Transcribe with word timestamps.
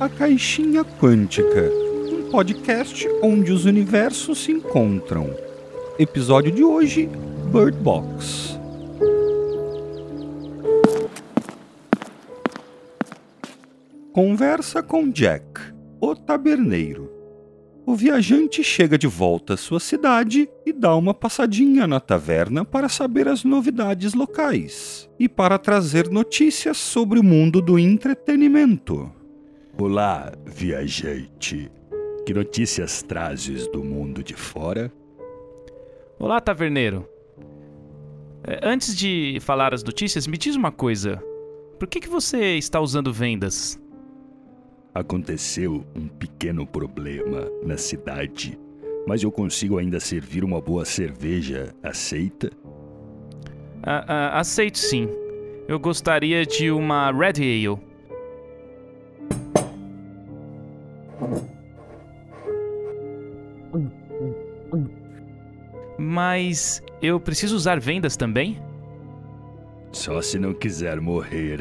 A 0.00 0.08
Caixinha 0.08 0.84
Quântica, 0.84 1.72
um 2.12 2.30
podcast 2.30 3.08
onde 3.20 3.50
os 3.50 3.64
universos 3.64 4.44
se 4.44 4.52
encontram. 4.52 5.28
Episódio 5.98 6.52
de 6.52 6.62
hoje: 6.62 7.08
Bird 7.50 7.76
Box. 7.78 8.60
Conversa 14.12 14.84
com 14.84 15.10
Jack, 15.10 15.44
o 16.00 16.14
taberneiro. 16.14 17.10
O 17.84 17.96
viajante 17.96 18.62
chega 18.62 18.96
de 18.96 19.08
volta 19.08 19.54
à 19.54 19.56
sua 19.56 19.80
cidade 19.80 20.48
e 20.64 20.72
dá 20.72 20.94
uma 20.94 21.12
passadinha 21.12 21.88
na 21.88 21.98
taverna 21.98 22.64
para 22.64 22.88
saber 22.88 23.26
as 23.26 23.42
novidades 23.42 24.14
locais 24.14 25.10
e 25.18 25.28
para 25.28 25.58
trazer 25.58 26.08
notícias 26.08 26.76
sobre 26.76 27.18
o 27.18 27.24
mundo 27.24 27.60
do 27.60 27.76
entretenimento. 27.76 29.17
Olá, 29.80 30.32
viajante. 30.44 31.70
Que 32.26 32.34
notícias 32.34 33.00
trazes 33.00 33.68
do 33.68 33.84
mundo 33.84 34.24
de 34.24 34.34
fora? 34.34 34.92
Olá, 36.18 36.40
taverneiro. 36.40 37.08
É, 38.42 38.58
Antes 38.60 38.96
de 38.96 39.38
falar 39.40 39.72
as 39.72 39.84
notícias, 39.84 40.26
me 40.26 40.36
diz 40.36 40.56
uma 40.56 40.72
coisa. 40.72 41.22
Por 41.78 41.86
que, 41.86 42.00
que 42.00 42.08
você 42.08 42.56
está 42.56 42.80
usando 42.80 43.12
vendas? 43.12 43.80
Aconteceu 44.92 45.84
um 45.94 46.08
pequeno 46.08 46.66
problema 46.66 47.48
na 47.62 47.76
cidade, 47.76 48.58
mas 49.06 49.22
eu 49.22 49.30
consigo 49.30 49.78
ainda 49.78 50.00
servir 50.00 50.42
uma 50.42 50.60
boa 50.60 50.84
cerveja. 50.84 51.72
Aceita? 51.84 52.50
Ah, 53.84 54.04
ah, 54.08 54.40
aceito 54.40 54.76
sim. 54.76 55.08
Eu 55.68 55.78
gostaria 55.78 56.44
de 56.44 56.68
uma 56.68 57.12
Red 57.12 57.40
Ale. 57.40 57.87
Mas 65.98 66.82
eu 67.02 67.18
preciso 67.18 67.56
usar 67.56 67.80
vendas 67.80 68.16
também? 68.16 68.62
Só 69.92 70.22
se 70.22 70.38
não 70.38 70.54
quiser 70.54 71.00
morrer. 71.00 71.60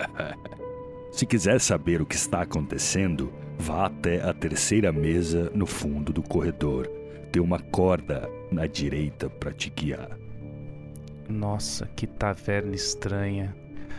se 1.12 1.26
quiser 1.26 1.60
saber 1.60 2.00
o 2.00 2.06
que 2.06 2.14
está 2.14 2.42
acontecendo, 2.42 3.32
vá 3.58 3.86
até 3.86 4.22
a 4.22 4.32
terceira 4.32 4.90
mesa 4.90 5.50
no 5.54 5.66
fundo 5.66 6.12
do 6.12 6.22
corredor. 6.22 6.86
Tem 7.30 7.42
uma 7.42 7.58
corda 7.58 8.28
na 8.50 8.66
direita 8.66 9.28
para 9.28 9.52
te 9.52 9.70
guiar. 9.70 10.18
Nossa, 11.28 11.86
que 11.94 12.06
taverna 12.06 12.74
estranha. 12.74 13.54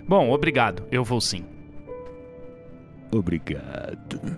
Bom, 0.08 0.32
obrigado. 0.32 0.84
Eu 0.92 1.04
vou 1.04 1.22
sim. 1.22 1.46
Obrigado. 3.12 4.38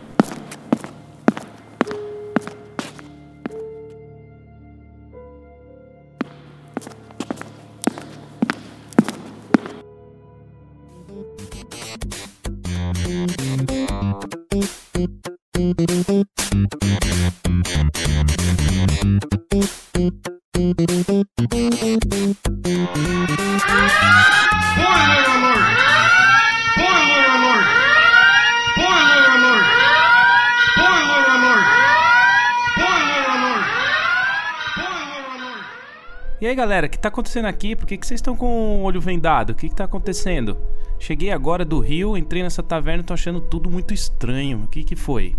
E 36.44 36.46
aí, 36.46 36.54
galera, 36.56 36.88
o 36.88 36.90
que 36.90 37.00
tá 37.00 37.08
acontecendo 37.08 37.46
aqui? 37.46 37.74
Por 37.74 37.88
que, 37.88 37.98
que 37.98 38.06
vocês 38.06 38.18
estão 38.18 38.36
com 38.36 38.82
o 38.82 38.84
olho 38.84 39.00
vendado? 39.00 39.52
O 39.52 39.56
que, 39.56 39.70
que 39.70 39.76
tá 39.76 39.86
acontecendo? 39.86 40.58
Cheguei 41.00 41.32
agora 41.32 41.64
do 41.64 41.80
Rio, 41.80 42.18
entrei 42.18 42.44
nessa 42.44 42.62
taverna 42.62 43.02
e 43.02 43.06
tô 43.06 43.14
achando 43.14 43.40
tudo 43.40 43.72
muito 43.72 43.94
estranho. 43.94 44.64
O 44.66 44.68
que, 44.68 44.84
que 44.84 44.94
foi? 44.94 45.38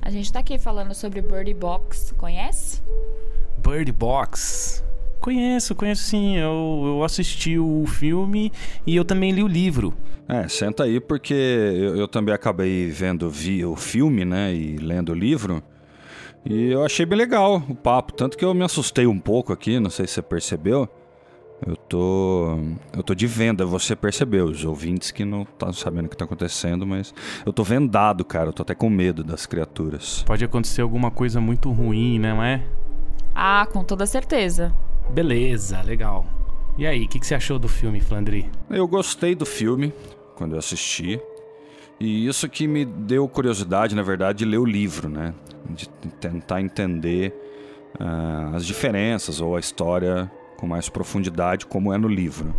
A 0.00 0.08
gente 0.08 0.32
tá 0.32 0.38
aqui 0.38 0.56
falando 0.56 0.94
sobre 0.94 1.20
Bird 1.20 1.52
Box, 1.52 2.14
conhece? 2.16 2.80
Bird 3.60 3.90
Box. 3.90 4.84
Conheço, 5.18 5.74
conheço 5.74 6.04
sim. 6.04 6.36
Eu, 6.36 6.84
eu 6.86 7.02
assisti 7.02 7.58
o 7.58 7.84
filme 7.84 8.52
e 8.86 8.94
eu 8.94 9.04
também 9.04 9.32
li 9.32 9.42
o 9.42 9.48
livro. 9.48 9.92
É, 10.28 10.46
senta 10.46 10.84
aí 10.84 11.00
porque 11.00 11.34
eu, 11.34 11.96
eu 11.96 12.06
também 12.06 12.32
acabei 12.32 12.88
vendo 12.88 13.28
vi, 13.28 13.64
o 13.64 13.74
filme, 13.74 14.24
né, 14.24 14.54
e 14.54 14.76
lendo 14.76 15.10
o 15.10 15.14
livro. 15.16 15.60
E 16.48 16.70
eu 16.70 16.82
achei 16.82 17.04
bem 17.04 17.18
legal 17.18 17.62
o 17.68 17.74
papo, 17.74 18.14
tanto 18.14 18.38
que 18.38 18.42
eu 18.42 18.54
me 18.54 18.64
assustei 18.64 19.06
um 19.06 19.18
pouco 19.18 19.52
aqui, 19.52 19.78
não 19.78 19.90
sei 19.90 20.06
se 20.06 20.14
você 20.14 20.22
percebeu. 20.22 20.88
Eu 21.66 21.76
tô 21.76 22.56
eu 22.96 23.02
tô 23.02 23.14
de 23.14 23.26
venda, 23.26 23.66
você 23.66 23.94
percebeu, 23.94 24.46
os 24.46 24.64
ouvintes 24.64 25.10
que 25.10 25.26
não 25.26 25.42
estão 25.42 25.70
sabendo 25.74 26.06
o 26.06 26.08
que 26.08 26.16
tá 26.16 26.24
acontecendo, 26.24 26.86
mas 26.86 27.12
eu 27.44 27.52
tô 27.52 27.62
vendado, 27.62 28.24
cara, 28.24 28.48
eu 28.48 28.52
tô 28.54 28.62
até 28.62 28.74
com 28.74 28.88
medo 28.88 29.22
das 29.22 29.44
criaturas. 29.44 30.22
Pode 30.22 30.42
acontecer 30.42 30.80
alguma 30.80 31.10
coisa 31.10 31.38
muito 31.38 31.70
ruim, 31.70 32.18
né, 32.18 32.32
não 32.32 32.42
é? 32.42 32.64
Ah, 33.34 33.68
com 33.70 33.84
toda 33.84 34.06
certeza. 34.06 34.72
Beleza, 35.10 35.82
legal. 35.82 36.24
E 36.78 36.86
aí, 36.86 37.04
o 37.04 37.08
que, 37.08 37.20
que 37.20 37.26
você 37.26 37.34
achou 37.34 37.58
do 37.58 37.68
filme, 37.68 38.00
Flandri? 38.00 38.50
Eu 38.70 38.88
gostei 38.88 39.34
do 39.34 39.44
filme 39.44 39.92
quando 40.34 40.52
eu 40.52 40.58
assisti. 40.58 41.20
E 42.00 42.26
isso 42.26 42.48
que 42.48 42.66
me 42.68 42.84
deu 42.84 43.28
curiosidade, 43.28 43.94
na 43.94 44.02
verdade, 44.02 44.38
de 44.38 44.44
ler 44.44 44.58
o 44.58 44.64
livro, 44.64 45.08
né? 45.08 45.34
De 45.68 45.88
tentar 46.20 46.60
entender 46.60 47.34
ah, 47.98 48.52
as 48.54 48.64
diferenças 48.64 49.40
ou 49.40 49.56
a 49.56 49.60
história 49.60 50.30
com 50.56 50.66
mais 50.66 50.88
profundidade, 50.88 51.66
como 51.66 51.92
é 51.92 51.98
no 51.98 52.08
livro. 52.08 52.54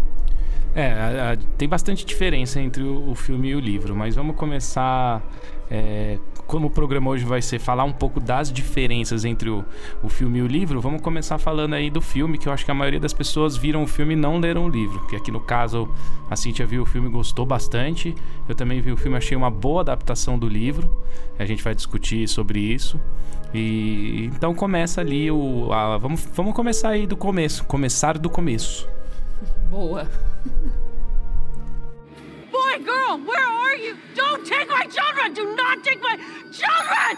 É, 0.75 0.91
a- 0.91 1.31
a- 1.33 1.37
tem 1.57 1.67
bastante 1.67 2.05
diferença 2.05 2.61
entre 2.61 2.83
o, 2.83 3.09
o 3.09 3.15
filme 3.15 3.49
e 3.49 3.55
o 3.55 3.59
livro, 3.59 3.95
mas 3.95 4.15
vamos 4.15 4.35
começar. 4.35 5.21
É, 5.71 6.17
como 6.47 6.67
o 6.67 6.69
programa 6.69 7.11
hoje 7.11 7.23
vai 7.25 7.41
ser 7.41 7.59
falar 7.59 7.83
um 7.83 7.91
pouco 7.93 8.19
das 8.19 8.51
diferenças 8.51 9.23
entre 9.23 9.49
o, 9.49 9.63
o 10.01 10.09
filme 10.09 10.39
e 10.39 10.41
o 10.41 10.47
livro, 10.47 10.81
vamos 10.81 11.01
começar 11.01 11.37
falando 11.37 11.75
aí 11.75 11.89
do 11.91 12.01
filme, 12.01 12.37
que 12.37 12.47
eu 12.47 12.53
acho 12.53 12.65
que 12.65 12.71
a 12.71 12.73
maioria 12.73 12.99
das 12.99 13.13
pessoas 13.13 13.55
viram 13.55 13.83
o 13.83 13.87
filme 13.87 14.13
e 14.13 14.17
não 14.17 14.39
leram 14.39 14.65
o 14.65 14.69
livro. 14.69 15.05
Que 15.07 15.15
aqui 15.15 15.29
no 15.31 15.39
caso, 15.39 15.87
a 16.29 16.35
Cintia 16.35 16.65
viu 16.65 16.81
o 16.81 16.85
filme 16.85 17.07
e 17.07 17.11
gostou 17.11 17.45
bastante. 17.45 18.15
Eu 18.47 18.55
também 18.55 18.81
vi 18.81 18.91
o 18.91 18.97
filme, 18.97 19.15
achei 19.15 19.37
uma 19.37 19.51
boa 19.51 19.81
adaptação 19.81 20.39
do 20.39 20.47
livro. 20.47 21.03
A 21.37 21.45
gente 21.45 21.63
vai 21.63 21.75
discutir 21.75 22.27
sobre 22.27 22.59
isso. 22.59 22.99
E 23.53 24.25
então 24.35 24.53
começa 24.55 25.01
ali 25.01 25.29
o. 25.31 25.71
a- 25.71 25.97
vamos, 25.97 26.27
vamos 26.33 26.53
começar 26.53 26.89
aí 26.89 27.05
do 27.07 27.15
começo. 27.17 27.63
Começar 27.65 28.17
do 28.17 28.29
começo. 28.29 28.87
Boa. 29.69 30.07
Girl, 32.83 33.19
where 33.25 33.45
are 33.45 33.75
you? 33.75 33.97
Don't 34.15 34.45
take 34.45 34.69
my 34.69 34.87
children! 34.87 35.33
Do 35.33 35.55
not 35.55 35.83
take 35.83 36.01
my 36.01 36.17
children! 36.51 37.17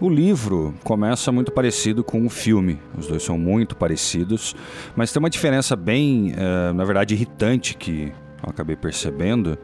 O 0.00 0.08
livro 0.08 0.74
começa 0.82 1.30
muito 1.30 1.52
parecido 1.52 2.02
com 2.02 2.24
o 2.24 2.30
filme. 2.30 2.80
Os 2.96 3.06
dois 3.06 3.22
são 3.22 3.36
muito 3.36 3.76
parecidos, 3.76 4.54
mas 4.96 5.12
tem 5.12 5.20
uma 5.20 5.28
diferença 5.28 5.76
bem, 5.76 6.32
eh, 6.36 6.72
na 6.72 6.84
verdade, 6.84 7.14
irritante 7.14 7.76
que 7.76 8.12
eu 8.42 8.48
acabei 8.48 8.76
percebendo. 8.76 9.58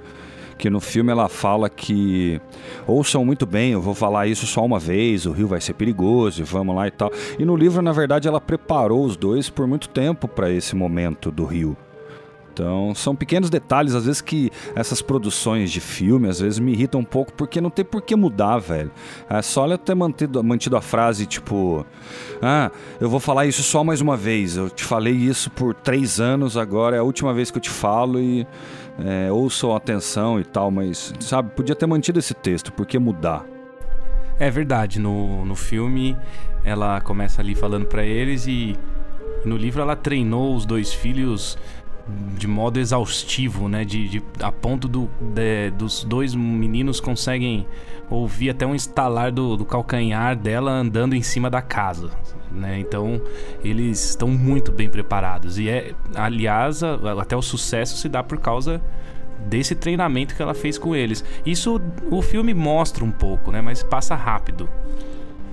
Que 0.59 0.69
no 0.69 0.81
filme 0.81 1.13
ela 1.13 1.29
fala 1.29 1.71
que 1.71 2.41
ouçam 2.87 3.25
muito 3.25 3.47
bem, 3.47 3.73
eu 3.73 3.81
vou 3.81 3.95
falar 3.95 4.27
isso 4.27 4.47
só 4.47 4.65
uma 4.65 4.79
vez, 4.79 5.25
o 5.25 5.33
rio 5.33 5.47
vai 5.47 5.61
ser 5.61 5.75
perigoso 5.75 6.45
vamos 6.45 6.75
lá 6.75 6.89
e 6.89 6.91
tal. 6.91 7.11
E 7.39 7.45
no 7.45 7.57
livro, 7.57 7.81
na 7.81 7.93
verdade, 7.93 8.27
ela 8.27 8.41
preparou 8.41 9.05
os 9.05 9.17
dois 9.17 9.49
por 9.49 9.67
muito 9.67 9.89
tempo 9.89 10.27
para 10.27 10.51
esse 10.51 10.75
momento 10.75 11.31
do 11.31 11.45
rio. 11.45 11.77
Então, 12.57 12.95
são 12.95 13.15
pequenos 13.15 13.51
detalhes, 13.51 13.95
às 13.95 14.07
vezes, 14.07 14.23
que 14.23 14.51
essas 14.75 15.03
produções 15.03 15.71
de 15.71 15.79
filme, 15.79 16.27
às 16.27 16.41
vezes, 16.41 16.59
me 16.59 16.73
irritam 16.73 17.03
um 17.03 17.05
pouco, 17.05 17.31
porque 17.35 17.61
não 17.61 17.69
tem 17.69 17.85
por 17.85 18.01
que 18.01 18.17
mudar, 18.17 18.57
velho. 18.57 18.91
É 19.29 19.43
só 19.43 19.65
ela 19.65 19.77
ter 19.77 19.95
mantido, 19.95 20.43
mantido 20.43 20.75
a 20.75 20.81
frase, 20.81 21.27
tipo... 21.27 21.85
Ah, 22.41 22.71
eu 22.99 23.11
vou 23.11 23.21
falar 23.21 23.45
isso 23.45 23.63
só 23.63 23.85
mais 23.85 24.01
uma 24.01 24.17
vez. 24.17 24.57
Eu 24.57 24.71
te 24.71 24.85
falei 24.85 25.13
isso 25.13 25.51
por 25.51 25.75
três 25.75 26.19
anos, 26.19 26.57
agora 26.57 26.97
é 26.97 26.99
a 26.99 27.03
última 27.03 27.35
vez 27.35 27.51
que 27.51 27.59
eu 27.59 27.63
te 27.63 27.71
falo 27.71 28.19
e... 28.19 28.47
É, 28.99 29.31
ouçam 29.31 29.77
atenção 29.77 30.41
e 30.41 30.45
tal, 30.45 30.71
mas, 30.71 31.13
sabe, 31.21 31.51
podia 31.51 31.77
ter 31.77 31.85
mantido 31.85 32.19
esse 32.19 32.33
texto, 32.33 32.73
por 32.73 32.87
que 32.87 32.99
mudar? 32.99 33.45
É 34.41 34.51
verdade, 34.51 34.99
no, 34.99 35.45
no 35.45 35.55
filme 35.55 36.17
ela 36.65 36.99
começa 37.03 37.43
ali 37.43 37.55
falando 37.55 37.85
pra 37.85 38.03
eles 38.03 38.47
e 38.47 38.75
no 39.45 39.55
livro 39.55 39.83
ela 39.83 39.95
treinou 39.95 40.55
os 40.57 40.65
dois 40.65 40.95
filhos 40.95 41.59
de 42.37 42.47
modo 42.47 42.79
exaustivo, 42.79 43.69
né? 43.69 43.85
De, 43.85 44.09
de- 44.09 44.23
a 44.41 44.53
ponto 44.53 44.87
do, 44.87 45.09
de- 45.21 45.71
dos 45.73 46.05
dois 46.05 46.35
meninos 46.35 47.01
conseguem 47.01 47.67
ouvir 48.09 48.51
até 48.51 48.65
um 48.67 48.75
estalar 48.75 49.33
do, 49.33 49.57
do 49.57 49.65
calcanhar 49.65 50.37
dela 50.37 50.71
andando 50.71 51.15
em 51.15 51.23
cima 51.23 51.51
da 51.51 51.61
casa. 51.61 52.11
Né? 52.53 52.79
Então 52.79 53.21
eles 53.63 54.11
estão 54.11 54.29
muito 54.29 54.71
bem 54.71 54.89
preparados. 54.89 55.59
E 55.59 55.69
é, 55.69 55.93
aliás, 56.15 56.83
a- 56.83 56.97
até 57.21 57.37
o 57.37 57.43
sucesso 57.43 57.97
se 57.97 58.09
dá 58.09 58.23
por 58.23 58.39
causa 58.39 58.81
desse 59.49 59.75
treinamento 59.75 60.35
que 60.35 60.43
ela 60.43 60.55
fez 60.55 60.79
com 60.79 60.95
eles. 60.95 61.25
Isso 61.45 61.81
o 62.11 62.23
filme 62.23 62.55
mostra 62.55 63.05
um 63.05 63.11
pouco, 63.11 63.51
né? 63.51 63.61
Mas 63.61 63.83
passa 63.83 64.15
rápido. 64.15 64.69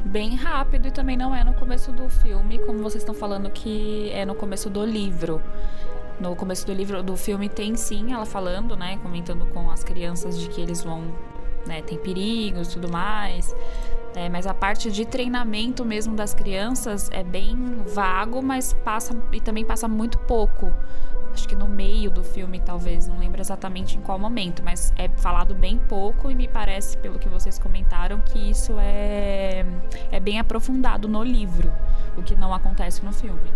Bem 0.05 0.35
rápido 0.35 0.87
e 0.87 0.91
também 0.91 1.15
não 1.17 1.33
é 1.33 1.43
no 1.43 1.53
começo 1.53 1.91
do 1.91 2.09
filme, 2.09 2.59
como 2.59 2.79
vocês 2.79 3.01
estão 3.01 3.15
falando 3.15 3.49
que 3.49 4.09
é 4.11 4.25
no 4.25 4.35
começo 4.35 4.69
do 4.69 4.85
livro. 4.85 5.41
No 6.19 6.35
começo 6.35 6.65
do 6.65 6.73
livro, 6.73 7.01
do 7.01 7.17
filme 7.17 7.49
tem 7.49 7.75
sim 7.75 8.13
ela 8.13 8.25
falando, 8.25 8.75
né, 8.75 8.97
comentando 9.01 9.45
com 9.47 9.69
as 9.71 9.83
crianças 9.83 10.39
de 10.39 10.47
que 10.47 10.61
eles 10.61 10.83
vão, 10.83 11.13
né, 11.65 11.81
tem 11.81 11.97
perigos, 11.97 12.67
tudo 12.67 12.89
mais. 12.89 13.53
É, 14.15 14.29
mas 14.29 14.45
a 14.45 14.53
parte 14.53 14.91
de 14.91 15.05
treinamento 15.05 15.83
mesmo 15.83 16.15
das 16.15 16.33
crianças 16.33 17.09
é 17.11 17.23
bem 17.23 17.57
vago, 17.93 18.43
mas 18.43 18.71
passa 18.71 19.15
e 19.31 19.41
também 19.41 19.65
passa 19.65 19.87
muito 19.87 20.19
pouco. 20.19 20.71
Acho 21.33 21.47
que 21.47 21.55
no 21.55 21.67
meio 21.67 22.11
do 22.11 22.23
filme, 22.23 22.59
talvez, 22.59 23.07
não 23.07 23.17
lembro 23.17 23.41
exatamente 23.41 23.97
em 23.97 24.01
qual 24.01 24.19
momento, 24.19 24.61
mas 24.63 24.93
é 24.95 25.09
falado 25.09 25.55
bem 25.55 25.79
pouco 25.79 26.29
e 26.29 26.35
me 26.35 26.47
parece, 26.47 26.95
pelo 26.99 27.17
que 27.17 27.27
vocês 27.27 27.57
comentaram, 27.57 28.19
que 28.19 28.37
isso 28.37 28.75
é, 28.79 29.65
é 30.11 30.19
bem 30.19 30.39
aprofundado 30.39 31.07
no 31.07 31.23
livro, 31.23 31.73
o 32.15 32.21
que 32.21 32.35
não 32.35 32.53
acontece 32.53 33.03
no 33.03 33.11
filme. 33.11 33.51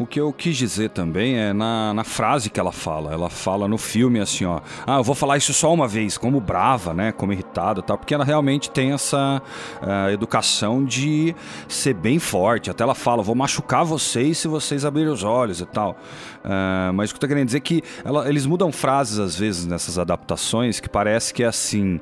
O 0.00 0.06
que 0.06 0.18
eu 0.18 0.32
quis 0.32 0.56
dizer 0.56 0.88
também 0.88 1.36
é 1.36 1.52
na, 1.52 1.92
na 1.92 2.04
frase 2.04 2.48
que 2.48 2.58
ela 2.58 2.72
fala. 2.72 3.12
Ela 3.12 3.28
fala 3.28 3.68
no 3.68 3.76
filme 3.76 4.18
assim, 4.18 4.46
ó. 4.46 4.62
Ah, 4.86 4.96
eu 4.96 5.04
vou 5.04 5.14
falar 5.14 5.36
isso 5.36 5.52
só 5.52 5.74
uma 5.74 5.86
vez, 5.86 6.16
como 6.16 6.40
brava, 6.40 6.94
né? 6.94 7.12
Como 7.12 7.34
irritada 7.34 7.82
tal. 7.82 7.98
Porque 7.98 8.14
ela 8.14 8.24
realmente 8.24 8.70
tem 8.70 8.92
essa 8.92 9.42
uh, 9.82 10.10
educação 10.10 10.82
de 10.82 11.36
ser 11.68 11.92
bem 11.92 12.18
forte. 12.18 12.70
Até 12.70 12.82
ela 12.82 12.94
fala, 12.94 13.22
vou 13.22 13.34
machucar 13.34 13.84
vocês 13.84 14.38
se 14.38 14.48
vocês 14.48 14.86
abrirem 14.86 15.12
os 15.12 15.22
olhos 15.22 15.60
e 15.60 15.66
tal. 15.66 15.98
Uh, 16.42 16.94
mas 16.94 17.10
o 17.10 17.12
que 17.12 17.18
eu 17.18 17.20
tô 17.20 17.28
querendo 17.28 17.44
dizer 17.44 17.58
é 17.58 17.60
que 17.60 17.82
ela, 18.02 18.26
eles 18.26 18.46
mudam 18.46 18.72
frases 18.72 19.18
às 19.18 19.36
vezes 19.36 19.66
nessas 19.66 19.98
adaptações 19.98 20.80
que 20.80 20.88
parece 20.88 21.34
que 21.34 21.42
é 21.42 21.46
assim. 21.46 22.00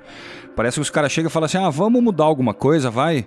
Parece 0.54 0.76
que 0.76 0.82
os 0.82 0.90
caras 0.90 1.10
chegam 1.10 1.28
e 1.28 1.32
falam 1.32 1.46
assim: 1.46 1.58
ah, 1.58 1.68
vamos 1.68 2.00
mudar 2.00 2.26
alguma 2.26 2.54
coisa, 2.54 2.92
vai. 2.92 3.26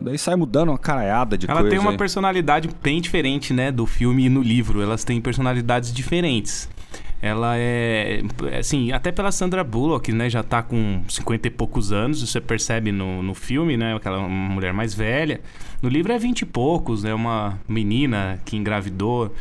Daí 0.00 0.18
sai 0.18 0.36
mudando 0.36 0.70
uma 0.70 0.78
caraiada 0.78 1.36
de 1.36 1.46
Ela 1.50 1.60
coisa. 1.60 1.70
tem 1.70 1.78
uma 1.78 1.92
aí. 1.92 1.96
personalidade 1.96 2.68
bem 2.82 3.00
diferente, 3.00 3.52
né, 3.52 3.70
do 3.70 3.86
filme 3.86 4.26
e 4.26 4.28
no 4.28 4.42
livro. 4.42 4.80
Elas 4.82 5.04
têm 5.04 5.20
personalidades 5.20 5.92
diferentes. 5.92 6.68
Ela 7.20 7.56
é, 7.56 8.20
assim, 8.58 8.90
até 8.90 9.12
pela 9.12 9.30
Sandra 9.30 9.62
Bullock, 9.62 10.10
né, 10.12 10.28
já 10.28 10.42
tá 10.42 10.60
com 10.60 11.02
50 11.08 11.46
e 11.46 11.50
poucos 11.50 11.92
anos, 11.92 12.20
você 12.20 12.40
percebe 12.40 12.90
no, 12.90 13.22
no 13.22 13.32
filme, 13.32 13.76
né, 13.76 13.94
aquela 13.94 14.18
mulher 14.20 14.72
mais 14.72 14.92
velha. 14.92 15.40
No 15.80 15.88
livro 15.88 16.12
é 16.12 16.18
20 16.18 16.40
e 16.40 16.46
poucos, 16.46 17.04
né, 17.04 17.14
uma 17.14 17.60
menina 17.68 18.40
que 18.44 18.56
engravidou, 18.56 19.32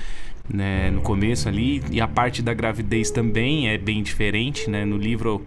né, 0.48 0.92
no 0.92 1.02
começo 1.02 1.50
ali, 1.50 1.82
e 1.90 2.00
a 2.00 2.08
parte 2.08 2.44
da 2.44 2.54
gravidez 2.54 3.10
também 3.10 3.70
é 3.70 3.80
bem 3.80 4.04
diferente, 4.04 4.70
né, 4.70 4.86
no 4.86 4.98
livro 4.98 5.44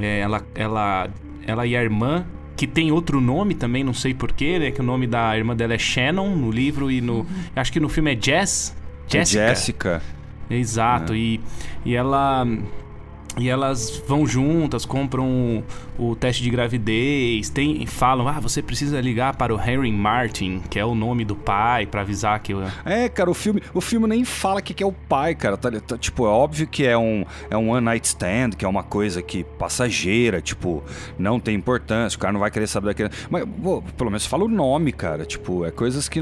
é, 0.00 0.20
ela, 0.20 0.42
ela, 0.54 1.08
ela 1.44 1.66
e 1.66 1.76
a 1.76 1.82
irmã 1.82 2.24
que 2.56 2.66
tem 2.66 2.92
outro 2.92 3.20
nome 3.20 3.54
também, 3.54 3.82
não 3.82 3.94
sei 3.94 4.14
porquê, 4.14 4.58
né? 4.58 4.70
Que 4.70 4.80
o 4.80 4.84
nome 4.84 5.06
da 5.06 5.36
irmã 5.36 5.56
dela 5.56 5.74
é 5.74 5.78
Shannon 5.78 6.36
no 6.36 6.50
livro 6.50 6.90
e 6.90 7.00
no. 7.00 7.26
Acho 7.54 7.72
que 7.72 7.80
no 7.80 7.88
filme 7.88 8.14
é 8.14 8.18
Jess. 8.20 8.76
É 9.08 9.18
Jessica. 9.18 9.48
Jéssica. 9.48 10.02
Exato. 10.48 11.14
E, 11.14 11.40
e 11.84 11.94
ela. 11.94 12.46
E 13.36 13.48
elas 13.48 14.00
vão 14.06 14.24
juntas, 14.24 14.86
compram 14.86 15.62
o, 15.98 16.10
o 16.10 16.14
teste 16.14 16.40
de 16.40 16.48
gravidez, 16.50 17.48
tem, 17.50 17.84
falam, 17.84 18.28
ah, 18.28 18.38
você 18.38 18.62
precisa 18.62 19.00
ligar 19.00 19.36
para 19.36 19.52
o 19.52 19.58
Henry 19.60 19.90
Martin, 19.90 20.62
que 20.70 20.78
é 20.78 20.84
o 20.84 20.94
nome 20.94 21.24
do 21.24 21.34
pai, 21.34 21.84
para 21.84 22.02
avisar 22.02 22.38
que... 22.38 22.52
eu- 22.52 22.62
É, 22.84 23.08
cara, 23.08 23.28
o 23.28 23.34
filme, 23.34 23.60
o 23.74 23.80
filme 23.80 24.06
nem 24.06 24.24
fala 24.24 24.62
que, 24.62 24.72
que 24.72 24.84
é 24.84 24.86
o 24.86 24.92
pai, 24.92 25.34
cara. 25.34 25.56
Tá, 25.56 25.68
tá- 25.80 25.98
tipo, 25.98 26.24
é 26.26 26.28
óbvio 26.28 26.68
que 26.68 26.86
é 26.86 26.96
um, 26.96 27.24
é 27.50 27.56
um 27.56 27.70
one 27.70 27.84
night 27.84 28.06
stand, 28.06 28.50
que 28.50 28.64
é 28.64 28.68
uma 28.68 28.84
coisa 28.84 29.20
que 29.20 29.42
passageira, 29.42 30.40
tipo, 30.40 30.84
não 31.18 31.40
tem 31.40 31.56
importância, 31.56 32.16
o 32.16 32.20
cara 32.20 32.32
não 32.32 32.38
vai 32.40 32.52
querer 32.52 32.68
saber 32.68 32.86
daquilo. 32.86 33.10
Mas, 33.28 33.44
pô, 33.60 33.82
pelo 33.96 34.10
menos 34.10 34.26
fala 34.26 34.44
o 34.44 34.48
nome, 34.48 34.92
cara. 34.92 35.24
Tipo, 35.26 35.64
é 35.64 35.72
coisas 35.72 36.08
que 36.08 36.20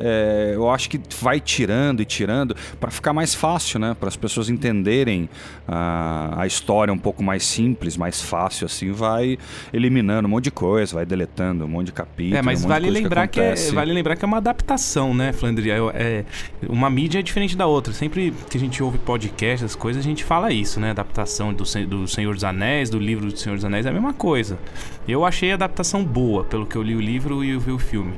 é, 0.00 0.52
eu 0.54 0.70
acho 0.70 0.88
que 0.88 0.98
vai 1.20 1.38
tirando 1.38 2.00
e 2.00 2.06
tirando 2.06 2.56
pra 2.80 2.90
ficar 2.90 3.12
mais 3.12 3.34
fácil, 3.34 3.78
né? 3.78 3.94
Para 3.98 4.08
as 4.08 4.16
pessoas 4.16 4.48
entenderem 4.48 5.28
a, 5.68 6.34
a 6.40 6.45
história 6.46 6.92
um 6.92 6.98
pouco 6.98 7.22
mais 7.22 7.44
simples, 7.44 7.96
mais 7.96 8.20
fácil, 8.22 8.66
assim, 8.66 8.92
vai 8.92 9.38
eliminando 9.72 10.26
um 10.26 10.30
monte 10.30 10.44
de 10.44 10.50
coisa, 10.50 10.94
vai 10.94 11.06
deletando 11.06 11.64
um 11.64 11.68
monte 11.68 11.86
de 11.86 11.92
capítulo. 11.92 12.36
É, 12.36 12.42
mas 12.42 12.64
um 12.64 12.68
vale 12.68 12.88
lembrar 12.90 13.26
que, 13.28 13.40
é, 13.40 13.46
acontece. 13.48 13.74
vale 13.74 13.92
lembrar 13.92 14.16
que 14.16 14.24
é 14.24 14.28
uma 14.28 14.36
adaptação, 14.38 15.14
né, 15.14 15.32
Flandria? 15.32 15.74
É, 15.94 16.00
é- 16.00 16.24
uma 16.68 16.88
mídia 16.90 17.18
é 17.18 17.22
diferente 17.22 17.56
da 17.56 17.66
outra. 17.66 17.92
Sempre 17.92 18.32
que 18.48 18.56
a 18.56 18.60
gente 18.60 18.82
ouve 18.82 18.98
podcast, 18.98 19.64
as 19.64 19.74
coisas, 19.74 20.04
a 20.04 20.08
gente 20.08 20.24
fala 20.24 20.52
isso, 20.52 20.78
né? 20.80 20.90
Adaptação 20.90 21.52
do, 21.52 21.64
do 21.86 22.08
Senhor 22.08 22.34
dos 22.34 22.44
Anéis, 22.44 22.88
do 22.90 22.98
livro 22.98 23.26
do 23.30 23.36
Senhor 23.38 23.56
dos 23.56 23.64
Anéis, 23.64 23.86
é 23.86 23.88
a 23.90 23.92
mesma 23.92 24.12
coisa. 24.12 24.58
Eu 25.06 25.24
achei 25.24 25.50
a 25.52 25.54
adaptação 25.54 26.04
boa, 26.04 26.44
pelo 26.44 26.66
que 26.66 26.76
eu 26.76 26.82
li 26.82 26.94
o 26.94 27.00
livro 27.00 27.44
e 27.44 27.50
eu 27.50 27.60
vi 27.60 27.70
o 27.72 27.78
filme. 27.78 28.12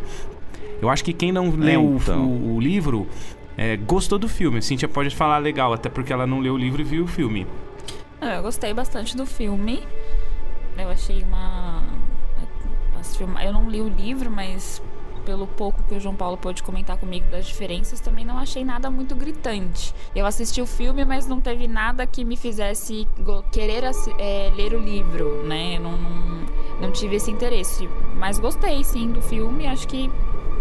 Eu 0.81 0.89
acho 0.89 1.05
que 1.05 1.13
quem 1.13 1.33
não 1.33 1.50
leu 1.50 1.85
o- 1.85 1.97
então. 1.97 2.25
o, 2.25 2.55
o 2.57 2.61
livro 2.61 3.07
é, 3.57 3.76
gostou 3.76 4.19
do 4.19 4.29
filme. 4.29 4.59
A 4.59 4.62
Cintia 4.62 4.88
pode 4.88 5.14
falar 5.14 5.38
legal, 5.38 5.73
até 5.73 5.88
porque 5.88 6.12
ela 6.12 6.26
não 6.26 6.38
leu 6.41 6.55
o 6.55 6.57
livro 6.59 6.81
e 6.81 6.85
viu 6.85 7.05
o 7.05 7.07
filme. 7.09 7.47
Não, 8.21 8.29
eu 8.29 8.43
gostei 8.43 8.75
bastante 8.75 9.17
do 9.17 9.25
filme. 9.25 9.87
Eu 10.77 10.89
achei 10.89 11.23
uma. 11.23 11.83
Eu 13.43 13.53
não 13.53 13.71
li 13.71 13.81
o 13.81 13.89
livro, 13.89 14.31
mas 14.31 14.83
pelo 15.25 15.47
pouco 15.47 15.83
que 15.83 15.95
o 15.95 16.01
João 16.01 16.15
Paulo 16.15 16.39
pôde 16.39 16.63
comentar 16.63 16.97
comigo 16.97 17.31
das 17.31 17.47
diferenças, 17.47 18.01
também 18.01 18.25
não 18.25 18.39
achei 18.39 18.65
nada 18.65 18.91
muito 18.91 19.15
gritante. 19.15 19.95
Eu 20.15 20.25
assisti 20.25 20.63
o 20.63 20.67
filme, 20.67 21.05
mas 21.05 21.27
não 21.27 21.39
teve 21.39 21.69
nada 21.69 22.07
que 22.07 22.25
me 22.25 22.35
fizesse 22.37 23.07
querer 23.53 23.85
é, 24.19 24.51
ler 24.57 24.73
o 24.73 24.79
livro, 24.79 25.45
né? 25.45 25.77
Eu 25.77 25.81
Não, 25.81 25.99
não, 25.99 26.47
não 26.81 26.91
tive 26.91 27.17
esse 27.17 27.31
interesse. 27.31 27.89
Mas 28.17 28.39
gostei, 28.39 28.83
sim, 28.83 29.11
do 29.11 29.21
filme. 29.21 29.67
Acho 29.67 29.87
que 29.87 30.11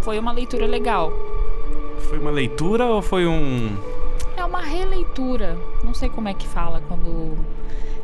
foi 0.02 0.20
uma 0.20 0.32
leitura 0.32 0.68
legal. 0.68 1.14
Foi 2.10 2.20
uma 2.20 2.32
leitura 2.32 2.86
ou 2.86 3.02
foi 3.02 3.26
um. 3.26 3.78
Uma 4.48 4.62
releitura. 4.62 5.58
Não 5.84 5.94
sei 5.94 6.08
como 6.08 6.30
é 6.30 6.34
que 6.34 6.48
fala 6.48 6.82
quando 6.88 7.38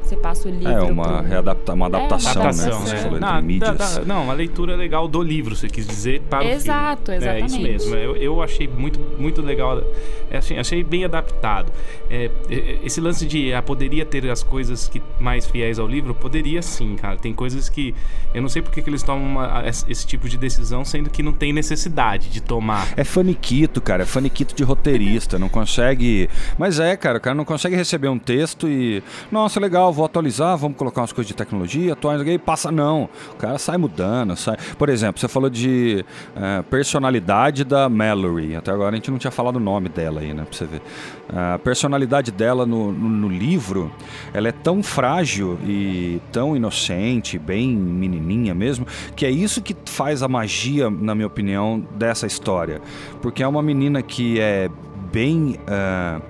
você 0.04 0.16
passa 0.16 0.48
o 0.48 0.52
livro. 0.52 0.68
É 0.70 0.82
uma, 0.82 1.04
pro- 1.20 1.28
readapta, 1.28 1.74
uma 1.74 1.86
adaptação, 1.88 2.32
adaptação, 2.42 2.80
né? 2.82 2.86
Você 2.86 2.96
é. 2.96 2.98
falou, 3.00 3.20
Não, 3.20 3.30
entre 3.38 3.48
mídias. 3.48 3.78
da- 3.78 4.00
da- 4.00 4.06
não, 4.06 4.24
uma 4.24 4.34
leitura 4.34 4.76
legal 4.76 5.08
do 5.08 5.22
livro, 5.22 5.56
você 5.56 5.68
quis 5.68 5.88
dizer, 5.88 6.22
para 6.30 6.46
Exato, 6.46 7.12
o 7.12 7.16
filme. 7.16 7.28
É 7.28 7.36
isso 7.40 7.46
exatamente. 7.56 7.72
mesmo. 7.72 7.96
Eu, 7.96 8.16
eu 8.18 8.42
achei 8.42 8.68
muito, 8.68 9.00
muito 9.20 9.42
legal. 9.42 9.82
É, 10.30 10.38
assim, 10.38 10.58
achei 10.58 10.84
bem 10.84 11.06
adaptado. 11.06 11.72
É, 12.10 12.30
é, 12.50 12.80
esse 12.84 13.00
lance 13.02 13.26
de 13.26 13.54
ah, 13.54 13.62
poderia 13.62 14.06
ter 14.06 14.30
as 14.30 14.44
coisas 14.44 14.88
que 14.88 15.02
mais 15.20 15.46
fiéis 15.46 15.80
ao 15.80 15.88
livro, 15.88 16.14
poderia 16.14 16.62
sim, 16.62 16.96
cara. 16.96 17.18
Tem 17.18 17.34
coisas 17.34 17.70
que 17.70 17.94
eu 18.34 18.42
não 18.42 18.50
sei 18.50 18.62
porque 18.62 18.82
que 18.82 18.90
eles 18.90 19.04
tomam 19.04 19.26
uma- 19.26 19.64
esse 19.68 19.84
esse 19.94 20.08
tipo 20.08 20.28
de 20.28 20.38
decisão, 20.38 20.84
sendo 20.84 21.10
que 21.10 21.22
não 21.22 21.32
tem 21.34 21.54
necessidade 21.54 22.30
de 22.30 22.42
tomar. 22.42 22.94
É 22.98 23.04
faniquito, 23.04 23.80
cara. 23.82 24.04
É 24.04 24.06
faniquito 24.06 24.56
de 24.56 24.64
roteirista. 24.64 25.38
Não 25.38 25.50
consegue. 25.50 26.30
Mas 26.58 26.80
é, 26.80 26.96
cara. 26.98 27.18
O 27.18 27.22
cara 27.22 27.36
não 27.36 27.46
consegue 27.46 27.76
receber 27.76 28.08
um 28.08 28.18
texto 28.18 28.68
e. 28.68 29.04
Nossa, 29.32 29.60
legal, 29.60 29.92
vou 29.94 30.03
atualizar, 30.06 30.58
vamos 30.58 30.78
colocar 30.78 31.02
umas 31.02 31.12
coisas 31.12 31.28
de 31.28 31.34
tecnologia, 31.34 31.94
atuar, 31.94 32.26
e 32.28 32.38
passa. 32.38 32.72
Não. 32.72 33.10
O 33.32 33.36
cara 33.36 33.58
sai 33.58 33.78
mudando. 33.78 34.36
Sai... 34.36 34.58
Por 34.78 34.90
exemplo, 34.90 35.20
você 35.20 35.28
falou 35.28 35.50
de 35.50 36.06
eh, 36.36 36.64
personalidade 36.70 37.64
da 37.64 37.90
Mallory. 37.90 38.56
Até 38.56 38.72
agora 38.72 38.92
a 38.92 38.96
gente 38.96 39.12
não 39.12 39.18
tinha 39.18 39.32
falado 39.32 39.58
o 39.58 39.60
nome 39.60 39.90
dela 39.90 40.22
aí, 40.22 40.34
né? 40.34 40.44
Pra 40.44 40.58
você 40.58 40.66
ver. 40.66 40.82
A 41.30 41.60
personalidade 41.60 42.32
dela 42.32 42.66
no, 42.66 42.92
no, 42.92 43.10
no 43.10 43.30
livro, 43.30 43.92
ela 44.34 44.48
é 44.48 44.52
tão 44.52 44.84
frágil 44.84 45.58
e 45.66 46.22
tão 46.32 46.56
inocente, 46.56 47.40
bem 47.40 47.76
menininha 47.76 48.54
mesmo, 48.54 48.86
que 49.16 49.26
é 49.26 49.32
isso 49.32 49.62
que 49.62 49.76
faz 49.86 50.22
a 50.22 50.28
magia, 50.28 50.90
na 50.90 51.16
minha 51.16 51.28
opinião, 51.28 51.86
dessa 51.96 52.28
história. 52.28 52.82
Porque 53.22 53.44
é 53.44 53.48
uma 53.48 53.62
menina 53.62 54.02
que 54.02 54.40
é 54.40 54.70
bem. 55.12 55.58
ah, 55.68 56.22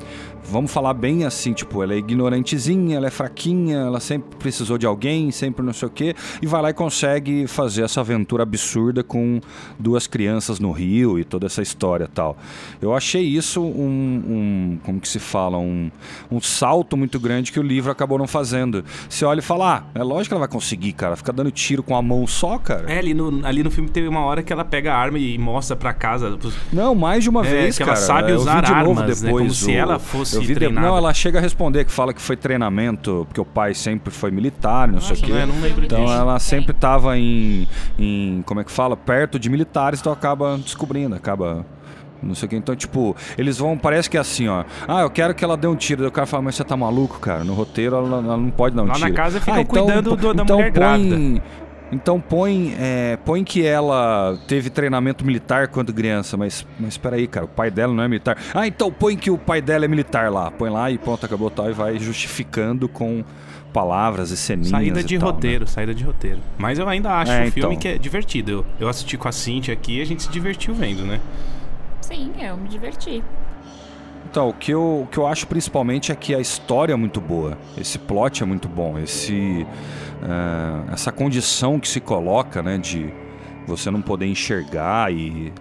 Vamos 0.53 0.71
falar 0.71 0.93
bem 0.93 1.25
assim, 1.25 1.51
tipo, 1.51 1.81
ela 1.81 1.95
é 1.95 1.97
ignorantezinha, 1.97 2.97
ela 2.97 3.07
é 3.07 3.09
fraquinha, 3.09 3.77
ela 3.79 3.99
sempre 3.99 4.37
precisou 4.37 4.77
de 4.77 4.85
alguém, 4.85 5.31
sempre 5.31 5.65
não 5.65 5.73
sei 5.73 5.87
o 5.87 5.91
quê, 5.91 6.15
e 6.43 6.45
vai 6.45 6.61
lá 6.61 6.69
e 6.69 6.73
consegue 6.75 7.47
fazer 7.47 7.81
essa 7.81 8.01
aventura 8.01 8.43
absurda 8.43 9.03
com 9.03 9.41
duas 9.79 10.05
crianças 10.05 10.59
no 10.59 10.71
rio 10.71 11.17
e 11.17 11.23
toda 11.23 11.47
essa 11.47 11.63
história 11.63 12.03
e 12.05 12.07
tal. 12.07 12.37
Eu 12.79 12.93
achei 12.93 13.23
isso 13.23 13.61
um, 13.63 14.23
um 14.27 14.79
como 14.83 14.99
que 14.99 15.07
se 15.07 15.17
fala, 15.17 15.57
um, 15.57 15.89
um 16.31 16.39
salto 16.39 16.95
muito 16.95 17.19
grande 17.19 17.51
que 17.51 17.59
o 17.59 17.63
livro 17.63 17.91
acabou 17.91 18.19
não 18.19 18.27
fazendo. 18.27 18.85
Você 19.09 19.25
olha 19.25 19.39
e 19.39 19.41
fala, 19.41 19.77
ah, 19.77 19.83
é 19.99 20.03
lógico 20.03 20.27
que 20.29 20.33
ela 20.35 20.39
vai 20.41 20.47
conseguir, 20.49 20.93
cara, 20.93 21.15
fica 21.15 21.33
dando 21.33 21.49
tiro 21.49 21.81
com 21.81 21.95
a 21.95 22.01
mão 22.03 22.27
só, 22.27 22.59
cara. 22.59 22.91
É, 22.91 22.99
ali 22.99 23.15
no, 23.15 23.43
ali 23.43 23.63
no 23.63 23.71
filme 23.71 23.89
teve 23.89 24.07
uma 24.07 24.21
hora 24.21 24.43
que 24.43 24.53
ela 24.53 24.63
pega 24.63 24.93
a 24.93 24.97
arma 24.97 25.17
e 25.17 25.35
mostra 25.39 25.75
pra 25.75 25.93
casa. 25.93 26.37
Não, 26.71 26.93
mais 26.93 27.23
de 27.23 27.29
uma 27.31 27.43
É, 27.43 27.49
vez, 27.49 27.77
que 27.77 27.81
ela 27.81 27.93
cara. 27.93 28.05
sabe 28.05 28.31
eu 28.31 28.37
usar 28.37 28.61
vi 28.61 28.67
de 28.67 28.83
novo 28.83 28.99
armas, 29.01 29.21
né? 29.21 29.27
depois. 29.29 29.43
Como 29.43 29.53
se 29.55 29.71
o- 29.71 29.73
ela 29.73 29.97
fosse 29.97 30.42
de- 30.47 30.55
treinada. 30.55 30.87
Não, 30.87 30.97
ela 30.97 31.13
chega 31.13 31.39
a 31.39 31.41
responder 31.41 31.85
que 31.85 31.91
fala 31.91 32.13
que 32.13 32.21
foi 32.21 32.35
treinamento, 32.35 33.25
porque 33.27 33.41
o 33.41 33.45
pai 33.45 33.73
sempre 33.73 34.11
foi 34.13 34.31
militar, 34.31 34.87
não 34.87 34.99
sei 35.01 35.15
o 35.15 35.19
Nossa, 35.19 35.25
quê. 35.25 35.31
não 35.33 35.39
é, 35.39 35.45
não 35.45 35.61
lembro 35.61 35.85
Então 35.85 36.01
disso. 36.03 36.13
ela 36.13 36.39
sempre 36.39 36.71
estava 36.71 37.17
em, 37.17 37.67
em, 37.97 38.43
como 38.45 38.59
é 38.61 38.63
que 38.63 38.71
fala, 38.71 38.95
perto 38.97 39.37
de 39.39 39.49
militares, 39.49 39.99
então 39.99 40.11
acaba 40.13 40.57
descobrindo, 40.57 41.15
acaba 41.15 41.65
Não 42.21 42.33
sei 42.33 42.45
o 42.45 42.49
que. 42.49 42.55
Então, 42.55 42.73
tipo, 42.73 43.13
eles 43.37 43.57
vão. 43.57 43.77
Parece 43.77 44.09
que 44.09 44.15
é 44.15 44.19
assim, 44.21 44.47
ó. 44.47 44.63
Ah, 44.87 45.01
eu 45.01 45.09
quero 45.09 45.35
que 45.35 45.43
ela 45.43 45.57
dê 45.57 45.67
um 45.67 45.75
tiro. 45.75 46.03
Daí 46.03 46.07
o 46.07 46.11
cara 46.11 46.25
fala, 46.25 46.41
mas 46.43 46.55
você 46.55 46.63
tá 46.63 46.77
maluco, 46.77 47.19
cara? 47.19 47.43
No 47.43 47.53
roteiro 47.53 47.97
ela, 47.97 48.07
ela 48.19 48.37
não 48.37 48.49
pode 48.49 48.73
dar 48.77 48.83
um 48.83 48.87
Lá 48.87 48.93
tiro. 48.93 49.09
na 49.09 49.13
casa 49.13 49.41
ficam 49.41 49.55
ah, 49.55 49.59
então, 49.61 49.85
cuidando 49.85 50.15
do- 50.15 50.33
da 50.33 50.41
então 50.43 50.55
mulher 50.55 50.71
põe, 50.71 50.79
grávida. 50.79 51.41
Então 51.93 52.19
põe, 52.19 52.75
é, 52.79 53.17
põe 53.23 53.43
que 53.43 53.65
ela 53.65 54.37
teve 54.47 54.69
treinamento 54.69 55.25
militar 55.25 55.67
quando 55.67 55.93
criança, 55.93 56.35
mas, 56.35 56.65
mas 56.79 56.97
peraí, 56.97 57.27
cara, 57.27 57.45
o 57.45 57.49
pai 57.49 57.69
dela 57.71 57.93
não 57.93 58.03
é 58.03 58.07
militar. 58.07 58.37
Ah, 58.53 58.67
então 58.67 58.91
põe 58.91 59.15
que 59.15 59.29
o 59.31 59.37
pai 59.37 59.61
dela 59.61 59.85
é 59.85 59.87
militar 59.87 60.31
lá. 60.31 60.51
Põe 60.51 60.69
lá 60.69 60.89
e 60.91 60.97
pronto, 60.97 61.25
acabou 61.25 61.49
tal, 61.49 61.69
e 61.69 61.73
vai 61.73 61.97
justificando 61.99 62.89
com 62.89 63.23
palavras 63.71 64.29
e 64.29 64.37
ceninhas 64.37 64.69
Saída 64.69 64.99
e 64.99 65.03
de 65.03 65.17
tal, 65.17 65.29
né? 65.29 65.33
roteiro, 65.33 65.67
saída 65.67 65.95
de 65.95 66.03
roteiro. 66.03 66.39
Mas 66.57 66.77
eu 66.77 66.87
ainda 66.87 67.11
acho 67.11 67.31
É, 67.31 67.45
o 67.47 67.51
filme 67.51 67.69
então. 67.69 67.75
que 67.77 67.87
é 67.87 67.97
divertido. 67.97 68.51
Eu, 68.51 68.65
eu 68.81 68.87
assisti 68.89 69.17
com 69.17 69.27
a 69.27 69.31
Cintia 69.31 69.73
aqui 69.73 69.97
e 69.97 70.01
a 70.01 70.05
gente 70.05 70.23
se 70.23 70.29
divertiu 70.29 70.73
vendo, 70.75 71.03
né? 71.03 71.19
Sim, 72.01 72.31
eu 72.39 72.55
me 72.57 72.67
diverti. 72.67 73.23
Então, 74.29 74.49
o 74.49 74.53
que, 74.53 74.71
eu, 74.71 75.01
o 75.03 75.07
que 75.11 75.17
eu 75.17 75.27
acho 75.27 75.45
principalmente 75.47 76.11
é 76.11 76.15
que 76.15 76.33
a 76.33 76.39
história 76.39 76.93
é 76.93 76.95
muito 76.95 77.21
boa. 77.21 77.57
Esse 77.77 77.99
plot 77.99 78.41
é 78.41 78.45
muito 78.45 78.67
bom. 78.67 78.97
Esse, 78.97 79.65
eh, 80.23 80.93
essa 80.93 81.11
condição 81.11 81.79
que 81.79 81.87
se 81.87 81.99
coloca, 81.99 82.63
né, 82.63 82.77
de 82.77 83.13
você 83.67 83.91
não 83.91 84.01
poder 84.01 84.25
enxergar 84.25 85.11
e. 85.11 85.53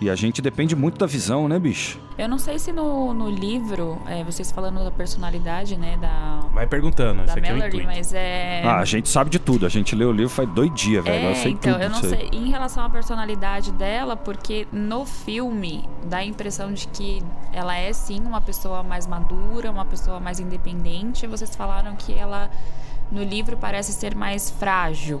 E 0.00 0.10
a 0.10 0.16
gente 0.16 0.42
depende 0.42 0.74
muito 0.74 0.98
da 0.98 1.06
visão, 1.06 1.48
né, 1.48 1.56
bicho? 1.58 2.00
Eu 2.18 2.28
não 2.28 2.36
sei 2.36 2.58
se 2.58 2.72
no, 2.72 3.14
no 3.14 3.30
livro, 3.30 3.96
é, 4.06 4.24
vocês 4.24 4.50
falando 4.50 4.82
da 4.82 4.90
personalidade, 4.90 5.78
né, 5.78 5.96
da, 5.98 6.40
Vai 6.52 6.66
perguntando, 6.66 7.18
da 7.18 7.24
isso 7.24 7.38
aqui 7.38 7.48
é 7.48 7.52
o 7.52 7.56
Mallory, 7.56 7.76
intuito. 7.76 7.86
mas 7.86 8.12
é... 8.12 8.62
Ah, 8.64 8.80
a 8.80 8.84
gente 8.84 9.08
sabe 9.08 9.30
de 9.30 9.38
tudo. 9.38 9.64
A 9.64 9.68
gente 9.68 9.94
lê 9.94 10.04
o 10.04 10.12
livro 10.12 10.28
faz 10.28 10.48
dois 10.50 10.72
dias, 10.74 11.02
velho. 11.04 11.26
É, 11.26 11.30
eu 11.30 11.34
sei 11.36 11.52
então, 11.52 11.72
tudo 11.72 11.82
eu 11.82 11.90
não 11.90 11.98
aí. 11.98 12.08
sei. 12.08 12.28
Em 12.32 12.50
relação 12.50 12.84
à 12.84 12.90
personalidade 12.90 13.72
dela, 13.72 14.16
porque 14.16 14.66
no 14.72 15.06
filme 15.06 15.88
dá 16.04 16.18
a 16.18 16.24
impressão 16.24 16.72
de 16.72 16.88
que 16.88 17.22
ela 17.52 17.76
é 17.76 17.92
sim 17.92 18.20
uma 18.20 18.40
pessoa 18.40 18.82
mais 18.82 19.06
madura, 19.06 19.70
uma 19.70 19.84
pessoa 19.84 20.18
mais 20.18 20.38
independente. 20.38 21.26
Vocês 21.26 21.54
falaram 21.54 21.94
que 21.96 22.12
ela 22.12 22.50
no 23.14 23.22
livro 23.22 23.56
parece 23.56 23.92
ser 23.92 24.14
mais 24.14 24.50
frágil. 24.50 25.20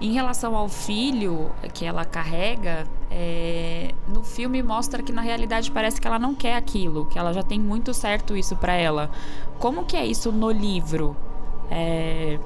Em 0.00 0.12
relação 0.14 0.56
ao 0.56 0.66
filho 0.68 1.50
que 1.74 1.84
ela 1.84 2.06
carrega, 2.06 2.86
é, 3.10 3.90
no 4.08 4.24
filme 4.24 4.62
mostra 4.62 5.02
que 5.02 5.12
na 5.12 5.20
realidade 5.20 5.70
parece 5.70 6.00
que 6.00 6.06
ela 6.06 6.18
não 6.18 6.34
quer 6.34 6.54
aquilo, 6.56 7.04
que 7.04 7.18
ela 7.18 7.34
já 7.34 7.42
tem 7.42 7.60
muito 7.60 7.92
certo 7.92 8.34
isso 8.34 8.56
pra 8.56 8.72
ela. 8.72 9.10
Como 9.58 9.84
que 9.84 9.96
é 9.96 10.06
isso 10.06 10.32
no 10.32 10.50
livro? 10.50 11.14
É, 11.70 12.38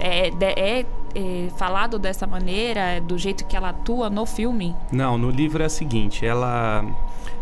é, 0.00 0.30
de- 0.30 0.44
é, 0.46 0.86
é 1.14 1.48
falado 1.56 2.00
dessa 2.00 2.26
maneira, 2.26 3.00
do 3.00 3.16
jeito 3.16 3.44
que 3.46 3.56
ela 3.56 3.68
atua 3.68 4.10
no 4.10 4.26
filme? 4.26 4.74
Não, 4.90 5.16
no 5.16 5.30
livro 5.30 5.62
é 5.62 5.66
o 5.66 5.70
seguinte, 5.70 6.26
ela 6.26 6.84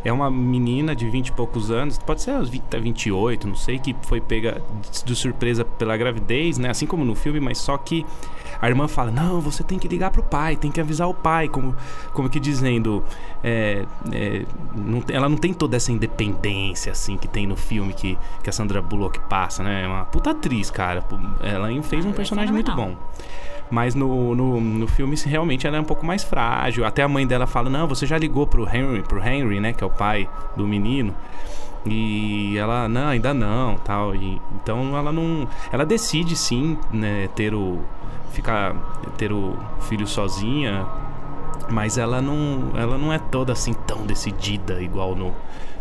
é 0.05 0.13
uma 0.13 0.31
menina 0.31 0.95
de 0.95 1.09
20 1.09 1.29
e 1.29 1.33
poucos 1.33 1.71
anos, 1.71 1.99
pode 1.99 2.23
ser 2.23 2.33
uns 2.33 2.49
20, 2.49 2.63
até 2.63 2.79
28, 2.81 3.47
não 3.47 3.55
sei, 3.55 3.79
que 3.79 3.95
foi 4.03 4.21
pega 4.21 4.63
de- 5.05 5.15
surpresa 5.17 5.65
pela 5.65 5.97
gravidez, 5.97 6.59
né? 6.59 6.71
Assim 6.71 6.87
como 6.87 7.05
no 7.05 7.15
filme, 7.15 7.41
mas 7.41 7.59
só 7.59 7.77
que 7.77 8.05
a 8.61 8.69
irmã 8.69 8.87
fala, 8.89 9.11
não, 9.11 9.41
você 9.41 9.63
tem 9.63 9.79
que 9.79 9.89
ligar 9.89 10.11
pro 10.11 10.23
pai, 10.23 10.55
tem 10.57 10.71
que 10.71 10.81
avisar 10.81 11.09
o 11.09 11.15
pai, 11.15 11.49
como, 11.49 11.75
como 12.13 12.29
que 12.29 12.39
dizendo, 12.39 13.03
é, 13.43 13.87
é, 14.13 14.45
não 14.75 15.03
ela 15.09 15.29
não 15.29 15.37
tem 15.37 15.53
toda 15.55 15.77
essa 15.77 15.91
independência, 15.91 16.93
assim, 16.93 17.17
que 17.17 17.27
tem 17.29 17.47
no 17.47 17.57
filme 17.57 17.93
que, 17.95 18.19
que 18.43 18.51
a 18.51 18.53
Sandra 18.53 18.83
Bullock 18.83 19.19
passa, 19.21 19.63
né? 19.63 19.85
É 19.85 19.87
uma 19.87 20.05
puta 20.05 20.31
atriz, 20.31 20.71
cara. 20.71 21.05
Ela 21.41 21.69
fez 21.83 22.05
um 22.05 22.09
Ela 22.09 22.15
é 22.15 22.17
personagem 22.17 22.53
muito 22.53 22.75
bom. 22.75 22.97
Mas 23.71 23.95
no, 23.95 24.35
no, 24.35 24.61
no 24.61 24.87
filme, 24.89 25.17
realmente, 25.25 25.67
ela 25.67 25.77
é 25.77 25.81
um 25.81 25.85
pouco 25.85 26.05
mais 26.05 26.25
frágil. 26.25 26.85
Até 26.85 27.03
a 27.03 27.09
mãe 27.09 27.27
dela 27.27 27.47
fala, 27.47 27.71
não, 27.71 27.87
você 27.87 28.05
já 28.05 28.19
ligou 28.19 28.47
pro 28.47 28.69
Henry, 28.69 29.03
pro 29.03 29.23
Henry, 29.25 29.61
né? 29.61 29.73
Que 29.73 29.85
é 29.85 29.87
o 29.87 29.91
pai 29.91 30.29
do 30.57 30.67
menino. 30.67 31.15
E 31.87 32.59
ela, 32.59 32.89
não, 32.89 33.09
ainda 33.09 33.33
não, 33.33 33.77
tal. 33.77 34.15
E, 34.15 34.41
então 34.57 34.97
ela 34.97 35.13
não... 35.13 35.49
Ela 35.73 35.87
decide, 35.87 36.35
sim, 36.37 36.77
né? 36.93 37.29
Ter 37.37 37.55
o... 37.55 37.81
Ficar... 38.33 38.75
Ter 39.17 39.33
o 39.33 39.57
filho 39.83 40.07
sozinha. 40.07 40.85
Mas 41.71 41.97
ela 41.97 42.21
não... 42.21 42.73
Ela 42.77 42.99
não 42.99 43.13
é 43.13 43.19
toda 43.19 43.53
assim 43.53 43.73
tão 43.73 44.05
decidida 44.05 44.83
igual 44.83 45.15
no... 45.15 45.33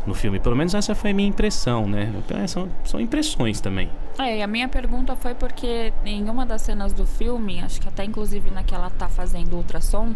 No 0.08 0.14
filme, 0.14 0.40
pelo 0.40 0.56
menos 0.56 0.74
essa 0.74 0.96
foi 0.96 1.12
a 1.12 1.14
minha 1.14 1.28
impressão, 1.28 1.86
né? 1.86 2.12
São, 2.48 2.70
são 2.86 3.02
impressões 3.02 3.60
também. 3.60 3.90
É, 4.20 4.38
e 4.38 4.42
a 4.44 4.48
minha 4.48 4.68
pergunta 4.68 5.16
foi 5.16 5.34
porque 5.34 5.94
em 6.06 6.30
uma 6.30 6.46
das 6.46 6.62
cenas 6.62 6.92
do 6.92 7.06
filme, 7.06 7.62
acho 7.62 7.80
que 7.80 7.88
até 7.88 8.04
inclusive 8.04 8.52
na 8.52 8.64
que 8.64 8.76
ela 8.76 8.90
tá 8.90 9.08
fazendo 9.08 9.56
ultrassom, 9.56 10.14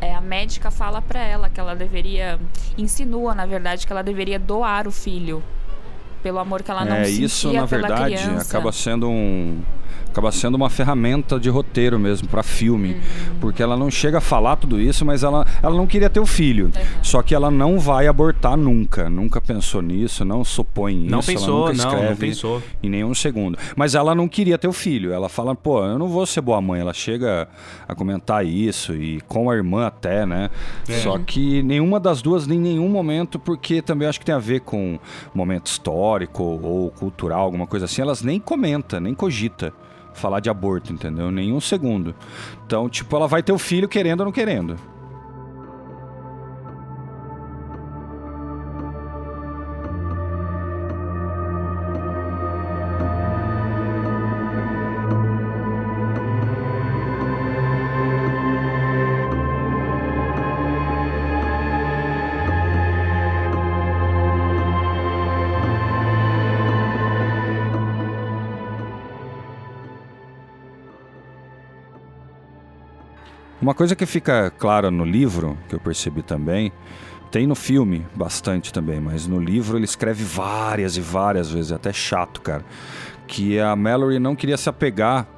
é, 0.00 0.14
a 0.14 0.20
médica 0.20 0.70
fala 0.70 1.02
pra 1.02 1.20
ela 1.20 1.50
que 1.50 1.60
ela 1.60 1.76
deveria. 1.76 2.40
Insinua, 2.76 3.34
na 3.34 3.44
verdade, 3.44 3.86
que 3.86 3.92
ela 3.92 4.02
deveria 4.02 4.38
doar 4.38 4.88
o 4.88 4.92
filho. 4.92 5.42
Pelo 6.22 6.38
amor 6.38 6.62
que 6.62 6.70
ela 6.70 6.84
não 6.84 6.96
é, 6.96 7.04
sentia 7.04 7.26
isso 7.26 7.52
na 7.52 7.64
verdade 7.64 8.16
criança. 8.16 8.48
acaba 8.48 8.72
sendo 8.72 9.08
um 9.08 9.62
acaba 10.18 10.32
sendo 10.32 10.56
uma 10.56 10.68
ferramenta 10.68 11.38
de 11.38 11.48
roteiro 11.48 11.96
mesmo 11.98 12.26
para 12.28 12.42
filme, 12.42 12.94
Uhum. 12.94 13.36
porque 13.40 13.62
ela 13.62 13.76
não 13.76 13.88
chega 13.88 14.18
a 14.18 14.20
falar 14.20 14.56
tudo 14.56 14.80
isso, 14.80 15.04
mas 15.06 15.22
ela 15.22 15.46
ela 15.62 15.76
não 15.76 15.86
queria 15.86 16.10
ter 16.10 16.18
o 16.18 16.26
filho. 16.26 16.66
Uhum. 16.66 16.82
Só 17.02 17.22
que 17.22 17.34
ela 17.34 17.50
não 17.52 17.78
vai 17.78 18.08
abortar 18.08 18.56
nunca, 18.56 19.08
nunca 19.08 19.40
pensou 19.40 19.80
nisso, 19.80 20.24
não 20.24 20.42
supõe 20.44 21.06
Não 21.08 21.20
isso, 21.20 21.30
pensou, 21.32 21.68
ela 21.68 21.72
nunca 21.72 21.84
não, 21.84 21.92
não 21.92 21.98
escreve 22.00 22.26
pensou. 22.26 22.62
em 22.82 22.90
nenhum 22.90 23.14
segundo. 23.14 23.56
Mas 23.76 23.94
ela 23.94 24.12
não 24.14 24.26
queria 24.26 24.58
ter 24.58 24.66
o 24.66 24.72
filho. 24.72 25.12
Ela 25.12 25.28
fala, 25.28 25.54
pô, 25.54 25.84
eu 25.84 25.98
não 25.98 26.08
vou 26.08 26.26
ser 26.26 26.40
boa 26.40 26.60
mãe. 26.60 26.80
Ela 26.80 26.92
chega 26.92 27.48
a 27.86 27.94
comentar 27.94 28.44
isso 28.44 28.94
e 28.94 29.20
com 29.22 29.48
a 29.50 29.54
irmã 29.54 29.86
até, 29.86 30.26
né? 30.26 30.50
É. 30.88 30.92
Só 30.98 31.16
que 31.18 31.62
nenhuma 31.62 32.00
das 32.00 32.20
duas, 32.20 32.48
em 32.48 32.58
nenhum 32.58 32.88
momento, 32.88 33.38
porque 33.38 33.80
também 33.80 34.08
acho 34.08 34.18
que 34.18 34.26
tem 34.26 34.34
a 34.34 34.38
ver 34.40 34.60
com 34.60 34.98
momento 35.32 35.66
histórico 35.66 36.42
ou 36.42 36.90
cultural, 36.90 37.42
alguma 37.42 37.66
coisa 37.66 37.84
assim, 37.84 38.02
elas 38.02 38.22
nem 38.22 38.40
comenta, 38.40 38.98
nem 38.98 39.14
cogita 39.14 39.72
falar 40.18 40.40
de 40.40 40.50
aborto, 40.50 40.92
entendeu? 40.92 41.30
Nenhum 41.30 41.60
segundo. 41.60 42.14
Então, 42.66 42.88
tipo, 42.88 43.16
ela 43.16 43.26
vai 43.26 43.42
ter 43.42 43.52
o 43.52 43.58
filho 43.58 43.88
querendo 43.88 44.20
ou 44.20 44.26
não 44.26 44.32
querendo. 44.32 44.76
Uma 73.68 73.74
coisa 73.74 73.94
que 73.94 74.06
fica 74.06 74.50
clara 74.58 74.90
no 74.90 75.04
livro, 75.04 75.54
que 75.68 75.74
eu 75.74 75.78
percebi 75.78 76.22
também, 76.22 76.72
tem 77.30 77.46
no 77.46 77.54
filme 77.54 78.06
bastante 78.14 78.72
também, 78.72 78.98
mas 78.98 79.26
no 79.26 79.38
livro 79.38 79.76
ele 79.76 79.84
escreve 79.84 80.24
várias 80.24 80.96
e 80.96 81.02
várias 81.02 81.50
vezes, 81.50 81.70
é 81.70 81.74
até 81.74 81.92
chato, 81.92 82.40
cara, 82.40 82.64
que 83.26 83.60
a 83.60 83.76
Mallory 83.76 84.18
não 84.18 84.34
queria 84.34 84.56
se 84.56 84.70
apegar 84.70 85.28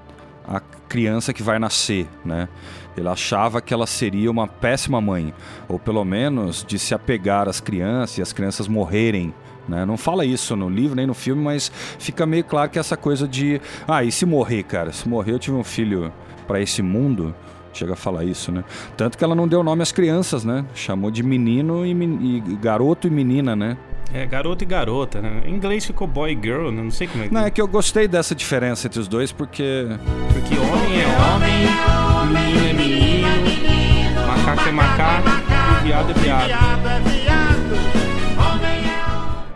à 0.46 0.60
criança 0.60 1.32
que 1.32 1.42
vai 1.42 1.58
nascer, 1.58 2.06
né? 2.24 2.48
Ele 2.96 3.08
achava 3.08 3.60
que 3.60 3.74
ela 3.74 3.84
seria 3.84 4.30
uma 4.30 4.46
péssima 4.46 5.00
mãe, 5.00 5.34
ou 5.66 5.76
pelo 5.76 6.04
menos 6.04 6.64
de 6.64 6.78
se 6.78 6.94
apegar 6.94 7.48
às 7.48 7.58
crianças 7.58 8.18
e 8.18 8.22
as 8.22 8.32
crianças 8.32 8.68
morrerem 8.68 9.34
né? 9.68 9.84
Não 9.84 9.96
fala 9.96 10.24
isso 10.24 10.54
no 10.54 10.68
livro 10.68 10.94
nem 10.96 11.06
no 11.06 11.14
filme, 11.14 11.42
mas 11.42 11.70
fica 11.98 12.24
meio 12.26 12.44
claro 12.44 12.70
que 12.70 12.78
essa 12.78 12.96
coisa 12.96 13.26
de, 13.26 13.60
ah, 13.86 14.02
e 14.02 14.10
se 14.10 14.24
morrer, 14.24 14.62
cara? 14.62 14.92
Se 14.92 15.08
morrer 15.08 15.32
eu 15.32 15.38
tive 15.38 15.56
um 15.56 15.64
filho 15.64 16.12
para 16.46 16.60
esse 16.60 16.82
mundo, 16.82 17.32
chega 17.72 17.92
a 17.92 17.96
falar 17.96 18.24
isso, 18.24 18.50
né? 18.52 18.64
Tanto 18.96 19.16
que 19.16 19.24
ela 19.24 19.34
não 19.34 19.46
deu 19.48 19.62
nome 19.62 19.82
às 19.82 19.92
crianças, 19.92 20.44
né? 20.44 20.64
Chamou 20.74 21.10
de 21.10 21.22
menino 21.22 21.84
e, 21.86 21.94
men- 21.94 22.18
e 22.48 22.56
garoto 22.56 23.06
e 23.06 23.10
menina, 23.10 23.54
né? 23.54 23.76
É, 24.12 24.26
garoto 24.26 24.64
e 24.64 24.66
garota, 24.66 25.20
né? 25.22 25.42
Em 25.46 25.54
inglês 25.54 25.84
ficou 25.86 26.06
boy 26.06 26.32
e 26.32 26.34
girl, 26.42 26.70
né? 26.70 26.82
não 26.82 26.90
sei 26.90 27.06
como 27.06 27.22
é 27.24 27.28
que... 27.28 27.34
Não, 27.34 27.42
é 27.46 27.50
que 27.50 27.60
eu 27.60 27.68
gostei 27.68 28.08
dessa 28.08 28.34
diferença 28.34 28.88
entre 28.88 28.98
os 28.98 29.06
dois 29.06 29.30
porque 29.30 29.86
Porque 30.32 30.56
homem 30.58 31.00
é 31.00 31.06
homem, 31.32 32.74
menino 32.74 33.28
é 33.28 33.38
menino, 33.38 34.26
macaco 34.26 34.68
é 34.68 34.72
macaco 34.72 35.28
e 35.28 35.84
viado 35.86 36.10
é 36.10 36.14
viado. 36.14 37.09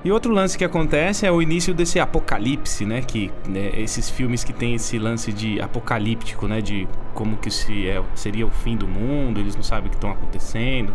E 0.04 0.12
outro 0.12 0.34
lance 0.34 0.58
que 0.58 0.64
acontece 0.64 1.24
é 1.24 1.32
o 1.32 1.40
início 1.40 1.72
desse 1.72 1.98
apocalipse, 1.98 2.84
né? 2.84 3.00
Que 3.00 3.32
né, 3.48 3.70
esses 3.74 4.10
filmes 4.10 4.44
que 4.44 4.52
tem 4.52 4.74
esse 4.74 4.98
lance 4.98 5.32
de 5.32 5.58
apocalíptico, 5.62 6.46
né? 6.46 6.60
De 6.60 6.86
como 7.14 7.38
que 7.38 7.50
se 7.50 7.88
é, 7.88 8.02
seria 8.14 8.46
o 8.46 8.50
fim 8.50 8.76
do 8.76 8.86
mundo, 8.86 9.40
eles 9.40 9.56
não 9.56 9.62
sabem 9.62 9.86
o 9.86 9.90
que 9.90 9.96
estão 9.96 10.10
acontecendo. 10.10 10.92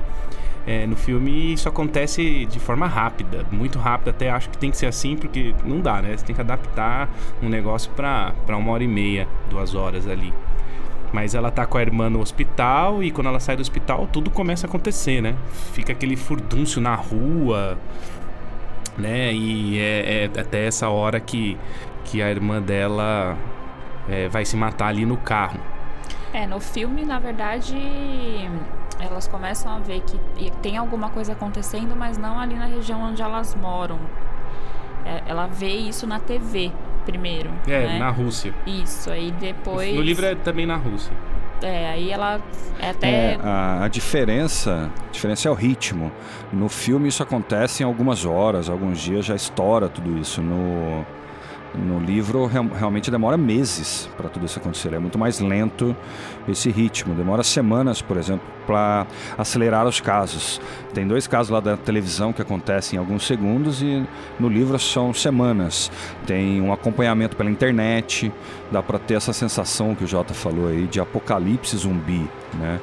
É, 0.68 0.86
no 0.86 0.96
filme 0.96 1.54
isso 1.54 1.68
acontece 1.68 2.46
de 2.46 2.60
forma 2.60 2.86
rápida, 2.86 3.44
muito 3.52 3.80
rápida, 3.80 4.12
até 4.12 4.30
acho 4.30 4.50
que 4.52 4.58
tem 4.60 4.70
que 4.70 4.78
ser 4.78 4.86
assim, 4.86 5.18
porque 5.18 5.56
não 5.66 5.80
dá, 5.80 6.00
né? 6.04 6.16
Você 6.16 6.24
tem 6.24 6.36
que 6.36 6.42
adaptar 6.42 7.10
um 7.42 7.50
negócio 7.50 7.90
pra 7.96 8.36
uma 8.50 8.72
hora 8.72 8.84
e 8.84 8.88
meia, 8.88 9.28
duas 9.50 9.74
horas 9.74 10.08
ali. 10.08 10.32
Mas 11.12 11.34
ela 11.34 11.50
tá 11.50 11.66
com 11.66 11.80
a 11.80 11.82
irmã 11.82 12.08
no 12.08 12.20
hospital 12.20 13.02
e 13.04 13.10
quando 13.10 13.28
ela 13.28 13.40
sai 13.40 13.56
do 13.56 13.62
hospital, 13.62 14.08
tudo 14.14 14.30
começa 14.30 14.68
a 14.68 14.70
acontecer, 14.70 15.22
né? 15.22 15.36
Fica 15.74 15.92
aquele 15.92 16.16
furdúncio 16.16 16.80
na 16.80 16.94
rua, 16.94 17.80
né? 19.00 19.34
E 19.34 19.80
é, 19.80 20.26
é 20.36 20.40
até 20.40 20.66
essa 20.66 20.90
hora 20.90 21.20
que, 21.20 21.58
que 22.06 22.22
a 22.22 22.30
irmã 22.30 22.62
dela 22.62 23.38
é, 24.08 24.28
vai 24.28 24.46
se 24.46 24.56
matar 24.56 24.88
ali 24.88 25.06
no 25.06 25.18
carro. 25.18 25.60
É, 26.34 26.46
no 26.46 26.60
filme, 26.60 27.06
na 27.06 27.18
verdade, 27.20 27.76
elas 29.00 29.28
começam 29.28 29.76
a 29.76 29.80
ver 29.80 30.02
que 30.02 30.20
tem 30.62 30.78
alguma 30.78 31.10
coisa 31.10 31.34
acontecendo, 31.34 31.96
mas 31.96 32.18
não 32.18 32.40
ali 32.40 32.56
na 32.56 32.66
região 32.66 33.02
onde 33.02 33.22
elas 33.22 33.56
moram. 33.56 34.00
É, 35.06 35.24
ela 35.28 35.48
vê 35.48 35.74
isso 35.74 36.06
na 36.06 36.20
TV 36.20 36.72
primeiro. 37.06 37.50
É, 37.68 37.88
né? 37.88 38.00
na 38.00 38.10
Rússia. 38.10 38.54
Isso, 38.68 39.10
aí 39.10 39.32
depois. 39.32 39.96
No 39.96 40.02
livro 40.02 40.26
é 40.26 40.36
também 40.36 40.66
na 40.66 40.76
Rússia. 40.76 41.14
É, 41.62 41.90
aí 41.92 42.12
ela 42.12 42.42
é 42.80 42.90
até. 42.90 43.08
É, 43.08 43.40
a, 43.42 43.84
a 43.84 43.88
diferença, 43.88 44.92
a 45.08 45.12
diferença 45.12 45.48
é 45.48 45.52
o 45.52 45.54
ritmo. 45.54 46.12
No 46.52 46.70
filme 46.70 47.08
isso 47.08 47.22
acontece 47.22 47.84
em 47.84 47.86
algumas 47.86 48.26
horas, 48.26 48.70
alguns 48.70 49.00
dias 49.00 49.26
já 49.26 49.36
estoura 49.36 49.90
tudo 49.90 50.18
isso. 50.18 50.42
No, 50.42 51.06
no 51.76 52.00
livro 52.00 52.46
real- 52.46 52.68
realmente 52.68 53.12
demora 53.12 53.38
meses 53.38 54.10
para 54.18 54.30
tudo 54.30 54.46
isso 54.46 54.60
acontecer. 54.60 54.94
É 54.94 55.00
muito 55.00 55.20
mais 55.20 55.40
lento 55.40 55.96
esse 56.48 56.70
ritmo. 56.70 57.14
Demora 57.14 57.44
semanas, 57.44 58.02
por 58.02 58.18
exemplo, 58.18 58.42
para 58.66 59.06
acelerar 59.38 59.88
os 59.88 60.02
casos. 60.02 60.60
Tem 60.94 61.08
dois 61.08 61.28
casos 61.28 61.50
lá 61.50 61.60
da 61.60 61.78
televisão 61.78 62.34
que 62.34 62.42
acontecem 62.42 62.98
em 62.98 63.00
alguns 63.00 63.26
segundos 63.26 63.82
e 63.82 64.06
no 64.40 64.50
livro 64.50 64.78
são 64.80 65.14
semanas. 65.14 65.92
Tem 66.26 66.60
um 66.62 66.74
acompanhamento 66.74 67.36
pela 67.36 67.50
internet. 67.52 68.32
Dá 68.72 68.82
para 68.82 68.98
ter 68.98 69.16
essa 69.16 69.34
sensação 69.34 69.94
que 69.94 70.04
o 70.04 70.08
Jota 70.08 70.34
falou 70.34 70.70
aí 70.70 70.88
de 70.88 71.00
apocalipse 71.00 71.78
zumbi, 71.78 72.28
né? 72.56 72.80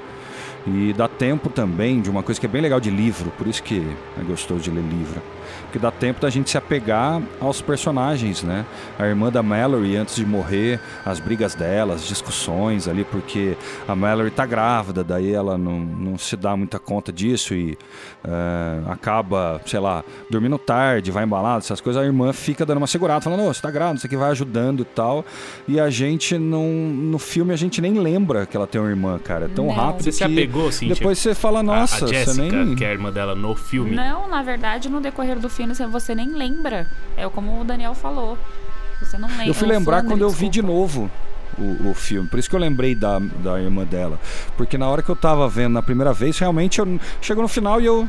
E 0.68 0.92
dá 0.92 1.06
tempo 1.06 1.48
também 1.48 2.00
de 2.00 2.10
uma 2.10 2.24
coisa 2.24 2.40
que 2.40 2.46
é 2.46 2.48
bem 2.48 2.60
legal 2.60 2.80
de 2.80 2.90
livro, 2.90 3.30
por 3.38 3.46
isso 3.46 3.62
que 3.62 3.86
é 4.20 4.24
gostoso 4.24 4.60
de 4.60 4.70
ler 4.70 4.82
livro. 4.82 5.22
Porque 5.66 5.78
dá 5.78 5.90
tempo 5.90 6.20
da 6.20 6.30
gente 6.30 6.48
se 6.50 6.56
apegar 6.56 7.20
aos 7.40 7.60
personagens, 7.60 8.42
né? 8.42 8.64
A 8.98 9.06
irmã 9.06 9.30
da 9.30 9.42
Mallory, 9.42 9.96
antes 9.96 10.16
de 10.16 10.24
morrer, 10.24 10.80
as 11.04 11.18
brigas 11.20 11.54
dela, 11.54 11.94
as 11.94 12.06
discussões 12.06 12.88
ali, 12.88 13.04
porque 13.04 13.56
a 13.86 13.94
Mallory 13.94 14.30
tá 14.30 14.46
grávida, 14.46 15.02
daí 15.04 15.32
ela 15.32 15.58
não, 15.58 15.80
não 15.80 16.18
se 16.18 16.36
dá 16.36 16.56
muita 16.56 16.78
conta 16.78 17.12
disso 17.12 17.54
e 17.54 17.76
eh, 18.24 18.80
acaba, 18.90 19.60
sei 19.66 19.80
lá, 19.80 20.02
dormindo 20.30 20.58
tarde, 20.58 21.10
vai 21.10 21.24
embalado, 21.24 21.58
essas 21.58 21.80
coisas. 21.80 22.00
A 22.02 22.06
irmã 22.06 22.32
fica 22.32 22.64
dando 22.64 22.78
uma 22.78 22.86
segurada, 22.86 23.20
falando, 23.20 23.42
ô, 23.42 23.52
você 23.52 23.60
tá 23.60 23.70
grávida, 23.70 23.98
isso 23.98 24.06
aqui 24.06 24.16
vai 24.16 24.30
ajudando 24.30 24.80
e 24.80 24.84
tal. 24.84 25.24
E 25.68 25.78
a 25.80 25.90
gente, 25.90 26.38
não, 26.38 26.64
no 26.68 27.18
filme, 27.18 27.52
a 27.52 27.56
gente 27.56 27.80
nem 27.80 27.94
lembra 27.98 28.46
que 28.46 28.56
ela 28.56 28.66
tem 28.66 28.80
uma 28.80 28.90
irmã, 28.90 29.18
cara. 29.18 29.46
É 29.46 29.48
tão 29.48 29.66
Não. 29.66 29.74
rápido 29.74 30.04
Você 30.04 30.12
se 30.12 30.18
que 30.18 30.24
apegou, 30.24 30.70
Cíntia? 30.72 30.94
depois 30.94 31.18
você 31.18 31.34
fala, 31.34 31.60
A- 31.60 31.62
nossa, 31.62 32.04
a, 32.04 32.08
você 32.08 32.14
Jessica, 32.14 32.64
nem... 32.64 32.74
que 32.74 32.84
é 32.84 32.88
a 32.88 32.92
irmã 32.92 33.12
dela 33.12 33.34
no 33.34 33.54
filme. 33.54 33.94
Não, 33.94 34.28
na 34.28 34.42
verdade, 34.42 34.88
no 34.88 35.00
decorrer 35.00 35.38
do 35.38 35.48
filme 35.56 35.74
você 35.90 36.14
nem 36.14 36.34
lembra. 36.34 36.86
É 37.16 37.26
como 37.28 37.60
o 37.60 37.64
Daniel 37.64 37.94
falou. 37.94 38.38
Você 39.00 39.16
não 39.18 39.28
lembra. 39.28 39.46
Eu 39.46 39.54
fui 39.54 39.66
o 39.66 39.70
lembrar 39.70 40.02
quando 40.04 40.20
eu 40.22 40.30
vi 40.30 40.48
de 40.48 40.60
desculpa. 40.60 40.72
novo 40.72 41.10
o, 41.58 41.90
o 41.90 41.94
filme. 41.94 42.28
Por 42.28 42.38
isso 42.38 42.48
que 42.48 42.54
eu 42.54 42.60
lembrei 42.60 42.94
da, 42.94 43.18
da 43.18 43.60
irmã 43.60 43.84
dela. 43.84 44.20
Porque 44.56 44.76
na 44.76 44.88
hora 44.88 45.02
que 45.02 45.08
eu 45.08 45.16
tava 45.16 45.48
vendo 45.48 45.72
na 45.72 45.82
primeira 45.82 46.12
vez, 46.12 46.38
realmente 46.38 46.78
eu 46.78 47.00
chegou 47.20 47.42
no 47.42 47.48
final 47.48 47.80
e 47.80 47.86
eu. 47.86 48.08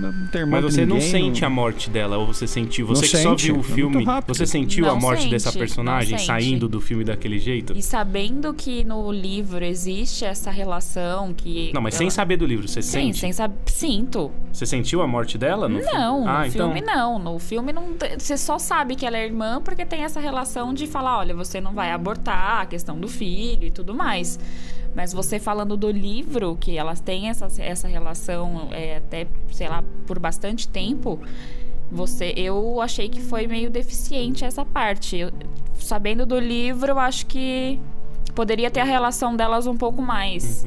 "Pá, 0.00 0.12
Não 0.12 0.26
tem 0.28 0.40
irmã 0.42 0.60
Mas 0.60 0.72
você 0.74 0.86
não 0.86 0.96
ninguém, 0.96 1.10
sente 1.10 1.44
a 1.44 1.50
morte 1.50 1.90
dela, 1.90 2.16
ou 2.18 2.26
você 2.26 2.46
sentiu? 2.46 2.86
Você 2.86 3.02
Não 3.02 3.10
que 3.10 3.16
só 3.16 3.30
sente, 3.30 3.46
viu 3.46 3.56
o 3.56 3.60
é 3.60 3.62
filme, 3.62 4.04
rápido. 4.04 4.34
você 4.34 4.46
sentiu 4.46 4.86
a 4.86 4.88
Não 4.90 5.00
morte 5.00 5.22
sente, 5.22 5.30
dessa 5.32 5.50
não 5.52 5.58
personagem 5.58 6.18
saindo 6.18 6.68
do 6.68 6.80
filme 6.80 7.04
daquele 7.04 7.38
jeito? 7.38 7.72
E 7.76 7.82
sabendo 7.82 8.52
que 8.54 8.84
no 8.84 9.10
livro 9.12 9.64
existe 9.64 10.24
essa 10.24 10.50
relação 10.50 11.32
que. 11.34 11.70
Não, 11.74 11.80
mas 11.82 11.94
ela- 11.94 11.98
sem 11.98 12.10
saber 12.10 12.36
do 12.36 12.46
livro, 12.46 12.66
você 12.68 12.82
Sim, 12.82 12.90
sente? 12.90 13.18
sem 13.18 13.32
saber. 13.32 13.54
Sinto. 13.66 14.30
Você 14.52 14.66
sentiu 14.66 15.02
a 15.02 15.06
morte 15.06 15.38
dela 15.38 15.68
no 15.68 15.78
filme? 15.78 15.92
Não, 15.92 16.20
no 16.24 16.28
ah, 16.28 16.46
então... 16.46 16.72
filme 16.72 16.80
não. 16.86 17.18
No 17.18 17.38
filme 17.38 17.72
não. 17.72 17.94
Você 18.18 18.36
só 18.36 18.58
sabe 18.58 18.94
que 18.96 19.06
ela 19.06 19.16
é 19.16 19.24
irmã 19.24 19.60
porque 19.62 19.84
tem 19.84 20.02
essa 20.04 20.20
relação 20.20 20.74
de 20.74 20.86
falar, 20.86 21.18
olha, 21.18 21.34
você 21.34 21.60
não 21.60 21.72
vai 21.74 21.90
abortar, 21.92 22.62
a 22.62 22.66
questão 22.66 22.98
do 22.98 23.08
filho 23.08 23.64
e 23.66 23.70
tudo 23.70 23.94
mais. 23.94 24.38
Mas 24.94 25.12
você 25.12 25.38
falando 25.38 25.76
do 25.76 25.90
livro, 25.90 26.56
que 26.60 26.76
elas 26.76 27.00
têm 27.00 27.28
essa, 27.28 27.46
essa 27.62 27.86
relação 27.86 28.68
é, 28.72 28.96
até, 28.96 29.26
sei 29.52 29.68
lá, 29.68 29.84
por 30.06 30.18
bastante 30.18 30.66
tempo, 30.68 31.20
você, 31.90 32.32
eu 32.36 32.80
achei 32.80 33.08
que 33.08 33.20
foi 33.20 33.46
meio 33.46 33.70
deficiente 33.70 34.44
essa 34.44 34.64
parte. 34.64 35.16
Eu- 35.16 35.32
sabendo 35.78 36.26
do 36.26 36.38
livro, 36.38 36.90
eu 36.90 36.98
acho 36.98 37.26
que 37.26 37.78
poderia 38.34 38.70
ter 38.70 38.80
a 38.80 38.84
relação 38.84 39.36
delas 39.36 39.66
um 39.66 39.76
pouco 39.76 40.02
mais. 40.02 40.66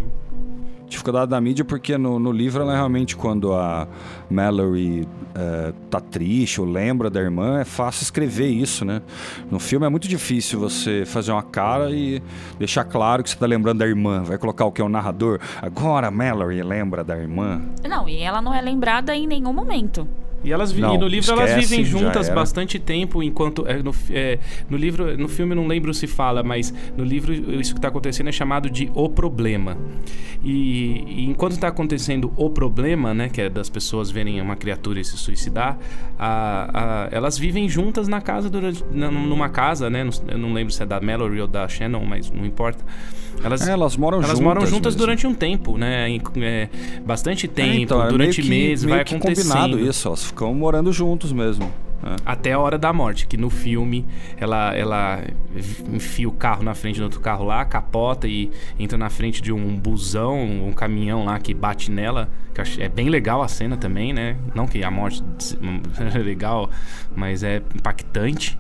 Dificuldade 0.92 1.32
da 1.32 1.40
mídia, 1.40 1.64
porque 1.64 1.98
no, 1.98 2.20
no 2.20 2.34
livro 2.34 2.62
ela 2.62 2.74
realmente, 2.74 3.16
quando 3.16 3.54
a 3.54 3.88
Mallory 4.30 5.08
eh, 5.34 5.74
tá 5.90 6.02
triste 6.02 6.60
ou 6.60 6.68
lembra 6.68 7.10
da 7.10 7.22
irmã, 7.22 7.62
é 7.62 7.64
fácil 7.64 8.04
escrever 8.04 8.48
isso, 8.48 8.84
né? 8.84 9.02
No 9.50 9.58
filme 9.58 9.86
é 9.86 9.90
muito 9.90 10.06
difícil 10.06 10.60
você 10.60 11.06
fazer 11.06 11.32
uma 11.32 11.44
cara 11.44 11.90
e 11.92 12.22
deixar 12.60 12.84
claro 12.84 13.24
que 13.24 13.30
você 13.30 13.38
tá 13.38 13.46
lembrando 13.46 13.78
da 13.80 13.88
irmã. 13.88 14.22
Vai 14.22 14.38
colocar 14.38 14.66
o 14.66 14.72
que? 14.72 14.82
O 14.82 14.90
narrador. 14.90 15.40
Agora 15.62 16.08
a 16.08 16.12
Mallory 16.12 16.62
lembra 16.62 17.06
da 17.06 17.18
irmã. 17.18 17.62
Não, 17.88 18.10
e 18.10 18.18
ela 18.18 18.42
não 18.42 18.54
é 18.54 18.60
lembrada 18.60 19.16
em 19.16 19.26
nenhum 19.26 19.54
momento. 19.54 20.06
E 20.44 20.52
elas 20.52 20.74
Não, 20.74 20.96
e 20.96 20.98
no 20.98 21.08
livro 21.08 21.32
elas 21.32 21.50
esquece, 21.52 21.68
vivem 21.68 21.86
já 21.86 21.92
juntas 22.00 22.28
bastante 22.36 22.80
tempo, 22.80 23.22
enquanto 23.22 23.68
é, 23.68 23.82
no, 23.84 23.94
é, 24.10 24.40
no 24.70 24.76
livro, 24.78 25.16
no 25.18 25.28
filme 25.28 25.54
não 25.54 25.68
lembro 25.68 25.94
se 25.94 26.08
fala, 26.08 26.42
mas 26.42 26.74
no 26.98 27.04
livro 27.04 27.32
isso 27.34 27.74
que 27.74 27.78
está 27.80 27.90
acontecendo 27.90 28.28
é 28.30 28.32
chamado 28.32 28.70
de 28.70 28.90
o 28.96 29.08
problema. 29.08 29.78
E, 30.44 31.04
e 31.08 31.26
enquanto 31.26 31.52
está 31.54 31.68
acontecendo 31.68 32.34
o 32.36 32.50
problema, 32.50 33.14
né, 33.14 33.30
que 33.30 33.40
é 33.42 33.50
das 33.50 33.70
pessoas 33.70 34.10
verem 34.10 34.42
uma 34.42 34.56
criatura 34.56 35.00
e 35.00 35.06
se 35.06 35.16
suicidar, 35.18 35.78
a- 36.18 36.70
a- 36.74 37.10
elas 37.12 37.38
vivem 37.38 37.70
juntas 37.70 38.08
na 38.08 38.20
casa 38.22 38.50
durante, 38.50 38.84
numa 38.92 39.50
casa, 39.50 39.90
né? 39.90 40.04
não- 40.04 40.12
Eu 40.28 40.38
não 40.38 40.54
lembro 40.54 40.74
se 40.74 40.82
é 40.82 40.86
da 40.86 41.00
Mallory 41.00 41.40
ou 41.42 41.48
da 41.48 41.68
Shannon, 41.68 42.04
mas 42.06 42.32
não 42.32 42.46
importa. 42.46 42.84
Elas, 43.44 43.68
É, 43.68 43.72
elas 43.72 43.98
moram 43.98 44.18
elas 44.18 44.30
juntas. 44.30 44.44
moram 44.44 44.62
juntas 44.66 44.94
mesmo. 44.94 45.00
durante 45.00 45.28
um 45.28 45.34
tempo, 45.34 45.78
né? 45.78 46.10
em- 46.10 46.22
é, 46.42 46.70
bastante 47.06 47.48
tempo, 47.48 47.70
É, 47.72 47.76
então, 47.78 48.04
é 48.04 48.08
durante 48.10 48.42
meio 48.42 48.44
que- 48.44 48.50
meses, 48.70 48.86
vai 48.90 49.04
que 49.04 49.16
acontecendo. 49.16 49.52
combinado 49.54 49.80
isso, 49.80 50.08
elas 50.08 50.24
ficam 50.26 50.54
morando 50.54 50.92
juntos 50.94 51.32
mesmo. 51.32 51.72
É. 52.04 52.16
Até 52.26 52.54
a 52.54 52.60
hora 52.60 52.80
da 52.80 52.92
morte, 52.92 53.28
que 53.28 53.38
no 53.38 53.50
filme 53.52 54.04
ela, 54.38 54.76
ela 54.76 55.24
enfia 55.94 56.28
o 56.28 56.32
carro 56.32 56.64
na 56.64 56.74
frente 56.74 56.98
do 56.98 57.04
outro 57.04 57.20
carro 57.20 57.46
lá, 57.46 57.64
capota 57.64 58.28
e 58.28 58.50
entra 58.80 58.98
na 58.98 59.08
frente 59.08 59.40
de 59.40 59.54
um 59.54 59.76
busão, 59.78 60.42
um 60.68 60.72
caminhão 60.74 61.24
lá 61.26 61.38
que 61.38 61.54
bate 61.54 61.92
nela. 61.92 62.28
Que 62.56 62.82
é 62.84 62.90
bem 62.90 63.08
legal 63.08 63.44
a 63.44 63.48
cena 63.48 63.78
também, 63.78 64.14
né? 64.14 64.36
Não 64.56 64.66
que 64.66 64.84
a 64.84 64.90
morte 64.90 65.24
é 66.16 66.18
legal, 66.18 66.72
mas 67.16 67.44
é 67.44 67.62
impactante. 67.76 68.58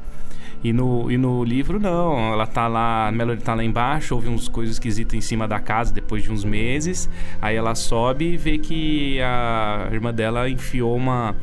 E 0.64 0.72
no, 0.72 1.12
e 1.12 1.18
no 1.18 1.44
livro, 1.44 1.80
não. 1.80 2.34
Ela 2.34 2.46
tá 2.46 2.68
lá, 2.68 3.08
a 3.08 3.12
Melody 3.12 3.44
tá 3.44 3.56
lá 3.56 3.64
embaixo, 3.64 4.14
ouve 4.14 4.30
uns 4.30 4.48
coisas 4.48 4.76
esquisitas 4.76 5.14
em 5.14 5.22
cima 5.22 5.48
da 5.48 5.60
casa 5.60 5.94
depois 5.94 6.24
de 6.24 6.32
uns 6.32 6.44
meses. 6.44 7.10
Aí 7.42 7.56
ela 7.56 7.74
sobe 7.74 8.34
e 8.34 8.38
vê 8.38 8.58
que 8.58 9.20
a 9.22 9.90
irmã 9.92 10.14
dela 10.14 10.50
enfiou 10.50 10.96
uma, 10.96 11.36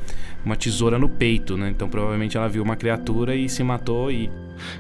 uma 0.45 0.57
tesoura 0.57 0.99
no 0.99 1.09
peito, 1.09 1.57
né? 1.57 1.69
Então 1.69 1.89
provavelmente 1.89 2.37
ela 2.37 2.49
viu 2.49 2.63
uma 2.63 2.77
criatura 2.77 3.35
e 3.35 3.49
se 3.49 3.63
matou 3.65 4.11
e. 4.11 4.31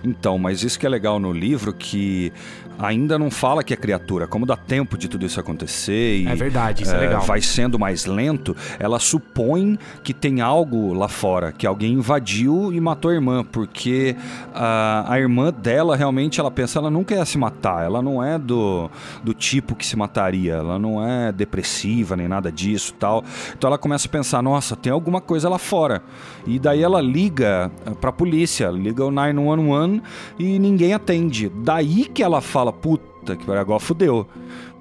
Então, 0.03 0.39
mas 0.39 0.63
isso 0.63 0.79
que 0.79 0.87
é 0.87 0.89
legal 0.89 1.21
no 1.21 1.33
livro, 1.33 1.73
que 1.73 2.33
ainda 2.79 3.19
não 3.19 3.31
fala 3.31 3.63
que 3.65 3.75
é 3.75 3.77
criatura. 3.77 4.27
Como 4.27 4.47
dá 4.47 4.57
tempo 4.57 4.97
de 4.97 5.09
tudo 5.09 5.27
isso 5.27 5.41
acontecer 5.41 6.19
e 6.19 6.29
É 6.29 6.35
verdade, 6.35 6.85
isso 6.85 6.95
é 6.95 6.97
eh, 6.97 7.01
legal. 7.01 7.23
vai 7.23 7.41
sendo 7.41 7.79
mais 7.79 8.07
lento, 8.07 8.57
ela 8.79 8.99
supõe 8.99 9.79
que 10.03 10.15
tem 10.15 10.41
algo 10.41 10.93
lá 10.93 11.09
fora, 11.09 11.53
que 11.53 11.67
alguém 11.67 11.95
invadiu 11.95 12.73
e 12.73 12.81
matou 12.81 13.11
a 13.11 13.15
irmã, 13.15 13.45
porque 13.45 14.17
ah, 14.55 15.05
a 15.09 15.19
irmã 15.19 15.53
dela 15.53 15.97
realmente 15.97 16.41
ela 16.41 16.51
pensa, 16.51 16.79
ela 16.79 16.91
nunca 16.91 17.15
ia 17.15 17.25
se 17.25 17.39
matar, 17.39 17.85
ela 17.85 18.01
não 18.01 18.23
é 18.23 18.39
do, 18.39 18.91
do 19.23 19.35
tipo 19.35 19.75
que 19.75 19.85
se 19.85 19.97
mataria, 19.97 20.55
ela 20.55 20.79
não 20.79 21.05
é 21.05 21.33
depressiva 21.33 22.17
nem 22.17 22.29
nada 22.29 22.51
disso 22.51 22.95
tal. 22.99 23.25
Então 23.57 23.69
ela 23.69 23.79
começa 23.79 24.07
a 24.07 24.11
pensar, 24.11 24.43
nossa, 24.43 24.77
tem 24.77 24.93
alguma 24.93 25.21
coisa 25.21 25.49
lá 25.49 25.59
fora. 25.59 26.03
E 26.47 26.59
daí 26.59 26.83
ela 26.83 27.01
liga 27.01 27.71
eh, 27.85 27.91
pra 28.01 28.13
polícia, 28.13 28.69
liga 28.69 29.05
o 29.05 29.11
911 29.11 30.03
e 30.39 30.59
ninguém 30.59 30.95
atende. 30.95 31.51
Daí 31.63 32.05
que 32.07 32.23
ela 32.23 32.41
fala, 32.41 32.68
puta, 32.73 33.37
que 33.37 33.51
agora 33.51 33.81
fudeu. 33.81 34.27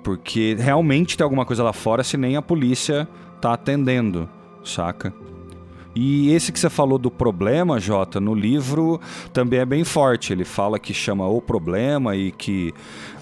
Porque 0.04 0.56
realmente 0.58 1.18
tem 1.18 1.24
alguma 1.24 1.46
coisa 1.46 1.64
lá 1.64 1.74
fora 1.74 2.04
se 2.04 2.18
nem 2.18 2.36
a 2.36 2.42
polícia 2.42 3.08
tá 3.42 3.54
atendendo, 3.54 4.30
saca? 4.64 5.14
E 6.00 6.32
esse 6.32 6.52
que 6.52 6.60
você 6.60 6.70
falou 6.70 7.00
do 7.00 7.10
problema, 7.10 7.80
Jota, 7.80 8.20
no 8.20 8.36
livro 8.36 9.02
também 9.34 9.60
é 9.60 9.66
bem 9.66 9.84
forte. 9.84 10.32
Ele 10.32 10.46
fala 10.46 10.78
que 10.78 10.94
chama 10.94 11.28
o 11.28 11.42
problema 11.42 12.16
e 12.16 12.32
que 12.32 12.72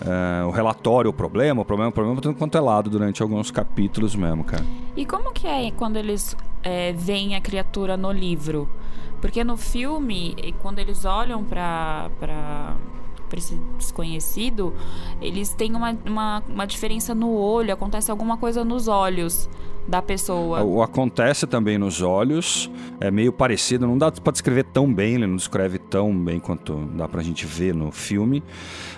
eh, 0.02 0.44
o 0.46 0.52
relatório, 0.52 1.10
o 1.10 1.14
problema, 1.14 1.62
o 1.62 1.66
problema, 1.66 1.90
o 1.90 1.94
problema, 1.94 2.20
tudo 2.20 2.36
quanto 2.36 2.58
é 2.58 2.60
lado 2.60 2.90
durante 2.90 3.22
alguns 3.22 3.50
capítulos 3.50 4.14
mesmo, 4.14 4.44
cara. 4.44 4.66
E 4.94 5.06
como 5.06 5.32
que 5.32 5.48
é 5.48 5.72
quando 5.72 5.96
eles 5.96 6.36
é, 6.64 6.92
veem 6.92 7.34
a 7.34 7.40
criatura 7.40 7.96
no 7.96 8.12
livro? 8.12 8.70
Porque 9.22 9.42
no 9.42 9.56
filme, 9.56 10.36
quando 10.62 10.80
eles 10.80 11.06
olham 11.06 11.46
pra, 11.46 12.10
pra 12.20 12.76
pra 13.26 13.40
esse 13.40 13.56
desconhecido, 13.78 14.74
eles 15.22 15.54
têm 15.54 15.76
uma, 15.76 15.98
uma, 16.06 16.44
uma 16.48 16.66
diferença 16.66 17.14
no 17.14 17.32
olho, 17.32 17.74
acontece 17.74 18.12
alguma 18.12 18.38
coisa 18.38 18.64
nos 18.64 18.88
olhos 18.88 19.50
da 19.88 20.02
pessoa. 20.02 20.64
O 20.64 20.82
acontece 20.82 21.46
também 21.46 21.78
nos 21.78 22.02
olhos, 22.02 22.70
é 23.00 23.12
meio 23.12 23.32
parecido, 23.32 23.86
não 23.86 23.98
dá 23.98 24.12
pra 24.12 24.32
descrever 24.32 24.64
tão 24.66 24.92
bem, 24.92 25.16
ele 25.16 25.28
não 25.28 25.36
descreve 25.36 25.78
tão 25.78 26.16
bem 26.16 26.40
quanto 26.40 26.76
dá 26.96 27.08
pra 27.08 27.22
gente 27.22 27.46
ver 27.46 27.74
no 27.74 27.92
filme. 27.92 28.44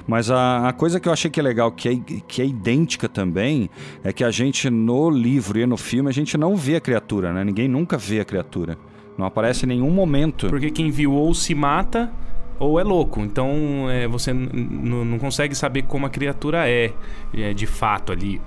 Mas 0.08 0.32
a, 0.32 0.70
a 0.70 0.74
coisa 0.74 1.00
que 1.00 1.10
eu 1.10 1.14
achei 1.14 1.30
que 1.30 1.40
é 1.40 1.44
legal, 1.44 1.72
que 1.72 1.90
é, 1.90 1.96
que 2.28 2.42
é 2.42 2.46
idêntica 2.46 3.10
também, 3.10 3.70
é 4.04 4.14
que 4.14 4.24
a 4.24 4.32
gente 4.32 4.70
no 4.70 5.10
livro 5.10 5.60
e 5.60 5.66
no 5.66 5.78
filme, 5.78 6.10
a 6.10 6.14
gente 6.14 6.38
não 6.38 6.56
vê 6.56 6.78
a 6.78 6.82
criatura, 6.82 7.34
né? 7.34 7.44
Ninguém 7.44 7.68
nunca 7.68 7.98
vê 7.98 8.22
a 8.22 8.26
criatura. 8.26 8.78
Não 9.18 9.26
aparece 9.26 9.66
em 9.66 9.70
nenhum 9.70 9.90
momento. 9.90 10.48
Porque 10.48 10.70
quem 10.70 10.92
viu 10.92 11.12
ou 11.14 11.34
se 11.34 11.54
mata 11.56 12.14
ou 12.60 12.80
é 12.80 12.84
louco. 12.84 13.22
Então 13.22 13.90
é, 13.90 14.08
você 14.08 14.34
não 14.34 15.20
consegue 15.20 15.56
saber 15.56 15.84
como 15.84 16.06
a 16.06 16.10
criatura 16.10 16.70
é, 16.70 16.94
é, 17.34 17.54
de 17.54 17.66
fato 17.66 18.12
ali. 18.12 18.42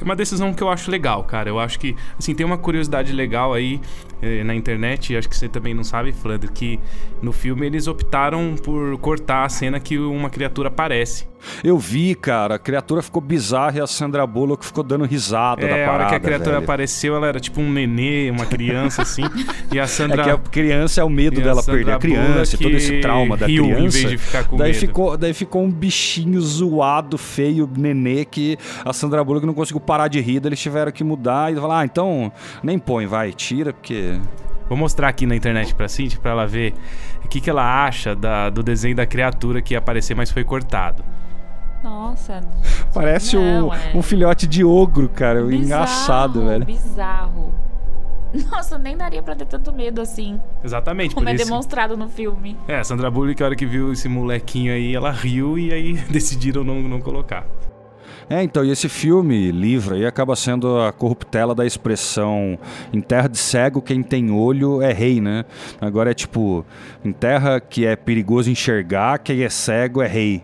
É 0.00 0.04
uma 0.04 0.14
decisão 0.14 0.54
que 0.54 0.62
eu 0.62 0.68
acho 0.68 0.90
legal, 0.90 1.24
cara. 1.24 1.50
Eu 1.50 1.58
acho 1.58 1.78
que, 1.78 1.96
assim, 2.16 2.32
tem 2.32 2.46
uma 2.46 2.56
curiosidade 2.56 3.12
legal 3.12 3.52
aí 3.52 3.80
eh, 4.22 4.44
na 4.44 4.54
internet, 4.54 5.16
acho 5.16 5.28
que 5.28 5.36
você 5.36 5.48
também 5.48 5.74
não 5.74 5.82
sabe, 5.82 6.12
Flandre, 6.12 6.48
que 6.52 6.78
no 7.20 7.32
filme 7.32 7.66
eles 7.66 7.88
optaram 7.88 8.54
por 8.62 8.96
cortar 8.98 9.44
a 9.44 9.48
cena 9.48 9.80
que 9.80 9.98
uma 9.98 10.30
criatura 10.30 10.68
aparece. 10.68 11.26
Eu 11.62 11.78
vi, 11.78 12.14
cara, 12.14 12.56
a 12.56 12.58
criatura 12.58 13.02
ficou 13.02 13.20
bizarra 13.22 13.78
e 13.78 13.80
a 13.80 13.86
Sandra 13.86 14.26
Bullock 14.26 14.64
ficou 14.64 14.82
dando 14.84 15.04
risada 15.04 15.66
da 15.66 15.76
É, 15.76 15.82
a 15.84 15.86
parada. 15.86 16.04
hora 16.04 16.08
que 16.10 16.14
a 16.16 16.20
criatura 16.20 16.52
velho. 16.52 16.64
apareceu, 16.64 17.14
ela 17.16 17.26
era 17.26 17.40
tipo 17.40 17.60
um 17.60 17.70
nenê, 17.70 18.30
uma 18.30 18.46
criança, 18.46 19.02
assim. 19.02 19.22
e 19.72 19.78
a 19.78 19.86
Sandra. 19.86 20.18
É 20.22 20.24
que 20.24 20.30
a 20.30 20.38
criança 20.38 21.00
é 21.00 21.04
o 21.04 21.08
medo 21.10 21.38
E 21.38 21.42
a 21.42 21.44
dela 21.44 21.62
Sandra 21.62 21.76
perder 21.78 21.92
a 21.92 21.98
criança, 21.98 22.56
e 22.56 22.58
todo 22.58 22.76
esse 22.76 22.88
Bullock 22.88 23.02
trauma 23.02 23.36
da 23.36 23.46
riu 23.46 23.64
em 23.64 23.74
criança. 23.74 23.98
vez 23.98 24.10
de 24.10 24.18
ficar 24.18 24.44
com 24.44 24.56
daí 24.56 24.72
medo. 24.72 24.80
ficou, 24.80 25.16
daí 25.16 25.32
ficou 25.34 25.62
um 25.64 25.70
bichinho 25.70 26.40
zoado, 26.40 27.16
feio, 27.16 27.70
nenê 27.76 28.24
que 28.24 28.56
a 28.84 28.92
Sandra 28.92 29.22
Bullock 29.22 29.46
não 29.46 29.54
conseguiu 29.54 29.80
parar 29.80 30.08
de 30.08 30.20
rir, 30.20 30.40
daí 30.40 30.48
eles 30.50 30.60
tiveram 30.60 30.90
que 30.90 31.04
mudar 31.04 31.52
e 31.52 31.56
falar: 31.56 31.80
"Ah, 31.80 31.84
então 31.84 32.32
nem 32.62 32.78
põe, 32.78 33.06
vai, 33.06 33.32
tira 33.32 33.72
porque 33.72 34.18
Vou 34.68 34.76
mostrar 34.76 35.08
aqui 35.08 35.24
na 35.24 35.34
internet 35.34 35.74
pra 35.74 35.88
Cintia 35.88 36.18
pra 36.20 36.32
ela 36.32 36.46
ver 36.46 36.74
o 37.24 37.28
que, 37.28 37.40
que 37.40 37.48
ela 37.48 37.86
acha 37.86 38.14
da- 38.14 38.50
do 38.50 38.62
desenho 38.62 38.94
da 38.94 39.06
criatura 39.06 39.62
que 39.62 39.72
ia 39.72 39.78
aparecer, 39.78 40.14
mas 40.14 40.30
foi 40.30 40.44
cortado. 40.44 41.02
Nossa. 41.82 42.40
parece 42.92 43.36
Não, 43.36 43.68
um, 43.68 43.74
é. 43.74 43.92
um 43.94 44.02
filhote 44.02 44.46
de 44.46 44.64
ogro, 44.64 45.08
cara, 45.08 45.42
Bizarro, 45.42 45.64
engraçado, 45.64 46.44
velho. 46.44 46.64
Bizarro. 46.64 47.54
Nossa, 48.50 48.78
nem 48.78 48.96
daria 48.96 49.22
pra 49.22 49.34
ter 49.34 49.46
tanto 49.46 49.72
medo 49.72 50.00
assim, 50.02 50.38
Exatamente, 50.62 51.14
como 51.14 51.26
por 51.26 51.32
é 51.32 51.34
isso. 51.34 51.44
demonstrado 51.46 51.96
no 51.96 52.08
filme. 52.08 52.56
É, 52.68 52.78
a 52.78 52.84
Sandra 52.84 53.10
Bullock, 53.10 53.42
a 53.42 53.46
hora 53.46 53.56
que 53.56 53.64
viu 53.64 53.92
esse 53.92 54.08
molequinho 54.08 54.72
aí, 54.72 54.94
ela 54.94 55.10
riu 55.10 55.58
e 55.58 55.72
aí 55.72 55.94
decidiram 56.10 56.62
não, 56.62 56.82
não 56.82 57.00
colocar. 57.00 57.46
É, 58.30 58.42
então, 58.42 58.62
e 58.62 58.70
esse 58.70 58.90
filme, 58.90 59.50
livro 59.50 59.94
aí, 59.94 60.04
acaba 60.04 60.36
sendo 60.36 60.78
a 60.82 60.92
corruptela 60.92 61.54
da 61.54 61.64
expressão 61.64 62.58
em 62.92 63.00
terra 63.00 63.26
de 63.26 63.38
cego, 63.38 63.80
quem 63.80 64.02
tem 64.02 64.30
olho 64.30 64.82
é 64.82 64.92
rei, 64.92 65.18
né? 65.18 65.46
Agora 65.80 66.10
é 66.10 66.14
tipo, 66.14 66.62
em 67.02 67.10
terra 67.10 67.58
que 67.58 67.86
é 67.86 67.96
perigoso 67.96 68.50
enxergar, 68.50 69.18
quem 69.20 69.42
é 69.42 69.48
cego 69.48 70.02
é 70.02 70.06
rei. 70.06 70.42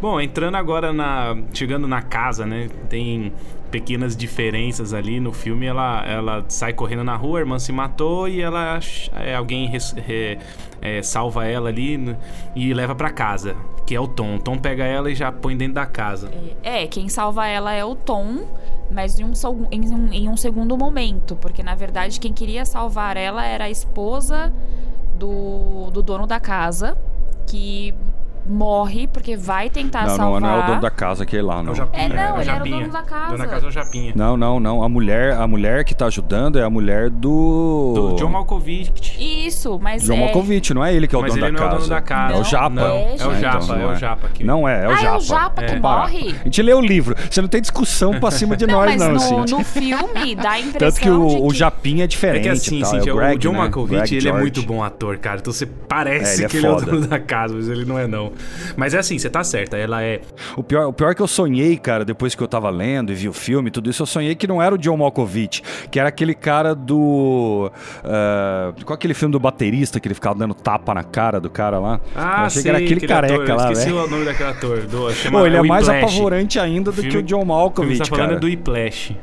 Bom, 0.00 0.20
entrando 0.20 0.54
agora 0.56 0.92
na. 0.92 1.36
Chegando 1.52 1.88
na 1.88 2.00
casa, 2.02 2.46
né? 2.46 2.68
Tem 2.88 3.32
pequenas 3.70 4.16
diferenças 4.16 4.94
ali 4.94 5.18
no 5.18 5.32
filme. 5.32 5.66
Ela, 5.66 6.04
ela 6.06 6.44
sai 6.48 6.72
correndo 6.72 7.02
na 7.02 7.16
rua, 7.16 7.38
a 7.38 7.40
irmã 7.40 7.58
se 7.58 7.72
matou 7.72 8.28
e 8.28 8.40
ela. 8.40 8.78
é, 9.16 9.34
alguém 9.34 9.66
res- 9.66 9.92
re- 9.92 10.38
é, 10.80 11.02
salva 11.02 11.46
ela 11.46 11.68
ali 11.68 12.16
e 12.54 12.72
leva 12.72 12.94
pra 12.94 13.10
casa. 13.10 13.56
Que 13.84 13.94
é 13.96 14.00
o 14.00 14.06
Tom. 14.06 14.36
O 14.36 14.38
Tom 14.38 14.56
pega 14.56 14.84
ela 14.84 15.10
e 15.10 15.14
já 15.16 15.32
põe 15.32 15.56
dentro 15.56 15.74
da 15.74 15.86
casa. 15.86 16.30
É, 16.62 16.86
quem 16.86 17.08
salva 17.08 17.48
ela 17.48 17.72
é 17.72 17.84
o 17.84 17.96
Tom, 17.96 18.46
mas 18.92 19.18
em 19.18 19.24
um, 19.24 19.32
em 19.72 19.80
um- 19.92 20.12
em 20.12 20.28
um 20.28 20.36
segundo 20.36 20.76
momento, 20.78 21.34
porque 21.34 21.62
na 21.62 21.74
verdade 21.74 22.20
quem 22.20 22.32
queria 22.32 22.64
salvar 22.64 23.16
ela 23.16 23.44
era 23.44 23.64
a 23.64 23.70
esposa 23.70 24.52
do, 25.18 25.90
do 25.90 26.02
dono 26.02 26.26
da 26.26 26.38
casa, 26.38 26.96
que 27.46 27.92
morre 28.48 29.06
porque 29.06 29.36
vai 29.36 29.68
tentar 29.70 30.02
não, 30.02 30.08
não, 30.08 30.16
salvar. 30.16 30.40
não 30.40 30.50
é 30.50 30.58
o 30.58 30.66
dono 30.66 30.80
da 30.80 30.90
casa 30.90 31.22
aquele 31.22 31.42
lá, 31.42 31.62
não. 31.62 31.72
É, 31.92 32.08
não, 32.08 32.40
ele 32.40 32.50
era 32.50 32.64
o 32.64 32.68
dono 32.68 32.88
da 32.88 33.02
casa. 33.02 33.26
Dono 33.26 33.38
da 33.38 33.46
casa 33.46 33.66
é 33.66 33.68
o 33.68 33.72
Japinha. 33.72 34.12
Não, 34.14 34.36
não, 34.36 34.58
não. 34.60 34.82
A 34.82 34.88
mulher, 34.88 35.34
a 35.34 35.46
mulher 35.46 35.84
que 35.84 35.94
tá 35.94 36.06
ajudando 36.06 36.58
é 36.58 36.62
a 36.62 36.70
mulher 36.70 37.10
do. 37.10 37.92
Do 37.94 38.16
John 38.16 38.30
Malkovich. 38.30 39.16
Isso, 39.18 39.78
mas 39.80 40.02
John 40.04 40.14
é... 40.14 40.20
Malkovich, 40.24 40.72
não 40.74 40.84
é 40.84 40.94
ele 40.94 41.06
que 41.06 41.14
é 41.14 41.18
o 41.18 41.22
Mas 41.22 41.34
dono 41.34 41.46
ele 41.46 41.56
da 41.56 41.58
não 41.58 41.64
é 41.64 41.66
o 41.66 41.70
casa. 41.70 41.78
dono 41.80 41.90
da 41.90 42.00
casa. 42.00 42.32
É 42.32 42.36
o 42.36 42.38
Não, 42.38 42.44
Japa. 42.44 42.70
não, 42.70 42.86
é, 42.86 43.16
É 43.18 43.26
o. 43.26 43.34
Japa, 43.40 43.74
é 43.74 43.78
não 43.78 43.92
o 43.92 43.94
Japa. 43.94 44.28
Que... 44.28 44.44
Não 44.44 44.68
é, 44.68 44.84
é 44.84 44.88
o 44.88 44.90
ah, 44.90 44.96
Japa. 44.96 45.06
é 45.06 45.16
o 45.16 45.20
Japa 45.20 45.62
que 45.62 45.74
É. 45.74 45.80
morre? 45.80 46.34
A 46.40 46.44
gente 46.44 46.62
lê 46.62 46.72
o 46.74 46.80
livro. 46.80 47.14
Você 47.30 47.40
não 47.40 47.48
tem 47.48 47.60
discussão 47.60 48.18
pra 48.18 48.30
cima 48.30 48.56
de 48.56 48.66
Não, 48.66 48.74
nós, 48.74 48.96
mas 48.96 49.00
não, 49.00 49.12
no, 49.12 49.20
Cintia. 49.20 49.58
no 49.58 49.64
filme 49.64 50.34
dá 50.34 50.50
a 50.52 50.60
impressão 50.60 50.78
Tanto 50.78 51.00
que 51.00 51.10
o, 51.10 51.48
que... 51.48 51.56
Japinha 51.56 52.02
é 52.02 52.04
É 52.04 52.06
diferente. 52.06 52.42
que 52.42 52.48
assim, 52.48 52.78
e 52.78 53.04
tal. 53.04 53.20
É 53.20 53.34
o, 53.34 53.38
John 53.38 53.52
né? 53.52 53.58
Malkovich, 53.58 54.14
ele 54.14 54.28
é 54.28 54.32
muito 54.32 54.62
bom 54.62 54.82
ator, 54.82 55.18
cara. 55.18 55.38
Então 55.38 55.52
você 55.52 55.66
parece 55.66 56.42
É, 56.42 56.46
é 56.46 56.48
que 56.48 56.56
ele 56.56 56.66
é 56.66 56.70
o 56.70 56.76
dono 56.80 57.06
da 57.06 57.18
casa, 57.18 57.54
mas 57.54 57.68
ele 57.68 57.84
não 57.84 57.98
é 57.98 58.06
não. 58.06 58.32
Mas 58.76 58.94
é 58.94 58.98
assim, 58.98 59.18
você 59.18 59.28
tá 59.30 59.42
certa, 59.44 59.76
ela 59.76 60.02
é... 60.02 60.20
O 60.56 60.62
pior, 60.62 60.86
o 60.86 60.92
pior 60.92 61.10
é 61.10 61.14
que 61.14 61.22
eu 61.22 61.26
sonhei, 61.28 61.76
cara, 61.76 62.04
depois 62.04 62.34
que 62.34 62.42
eu 62.42 62.48
tava 62.48 62.70
lendo 62.70 63.12
e 63.12 63.14
vi 63.14 63.28
o 63.28 63.32
filme 63.32 63.70
tudo 63.70 63.90
isso, 63.90 64.02
eu 64.02 64.06
sonhei 64.06 64.34
que 64.34 64.46
não 64.46 64.60
era 64.62 64.74
o 64.74 64.78
John 64.78 64.96
Malkovich, 64.96 65.62
que 65.90 65.98
era 65.98 66.08
aquele 66.08 66.34
cara 66.34 66.74
do. 66.74 67.70
ah, 68.04 68.72
qual 68.84 68.94
aquele 68.94 69.14
filme 69.14 69.32
do 69.32 69.40
baterista 69.40 69.98
que 70.00 70.08
ele 70.08 70.14
ficava 70.14 70.38
dando 70.38 70.54
tapa 70.54 70.94
na 70.94 71.02
cara 71.04 71.40
do 71.40 71.50
cara 71.50 71.78
lá? 71.78 72.00
eu 72.14 72.20
Ah, 72.20 72.42
achei 72.44 72.62
sei, 72.62 72.62
que 72.62 72.68
era 72.76 72.78
aquele 72.84 73.06
careca 73.06 73.34
ator, 73.34 73.48
eu 73.48 73.56
lá, 73.56 73.62
esqueci 73.72 73.90
velho. 73.92 74.04
o 74.04 74.08
nome 74.10 74.24
daquele 74.24 74.50
ator. 74.50 74.80
Do, 74.82 75.12
chama 75.12 75.38
Pô, 75.40 75.46
ele 75.46 75.56
é 75.56 75.62
mais 75.62 75.88
Whiplash. 75.88 76.04
apavorante 76.14 76.58
ainda 76.58 76.90
do 76.90 76.94
filme- 76.94 77.10
que 77.10 77.16
o 77.18 77.22
John 77.22 77.38
O 77.38 77.40
que 77.42 77.46
Malkovich, 77.46 77.96
você 77.98 78.02
tá 78.04 78.16
falando 78.16 78.26
cara. 78.26 78.36
é 78.36 78.40
do 78.40 78.46
Whiplash. 78.46 79.16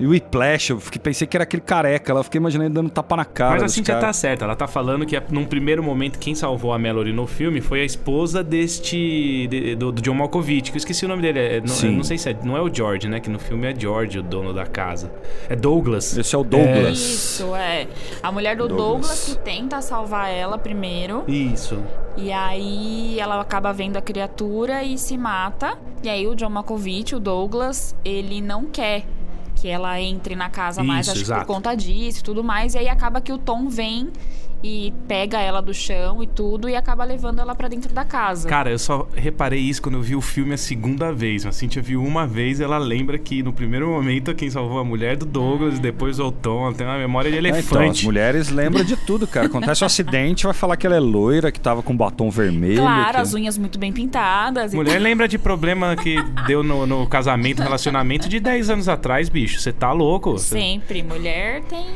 E 0.00 0.06
o 0.06 0.10
Whiplash, 0.10 0.70
eu 0.70 0.80
fiquei, 0.80 0.98
pensei 1.00 1.26
que 1.26 1.36
era 1.36 1.44
aquele 1.44 1.60
careca 1.62 2.14
lá, 2.14 2.20
eu 2.20 2.24
fiquei 2.24 2.38
imaginando 2.38 2.68
ele 2.68 2.74
dando 2.74 2.90
tapa 2.90 3.14
na 3.16 3.24
cara 3.24 3.52
Mas 3.52 3.62
a 3.62 3.66
dos 3.66 3.74
Cintia 3.74 3.96
tá 3.96 4.12
certa, 4.14 4.44
ela 4.46 4.56
tá 4.56 4.66
falando 4.66 5.04
que 5.04 5.20
num 5.30 5.44
primeiro 5.44 5.82
momento 5.82 6.18
quem 6.18 6.34
salvou 6.34 6.72
a 6.72 6.78
Mallory 6.78 7.12
no 7.12 7.26
filme 7.26 7.60
foi 7.60 7.82
a 7.82 7.84
esposa 7.84 8.42
deste. 8.42 9.46
de- 9.48 9.74
do, 9.76 9.92
do 9.92 10.00
John 10.00 10.14
Malkovich, 10.14 10.70
que 10.70 10.76
eu 10.76 10.78
esqueci 10.78 11.04
o 11.04 11.08
nome 11.08 11.20
dele. 11.22 11.38
é- 11.38 11.60
não, 11.60 11.68
Sim. 11.68 11.96
não 11.96 12.02
sei 12.02 12.16
se 12.16 12.30
é. 12.30 12.36
Não 12.42 12.56
é 12.56 12.62
o 12.62 12.72
George, 12.74 13.08
né? 13.08 13.20
Que 13.20 13.28
no 13.28 13.38
filme 13.38 13.66
é 13.70 13.78
George, 13.78 14.18
o 14.18 14.22
dono 14.22 14.54
da 14.54 14.64
casa. 14.64 15.12
É 15.48 15.54
Douglas. 15.54 16.16
Esse 16.16 16.34
é 16.34 16.38
o 16.38 16.44
Douglas. 16.44 16.98
Isso, 16.98 17.54
é. 17.54 17.86
A 18.22 18.32
mulher 18.32 18.56
do 18.56 18.68
Douglas. 18.68 18.80
Douglas. 18.86 19.24
que 19.36 19.38
tenta 19.44 19.82
salvar 19.82 20.30
ela 20.30 20.56
primeiro. 20.56 21.24
Isso. 21.28 21.78
E 22.16 22.32
aí 22.32 23.18
ela 23.20 23.40
acaba 23.40 23.72
vendo 23.72 23.96
a 23.96 24.00
criatura 24.00 24.82
e 24.82 24.96
se 24.96 25.16
mata. 25.18 25.76
E 26.02 26.08
aí 26.08 26.26
o 26.26 26.34
John 26.34 26.48
Malkovich, 26.50 27.14
o 27.14 27.20
Douglas, 27.20 27.94
ele 28.04 28.40
não 28.40 28.64
quer 28.64 29.04
que 29.60 29.68
ela 29.68 30.00
entre 30.00 30.34
na 30.34 30.48
casa 30.48 30.82
mais, 30.82 31.06
Isso, 31.06 31.16
acho 31.16 31.24
que 31.24 31.38
por 31.40 31.46
conta 31.46 31.74
disso 31.74 32.20
e 32.20 32.22
tudo 32.22 32.42
mais. 32.42 32.74
E 32.74 32.78
aí 32.78 32.88
acaba 32.88 33.20
que 33.20 33.32
o 33.32 33.38
Tom 33.38 33.68
vem 33.68 34.10
e 34.62 34.92
pega 35.08 35.40
ela 35.40 35.60
do 35.60 35.72
chão 35.72 36.22
e 36.22 36.26
tudo 36.26 36.68
e 36.68 36.76
acaba 36.76 37.04
levando 37.04 37.40
ela 37.40 37.54
pra 37.54 37.68
dentro 37.68 37.92
da 37.94 38.04
casa. 38.04 38.48
Cara, 38.48 38.70
eu 38.70 38.78
só 38.78 39.08
reparei 39.14 39.60
isso 39.60 39.80
quando 39.80 39.94
eu 39.96 40.02
vi 40.02 40.14
o 40.14 40.20
filme 40.20 40.54
a 40.54 40.58
segunda 40.58 41.12
vez. 41.12 41.46
A 41.46 41.52
Cintia 41.52 41.82
viu 41.82 42.02
uma 42.02 42.26
vez, 42.26 42.60
ela 42.60 42.78
lembra 42.78 43.18
que 43.18 43.42
no 43.42 43.52
primeiro 43.52 43.88
momento 43.88 44.34
quem 44.34 44.50
salvou 44.50 44.78
a 44.78 44.84
mulher 44.84 45.14
é 45.14 45.16
do 45.16 45.26
Douglas, 45.26 45.78
depois 45.78 46.18
o 46.18 46.30
Tom, 46.30 46.66
ela 46.66 46.74
tem 46.74 46.86
uma 46.86 46.98
memória 46.98 47.30
de 47.30 47.36
É, 47.36 47.40
então, 47.40 47.58
as 47.58 47.66
elefante. 47.70 48.04
mulheres 48.04 48.48
lembram 48.50 48.84
de 48.84 48.96
tudo, 48.96 49.26
cara. 49.26 49.46
Acontece 49.46 49.82
um 49.82 49.86
acidente, 49.86 50.44
vai 50.44 50.54
falar 50.54 50.76
que 50.76 50.86
ela 50.86 50.96
é 50.96 51.00
loira, 51.00 51.50
que 51.50 51.60
tava 51.60 51.82
com 51.82 51.96
batom 51.96 52.30
vermelho. 52.30 52.82
Claro, 52.82 53.14
que... 53.14 53.20
as 53.20 53.34
unhas 53.34 53.56
muito 53.56 53.78
bem 53.78 53.92
pintadas. 53.92 54.72
e 54.72 54.76
Mulher 54.76 54.98
lembra 55.00 55.26
de 55.26 55.38
problema 55.38 55.96
que 55.96 56.16
deu 56.46 56.62
no, 56.62 56.86
no 56.86 57.06
casamento, 57.06 57.62
relacionamento 57.62 58.28
de 58.28 58.38
10 58.38 58.70
anos 58.70 58.88
atrás, 58.88 59.28
bicho. 59.28 59.58
Você 59.58 59.72
tá 59.72 59.92
louco? 59.92 60.32
Você 60.32 60.58
Sempre. 60.58 61.02
Mulher 61.02 61.62
tem 61.62 61.86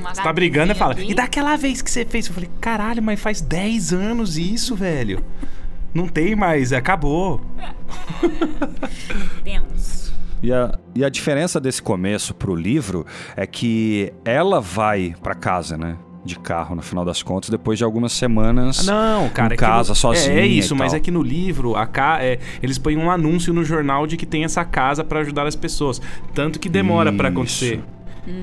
uma 0.00 0.12
tá 0.12 0.32
brigando 0.32 0.72
e 0.72 0.74
fala, 0.74 0.92
ali. 0.94 1.10
e 1.10 1.14
daquela 1.14 1.56
vez 1.56 1.80
que 1.84 1.90
você 1.90 2.04
fez? 2.04 2.26
Eu 2.26 2.34
falei, 2.34 2.50
caralho, 2.60 3.02
mas 3.02 3.20
faz 3.20 3.40
10 3.40 3.92
anos 3.92 4.36
isso, 4.38 4.74
velho. 4.74 5.22
Não 5.92 6.08
tem 6.08 6.34
mais, 6.34 6.72
acabou. 6.72 7.40
Deus. 9.44 10.12
E 10.42 10.52
a, 10.52 10.78
e 10.94 11.04
a 11.04 11.08
diferença 11.08 11.60
desse 11.60 11.80
começo 11.82 12.34
pro 12.34 12.54
livro 12.54 13.06
é 13.36 13.46
que 13.46 14.12
ela 14.24 14.60
vai 14.60 15.14
pra 15.22 15.34
casa, 15.34 15.76
né? 15.76 15.96
De 16.24 16.38
carro, 16.38 16.74
no 16.74 16.80
final 16.82 17.04
das 17.04 17.22
contas, 17.22 17.50
depois 17.50 17.78
de 17.78 17.84
algumas 17.84 18.12
semanas. 18.12 18.86
Não, 18.86 19.28
cara. 19.28 19.52
em 19.52 19.56
é 19.56 19.58
casa, 19.58 19.90
no- 19.90 19.94
sozinha. 19.94 20.34
É, 20.36 20.40
é 20.40 20.46
isso, 20.46 20.74
e 20.74 20.78
mas 20.78 20.92
tal. 20.92 20.96
é 20.98 21.00
que 21.00 21.10
no 21.10 21.22
livro, 21.22 21.76
a 21.76 21.86
ca... 21.86 22.22
é, 22.22 22.38
eles 22.62 22.78
põem 22.78 22.96
um 22.96 23.10
anúncio 23.10 23.52
no 23.52 23.62
jornal 23.62 24.06
de 24.06 24.16
que 24.16 24.24
tem 24.24 24.42
essa 24.42 24.64
casa 24.64 25.04
pra 25.04 25.20
ajudar 25.20 25.46
as 25.46 25.54
pessoas. 25.54 26.00
Tanto 26.34 26.58
que 26.58 26.68
demora 26.68 27.12
pra 27.12 27.28
Isso. 27.28 27.38
acontecer. 27.38 27.80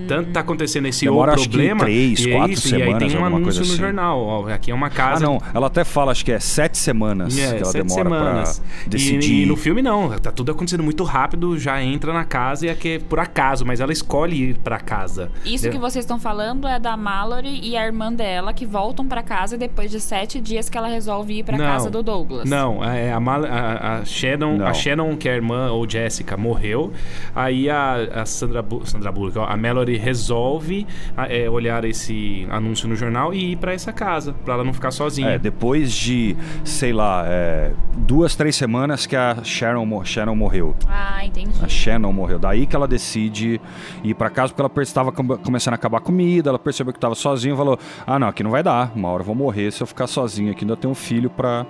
Tanto 0.07 0.31
tá 0.31 0.39
acontecendo 0.41 0.87
esse 0.87 1.05
Demora, 1.05 1.31
o 1.31 1.33
acho 1.35 1.43
que 1.43 1.49
problema. 1.49 1.79
três, 1.81 2.19
e 2.19 2.31
é 2.31 2.35
quatro 2.35 2.53
isso, 2.53 2.67
E 2.69 2.75
aí 2.75 2.81
semanas, 2.83 3.11
tem 3.13 3.21
um 3.21 3.25
anúncio 3.25 3.43
coisa 3.43 3.59
no 3.61 3.65
assim. 3.65 3.75
jornal. 3.77 4.19
Ó, 4.21 4.47
aqui 4.49 4.71
é 4.71 4.73
uma 4.75 4.87
Ah, 4.87 4.89
casa. 4.89 5.25
não. 5.25 5.41
Ela 5.53 5.67
até 5.67 5.83
fala, 5.83 6.11
acho 6.11 6.23
que 6.25 6.31
é 6.31 6.39
sete 6.39 6.77
semanas 6.77 7.37
É, 7.37 7.47
que 7.55 7.55
ela 7.63 7.65
sete 7.71 7.87
demora 7.87 8.03
semanas. 8.03 8.59
pra 8.59 8.85
E- 8.85 8.89
decidir. 8.89 9.43
E, 9.43 9.45
no 9.45 9.55
filme 9.57 9.81
não, 9.81 10.09
tá 10.19 10.31
tudo 10.31 10.51
acontecendo 10.51 10.83
muito 10.83 11.03
rápido, 11.03 11.57
já 11.57 11.81
entra 11.81 12.13
na 12.13 12.23
casa 12.25 12.65
e 12.65 12.69
é 12.69 12.75
que 12.75 12.89
é 12.89 12.99
por 12.99 13.19
acaso, 13.19 13.65
mas 13.65 13.79
ela 13.79 13.91
escolhe 13.91 14.49
ir 14.49 14.57
pra 14.57 14.79
casa. 14.79 15.31
Isso 15.45 15.67
Eu- 15.67 15.71
que 15.71 15.77
vocês 15.77 16.03
estão 16.03 16.19
falando 16.19 16.67
é 16.67 16.79
da 16.79 16.95
Mallory 16.97 17.59
e 17.63 17.75
a 17.75 17.85
irmã 17.85 18.11
dela 18.13 18.53
que 18.53 18.65
voltam 18.65 19.07
pra 19.07 19.23
casa 19.23 19.57
depois 19.57 19.89
de 19.89 19.99
sete 19.99 20.39
dias 20.39 20.69
que 20.69 20.77
ela 20.77 20.87
resolve 20.87 21.39
ir 21.39 21.43
pra 21.43 21.57
Não. 21.57 21.65
casa 21.65 21.89
do 21.89 22.03
Douglas. 22.03 22.49
Não, 22.49 22.83
é 22.83 23.11
a, 23.11 23.19
Mal- 23.19 23.45
a, 23.45 23.97
a 23.99 24.05
Shannon, 24.05 24.57
Não. 24.57 24.67
a 24.67 24.73
Shannon, 24.73 25.15
que 25.17 25.27
é 25.27 25.33
a 25.33 25.35
irmã 25.35 25.71
ou 25.71 25.89
Jessica, 25.89 26.35
morreu. 26.37 26.91
Aí 27.35 27.69
a, 27.69 28.21
a 28.21 28.25
Sandra, 28.25 28.61
Bu- 28.61 28.85
Sandra 28.85 29.11
Bullock, 29.11 29.37
a 29.39 29.55
Mallory 29.71 29.95
resolve 29.97 30.85
a- 31.15 31.27
é, 31.33 31.49
olhar 31.49 31.85
esse 31.85 32.45
anúncio 32.51 32.87
no 32.89 32.95
jornal 32.95 33.33
e 33.33 33.53
ir 33.53 33.55
pra 33.55 33.73
essa 33.73 33.93
casa, 33.93 34.33
pra 34.43 34.55
ela 34.55 34.63
não 34.63 34.73
ficar 34.73 34.91
sozinha. 34.91 35.29
É, 35.29 35.39
depois 35.39 35.91
de, 35.93 36.35
sei 36.65 36.91
lá, 36.91 37.23
é, 37.25 37.71
duas, 37.95 38.35
três 38.35 38.55
semanas 38.55 39.05
que 39.05 39.15
a 39.15 39.37
Sharon, 39.43 40.03
Sharon 40.03 40.35
morreu. 40.35 40.75
Ah, 40.87 41.25
entendi. 41.25 41.51
A 41.63 41.67
Shannon 41.67 42.11
morreu. 42.11 42.37
Daí 42.37 42.65
que 42.65 42.75
ela 42.75 42.87
decide 42.87 43.61
ir 44.03 44.13
pra 44.15 44.29
casa 44.29 44.53
porque 44.53 44.61
ela 44.61 44.83
estava 44.83 45.11
começando 45.11 45.73
a 45.73 45.75
acabar 45.75 45.99
a 45.99 46.01
comida, 46.01 46.49
ela 46.49 46.59
percebeu 46.59 46.91
que 46.91 46.97
estava 46.97 47.15
sozinha 47.15 47.53
e 47.53 47.57
falou: 47.57 47.79
Ah, 48.05 48.19
não, 48.19 48.27
aqui 48.27 48.43
não 48.43 48.51
vai 48.51 48.61
dar. 48.63 48.91
Uma 48.95 49.09
hora 49.09 49.21
eu 49.21 49.25
vou 49.25 49.35
morrer 49.35 49.71
se 49.71 49.81
eu 49.81 49.87
ficar 49.87 50.07
sozinha 50.07 50.51
aqui. 50.51 50.63
Ainda 50.65 50.75
tenho 50.75 50.91
um 50.91 50.95
filho 50.95 51.29
pra, 51.29 51.65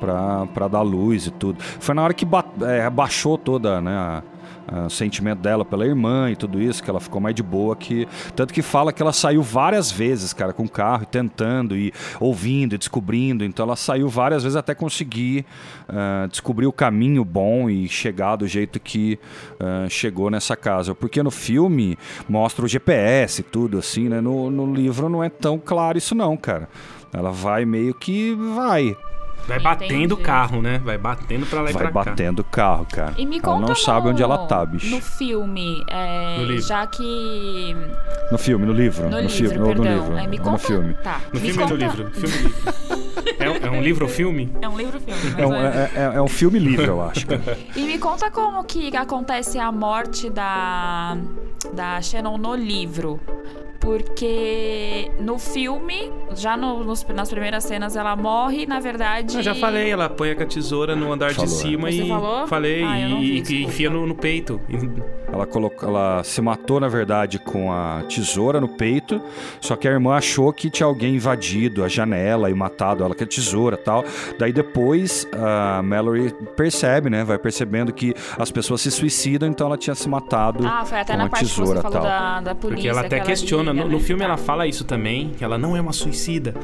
pra, 0.00 0.46
pra 0.54 0.68
dar 0.68 0.82
luz 0.82 1.26
e 1.26 1.30
tudo. 1.30 1.58
Foi 1.80 1.94
na 1.94 2.02
hora 2.02 2.14
que 2.14 2.24
ba 2.24 2.44
é, 2.62 2.88
baixou 2.90 3.36
toda, 3.36 3.80
né? 3.80 3.92
a- 3.92 4.22
o 4.86 4.90
sentimento 4.90 5.40
dela 5.40 5.64
pela 5.64 5.86
irmã 5.86 6.30
e 6.30 6.36
tudo 6.36 6.60
isso, 6.60 6.82
que 6.82 6.90
ela 6.90 7.00
ficou 7.00 7.20
mais 7.20 7.34
de 7.34 7.42
boa 7.42 7.76
que. 7.76 8.06
Tanto 8.34 8.52
que 8.52 8.62
fala 8.62 8.92
que 8.92 9.00
ela 9.00 9.12
saiu 9.12 9.42
várias 9.42 9.90
vezes, 9.90 10.32
cara, 10.32 10.52
com 10.52 10.64
o 10.64 10.68
carro, 10.68 11.06
tentando 11.06 11.76
e 11.76 11.92
ouvindo 12.18 12.74
e 12.74 12.78
descobrindo. 12.78 13.44
Então 13.44 13.64
ela 13.64 13.76
saiu 13.76 14.08
várias 14.08 14.42
vezes 14.42 14.56
até 14.56 14.74
conseguir 14.74 15.44
ah, 15.88 16.26
descobrir 16.30 16.66
o 16.66 16.72
caminho 16.72 17.24
bom 17.24 17.70
e 17.70 17.88
chegar 17.88 18.36
do 18.36 18.46
jeito 18.46 18.80
que 18.80 19.18
ah, 19.60 19.86
chegou 19.88 20.30
nessa 20.30 20.56
casa. 20.56 20.94
Porque 20.94 21.22
no 21.22 21.30
filme 21.30 21.98
mostra 22.28 22.64
o 22.64 22.68
GPS 22.68 23.40
e 23.40 23.44
tudo, 23.44 23.78
assim, 23.78 24.08
né? 24.08 24.20
No, 24.20 24.50
no 24.50 24.74
livro 24.74 25.08
não 25.08 25.22
é 25.22 25.28
tão 25.28 25.58
claro 25.58 25.98
isso, 25.98 26.14
não, 26.14 26.36
cara. 26.36 26.68
Ela 27.12 27.30
vai 27.30 27.64
meio 27.64 27.94
que 27.94 28.34
vai. 28.54 28.96
Vai 29.46 29.60
batendo 29.60 30.12
o 30.12 30.16
carro, 30.16 30.60
né? 30.60 30.80
Vai 30.84 30.98
batendo 30.98 31.46
pra 31.46 31.62
lá 31.62 31.70
e 31.70 31.72
Vai 31.72 31.82
pra 31.84 31.92
cá. 32.04 32.10
batendo 32.10 32.40
o 32.40 32.44
carro, 32.44 32.86
cara. 32.92 33.14
E 33.16 33.24
me 33.24 33.36
ela 33.36 33.44
conta 33.44 33.60
não 33.60 33.68
no, 33.68 33.76
sabe 33.76 34.08
onde 34.08 34.22
ela 34.22 34.38
tá, 34.46 34.64
bicho. 34.66 34.88
No 34.94 35.00
filme, 35.00 35.84
é, 35.88 36.36
No 36.38 36.44
livro. 36.46 36.62
já 36.62 36.86
que 36.86 37.76
No 38.32 38.38
filme, 38.38 38.66
no 38.66 38.72
livro. 38.72 39.04
no, 39.04 39.10
No, 39.10 39.16
livro, 39.20 39.30
filme, 39.36 39.58
ou 39.58 39.74
no 39.74 39.82
perdão, 39.82 40.02
livro. 40.02 40.18
é, 40.18 40.26
me 40.26 40.38
conta, 40.38 40.50
no 40.50 40.58
filme. 40.58 40.94
Tá. 40.94 41.20
No 41.32 41.40
me 41.40 41.46
filme 41.52 41.62
ou 41.62 41.68
no 41.68 41.76
livro? 41.76 42.10
Filme 42.12 42.34
e 42.34 42.42
livro. 42.42 42.76
É, 43.38 43.50
um- 43.50 43.55
é 43.66 43.70
um 43.70 43.80
livro 43.82 44.04
ou 44.06 44.10
filme? 44.10 44.50
É 44.60 44.68
um 44.68 44.76
livro 44.76 45.00
filme. 45.00 45.20
É 45.40 45.46
um, 45.46 45.54
é, 45.54 45.90
é- 45.94 46.16
é 46.16 46.22
um 46.22 46.28
filme 46.28 46.58
livre, 46.58 46.86
eu 46.86 47.00
acho. 47.02 47.26
E 47.74 47.80
me 47.82 47.98
conta 47.98 48.30
como 48.30 48.62
que 48.64 48.96
acontece 48.96 49.58
a 49.58 49.70
morte 49.72 50.30
da, 50.30 51.16
da 51.72 52.00
Shannon 52.00 52.38
no 52.38 52.54
livro. 52.54 53.20
Porque 53.78 55.10
no 55.20 55.38
filme, 55.38 56.10
já 56.34 56.56
no- 56.56 56.82
nos- 56.82 57.06
nas 57.14 57.30
primeiras 57.30 57.62
cenas, 57.62 57.94
ela 57.94 58.16
morre, 58.16 58.66
na 58.66 58.80
verdade. 58.80 59.36
Eu 59.36 59.42
já 59.42 59.54
falei, 59.54 59.90
ela 59.90 60.08
põe 60.08 60.34
com 60.34 60.42
a 60.42 60.46
tesoura 60.46 60.96
no 60.96 61.12
andar 61.12 61.32
Falou, 61.34 61.48
de 61.48 61.56
cima 61.56 61.90
Você 61.92 62.02
e. 62.02 62.08
falou? 62.08 62.46
Falei, 62.48 62.82
Ah, 62.82 63.08
não 63.08 63.20
vi, 63.20 63.44
e, 63.48 63.52
e 63.52 63.64
enfia 63.64 63.88
no, 63.88 64.04
no 64.06 64.14
peito. 64.14 64.60
Ela, 65.32 65.46
colocou, 65.46 65.88
ela 65.88 66.22
se 66.24 66.40
matou, 66.42 66.80
na 66.80 66.88
verdade, 66.88 67.38
com 67.38 67.70
a 67.72 68.02
tesoura 68.08 68.60
no 68.60 68.68
peito. 68.68 69.20
Só 69.60 69.76
que 69.76 69.86
a 69.86 69.90
irmã 69.92 70.14
achou 70.16 70.52
que 70.52 70.68
tinha 70.68 70.86
alguém 70.86 71.14
invadido 71.14 71.84
a 71.84 71.88
janela 71.88 72.50
e 72.50 72.54
matado 72.54 73.04
ela 73.04 73.14
com 73.14 73.22
a 73.22 73.26
tesoura 73.26 73.55
tal. 73.76 74.04
Daí 74.38 74.52
depois 74.52 75.26
a 75.32 75.82
Mallory 75.82 76.34
percebe, 76.56 77.08
né? 77.10 77.24
Vai 77.24 77.38
percebendo 77.38 77.92
que 77.92 78.14
as 78.38 78.50
pessoas 78.50 78.80
se 78.80 78.90
suicidam, 78.90 79.48
então 79.48 79.66
ela 79.66 79.76
tinha 79.78 79.94
se 79.94 80.08
matado 80.08 80.66
Ah, 80.66 80.84
foi 80.84 80.98
até 81.00 81.12
com 81.14 81.18
na 81.18 81.24
a 81.24 81.28
parte 81.28 81.44
que 81.44 81.50
você 81.50 81.60
tesoura 81.60 81.78
e 81.78 81.82
falou 81.82 81.98
tal. 82.00 82.02
da, 82.06 82.40
da 82.40 82.54
polícia. 82.54 82.76
Porque 82.76 82.88
ela 82.88 83.00
até 83.06 83.20
que 83.20 83.26
questiona. 83.26 83.72
liga, 83.72 83.84
no, 83.84 83.90
no 83.90 83.98
né? 83.98 84.02
filme 84.04 84.24
ela 84.24 84.36
fala 84.36 84.66
isso 84.66 84.84
também, 84.84 85.30
que 85.36 85.42
ela 85.44 85.56
não 85.56 85.76
é 85.76 85.80
uma 85.80 85.92
suicida. 85.92 86.54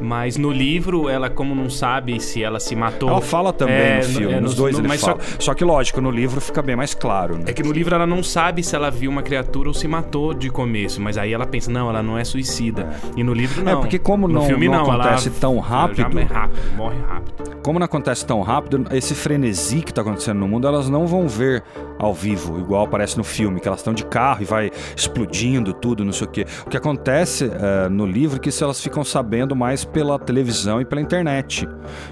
Mas 0.00 0.38
no 0.38 0.50
livro, 0.50 1.08
ela, 1.10 1.28
como 1.28 1.54
não 1.54 1.68
sabe 1.68 2.20
se 2.20 2.42
ela 2.42 2.58
se 2.58 2.74
matou. 2.74 3.10
Ela 3.10 3.20
fala 3.20 3.52
também 3.52 3.74
É, 3.76 3.96
no 3.98 4.02
filme, 4.04 4.32
é, 4.34 4.40
nos 4.40 4.54
dois 4.54 4.78
ele 4.78 4.88
mas 4.88 5.00
fala. 5.00 5.18
Só, 5.20 5.38
Só... 5.40 5.54
que 5.54 5.62
lógico, 5.64 6.00
no 6.00 6.10
livro 6.10 6.40
fica 6.40 6.62
bem 6.62 6.74
mais 6.74 6.94
claro, 6.94 7.36
né? 7.36 7.44
é 7.48 7.52
que 7.52 7.62
no 7.62 7.70
livro 7.70 7.94
ela 7.94 8.06
não 8.06 8.22
sabe 8.22 8.62
se 8.62 8.74
ela 8.74 8.90
viu 8.90 9.10
uma 9.10 9.22
criatura 9.22 9.68
ou 9.68 9.74
se 9.74 9.86
matou 9.86 10.32
de 10.32 10.48
começo. 10.48 11.00
Mas 11.02 11.18
aí 11.18 11.32
ela 11.34 11.44
pensa, 11.46 11.70
não, 11.70 11.90
ela 11.90 12.02
não 12.02 12.16
é 12.16 12.24
suicida. 12.24 12.88
E 13.16 13.22
no 13.22 13.34
livro 13.34 13.62
não. 13.62 13.72
É, 13.72 13.76
porque 13.76 13.98
como 13.98 14.26
no 14.26 14.34
não- 14.34 14.46
filme, 14.46 14.68
não 14.68 14.84
não, 14.84 14.90
acontece 14.90 15.28
ela, 15.28 15.36
tão 15.38 15.58
rápido- 15.58 15.96
Já 16.12 16.20
é 16.20 16.24
rápido, 16.32 16.76
morre 16.76 16.98
rápido. 17.00 17.60
Como 17.62 17.78
não 17.78 17.84
acontece 17.84 18.24
tão 18.24 18.40
rápido, 18.40 18.86
esse 18.90 19.14
frenesi 19.14 19.82
que 19.82 19.92
tá 19.92 20.00
acontecendo 20.00 20.38
no 20.38 20.48
mundo, 20.48 20.66
elas 20.66 20.88
não 20.88 21.06
vão 21.06 21.28
ver 21.28 21.62
ao 21.98 22.14
vivo, 22.14 22.58
igual 22.58 22.84
aparece 22.84 23.18
no 23.18 23.24
filme, 23.24 23.60
que 23.60 23.68
elas 23.68 23.80
estão 23.80 23.92
de 23.92 24.04
carro 24.06 24.42
e 24.42 24.44
vai 24.46 24.70
explodindo 24.96 25.74
tudo, 25.74 26.02
não 26.04 26.12
sei 26.12 26.26
o 26.26 26.30
quê. 26.30 26.46
O 26.66 26.70
que 26.70 26.76
acontece 26.76 27.50
eh, 27.52 27.88
no 27.90 28.06
livro 28.06 28.36
é 28.36 28.40
que 28.40 28.48
isso 28.48 28.64
elas 28.64 28.80
ficam 28.80 29.04
sabendo 29.04 29.54
mais 29.54 29.84
pela 29.84 30.18
televisão 30.18 30.80
e 30.80 30.84
pela 30.84 31.00
internet. 31.00 31.68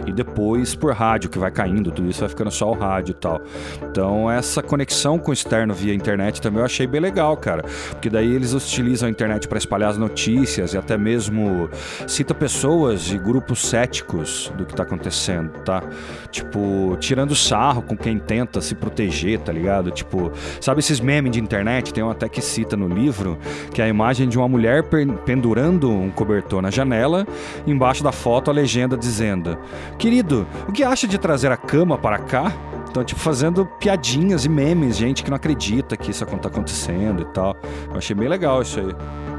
E 0.07 0.13
depois 0.13 0.75
por 0.75 0.93
rádio, 0.93 1.31
que 1.31 1.39
vai 1.39 1.51
caindo, 1.51 1.91
tudo 1.91 2.11
isso 2.11 2.21
vai 2.21 2.29
ficando 2.29 2.51
só 2.51 2.71
o 2.71 2.75
rádio 2.75 3.13
e 3.13 3.15
tal. 3.15 3.41
Então 3.83 4.31
essa 4.31 4.63
conexão 4.63 5.19
com 5.19 5.31
o 5.31 5.35
externo 5.35 5.73
via 5.73 5.95
internet 5.95 6.43
também 6.43 6.59
eu 6.59 6.67
achei 6.67 6.87
bem 6.87 7.01
legal, 7.01 7.35
cara. 7.37 7.65
Porque 7.91 8.11
daí 8.11 8.31
eles 8.31 8.53
utilizam 8.53 9.09
a 9.09 9.11
internet 9.11 9.49
para 9.49 9.57
espalhar 9.57 9.91
as 9.91 9.97
notícias 9.97 10.75
e 10.75 10.79
até 10.79 10.99
mesmo 10.99 11.71
cita 12.07 12.35
pessoas 12.35 13.11
e 13.11 13.19
grupos 13.19 13.67
céticos 13.67 14.08
do 14.57 14.65
que 14.65 14.75
tá 14.75 14.83
acontecendo, 14.83 15.51
tá? 15.61 15.83
Tipo, 16.31 16.97
tirando 16.99 17.35
sarro 17.35 17.83
com 17.83 17.97
quem 17.97 18.19
tenta 18.19 18.61
se 18.61 18.75
proteger, 18.75 19.39
tá 19.41 19.53
ligado? 19.53 19.91
Tipo, 19.91 20.33
sabe 20.61 20.81
esses 20.81 21.01
memes 21.01 21.33
de 21.33 21.41
internet? 21.41 21.93
Tem 21.93 22.03
um 22.03 22.11
até 22.11 22.29
que 22.29 22.41
cita 22.41 22.77
no 22.77 22.89
livro, 22.89 23.39
que 23.73 23.83
é 23.83 23.85
a 23.85 23.89
imagem 23.89 24.29
de 24.29 24.39
uma 24.39 24.49
mulher 24.49 24.85
pendurando 25.25 25.91
um 25.91 26.11
cobertor 26.11 26.63
na 26.63 26.71
janela, 26.71 27.27
embaixo 27.67 28.03
da 28.03 28.13
foto 28.13 28.51
a 28.51 28.55
legenda 28.55 28.97
dizendo: 28.97 29.59
Querido, 29.99 30.47
o 30.67 30.73
que 30.73 30.83
acha 30.83 31.07
de 31.07 31.19
trazer 31.19 31.53
a 31.53 31.57
cama 31.57 31.99
para 31.99 32.19
cá? 32.19 32.53
Então, 32.91 33.05
tipo, 33.05 33.21
fazendo 33.21 33.67
piadinhas 33.79 34.45
e 34.45 34.49
memes, 34.49 34.97
gente 34.97 35.23
que 35.23 35.31
não 35.31 35.37
acredita 35.37 35.97
que 35.97 36.11
isso 36.11 36.25
tá 36.25 36.49
acontecendo 36.49 37.23
e 37.23 37.27
tal. 37.27 37.57
Eu 37.91 37.99
achei 37.99 38.17
bem 38.17 38.29
legal 38.29 38.63
isso 38.63 38.81
aí. 38.81 39.38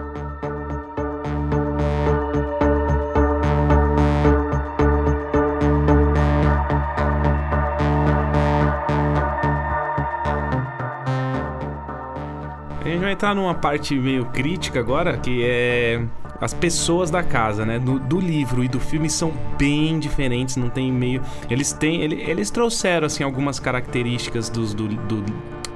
Vai 13.09 13.13
entrar 13.13 13.33
numa 13.33 13.55
parte 13.55 13.95
meio 13.95 14.25
crítica 14.25 14.79
agora, 14.79 15.17
que 15.17 15.43
é 15.43 15.99
as 16.39 16.53
pessoas 16.53 17.09
da 17.09 17.23
casa, 17.23 17.65
né? 17.65 17.79
Do, 17.79 17.99
do 17.99 18.19
livro 18.19 18.63
e 18.63 18.67
do 18.67 18.79
filme 18.79 19.09
são 19.09 19.33
bem 19.57 19.99
diferentes, 19.99 20.55
não 20.55 20.69
tem 20.69 20.91
meio. 20.91 21.21
Eles 21.49 21.73
têm. 21.73 22.01
ele- 22.01 22.21
Eles 22.21 22.51
trouxeram 22.51 23.07
assim 23.07 23.23
algumas 23.23 23.59
características 23.59 24.47
dos, 24.49 24.73
do, 24.75 24.87
do, 24.87 25.23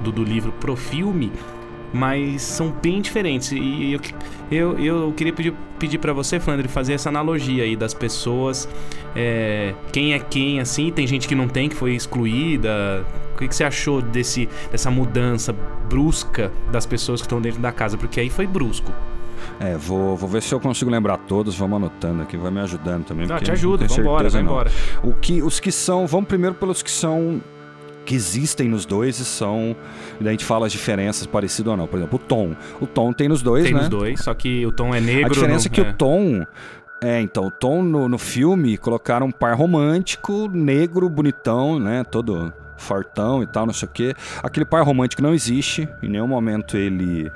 do, 0.00 0.12
do 0.12 0.22
livro 0.22 0.52
pro 0.52 0.76
filme, 0.76 1.32
mas 1.94 2.42
são 2.42 2.72
bem 2.82 3.00
diferentes. 3.00 3.52
E 3.52 3.92
eu, 3.92 4.00
eu, 4.50 4.78
eu 4.78 5.12
queria 5.16 5.32
pedir, 5.32 5.54
pedir 5.78 5.98
para 5.98 6.12
você, 6.12 6.40
Flandre, 6.40 6.66
fazer 6.66 6.94
essa 6.94 7.08
analogia 7.08 7.62
aí 7.62 7.76
das 7.76 7.94
pessoas. 7.94 8.68
é, 9.14 9.72
quem 9.92 10.12
é 10.12 10.18
quem, 10.18 10.58
assim, 10.58 10.90
tem 10.90 11.06
gente 11.06 11.28
que 11.28 11.36
não 11.36 11.46
tem, 11.46 11.68
que 11.68 11.76
foi 11.76 11.94
excluída. 11.94 13.06
O 13.32 13.38
que, 13.38 13.46
que 13.46 13.54
você 13.54 13.62
achou 13.62 14.02
desse, 14.02 14.48
dessa 14.72 14.90
mudança 14.90 15.54
brusca 15.88 16.50
das 16.72 16.84
pessoas 16.84 17.20
que 17.20 17.26
estão 17.26 17.40
dentro 17.40 17.60
da 17.60 17.70
casa? 17.70 17.96
Porque 17.96 18.18
aí 18.18 18.28
foi 18.28 18.46
brusco. 18.46 18.92
É, 19.60 19.76
vou, 19.76 20.16
vou 20.16 20.28
ver 20.28 20.42
se 20.42 20.52
eu 20.52 20.58
consigo 20.58 20.90
lembrar 20.90 21.16
todos, 21.16 21.56
vamos 21.56 21.76
anotando 21.76 22.22
aqui, 22.22 22.36
vai 22.36 22.50
me 22.50 22.60
ajudando 22.60 23.04
também. 23.04 23.24
Não, 23.24 23.38
te 23.38 23.52
ajuda, 23.52 23.86
vai 23.86 24.30
não. 24.30 24.40
embora. 24.40 24.70
O 25.00 25.12
que, 25.12 25.40
os 25.42 25.60
que 25.60 25.70
são, 25.70 26.08
vamos 26.08 26.26
primeiro 26.26 26.56
pelos 26.56 26.82
que 26.82 26.90
são 26.90 27.40
que 28.04 28.14
existem 28.14 28.68
nos 28.68 28.84
dois 28.86 29.18
e 29.18 29.24
são. 29.24 29.74
A 30.20 30.24
gente 30.30 30.44
fala 30.44 30.66
as 30.66 30.72
diferenças, 30.72 31.26
parecido 31.26 31.70
ou 31.70 31.76
não. 31.76 31.86
Por 31.86 31.98
exemplo, 31.98 32.16
o 32.22 32.26
tom. 32.26 32.54
O 32.80 32.86
tom 32.86 33.12
tem 33.12 33.28
nos 33.28 33.42
dois, 33.42 33.64
Tem 33.64 33.72
né? 33.74 33.80
nos 33.80 33.88
dois, 33.88 34.20
só 34.20 34.34
que 34.34 34.64
o 34.66 34.72
tom 34.72 34.94
é 34.94 35.00
negro. 35.00 35.26
A 35.26 35.28
diferença 35.30 35.68
no- 35.68 35.72
é 35.72 35.74
que 35.74 35.80
o 35.80 35.92
tom. 35.94 36.44
É, 37.02 37.20
então, 37.20 37.46
o 37.46 37.50
tom 37.50 37.82
no, 37.82 38.08
no 38.08 38.16
filme 38.18 38.78
colocaram 38.78 39.26
um 39.26 39.30
par 39.30 39.54
romântico, 39.56 40.48
negro, 40.48 41.08
bonitão, 41.08 41.78
né? 41.78 42.02
Todo 42.04 42.52
fortão 42.76 43.42
e 43.42 43.46
tal, 43.46 43.66
não 43.66 43.72
sei 43.74 43.88
o 43.88 43.90
quê. 43.92 44.14
Aquele 44.42 44.64
par 44.64 44.82
romântico 44.84 45.22
não 45.22 45.34
existe. 45.34 45.88
Em 46.02 46.08
nenhum 46.08 46.26
momento 46.26 46.76
ele 46.76 47.30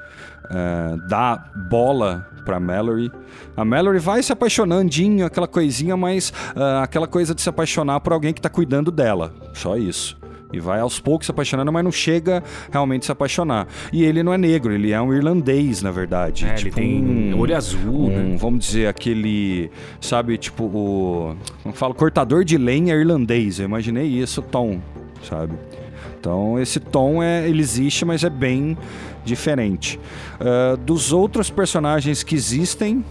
é, 0.50 0.96
dá 1.08 1.44
bola 1.54 2.26
pra 2.44 2.58
Mallory. 2.58 3.12
A 3.56 3.64
Mallory 3.64 3.98
vai 3.98 4.22
se 4.22 4.32
apaixonandinho, 4.32 5.24
aquela 5.26 5.46
coisinha, 5.46 5.96
mas 5.96 6.32
ah, 6.56 6.82
aquela 6.82 7.06
coisa 7.06 7.34
de 7.34 7.42
se 7.42 7.48
apaixonar 7.48 8.00
por 8.00 8.12
alguém 8.12 8.32
que 8.32 8.40
tá 8.40 8.48
cuidando 8.48 8.90
dela. 8.90 9.32
Só 9.52 9.76
isso. 9.76 10.16
E 10.52 10.58
vai 10.58 10.80
aos 10.80 10.98
poucos 10.98 11.26
se 11.26 11.30
apaixonando, 11.30 11.70
mas 11.72 11.84
não 11.84 11.92
chega 11.92 12.42
realmente 12.70 13.02
a 13.02 13.06
se 13.06 13.12
apaixonar. 13.12 13.68
E 13.92 14.02
ele 14.02 14.22
não 14.22 14.32
é 14.32 14.38
negro, 14.38 14.72
ele 14.72 14.92
é 14.92 15.00
um 15.00 15.12
irlandês, 15.12 15.82
na 15.82 15.90
verdade. 15.90 16.46
É, 16.46 16.54
tipo 16.54 16.68
ele 16.68 16.74
tem 16.74 17.04
um, 17.34 17.38
olho 17.38 17.56
azul, 17.56 18.06
um, 18.06 18.08
né? 18.08 18.36
Vamos 18.38 18.64
dizer, 18.64 18.88
aquele. 18.88 19.70
Sabe, 20.00 20.38
tipo, 20.38 20.64
o. 20.64 21.36
Como 21.62 21.74
falo? 21.74 21.94
Cortador 21.94 22.44
de 22.44 22.56
lenha 22.56 22.94
irlandês. 22.94 23.58
Eu 23.58 23.66
imaginei 23.66 24.06
isso, 24.06 24.40
Tom, 24.40 24.80
sabe? 25.22 25.54
Então, 26.18 26.58
esse 26.58 26.80
tom 26.80 27.22
é, 27.22 27.48
ele 27.48 27.60
existe, 27.60 28.04
mas 28.04 28.24
é 28.24 28.30
bem 28.30 28.76
diferente. 29.24 30.00
Ah, 30.40 30.76
dos 30.76 31.12
outros 31.12 31.50
personagens 31.50 32.22
que 32.22 32.34
existem 32.34 33.04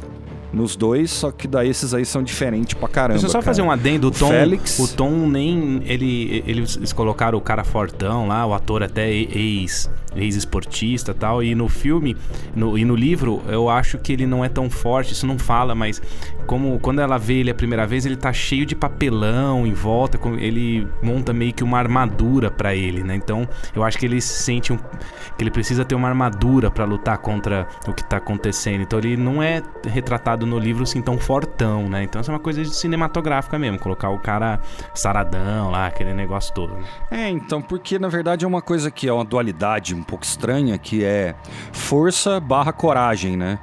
nos 0.54 0.76
dois, 0.76 1.12
só 1.12 1.32
que 1.32 1.48
daí 1.48 1.70
esses 1.70 1.94
aí 1.94 2.06
são 2.06 2.24
diferentes 2.24 2.74
pra 2.74 2.88
caramba. 2.88 3.14
Deixa 3.16 3.28
eu 3.28 3.32
só 3.32 3.40
cara. 3.40 3.46
fazer 3.46 3.62
um 3.62 3.70
adendo. 3.72 4.08
O 4.08 4.12
Tom, 4.12 4.30
Félix- 4.30 4.80
o 4.80 4.88
Tom 4.88 5.28
nem. 5.28 5.82
Ele, 5.86 6.44
eles 6.48 6.94
colocaram 6.94 7.38
o 7.38 7.42
cara 7.42 7.64
fortão 7.64 8.28
lá, 8.28 8.46
o 8.46 8.54
ator 8.54 8.82
até 8.84 9.12
ex, 9.12 9.90
ex-esportista 10.24 11.14
tal. 11.14 11.44
E 11.44 11.54
no 11.56 11.68
filme 11.68 12.16
no, 12.56 12.78
e 12.78 12.86
no 12.86 12.96
livro, 12.96 13.42
eu 13.48 13.70
acho 13.70 13.98
que 13.98 14.14
ele 14.14 14.26
não 14.26 14.44
é 14.44 14.50
tão 14.50 14.70
forte, 14.70 15.14
isso 15.14 15.28
não 15.28 15.38
fala, 15.38 15.76
mas 15.76 16.02
como 16.46 16.80
quando 16.80 17.00
ela 17.00 17.18
vê 17.18 17.36
ele 17.36 17.52
a 17.52 17.56
primeira 17.56 17.86
vez, 17.86 18.06
ele 18.06 18.16
tá 18.16 18.32
cheio 18.32 18.66
de 18.66 18.76
papelão 18.76 19.66
em 19.68 19.74
volta, 19.74 20.20
ele 20.38 20.88
monta 21.02 21.34
meio 21.34 21.54
que 21.54 21.64
uma 21.64 21.78
armadura 21.78 22.50
pra 22.50 22.74
ele, 22.76 23.04
né? 23.04 23.16
Então 23.16 23.48
eu 23.76 23.84
acho 23.84 23.98
que 23.98 24.06
ele 24.06 24.20
se 24.22 24.44
sente 24.44 24.72
um, 24.72 24.78
que 24.78 25.44
ele 25.44 25.52
precisa 25.52 25.84
ter 25.84 25.96
uma 25.96 26.08
armadura 26.08 26.72
pra 26.72 26.86
lutar 26.86 27.18
contra 27.18 27.68
o 27.88 27.94
que 27.94 28.04
tá 28.04 28.18
acontecendo. 28.18 28.82
Então 28.82 29.00
ele 29.00 29.18
não 29.18 29.42
é 29.44 29.62
retratado 29.86 30.46
no 30.46 30.58
livro 30.58 30.84
assim 30.84 31.02
tão 31.02 31.18
fortão, 31.18 31.88
né? 31.90 32.04
Então 32.04 32.22
isso 32.22 32.32
é 32.32 32.34
uma 32.34 32.40
coisa 32.40 32.64
cinematográfica 32.66 33.60
mesmo, 33.60 33.80
colocar 33.80 34.10
o 34.10 34.20
cara 34.20 34.60
saradão 34.94 35.72
lá, 35.72 35.88
aquele 35.88 36.14
negócio 36.14 36.54
todo. 36.54 36.74
né? 36.74 36.84
É, 37.12 37.30
então, 37.30 37.62
porque 37.62 38.00
na 38.00 38.08
verdade 38.08 38.46
é 38.46 38.48
uma 38.48 38.62
coisa 38.62 38.90
que 38.90 39.08
é 39.08 39.14
uma 39.14 39.26
dualidade 39.26 39.94
um 39.94 40.04
pouco 40.08 40.24
estranha, 40.24 40.78
que 40.78 41.04
é 41.04 41.36
força 41.72 42.40
barra 42.40 42.72
coragem, 42.72 43.36
né? 43.38 43.60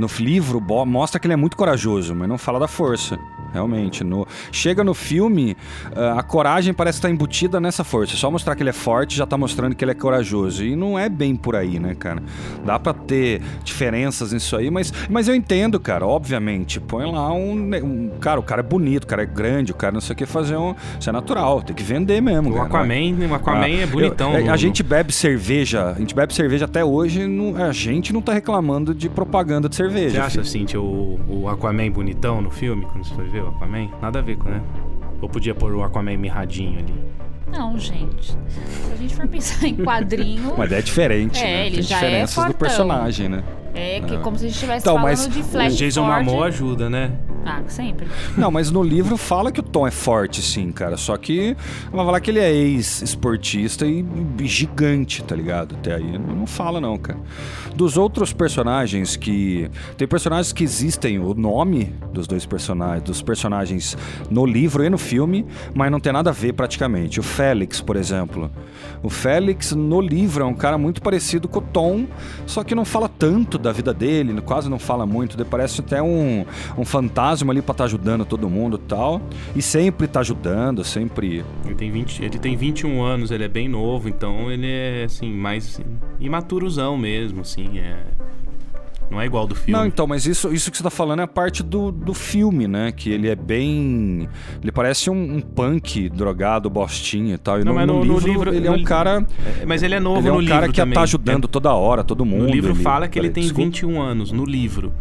No 0.00 0.08
livro 0.18 0.60
mostra 0.86 1.20
que 1.20 1.26
ele 1.26 1.34
é 1.34 1.36
muito 1.36 1.56
corajoso, 1.56 2.14
mas 2.14 2.28
não 2.28 2.38
fala 2.38 2.58
da 2.58 2.66
força. 2.68 3.18
Realmente. 3.52 4.04
No... 4.04 4.26
Chega 4.52 4.84
no 4.84 4.94
filme, 4.94 5.56
ah, 5.96 6.20
a 6.20 6.22
coragem 6.22 6.72
parece 6.72 6.98
estar 6.98 7.10
embutida 7.10 7.60
nessa 7.60 7.82
força. 7.82 8.16
Só 8.16 8.30
mostrar 8.30 8.54
que 8.54 8.62
ele 8.62 8.70
é 8.70 8.72
forte 8.72 9.16
já 9.16 9.26
tá 9.26 9.36
mostrando 9.36 9.74
que 9.74 9.84
ele 9.84 9.90
é 9.90 9.94
corajoso. 9.94 10.64
E 10.64 10.76
não 10.76 10.96
é 10.98 11.08
bem 11.08 11.34
por 11.34 11.56
aí, 11.56 11.78
né, 11.80 11.94
cara? 11.98 12.22
Dá 12.64 12.78
pra 12.78 12.94
ter 12.94 13.42
diferenças 13.64 14.32
nisso 14.32 14.56
aí, 14.56 14.70
mas, 14.70 14.92
mas 15.08 15.26
eu 15.28 15.34
entendo, 15.34 15.78
cara, 15.80 16.06
obviamente. 16.06 16.78
Põe 16.80 17.10
lá 17.10 17.32
um, 17.32 17.52
um- 17.82 18.10
Cara, 18.20 18.38
o 18.38 18.42
cara 18.42 18.60
é 18.60 18.62
bonito, 18.62 19.04
o 19.04 19.06
cara 19.08 19.22
é 19.22 19.26
grande, 19.26 19.72
o 19.72 19.74
cara 19.74 19.92
não 19.92 20.00
sei 20.00 20.14
o 20.14 20.16
que 20.16 20.26
fazer 20.26 20.56
um. 20.56 20.74
Isso 20.98 21.10
é 21.10 21.12
natural, 21.12 21.60
tem 21.62 21.74
que 21.74 21.82
vender 21.82 22.20
mesmo. 22.20 22.50
O 22.50 22.54
cara. 22.54 22.66
Aquaman, 22.66 23.28
o 23.30 23.34
Aquaman 23.34 23.60
Ah, 23.64 23.68
é 23.70 23.86
bonitão. 23.86 24.32
eu- 24.34 24.44
no- 24.46 24.52
a 24.52 24.56
gente 24.56 24.82
bebe 24.82 25.12
cerveja, 25.12 25.90
a 25.96 25.98
gente 25.98 26.14
bebe 26.14 26.32
cerveja 26.32 26.64
até 26.66 26.84
hoje, 26.84 27.26
não- 27.26 27.56
a 27.62 27.72
gente 27.72 28.12
não 28.12 28.22
tá 28.22 28.32
reclamando 28.32 28.94
de 28.94 29.08
propaganda 29.08 29.68
de 29.68 29.74
cerveja. 29.74 29.89
Você 29.90 30.18
acha. 30.18 30.44
Cintia, 30.44 30.80
o, 30.80 31.18
o 31.28 31.48
Aquaman 31.48 31.90
bonitão 31.90 32.40
no 32.40 32.50
filme, 32.50 32.86
quando 32.86 33.04
você 33.04 33.14
foi 33.14 33.26
ver 33.28 33.42
o 33.44 33.48
Aquaman? 33.48 33.88
Nada 34.00 34.18
a 34.18 34.22
ver 34.22 34.36
com, 34.36 34.48
né? 34.48 34.60
Ou 35.20 35.28
podia 35.28 35.54
pôr 35.54 35.74
o 35.74 35.82
Aquaman 35.82 36.16
mirradinho 36.16 36.78
ali? 36.78 36.94
Não, 37.50 37.76
gente. 37.76 38.32
Se 38.32 38.92
a 38.92 38.96
gente 38.96 39.14
for 39.16 39.26
pensar 39.26 39.66
em 39.66 39.74
quadrinho, 39.76 40.54
Mas 40.58 40.70
é 40.72 40.80
diferente, 40.80 41.40
É, 41.40 41.44
né? 41.44 41.66
ele 41.66 41.74
Tem 41.76 41.82
já 41.82 41.96
é 41.96 42.00
diferenças 42.00 42.34
do 42.36 42.40
fortão. 42.42 42.58
personagem, 42.58 43.28
né? 43.28 43.42
é 43.74 44.00
que 44.00 44.18
como 44.18 44.36
se 44.36 44.44
a 44.44 44.48
gente 44.48 44.54
estivesse 44.56 44.82
Então, 44.84 44.94
falando 44.96 45.08
mas 45.10 45.28
de 45.28 45.42
Flash 45.44 45.74
o 45.74 45.76
Jason. 45.76 46.02
Momoa 46.04 46.46
ajuda, 46.46 46.88
né? 46.90 47.12
Ah, 47.44 47.62
sempre. 47.68 48.06
Não, 48.36 48.50
mas 48.50 48.70
no 48.70 48.82
livro 48.82 49.16
fala 49.16 49.50
que 49.50 49.60
o 49.60 49.62
Tom 49.62 49.86
é 49.86 49.90
forte, 49.90 50.42
sim, 50.42 50.70
cara. 50.70 50.96
Só 50.96 51.16
que 51.16 51.56
vai 51.90 52.04
falar 52.04 52.20
que 52.20 52.30
ele 52.30 52.38
é 52.38 52.52
ex-esportista 52.52 53.86
e 53.86 54.04
gigante, 54.42 55.22
tá 55.22 55.34
ligado? 55.34 55.74
Até 55.74 55.94
aí 55.94 56.18
não 56.18 56.46
fala, 56.46 56.80
não, 56.80 56.98
cara. 56.98 57.18
Dos 57.74 57.96
outros 57.96 58.32
personagens 58.32 59.16
que. 59.16 59.70
Tem 59.96 60.06
personagens 60.06 60.52
que 60.52 60.62
existem, 60.62 61.18
o 61.18 61.34
nome 61.34 61.94
dos 62.12 62.26
dois 62.26 62.44
personagens, 62.44 63.02
dos 63.02 63.22
personagens 63.22 63.96
no 64.30 64.44
livro 64.44 64.84
e 64.84 64.90
no 64.90 64.98
filme, 64.98 65.46
mas 65.74 65.90
não 65.90 66.00
tem 66.00 66.12
nada 66.12 66.30
a 66.30 66.32
ver 66.32 66.52
praticamente. 66.52 67.20
O 67.20 67.22
Félix, 67.22 67.80
por 67.80 67.96
exemplo. 67.96 68.50
O 69.02 69.08
Félix 69.08 69.72
no 69.72 70.00
livro 70.00 70.44
é 70.44 70.46
um 70.46 70.54
cara 70.54 70.76
muito 70.76 71.00
parecido 71.00 71.48
com 71.48 71.58
o 71.58 71.62
Tom, 71.62 72.06
só 72.46 72.62
que 72.62 72.74
não 72.74 72.84
fala 72.84 73.08
tanto 73.08 73.56
da 73.56 73.72
vida 73.72 73.94
dele, 73.94 74.38
quase 74.42 74.68
não 74.68 74.78
fala 74.78 75.06
muito. 75.06 75.42
Parece 75.46 75.80
até 75.80 76.02
um, 76.02 76.44
um 76.76 76.84
fantasma 76.84 77.29
ali 77.50 77.62
pra 77.62 77.72
estar 77.72 77.84
ajudando 77.84 78.24
todo 78.24 78.48
mundo 78.48 78.80
e 78.82 78.86
tal. 78.86 79.20
E 79.54 79.62
sempre 79.62 80.06
tá 80.06 80.20
ajudando, 80.20 80.84
sempre. 80.84 81.44
Ele 81.64 81.74
tem, 81.74 81.90
20, 81.90 82.24
ele 82.24 82.38
tem 82.38 82.56
21 82.56 83.02
anos, 83.02 83.30
ele 83.30 83.44
é 83.44 83.48
bem 83.48 83.68
novo, 83.68 84.08
então 84.08 84.50
ele 84.50 84.66
é, 84.66 85.04
assim, 85.04 85.32
mais 85.32 85.66
assim, 85.66 85.84
imaturozão 86.18 86.96
mesmo, 86.96 87.40
assim, 87.42 87.78
é... 87.78 88.04
Não 89.10 89.20
é 89.20 89.26
igual 89.26 89.46
do 89.46 89.54
filme. 89.56 89.72
Não, 89.72 89.84
então, 89.86 90.06
mas 90.06 90.24
isso, 90.24 90.52
isso 90.52 90.70
que 90.70 90.76
você 90.76 90.82
tá 90.84 90.90
falando 90.90 91.18
é 91.18 91.22
a 91.24 91.26
parte 91.26 91.62
do, 91.64 91.90
do 91.90 92.14
filme, 92.14 92.68
né? 92.68 92.92
Que 92.92 93.10
ele 93.10 93.28
é 93.28 93.34
bem. 93.34 94.28
Ele 94.62 94.70
parece 94.70 95.10
um, 95.10 95.36
um 95.36 95.40
punk 95.40 96.08
drogado, 96.08 96.70
bostinha 96.70 97.34
e 97.34 97.38
tal. 97.38 97.60
E 97.60 97.64
Não, 97.64 97.72
no, 97.72 97.78
mas 97.78 97.86
no 97.88 97.92
no- 97.94 98.04
no 98.04 98.14
livro, 98.18 98.28
livro- 98.28 98.54
ele 98.54 98.68
é 98.68 98.70
um 98.70 98.84
cara. 98.84 99.26
É, 99.60 99.66
Mas 99.66 99.82
ele 99.82 99.94
é 99.96 100.00
novo 100.00 100.20
Ele 100.20 100.28
é 100.28 100.30
no 100.30 100.36
um 100.36 100.40
livro 100.40 100.54
cara 100.54 100.68
que 100.68 100.76
também. 100.80 100.94
tá 100.94 101.02
ajudando 101.02 101.44
É- 101.44 101.48
toda 101.48 101.72
hora, 101.74 102.04
todo 102.04 102.24
mundo. 102.24 102.44
No 102.44 102.50
livro 102.50 102.72
ele- 102.72 102.82
fala 102.82 103.08
que 103.08 103.18
ele 103.18 103.30
tem 103.30 103.42
desculpa. 103.42 103.64
21 103.64 104.00
anos, 104.00 104.30
no 104.30 104.44
livro. 104.44 104.92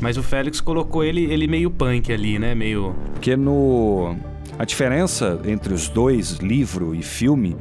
Mas 0.00 0.16
o 0.16 0.22
Félix 0.22 0.60
colocou 0.60 1.04
ele, 1.04 1.24
ele 1.24 1.46
meio 1.46 1.70
punk 1.70 2.10
ali, 2.12 2.38
né? 2.38 2.54
Meio... 2.54 2.94
Porque 3.12 3.36
no. 3.36 4.16
A 4.58 4.64
diferença 4.64 5.40
entre 5.46 5.72
os 5.72 5.88
dois, 5.88 6.32
livro 6.38 6.94
e 6.94 7.02
filme, 7.02 7.56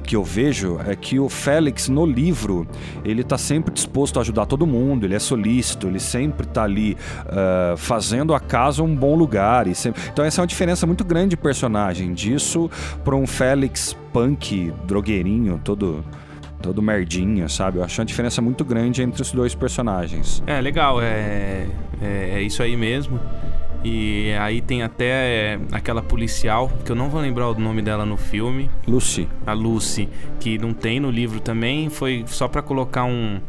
que 0.00 0.16
eu 0.16 0.24
vejo 0.24 0.78
é 0.86 0.96
que 0.96 1.18
o 1.18 1.28
Félix, 1.28 1.88
no 1.88 2.04
livro, 2.04 2.66
ele 3.04 3.22
tá 3.22 3.38
sempre 3.38 3.72
disposto 3.72 4.18
a 4.18 4.22
ajudar 4.22 4.46
todo 4.46 4.66
mundo, 4.66 5.04
ele 5.04 5.14
é 5.14 5.18
solícito, 5.18 5.86
ele 5.86 6.00
sempre 6.00 6.46
tá 6.46 6.64
ali 6.64 6.96
ah, 7.26 7.74
fazendo 7.76 8.34
a 8.34 8.40
casa 8.40 8.82
um 8.82 8.94
bom 8.94 9.14
lugar. 9.14 9.66
E 9.66 9.74
sempre... 9.74 10.02
Então 10.12 10.24
essa 10.24 10.40
é 10.40 10.42
uma 10.42 10.46
diferença 10.46 10.86
muito 10.86 11.04
grande 11.04 11.30
de 11.30 11.36
personagem. 11.36 12.12
Disso 12.12 12.70
para 13.04 13.14
um 13.14 13.26
Félix 13.26 13.96
punk, 14.12 14.72
drogueirinho, 14.84 15.60
todo. 15.62 16.04
Todo 16.62 16.82
merdinha, 16.82 17.48
sabe? 17.48 17.78
Eu 17.78 17.84
acho 17.84 17.98
uma 17.98 18.04
diferença 18.04 18.42
muito 18.42 18.66
grande 18.66 19.02
entre 19.02 19.22
os 19.22 19.32
dois 19.32 19.54
personagens. 19.54 20.42
É, 20.46 20.60
legal, 20.60 21.00
é, 21.00 21.66
é, 22.02 22.32
é 22.34 22.42
isso 22.42 22.62
aí 22.62 22.76
mesmo. 22.76 23.18
E 23.82 24.32
aí 24.38 24.60
tem 24.60 24.82
até 24.82 25.54
é, 25.54 25.60
aquela 25.72 26.02
policial, 26.02 26.70
que 26.84 26.92
eu 26.92 26.96
não 26.96 27.08
vou 27.08 27.20
lembrar 27.20 27.48
o 27.48 27.58
nome 27.58 27.80
dela 27.80 28.04
no 28.04 28.16
filme, 28.16 28.70
Lucy. 28.86 29.26
a 29.46 29.52
Lucy, 29.52 30.08
que 30.38 30.58
não 30.58 30.74
tem 30.74 31.00
no 31.00 31.10
livro 31.10 31.40
também, 31.40 31.88
foi 31.88 32.24
só 32.26 32.46
pra 32.46 32.60
colocar 32.60 33.04
um. 33.04 33.40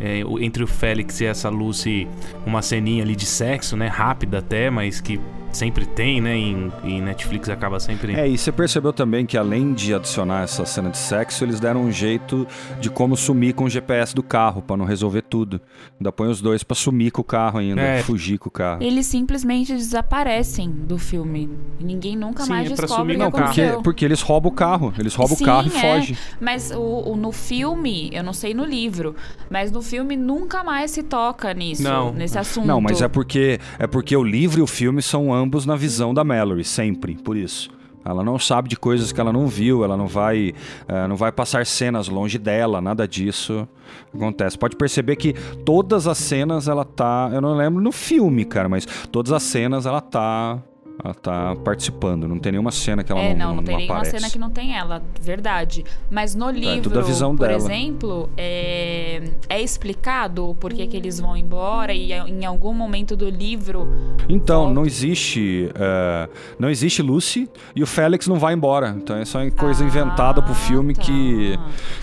é, 0.00 0.20
entre 0.40 0.62
o 0.62 0.66
Félix 0.66 1.20
e 1.20 1.26
essa 1.26 1.48
Lucy, 1.48 2.06
uma 2.46 2.62
ceninha 2.62 3.02
ali 3.02 3.16
de 3.16 3.26
sexo, 3.26 3.76
né? 3.76 3.88
Rápida 3.88 4.38
até, 4.38 4.70
mas 4.70 5.00
que 5.00 5.20
sempre 5.52 5.84
tem, 5.86 6.20
né? 6.20 6.36
Em, 6.36 6.72
em 6.84 7.00
Netflix 7.02 7.48
acaba 7.48 7.78
sempre. 7.80 8.14
É, 8.14 8.28
e 8.28 8.36
você 8.38 8.50
percebeu 8.52 8.92
também 8.92 9.26
que 9.26 9.36
além 9.36 9.72
de 9.72 9.94
adicionar 9.94 10.44
essa 10.44 10.64
cena 10.64 10.90
de 10.90 10.98
sexo, 10.98 11.44
eles 11.44 11.58
deram 11.60 11.82
um 11.84 11.92
jeito 11.92 12.46
de 12.80 12.88
como 12.90 13.16
sumir 13.16 13.54
com 13.54 13.64
o 13.64 13.68
GPS 13.70 14.14
do 14.14 14.22
carro, 14.22 14.62
pra 14.62 14.76
não 14.76 14.84
resolver 14.84 15.22
tudo. 15.22 15.60
Ainda 15.98 16.10
põe 16.12 16.28
os 16.28 16.40
dois 16.40 16.62
pra 16.62 16.74
sumir 16.74 17.10
com 17.10 17.20
o 17.20 17.24
carro 17.24 17.58
ainda, 17.58 17.80
É. 17.80 18.02
fugir 18.02 18.38
com 18.38 18.48
o 18.48 18.52
carro. 18.52 18.82
Eles 18.82 19.06
simplesmente 19.06 19.72
desaparecem 19.74 20.70
do 20.70 20.98
filme. 20.98 21.48
Ninguém 21.80 22.16
nunca 22.16 22.44
Sim, 22.44 22.50
mais 22.50 22.70
é 22.70 22.74
pra 22.74 22.86
descobre 22.86 23.14
sumir 23.14 23.26
o 23.26 23.26
que 23.26 23.30
com 23.32 23.38
o 23.38 23.40
carro. 23.40 23.54
Porque, 23.54 23.82
porque 23.82 24.04
eles 24.04 24.20
roubam 24.22 24.50
o 24.52 24.54
carro, 24.54 24.92
eles 24.98 25.14
roubam 25.14 25.36
Sim, 25.36 25.44
o 25.44 25.46
carro 25.46 25.68
e 25.72 25.76
é. 25.76 25.80
fogem. 25.80 26.16
Mas 26.40 26.70
o, 26.70 27.12
o- 27.12 27.16
no 27.16 27.32
filme, 27.32 28.10
eu 28.12 28.22
não 28.22 28.32
sei 28.32 28.54
no 28.54 28.64
livro, 28.64 29.14
mas 29.50 29.70
no 29.70 29.82
filme 29.82 30.16
nunca 30.16 30.62
mais 30.64 30.90
se 30.90 31.02
toca 31.02 31.52
nisso, 31.54 31.82
Não. 31.82 32.12
nesse 32.12 32.38
assunto. 32.38 32.66
Não, 32.66 32.80
mas 32.80 33.02
é 33.02 33.08
porque 33.08 33.58
é 33.78 33.86
porque 33.86 34.16
o 34.16 34.22
livro 34.24 34.60
e 34.60 34.62
o 34.62 34.66
filme 34.66 35.02
são 35.02 35.32
ambos 35.40 35.66
na 35.66 35.76
visão 35.76 36.12
da 36.12 36.22
Mallory, 36.22 36.64
sempre, 36.64 37.16
por 37.16 37.36
isso. 37.36 37.70
Ela 38.04 38.24
não 38.24 38.38
sabe 38.38 38.68
de 38.68 38.76
coisas 38.76 39.12
que 39.12 39.20
ela 39.20 39.32
não 39.32 39.46
viu, 39.46 39.84
ela 39.84 39.96
não 39.96 40.06
vai, 40.06 40.54
eh, 40.88 41.06
não 41.06 41.16
vai 41.16 41.30
passar 41.30 41.66
cenas 41.66 42.08
longe 42.08 42.38
dela, 42.38 42.80
nada 42.80 43.06
disso 43.06 43.68
acontece. 44.14 44.56
Pode 44.56 44.76
perceber 44.76 45.16
que 45.16 45.34
todas 45.64 46.06
as 46.06 46.16
cenas 46.16 46.66
ela 46.66 46.84
tá, 46.84 47.30
eu 47.32 47.42
não 47.42 47.54
lembro 47.54 47.82
no 47.82 47.92
filme, 47.92 48.44
cara, 48.44 48.68
mas 48.68 48.86
todas 49.12 49.32
as 49.32 49.42
cenas 49.42 49.84
ela 49.84 50.00
tá, 50.00 50.58
ela 51.04 51.14
tá 51.14 51.56
participando. 51.64 52.26
Não 52.28 52.38
tem 52.38 52.52
nenhuma 52.52 52.70
cena 52.70 53.02
que 53.04 53.10
ela 53.12 53.20
É, 53.20 53.34
não, 53.34 53.48
não, 53.48 53.56
não 53.56 53.62
tem 53.64 53.76
nenhuma 53.76 53.96
aparece. 53.98 54.18
cena 54.18 54.30
que 54.30 54.38
não 54.38 54.50
tem 54.50 54.76
ela, 54.76 55.02
verdade. 55.20 55.84
Mas 56.10 56.34
no 56.34 56.50
livro, 56.50 56.82
tudo 56.82 56.98
a 56.98 57.02
visão 57.02 57.34
por 57.36 57.46
dela. 57.48 57.56
exemplo, 57.58 58.28
é, 58.36 59.22
é 59.48 59.60
explicado 59.60 60.56
por 60.60 60.72
que, 60.72 60.86
que 60.86 60.96
eles 60.96 61.18
vão 61.20 61.36
embora 61.36 61.92
e 61.92 62.12
em 62.12 62.44
algum 62.44 62.72
momento 62.74 63.16
do 63.16 63.28
livro. 63.28 63.88
Então, 64.28 64.60
Volta. 64.64 64.74
não 64.74 64.86
existe. 64.86 65.70
eh, 65.74 66.28
não 66.58 66.68
existe 66.70 67.02
Lucy 67.02 67.48
e 67.74 67.82
o 67.82 67.86
Félix 67.86 68.26
não 68.26 68.36
vai 68.38 68.54
embora. 68.54 68.94
Então 68.96 69.16
é 69.16 69.24
só 69.24 69.38
coisa 69.50 69.82
Ah, 69.82 69.86
inventada 69.86 70.40
pro 70.42 70.54
filme 70.54 70.94
tá. 70.94 71.02
que, 71.02 71.58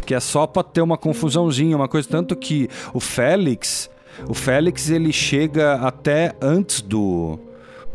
que 0.06 0.14
é 0.14 0.20
só 0.20 0.46
pra 0.48 0.64
ter 0.64 0.82
uma 0.82 0.98
confusãozinha, 0.98 1.76
uma 1.76 1.88
coisa. 1.88 2.08
Tanto 2.08 2.36
que 2.36 2.68
o 2.94 3.00
Félix. 3.00 3.90
O 4.28 4.34
Félix 4.34 4.90
ele 4.90 5.14
chega 5.14 5.76
até 5.76 6.36
antes 6.42 6.82
do. 6.82 7.40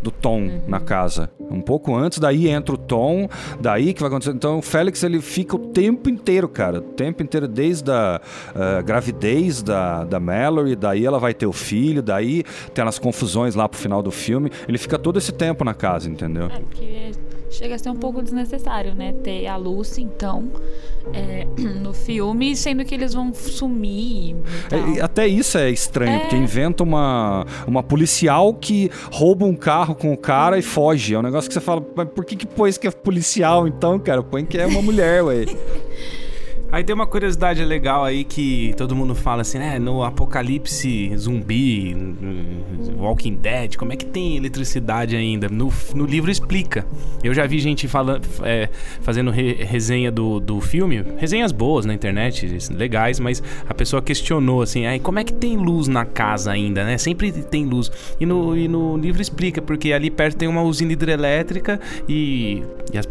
Do 0.02 0.10
Tom 0.10 0.62
na 0.66 0.80
casa. 0.80 1.30
Um 1.50 1.60
pouco 1.60 1.94
antes, 1.94 2.18
daí 2.18 2.48
entra 2.48 2.74
o 2.74 2.78
Tom, 2.78 3.28
daí 3.60 3.92
que 3.92 4.00
vai 4.00 4.08
acontecer. 4.08 4.32
Então 4.32 4.58
o 4.58 4.62
Félix 4.62 5.02
ele 5.02 5.20
fica 5.20 5.54
o 5.56 5.58
tempo 5.58 6.08
inteiro, 6.08 6.48
cara. 6.48 6.78
O 6.78 6.82
tempo 6.82 7.22
inteiro, 7.22 7.46
desde 7.46 7.90
a 7.90 8.20
uh, 8.54 8.82
gravidez 8.84 9.62
da, 9.62 10.04
da 10.04 10.18
Mallory, 10.18 10.74
daí 10.74 11.04
ela 11.04 11.18
vai 11.18 11.34
ter 11.34 11.46
o 11.46 11.52
filho, 11.52 12.02
daí 12.02 12.42
tem 12.74 12.84
as 12.84 12.98
confusões 12.98 13.54
lá 13.54 13.68
pro 13.68 13.78
final 13.78 14.02
do 14.02 14.10
filme. 14.10 14.50
Ele 14.66 14.78
fica 14.78 14.98
todo 14.98 15.18
esse 15.18 15.32
tempo 15.32 15.64
na 15.64 15.74
casa, 15.74 16.10
entendeu? 16.10 16.46
É, 16.46 16.58
porque 16.58 17.12
chega 17.52 17.74
a 17.74 17.78
ser 17.78 17.90
um 17.90 17.96
pouco 17.96 18.22
desnecessário, 18.22 18.94
né? 18.94 19.14
Ter 19.22 19.46
a 19.46 19.56
Lucy, 19.56 20.02
então, 20.02 20.50
é, 21.12 21.46
no 21.80 21.92
filme, 21.92 22.56
sendo 22.56 22.84
que 22.84 22.94
eles 22.94 23.14
vão 23.14 23.32
sumir. 23.32 24.36
É, 24.70 25.00
até 25.00 25.26
isso 25.26 25.58
é 25.58 25.70
estranho, 25.70 26.16
é. 26.16 26.18
porque 26.20 26.36
inventa 26.36 26.82
uma, 26.82 27.46
uma 27.66 27.82
policial 27.82 28.54
que 28.54 28.90
rouba 29.12 29.44
um 29.44 29.54
carro 29.54 29.94
com 29.94 30.12
o 30.12 30.16
cara 30.16 30.58
e 30.58 30.62
foge. 30.62 31.14
É 31.14 31.18
um 31.18 31.22
negócio 31.22 31.48
que 31.48 31.54
você 31.54 31.60
fala, 31.60 31.84
mas 31.94 32.08
por 32.08 32.24
que, 32.24 32.34
que 32.34 32.46
pôs 32.46 32.78
que 32.78 32.86
é 32.86 32.90
policial 32.90 33.68
então, 33.68 33.98
cara? 33.98 34.22
Põe 34.22 34.44
que 34.44 34.58
é 34.58 34.66
uma 34.66 34.82
mulher, 34.82 35.22
ué. 35.22 35.44
Aí 36.72 36.82
tem 36.82 36.94
uma 36.94 37.06
curiosidade 37.06 37.62
legal 37.62 38.02
aí 38.02 38.24
que 38.24 38.72
todo 38.78 38.96
mundo 38.96 39.14
fala 39.14 39.42
assim, 39.42 39.58
né? 39.58 39.78
No 39.78 40.02
apocalipse 40.02 41.14
zumbi, 41.18 41.94
Walking 42.96 43.34
Dead, 43.34 43.76
como 43.76 43.92
é 43.92 43.96
que 43.96 44.06
tem 44.06 44.38
eletricidade 44.38 45.14
ainda? 45.14 45.50
No, 45.50 45.70
no 45.94 46.06
livro 46.06 46.30
explica. 46.30 46.86
Eu 47.22 47.34
já 47.34 47.46
vi 47.46 47.58
gente 47.58 47.86
falando, 47.86 48.26
é, 48.42 48.70
fazendo 49.02 49.30
re, 49.30 49.52
resenha 49.52 50.10
do, 50.10 50.40
do 50.40 50.62
filme, 50.62 51.04
resenhas 51.18 51.52
boas 51.52 51.84
na 51.84 51.92
internet, 51.92 52.48
legais, 52.70 53.20
mas 53.20 53.42
a 53.68 53.74
pessoa 53.74 54.00
questionou 54.00 54.62
assim, 54.62 54.86
aí 54.86 54.98
como 54.98 55.18
é 55.18 55.24
que 55.24 55.34
tem 55.34 55.58
luz 55.58 55.88
na 55.88 56.06
casa 56.06 56.52
ainda, 56.52 56.84
né? 56.84 56.96
Sempre 56.96 57.32
tem 57.32 57.66
luz. 57.66 57.92
E 58.18 58.24
no, 58.24 58.56
e 58.56 58.66
no 58.66 58.96
livro 58.96 59.20
explica, 59.20 59.60
porque 59.60 59.92
ali 59.92 60.10
perto 60.10 60.38
tem 60.38 60.48
uma 60.48 60.62
usina 60.62 60.94
hidrelétrica 60.94 61.78
e, 62.08 62.62
e 62.90 62.96
as, 62.96 63.06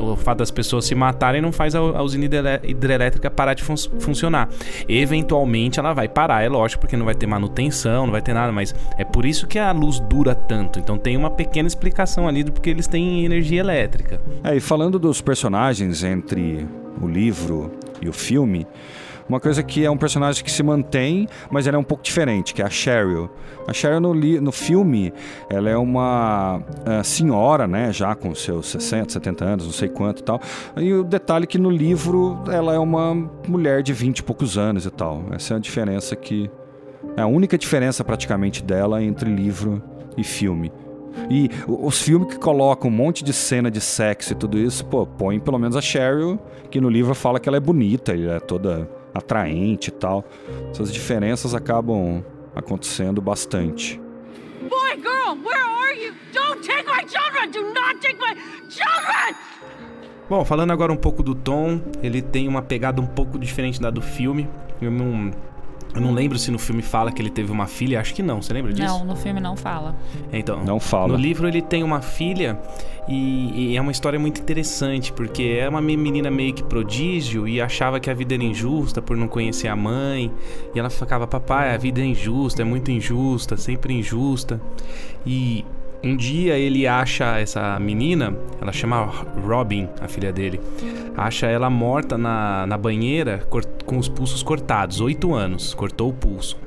o 0.00 0.16
fato 0.16 0.38
das 0.38 0.50
pessoas 0.50 0.86
se 0.86 0.94
matarem 0.94 1.42
não 1.42 1.52
faz 1.52 1.74
a, 1.74 1.80
a 1.80 2.02
usina 2.02 2.24
hidrelétrica 2.24 2.93
hidrelétrica 2.94 3.30
parar 3.30 3.54
de 3.54 3.62
fun 3.62 3.74
funcionar. 3.98 4.48
Eventualmente 4.88 5.78
ela 5.78 5.92
vai 5.92 6.08
parar, 6.08 6.42
é 6.42 6.48
lógico, 6.48 6.80
porque 6.80 6.96
não 6.96 7.04
vai 7.04 7.14
ter 7.14 7.26
manutenção, 7.26 8.06
não 8.06 8.12
vai 8.12 8.22
ter 8.22 8.32
nada, 8.32 8.52
mas 8.52 8.74
é 8.96 9.04
por 9.04 9.26
isso 9.26 9.46
que 9.46 9.58
a 9.58 9.72
luz 9.72 10.00
dura 10.00 10.34
tanto. 10.34 10.78
Então 10.78 10.96
tem 10.96 11.16
uma 11.16 11.30
pequena 11.30 11.66
explicação 11.66 12.28
ali 12.28 12.42
do 12.42 12.52
porque 12.52 12.70
eles 12.70 12.86
têm 12.86 13.24
energia 13.24 13.60
elétrica. 13.60 14.20
É, 14.42 14.56
e 14.56 14.60
falando 14.60 14.98
dos 14.98 15.20
personagens 15.20 16.02
entre 16.04 16.66
o 17.00 17.06
livro 17.06 17.72
e 18.00 18.08
o 18.08 18.12
filme, 18.12 18.66
uma 19.28 19.40
coisa 19.40 19.62
que 19.62 19.84
é 19.84 19.90
um 19.90 19.96
personagem 19.96 20.44
que 20.44 20.50
se 20.50 20.62
mantém, 20.62 21.26
mas 21.50 21.66
ela 21.66 21.76
é 21.76 21.80
um 21.80 21.84
pouco 21.84 22.02
diferente, 22.02 22.52
que 22.52 22.60
é 22.60 22.64
a 22.64 22.70
Cheryl. 22.70 23.30
A 23.66 23.72
Cheryl 23.72 24.00
no, 24.00 24.14
no 24.14 24.52
filme, 24.52 25.12
ela 25.48 25.70
é 25.70 25.76
uma 25.76 26.58
uh, 26.58 27.04
senhora, 27.04 27.66
né, 27.66 27.92
já 27.92 28.14
com 28.14 28.34
seus 28.34 28.66
60, 28.68 29.12
70 29.14 29.44
anos, 29.44 29.64
não 29.64 29.72
sei 29.72 29.88
quanto 29.88 30.20
e 30.20 30.22
tal. 30.22 30.40
E 30.76 30.92
o 30.92 31.02
detalhe 31.02 31.44
é 31.44 31.46
que 31.46 31.58
no 31.58 31.70
livro 31.70 32.42
ela 32.50 32.74
é 32.74 32.78
uma 32.78 33.14
mulher 33.48 33.82
de 33.82 33.92
20 33.92 34.18
e 34.18 34.22
poucos 34.22 34.58
anos 34.58 34.84
e 34.84 34.90
tal. 34.90 35.24
Essa 35.32 35.54
é 35.54 35.56
a 35.56 35.60
diferença 35.60 36.14
que 36.14 36.50
é 37.16 37.22
a 37.22 37.26
única 37.26 37.56
diferença 37.56 38.04
praticamente 38.04 38.62
dela 38.62 39.02
entre 39.02 39.30
livro 39.30 39.82
e 40.16 40.24
filme. 40.24 40.72
E 41.30 41.48
os 41.66 42.02
filmes 42.02 42.28
que 42.28 42.38
colocam 42.38 42.90
um 42.90 42.92
monte 42.92 43.22
de 43.24 43.32
cena 43.32 43.70
de 43.70 43.80
sexo 43.80 44.32
e 44.32 44.36
tudo 44.36 44.58
isso, 44.58 44.84
pô, 44.84 45.06
põe 45.06 45.38
pelo 45.38 45.58
menos 45.58 45.76
a 45.76 45.80
Cheryl, 45.80 46.38
que 46.70 46.80
no 46.80 46.90
livro 46.90 47.14
fala 47.14 47.38
que 47.38 47.48
ela 47.48 47.56
é 47.56 47.60
bonita, 47.60 48.12
ela 48.12 48.34
é 48.34 48.40
toda 48.40 48.88
atraente 49.14 49.88
e 49.88 49.92
tal. 49.92 50.24
Essas 50.70 50.92
diferenças 50.92 51.54
acabam 51.54 52.24
acontecendo 52.54 53.20
bastante. 53.22 54.00
Boy, 54.60 54.96
girl, 54.96 55.36
where 55.44 55.62
are 55.62 56.04
you? 56.04 56.14
Don't 56.32 56.66
take 56.66 56.84
my 56.86 57.04
children! 57.06 57.50
Do 57.50 57.62
not 57.72 58.00
take 58.00 58.18
my 58.18 58.34
children! 58.68 59.34
Bom, 60.28 60.44
falando 60.44 60.70
agora 60.72 60.90
um 60.92 60.96
pouco 60.96 61.22
do 61.22 61.34
Tom, 61.34 61.80
ele 62.02 62.22
tem 62.22 62.48
uma 62.48 62.62
pegada 62.62 63.00
um 63.00 63.06
pouco 63.06 63.38
diferente 63.38 63.80
da 63.80 63.90
do 63.90 64.00
filme. 64.00 64.48
Eu 64.80 64.90
não, 64.90 65.30
eu 65.94 66.00
não 66.00 66.12
lembro 66.12 66.38
se 66.38 66.50
no 66.50 66.58
filme 66.58 66.82
fala 66.82 67.12
que 67.12 67.22
ele 67.22 67.30
teve 67.30 67.52
uma 67.52 67.66
filha, 67.68 68.00
acho 68.00 68.12
que 68.12 68.22
não. 68.22 68.42
Você 68.42 68.52
lembra 68.52 68.72
disso? 68.72 68.86
Não, 68.86 69.04
no 69.04 69.14
filme 69.14 69.40
não 69.40 69.56
fala. 69.56 69.94
Então, 70.32 70.64
não 70.64 70.80
fala. 70.80 71.12
No 71.12 71.16
livro 71.16 71.46
ele 71.46 71.62
tem 71.62 71.84
uma 71.84 72.02
filha 72.02 72.58
e, 73.06 73.72
e, 73.72 73.76
é 73.76 73.80
uma 73.80 73.92
história 73.92 74.18
muito 74.18 74.40
interessante, 74.40 75.12
porque 75.12 75.58
é 75.60 75.68
uma 75.68 75.80
menina 75.80 76.32
meio 76.32 76.52
que 76.52 76.64
prodígio 76.64 77.46
e 77.46 77.60
achava 77.60 78.00
que 78.00 78.10
a 78.10 78.14
vida 78.14 78.34
era 78.34 78.42
injusta 78.42 79.00
por 79.00 79.16
não 79.16 79.28
conhecer 79.28 79.68
a 79.68 79.76
mãe. 79.76 80.32
E 80.74 80.78
ela 80.78 80.90
ficava, 80.90 81.28
papai, 81.28 81.72
a 81.72 81.78
vida 81.78 82.00
é 82.00 82.04
injusta, 82.04 82.62
é 82.62 82.64
muito 82.64 82.90
injusta, 82.90 83.56
sempre 83.56 83.94
injusta. 83.94 84.60
E 85.24 85.64
um 86.04 86.14
dia 86.14 86.58
ele 86.58 86.86
acha 86.86 87.38
essa 87.38 87.78
menina, 87.80 88.36
ela 88.60 88.72
chama 88.72 89.04
Robin, 89.42 89.88
a 90.00 90.06
filha 90.06 90.30
dele, 90.30 90.60
acha 91.16 91.46
ela 91.46 91.70
morta 91.70 92.18
na, 92.18 92.66
na 92.66 92.76
banheira 92.76 93.42
com 93.86 93.96
os 93.96 94.08
pulsos 94.08 94.42
cortados, 94.42 95.00
oito 95.00 95.34
anos, 95.34 95.72
cortou 95.72 96.10
o 96.10 96.12
pulso. 96.12 96.58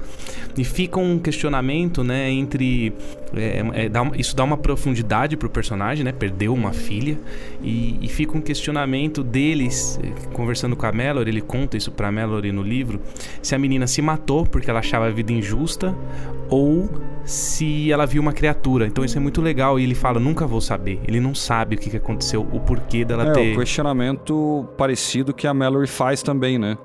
E 0.58 0.64
fica 0.64 1.00
um 1.00 1.20
questionamento, 1.20 2.04
né, 2.04 2.32
entre. 2.32 2.92
É, 3.36 3.86
é, 3.86 3.90
dá, 3.90 4.10
isso 4.18 4.36
dá 4.36 4.44
uma 4.44 4.58
profundidade 4.58 5.38
pro 5.38 5.48
personagem, 5.48 6.04
né? 6.04 6.12
Perdeu 6.12 6.52
uma 6.52 6.74
filha. 6.74 7.20
E, 7.62 8.00
e, 8.02 8.08
fica 8.08 8.36
um 8.36 8.42
questionamento 8.42 9.24
deles, 9.24 10.00
conversando 10.34 10.76
com 10.76 10.88
a 10.88 10.92
Mallory, 10.92 11.30
ele 11.30 11.42
conta 11.42 11.78
isso 11.78 11.92
pra 11.92 12.12
Mallory 12.12 12.52
no 12.52 12.64
livro, 12.64 13.00
se 13.42 13.54
a 13.54 13.60
menina 13.60 13.86
se 13.86 14.02
matou 14.02 14.48
porque 14.48 14.68
ela 14.68 14.80
achava 14.80 15.06
a 15.06 15.12
vida 15.12 15.32
injusta 15.32 15.96
ou 16.50 16.90
se 17.28 17.92
ela 17.92 18.06
viu 18.06 18.22
uma 18.22 18.32
criatura. 18.32 18.88
Então 18.88 19.04
isso 19.04 19.18
é 19.18 19.20
muito 19.20 19.42
legal 19.42 19.78
e 19.78 19.84
ele 19.84 19.94
fala, 19.94 20.18
nunca 20.18 20.48
vou 20.48 20.62
saber. 20.62 21.02
Ele 21.06 21.20
não 21.20 21.36
sabe 21.36 21.76
o 21.76 21.78
que, 21.78 21.90
que 21.90 21.98
aconteceu, 21.98 22.48
o 22.54 22.60
porquê 22.62 23.04
dela 23.04 23.28
é, 23.28 23.32
ter... 23.32 23.50
É, 23.50 23.54
um 23.54 23.60
questionamento 23.60 24.66
parecido 24.78 25.34
que 25.34 25.46
a 25.46 25.54
Mallory 25.54 25.88
faz 25.88 26.24
também, 26.24 26.58
né? 26.58 26.78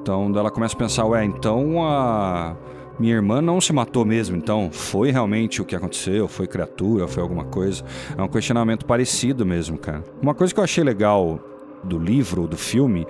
Então 0.00 0.32
ela 0.34 0.50
começa 0.50 0.74
a 0.74 0.78
pensar, 0.78 1.04
ué, 1.04 1.22
então 1.24 1.86
a 1.86 2.56
minha 2.98 3.14
irmã 3.14 3.42
não 3.42 3.60
se 3.60 3.74
matou 3.74 4.06
mesmo, 4.06 4.36
então 4.36 4.70
foi 4.72 5.10
realmente 5.10 5.60
o 5.60 5.66
que 5.66 5.76
aconteceu? 5.76 6.26
Foi 6.28 6.46
criatura? 6.46 7.06
Foi 7.06 7.22
alguma 7.22 7.44
coisa? 7.44 7.84
É 8.16 8.22
um 8.22 8.28
questionamento 8.28 8.86
parecido 8.86 9.44
mesmo, 9.44 9.76
cara. 9.76 10.02
Uma 10.20 10.34
coisa 10.34 10.54
que 10.54 10.60
eu 10.60 10.64
achei 10.64 10.82
legal 10.82 11.38
do 11.82 11.98
livro, 11.98 12.46
do 12.46 12.56
filme, 12.56 13.06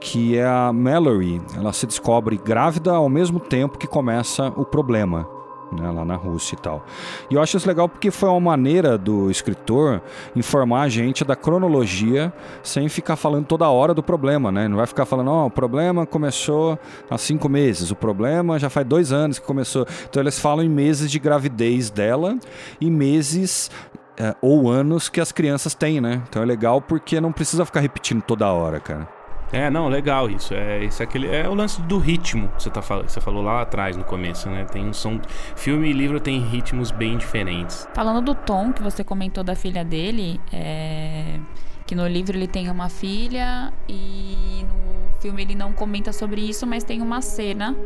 que 0.00 0.36
é 0.36 0.44
a 0.44 0.72
Mallory, 0.72 1.40
ela 1.56 1.72
se 1.72 1.86
descobre 1.86 2.36
grávida 2.36 2.90
ao 2.90 3.08
mesmo 3.08 3.38
tempo 3.38 3.78
que 3.78 3.86
começa 3.86 4.52
o 4.56 4.64
problema 4.64 5.35
né, 5.72 5.90
lá 5.90 6.04
na 6.04 6.16
Rússia 6.16 6.54
e 6.54 6.58
tal. 6.58 6.84
E 7.30 7.34
eu 7.34 7.40
acho 7.40 7.56
isso 7.56 7.66
legal 7.66 7.88
porque 7.88 8.10
foi 8.10 8.28
uma 8.28 8.40
maneira 8.40 8.96
do 8.96 9.30
escritor 9.30 10.02
informar 10.34 10.82
a 10.82 10.88
gente 10.88 11.24
da 11.24 11.36
cronologia 11.36 12.32
sem 12.62 12.88
ficar 12.88 13.16
falando 13.16 13.46
toda 13.46 13.68
hora 13.68 13.94
do 13.94 14.02
problema, 14.02 14.52
né? 14.52 14.68
Não 14.68 14.76
vai 14.76 14.86
ficar 14.86 15.04
falando, 15.04 15.30
ó, 15.30 15.44
oh, 15.44 15.46
o 15.46 15.50
problema 15.50 16.06
começou 16.06 16.78
há 17.10 17.18
cinco 17.18 17.48
meses, 17.48 17.90
o 17.90 17.96
problema 17.96 18.58
já 18.58 18.70
faz 18.70 18.86
dois 18.86 19.12
anos 19.12 19.38
que 19.38 19.46
começou. 19.46 19.86
Então 20.08 20.22
eles 20.22 20.38
falam 20.38 20.64
em 20.64 20.68
meses 20.68 21.10
de 21.10 21.18
gravidez 21.18 21.90
dela 21.90 22.38
e 22.80 22.90
meses 22.90 23.70
é, 24.18 24.34
ou 24.40 24.70
anos 24.70 25.08
que 25.08 25.20
as 25.20 25.32
crianças 25.32 25.74
têm, 25.74 26.00
né? 26.00 26.22
Então 26.28 26.42
é 26.42 26.46
legal 26.46 26.80
porque 26.80 27.20
não 27.20 27.32
precisa 27.32 27.64
ficar 27.64 27.80
repetindo 27.80 28.22
toda 28.22 28.50
hora, 28.50 28.80
cara. 28.80 29.15
É, 29.52 29.70
não, 29.70 29.88
legal 29.88 30.28
isso. 30.28 30.54
É, 30.54 30.84
isso 30.84 31.02
é, 31.02 31.04
aquele, 31.04 31.28
é 31.28 31.48
o 31.48 31.54
lance 31.54 31.80
do 31.82 31.98
ritmo 31.98 32.48
que 32.56 32.62
você, 32.62 32.70
tá, 32.70 32.80
você 32.80 33.20
falou 33.20 33.42
lá 33.42 33.62
atrás 33.62 33.96
no 33.96 34.04
começo, 34.04 34.48
né? 34.48 34.64
Tem 34.64 34.84
um 34.84 34.92
som. 34.92 35.20
Filme 35.54 35.88
e 35.88 35.92
livro 35.92 36.18
tem 36.20 36.40
ritmos 36.40 36.90
bem 36.90 37.16
diferentes. 37.16 37.88
Falando 37.94 38.24
do 38.24 38.34
tom 38.34 38.72
que 38.72 38.82
você 38.82 39.04
comentou 39.04 39.44
da 39.44 39.54
filha 39.54 39.84
dele, 39.84 40.40
é, 40.52 41.38
que 41.86 41.94
no 41.94 42.06
livro 42.06 42.36
ele 42.36 42.48
tem 42.48 42.68
uma 42.68 42.88
filha 42.88 43.72
e 43.88 44.64
no 44.64 45.20
filme 45.20 45.42
ele 45.42 45.54
não 45.54 45.72
comenta 45.72 46.12
sobre 46.12 46.40
isso, 46.40 46.66
mas 46.66 46.82
tem 46.82 47.00
uma 47.00 47.22
cena 47.22 47.76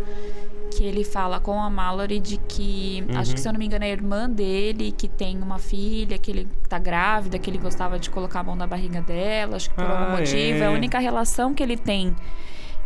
que 0.70 0.84
ele 0.84 1.05
fala 1.05 1.38
com 1.40 1.61
a 1.61 1.68
Mallory 1.68 2.20
de 2.20 2.38
que, 2.38 3.05
uhum. 3.09 3.18
acho 3.18 3.34
que 3.34 3.40
se 3.40 3.48
eu 3.48 3.53
não 3.53 3.59
me 3.59 3.66
engano, 3.66 3.84
é 3.84 3.88
a 3.88 3.90
irmã 3.90 4.30
dele 4.30 4.92
que 4.92 5.09
tem 5.09 5.36
uma 5.42 5.59
filha, 5.59 6.16
que 6.16 6.30
ele 6.30 6.48
tá 6.68 6.78
grávida, 6.78 7.38
que 7.38 7.51
ele 7.51 7.59
gostava 7.59 7.98
de 7.98 8.09
colocar 8.09 8.40
a 8.40 8.42
mão 8.44 8.57
na 8.57 8.66
barriga 8.66 9.03
dela, 9.03 9.57
acho 9.57 9.68
que 9.68 9.76
por 9.76 9.84
ah, 9.84 9.98
algum 9.98 10.16
motivo. 10.16 10.59
É. 10.62 10.66
A 10.66 10.70
única 10.70 10.98
relação 10.98 11.53
que 11.53 11.62
ele 11.62 11.76
tem 11.76 12.14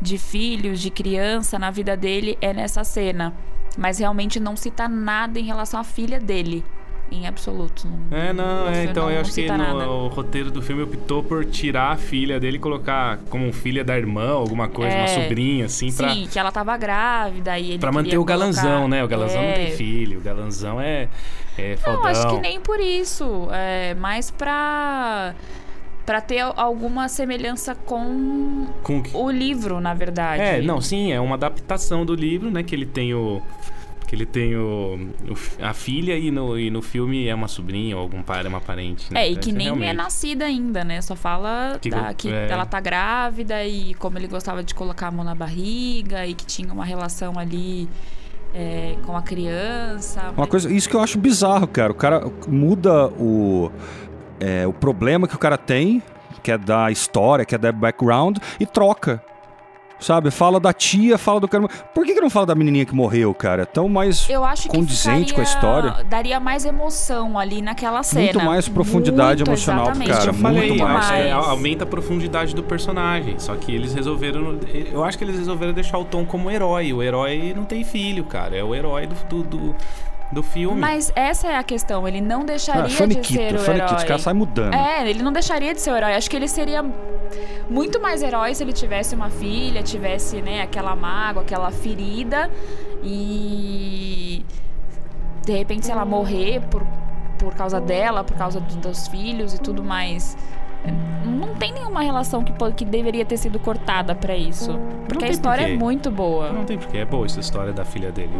de 0.00 0.18
filhos, 0.18 0.80
de 0.80 0.90
criança 0.90 1.58
na 1.58 1.70
vida 1.70 1.96
dele 1.96 2.36
é 2.40 2.52
nessa 2.52 2.82
cena. 2.82 3.32
Mas 3.76 3.98
realmente 3.98 4.40
não 4.40 4.56
cita 4.56 4.88
nada 4.88 5.38
em 5.38 5.44
relação 5.44 5.78
à 5.78 5.84
filha 5.84 6.18
dele 6.18 6.64
em 7.10 7.26
absoluto. 7.26 7.86
Não, 8.10 8.18
é, 8.18 8.32
não, 8.32 8.68
é, 8.68 8.84
então 8.84 9.04
não, 9.04 9.10
eu 9.10 9.20
acho 9.20 9.32
que 9.32 9.50
no, 9.50 10.06
o 10.06 10.08
roteiro 10.08 10.50
do 10.50 10.60
filme 10.62 10.82
optou 10.82 11.22
por 11.22 11.44
tirar 11.44 11.92
a 11.92 11.96
filha 11.96 12.40
dele 12.40 12.56
e 12.56 12.60
colocar 12.60 13.18
como 13.30 13.52
filha 13.52 13.84
da 13.84 13.96
irmã, 13.96 14.30
alguma 14.30 14.68
coisa, 14.68 14.94
é, 14.94 14.98
uma 15.00 15.08
sobrinha, 15.08 15.66
assim, 15.66 15.90
sim, 15.90 15.96
pra... 15.96 16.14
Sim, 16.14 16.28
que 16.30 16.38
ela 16.38 16.50
tava 16.50 16.76
grávida 16.76 17.58
e 17.58 17.70
ele 17.70 17.78
Pra 17.78 17.92
manter 17.92 18.18
o 18.18 18.24
galanzão, 18.24 18.88
né? 18.88 19.04
O 19.04 19.08
galanzão 19.08 19.40
é... 19.40 19.46
não 19.48 19.54
tem 19.54 19.76
filho, 19.76 20.18
o 20.18 20.22
galanzão 20.22 20.80
é, 20.80 21.08
é 21.58 21.76
fodão. 21.76 22.02
Não, 22.02 22.06
acho 22.08 22.28
que 22.28 22.40
nem 22.40 22.60
por 22.60 22.80
isso. 22.80 23.48
É 23.52 23.94
mais 23.94 24.30
pra 24.30 25.34
para 26.04 26.20
ter 26.20 26.40
alguma 26.40 27.08
semelhança 27.08 27.74
com, 27.74 28.66
com 28.82 29.02
o 29.14 29.30
livro, 29.30 29.80
na 29.80 29.94
verdade. 29.94 30.42
É, 30.42 30.60
não, 30.60 30.78
sim, 30.80 31.12
é 31.12 31.18
uma 31.18 31.34
adaptação 31.34 32.04
do 32.04 32.14
livro, 32.14 32.50
né? 32.50 32.62
Que 32.62 32.74
ele 32.74 32.84
tem 32.84 33.14
o 33.14 33.40
Que 34.14 34.22
ele 34.22 34.26
tem 34.26 34.54
o, 34.56 35.08
o 35.28 35.34
a 35.64 35.74
filha 35.74 36.16
e 36.16 36.30
no, 36.30 36.56
e 36.56 36.70
no 36.70 36.80
filme 36.80 37.26
é 37.26 37.34
uma 37.34 37.48
sobrinha 37.48 37.96
ou 37.96 38.02
algum 38.02 38.22
pai, 38.22 38.46
uma 38.46 38.60
parente. 38.60 39.12
né? 39.12 39.22
É, 39.24 39.28
e 39.28 39.32
Então, 39.32 39.42
que 39.42 39.52
nem 39.52 39.66
é 39.66 39.70
realmente. 39.70 39.96
nascida 39.96 40.44
ainda, 40.44 40.84
né? 40.84 41.00
Só 41.02 41.16
fala 41.16 41.78
Que 41.80 41.90
da- 41.90 42.14
que 42.14 42.30
é. 42.32 42.46
ela 42.48 42.64
tá 42.64 42.78
grávida 42.78 43.64
e 43.64 43.92
como 43.94 44.16
ele 44.16 44.28
gostava 44.28 44.62
de 44.62 44.72
colocar 44.74 45.08
a 45.08 45.10
mão 45.10 45.24
na 45.24 45.34
barriga 45.34 46.24
e 46.26 46.32
que 46.34 46.46
tinha 46.46 46.72
uma 46.72 46.84
relação 46.84 47.36
ali 47.38 47.88
é, 48.54 48.94
com 49.04 49.16
a 49.16 49.22
criança. 49.22 50.32
Uma 50.36 50.46
coisa, 50.46 50.72
isso 50.72 50.88
que 50.88 50.94
eu 50.94 51.00
acho 51.00 51.18
bizarro, 51.18 51.66
cara. 51.66 51.90
O 51.90 51.94
cara 51.96 52.24
muda 52.46 53.08
o, 53.18 53.68
é, 54.38 54.64
o 54.64 54.72
problema 54.72 55.26
que 55.26 55.34
o 55.34 55.38
cara 55.38 55.58
tem, 55.58 56.00
que 56.40 56.52
é 56.52 56.58
da 56.58 56.88
história, 56.90 57.44
que 57.44 57.54
é 57.54 57.58
da 57.58 57.72
background, 57.72 58.38
e 58.60 58.64
troca. 58.66 59.20
Sabe? 60.00 60.30
Fala 60.30 60.58
da 60.60 60.72
tia, 60.72 61.16
fala 61.16 61.40
do 61.40 61.48
cara. 61.48 61.66
Por 61.94 62.04
que, 62.04 62.14
que 62.14 62.20
não 62.20 62.28
fala 62.28 62.46
da 62.46 62.54
menininha 62.54 62.84
que 62.84 62.94
morreu, 62.94 63.32
cara? 63.32 63.62
É 63.62 63.64
tão 63.64 63.88
mais. 63.88 64.28
Eu 64.28 64.44
acho 64.44 64.68
que 64.68 64.76
condizente 64.76 65.32
com 65.32 65.40
a 65.40 65.44
ficaria- 65.44 65.82
história. 65.88 66.04
Daria 66.04 66.38
mais 66.40 66.64
emoção 66.64 67.38
ali 67.38 67.62
naquela 67.62 68.02
cena. 68.02 68.24
Muito 68.24 68.40
mais 68.44 68.68
profundidade 68.68 69.40
Muito, 69.40 69.48
emocional 69.50 69.92
pro 69.92 70.04
cara, 70.06 70.26
Eu 70.30 70.34
falei, 70.34 70.68
muito 70.68 70.84
mais. 70.84 71.10
é, 71.10 71.30
aumenta 71.32 71.84
a 71.84 71.86
profundidade 71.86 72.54
do 72.54 72.62
personagem. 72.62 73.38
Só 73.38 73.54
que 73.54 73.72
eles 73.74 73.94
resolveram. 73.94 74.58
Eu 74.92 75.02
acho 75.04 75.16
que 75.16 75.24
eles 75.24 75.38
resolveram 75.38 75.72
deixar 75.72 75.96
o 75.98 76.04
Tom 76.04 76.24
como 76.26 76.50
herói. 76.50 76.92
O 76.92 77.02
herói 77.02 77.54
não 77.56 77.64
tem 77.64 77.82
filho, 77.84 78.24
cara. 78.24 78.56
É 78.56 78.62
o 78.64 78.74
herói 78.74 79.06
do, 79.06 79.14
do, 79.28 79.42
do, 79.42 79.76
do 80.34 80.42
filme. 80.42 80.80
Mas 80.80 81.10
essa 81.16 81.48
é 81.48 81.56
a 81.56 81.62
questão. 81.62 82.06
Ele 82.06 82.20
não 82.20 82.40
Ah, 82.42 82.44
deixaria 82.44 82.82
de 82.82 82.90
ser 82.90 82.94
o 82.94 82.98
faniquito. 82.98 83.54
Os 83.54 83.68
herói. 83.68 83.78
caras 84.04 84.22
saem 84.22 84.36
mudando. 84.36 84.74
É, 84.74 85.08
ele 85.08 85.22
não 85.22 85.32
deixaria 85.32 85.72
de 85.72 85.80
ser 85.80 85.90
o 85.92 85.96
herói. 85.96 86.14
Acho 86.14 86.28
que 86.28 86.36
ele 86.36 86.48
seria 86.48 86.84
muito 87.70 88.00
mais 88.00 88.22
herói 88.22 88.54
se 88.54 88.62
ele 88.62 88.72
tivesse 88.72 89.14
uma 89.14 89.30
filha, 89.30 89.82
tivesse, 89.82 90.42
né, 90.42 90.60
aquela 90.62 90.94
mágoa, 90.94 91.42
aquela 91.42 91.70
ferida 91.70 92.50
e 93.02 94.44
de 95.46 95.52
repente, 95.52 95.86
sei 95.86 95.94
lá, 95.94 96.04
morrer 96.04 96.60
por, 96.70 96.82
por 97.38 97.54
causa 97.54 97.80
dela, 97.80 98.24
por 98.24 98.36
causa 98.36 98.60
do- 98.60 98.76
dos 98.76 99.08
filhos 99.08 99.54
e 99.54 99.60
tudo 99.60 99.82
mais. 99.82 100.36
Não 101.24 101.53
tem 101.64 101.72
nenhuma 101.72 102.02
relação 102.02 102.44
que, 102.44 102.52
que 102.76 102.84
deveria 102.84 103.24
ter 103.24 103.38
sido 103.38 103.58
cortada 103.58 104.14
pra 104.14 104.36
isso. 104.36 104.78
Porque 105.08 105.24
a 105.24 105.28
história 105.28 105.62
porquê. 105.62 105.74
é 105.74 105.78
muito 105.78 106.10
boa. 106.10 106.52
Não 106.52 106.64
tem 106.64 106.76
porquê. 106.76 106.98
É 106.98 107.04
boa 107.06 107.24
essa 107.24 107.40
história 107.40 107.72
da 107.72 107.84
filha 107.84 108.12
dele. 108.12 108.32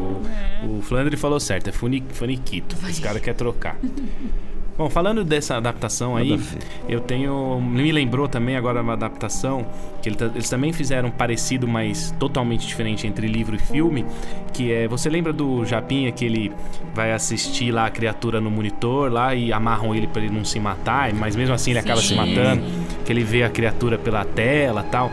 O, 0.63 0.79
o 0.79 0.83
Flandre 0.83 1.17
falou 1.17 1.41
certo. 1.41 1.69
É 1.69 1.73
funi, 1.73 2.05
faniquito. 2.11 2.77
Esse 2.87 3.01
cara 3.01 3.19
quer 3.19 3.35
trocar. 3.35 3.77
Bom, 4.77 4.91
falando 4.91 5.23
dessa 5.23 5.57
adaptação 5.57 6.17
aí, 6.17 6.41
eu 6.89 7.01
tenho. 7.01 7.61
Me 7.61 7.93
lembrou 7.93 8.27
também 8.27 8.57
agora 8.57 8.83
uma 8.83 8.95
adaptação 8.95 9.65
que 10.03 10.09
eles 10.09 10.51
também 10.51 10.73
fizeram 10.73 11.13
parecido, 11.13 11.69
mas 11.69 12.13
totalmente 12.19 12.67
diferente 12.67 13.07
entre 13.07 13.29
livro 13.29 13.55
e 13.55 13.59
filme. 13.59 14.05
Que 14.53 14.73
é. 14.73 14.89
Você 14.89 15.09
lembra 15.09 15.33
do 15.33 15.65
Japinha 15.65 16.11
que 16.11 16.25
ele 16.25 16.53
vai 16.93 17.13
assistir 17.13 17.71
lá 17.71 17.87
a 17.87 17.91
criatura 17.91 18.41
no 18.41 18.51
monitor 18.51 19.13
lá 19.13 19.33
e 19.33 19.53
amarram 19.53 19.95
ele 19.95 20.09
pra 20.09 20.21
ele 20.21 20.35
não 20.35 20.45
se 20.45 20.59
matar, 20.59 21.13
mas 21.15 21.37
mesmo 21.37 21.55
assim 21.55 21.71
ele 21.71 21.79
acaba 21.79 22.01
se 22.01 22.09
Sim. 22.09 22.17
matando, 22.17 22.63
que 23.05 23.13
ele 23.13 23.23
vê 23.23 23.45
a 23.45 23.51
criatura 23.51 23.97
pela 23.97 24.25
tela 24.25 24.83
tal. 24.83 25.09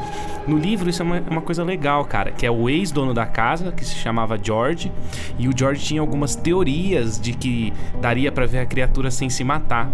No 0.47 0.57
livro 0.57 0.89
isso 0.89 1.01
é 1.01 1.05
uma, 1.05 1.17
é 1.17 1.23
uma 1.29 1.41
coisa 1.41 1.63
legal, 1.63 2.03
cara, 2.05 2.31
que 2.31 2.45
é 2.45 2.51
o 2.51 2.67
ex-dono 2.69 3.13
da 3.13 3.25
casa, 3.25 3.71
que 3.71 3.85
se 3.85 3.95
chamava 3.95 4.39
George, 4.41 4.91
e 5.37 5.47
o 5.47 5.51
George 5.55 5.83
tinha 5.85 6.01
algumas 6.01 6.35
teorias 6.35 7.19
de 7.19 7.33
que 7.33 7.71
daria 8.01 8.31
pra 8.31 8.45
ver 8.45 8.59
a 8.59 8.65
criatura 8.65 9.11
sem 9.11 9.29
se 9.29 9.43
matar. 9.43 9.89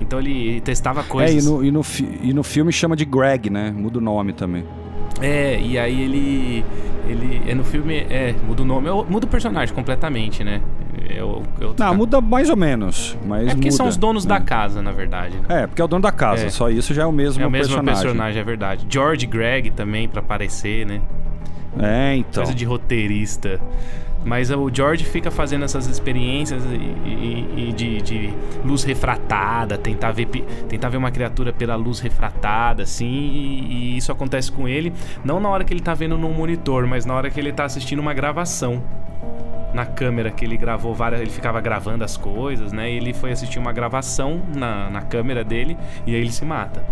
Então 0.00 0.18
ele 0.18 0.60
testava 0.60 1.00
É, 1.00 1.04
coisas. 1.04 1.44
e 1.44 1.48
no, 1.50 1.64
e, 1.64 1.70
no, 1.70 1.82
e 2.22 2.32
no 2.32 2.42
filme 2.42 2.72
chama 2.72 2.94
de 2.96 3.04
Greg, 3.04 3.50
né? 3.50 3.70
Muda 3.76 3.98
o 3.98 4.00
nome 4.00 4.32
também. 4.32 4.64
É, 5.20 5.60
e 5.60 5.78
aí 5.78 6.00
ele. 6.02 6.64
Ele. 7.06 7.42
É 7.46 7.54
no 7.54 7.62
filme. 7.64 7.98
É, 8.10 8.34
muda 8.46 8.62
o 8.62 8.64
nome. 8.64 8.88
é 8.88 8.92
Muda 8.92 9.26
o 9.26 9.28
personagem 9.28 9.72
completamente, 9.74 10.42
né? 10.42 10.60
É 11.08 11.22
o- 11.22 11.42
é 11.60 11.64
Não, 11.78 11.94
muda 11.94 12.20
mais 12.20 12.48
ou 12.50 12.56
menos, 12.56 13.16
mas 13.26 13.42
É 13.48 13.50
porque 13.54 13.66
muda, 13.68 13.76
são 13.76 13.88
os 13.88 13.96
donos 13.96 14.24
né? 14.24 14.38
da 14.38 14.40
casa, 14.44 14.80
na 14.82 14.92
verdade. 14.92 15.36
né? 15.36 15.62
É, 15.62 15.66
porque 15.66 15.80
é 15.80 15.84
o 15.84 15.88
dono 15.88 16.02
da 16.02 16.12
casa, 16.12 16.46
É. 16.46 16.50
só 16.50 16.68
isso 16.70 16.92
já 16.94 17.02
é 17.02 17.06
o 17.06 17.12
mesmo 17.12 17.42
É 17.42 17.46
o 17.46 17.50
mesmo 17.50 17.74
personagem. 17.74 18.02
personagem. 18.02 18.40
é 18.40 18.44
verdade. 18.44 18.86
George 18.88 19.26
Greg 19.26 19.70
também, 19.70 20.08
pra 20.08 20.20
aparecer, 20.20 20.86
né? 20.86 21.00
É, 21.78 22.14
então. 22.16 22.42
Coisa 22.42 22.54
de 22.56 22.64
roteirista. 22.64 23.60
Mas 24.24 24.52
o 24.52 24.70
George 24.72 25.04
fica 25.04 25.32
fazendo 25.32 25.64
essas 25.64 25.88
experiências 25.88 26.62
e, 26.64 26.68
e- 26.76 27.68
e 27.70 27.72
de, 27.72 28.00
de 28.02 28.34
luz 28.64 28.84
refratada, 28.84 29.76
tentar 29.76 30.12
ver, 30.12 30.26
tentar 30.68 30.88
ver 30.90 30.96
uma 30.96 31.10
criatura 31.10 31.52
pela 31.52 31.74
luz 31.74 31.98
refratada, 31.98 32.84
assim, 32.84 33.04
e, 33.08 33.66
e 33.94 33.96
isso 33.96 34.12
acontece 34.12 34.52
com 34.52 34.68
ele, 34.68 34.92
não 35.24 35.40
na 35.40 35.48
hora 35.48 35.64
que 35.64 35.74
ele 35.74 35.80
tá 35.80 35.92
vendo 35.92 36.16
num 36.16 36.32
monitor, 36.32 36.86
mas 36.86 37.04
na 37.04 37.14
hora 37.14 37.30
que 37.30 37.40
ele 37.40 37.52
tá 37.52 37.64
assistindo 37.64 37.98
uma 37.98 38.14
gravação. 38.14 38.80
Na 39.72 39.86
câmera 39.86 40.30
que 40.30 40.44
ele 40.44 40.56
gravou 40.56 40.94
várias. 40.94 41.20
Ele 41.22 41.30
ficava 41.30 41.60
gravando 41.60 42.04
as 42.04 42.16
coisas, 42.16 42.72
né? 42.72 42.90
E 42.90 42.96
ele 42.96 43.12
foi 43.14 43.32
assistir 43.32 43.58
uma 43.58 43.72
gravação 43.72 44.40
na, 44.54 44.90
na 44.90 45.00
câmera 45.02 45.42
dele 45.42 45.76
e 46.06 46.14
aí 46.14 46.20
ele 46.20 46.30
se 46.32 46.44
mata. 46.44 46.84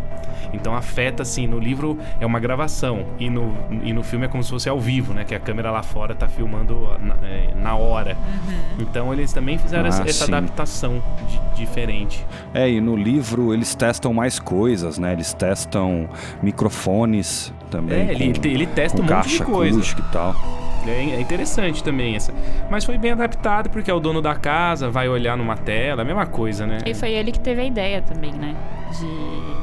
Então 0.53 0.75
afeta, 0.75 1.23
assim, 1.23 1.47
no 1.47 1.59
livro 1.59 1.99
é 2.19 2.27
uma 2.27 2.41
gravação 2.41 3.05
e 3.19 3.29
no, 3.31 3.55
e 3.85 3.93
no 3.93 4.03
filme 4.03 4.25
é 4.25 4.29
como 4.29 4.43
se 4.43 4.51
fosse 4.51 4.69
ao 4.69 4.81
vivo, 4.81 5.13
né? 5.13 5.25
Que 5.25 5.35
a 5.35 5.39
câmera 5.39 5.71
lá 5.71 5.83
fora 5.83 6.15
tá 6.15 6.27
filmando 6.27 6.89
na, 6.99 7.15
é, 7.23 7.51
na 7.55 7.77
hora. 7.77 8.17
Então 8.79 9.13
eles 9.13 9.33
também 9.33 9.59
fizeram 9.59 9.85
Ah, 9.85 9.89
essa, 9.89 10.03
essa 10.09 10.25
adaptação 10.25 11.03
de- 11.29 11.61
diferente. 11.61 12.25
É, 12.55 12.69
e 12.69 12.81
no 12.81 12.97
livro 12.97 13.53
eles 13.55 13.75
testam 13.75 14.13
mais 14.15 14.39
coisas, 14.41 14.99
né? 14.99 15.13
Eles 15.13 15.33
testam 15.35 16.09
microfones 16.43 17.53
também. 17.71 18.09
É, 18.09 18.13
ele, 18.13 18.39
com, 18.39 18.47
ele 18.47 18.67
testa 18.67 18.99
um 18.99 19.03
monte 19.03 19.11
caixa 19.11 19.29
de 19.39 19.45
coisa. 19.45 19.81
e 19.81 20.03
tal. 20.13 20.35
É, 20.87 20.91
é 20.91 21.21
interessante 21.21 21.83
também 21.83 22.17
essa. 22.17 22.33
Mas 22.71 22.85
foi 22.85 22.99
bem 22.99 23.13
adaptado 23.13 23.71
porque 23.71 23.91
é 23.91 23.95
o 23.95 24.01
dono 24.01 24.21
da 24.21 24.35
casa, 24.35 24.91
vai 24.91 25.09
olhar 25.09 25.37
numa 25.37 25.57
tela, 25.57 26.03
a 26.03 26.05
mesma 26.05 26.27
coisa, 26.27 26.67
né? 26.67 26.79
E 26.87 26.95
foi 26.95 27.13
ele 27.13 27.33
que 27.33 27.41
teve 27.41 27.61
a 27.61 27.65
ideia 27.65 28.03
também, 28.03 28.33
né? 28.33 28.57
De. 28.99 29.61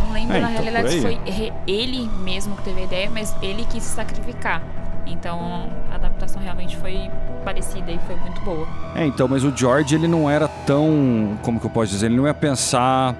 Não 0.00 0.12
lembro 0.12 0.36
É, 0.36 0.40
na 0.40 0.50
então, 0.50 0.62
realidade 0.62 0.90
se 0.90 1.00
foi 1.00 1.18
ele 1.66 2.08
mesmo 2.20 2.56
que 2.56 2.62
teve 2.62 2.80
a 2.80 2.84
ideia, 2.84 3.10
mas 3.12 3.34
ele 3.42 3.64
quis 3.64 3.82
se 3.82 3.94
sacrificar. 3.94 4.62
Então 5.06 5.68
a 5.92 5.96
adaptação 5.96 6.40
realmente 6.40 6.76
foi 6.76 7.10
parecida 7.44 7.90
e 7.92 7.98
foi 8.06 8.16
muito 8.16 8.40
boa. 8.40 8.66
É, 8.94 9.04
então, 9.04 9.28
mas 9.28 9.44
o 9.44 9.54
George 9.54 9.94
ele 9.94 10.08
não 10.08 10.30
era 10.30 10.48
tão. 10.48 11.36
Como 11.42 11.60
que 11.60 11.66
eu 11.66 11.70
posso 11.70 11.90
dizer? 11.90 12.06
Ele 12.06 12.16
não 12.16 12.26
ia 12.26 12.34
pensar 12.34 13.14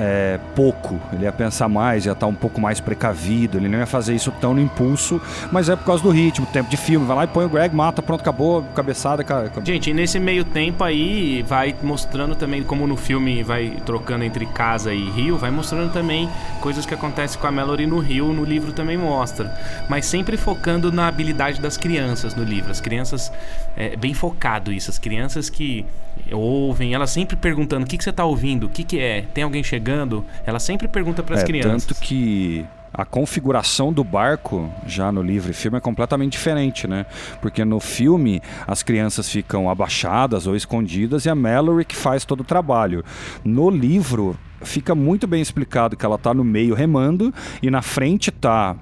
é, 0.00 0.38
pouco, 0.54 1.00
ele 1.12 1.24
ia 1.24 1.32
pensar 1.32 1.68
mais, 1.68 2.06
ia 2.06 2.12
estar 2.12 2.28
um 2.28 2.34
pouco 2.34 2.60
mais 2.60 2.78
precavido, 2.78 3.58
ele 3.58 3.68
não 3.68 3.80
ia 3.80 3.86
fazer 3.86 4.14
isso 4.14 4.30
tão 4.40 4.54
no 4.54 4.60
impulso, 4.60 5.20
mas 5.50 5.68
é 5.68 5.74
por 5.74 5.84
causa 5.84 6.02
do 6.04 6.10
ritmo, 6.10 6.46
tempo 6.46 6.70
de 6.70 6.76
filme. 6.76 7.04
Vai 7.04 7.16
lá 7.16 7.24
e 7.24 7.26
põe 7.26 7.44
o 7.44 7.48
Greg, 7.48 7.74
mata, 7.74 8.00
pronto, 8.00 8.20
acabou, 8.20 8.62
cabeçada, 8.76 9.24
cara. 9.24 9.50
Gente, 9.64 9.90
e 9.90 9.94
nesse 9.94 10.20
meio 10.20 10.44
tempo 10.44 10.84
aí 10.84 11.42
vai 11.42 11.74
mostrando 11.82 12.36
também, 12.36 12.62
como 12.62 12.86
no 12.86 12.96
filme 12.96 13.42
vai 13.42 13.76
trocando 13.84 14.22
entre 14.22 14.46
casa 14.46 14.94
e 14.94 15.10
rio, 15.10 15.36
vai 15.36 15.50
mostrando 15.50 15.92
também 15.92 16.30
coisas 16.60 16.86
que 16.86 16.94
acontecem 16.94 17.40
com 17.40 17.48
a 17.48 17.50
Mallory 17.50 17.86
no 17.86 17.98
rio, 17.98 18.32
no 18.32 18.44
livro 18.44 18.72
também 18.72 18.96
mostra. 18.96 19.52
Mas 19.88 20.06
sempre 20.06 20.36
focando 20.36 20.92
na 20.92 21.08
habilidade 21.08 21.60
das 21.60 21.76
crianças 21.76 22.36
no 22.36 22.44
livro. 22.44 22.70
As 22.70 22.80
crianças, 22.80 23.32
é 23.76 23.96
bem 23.96 24.14
focado 24.14 24.72
isso, 24.72 24.90
as 24.90 24.98
crianças 24.98 25.50
que 25.50 25.84
ouvem, 26.32 26.94
elas 26.94 27.10
sempre 27.10 27.36
perguntando: 27.36 27.84
o 27.84 27.88
que, 27.88 27.96
que 27.96 28.04
você 28.04 28.12
tá 28.12 28.24
ouvindo? 28.24 28.66
O 28.66 28.68
que, 28.68 28.84
que 28.84 28.98
é? 28.98 29.24
Tem 29.34 29.44
alguém 29.44 29.62
chegando? 29.62 29.87
Ela 30.46 30.58
sempre 30.58 30.88
pergunta 30.88 31.22
para 31.22 31.36
as 31.36 31.42
é, 31.42 31.46
crianças. 31.46 31.84
Tanto 31.84 32.00
que 32.00 32.66
a 32.92 33.04
configuração 33.04 33.92
do 33.92 34.02
barco, 34.02 34.68
já 34.86 35.12
no 35.12 35.22
livro 35.22 35.50
e 35.50 35.54
filme, 35.54 35.78
é 35.78 35.80
completamente 35.80 36.32
diferente, 36.32 36.86
né? 36.86 37.06
Porque 37.40 37.64
no 37.64 37.80
filme 37.80 38.40
as 38.66 38.82
crianças 38.82 39.28
ficam 39.28 39.68
abaixadas 39.68 40.46
ou 40.46 40.56
escondidas 40.56 41.24
e 41.24 41.30
a 41.30 41.34
Mallory 41.34 41.84
que 41.84 41.96
faz 41.96 42.24
todo 42.24 42.40
o 42.40 42.44
trabalho. 42.44 43.04
No 43.44 43.70
livro 43.70 44.36
fica 44.62 44.94
muito 44.94 45.26
bem 45.26 45.40
explicado 45.40 45.96
que 45.96 46.04
ela 46.04 46.18
tá 46.18 46.34
no 46.34 46.42
meio 46.42 46.74
remando 46.74 47.32
e 47.62 47.70
na 47.70 47.82
frente 47.82 48.30
tá 48.30 48.76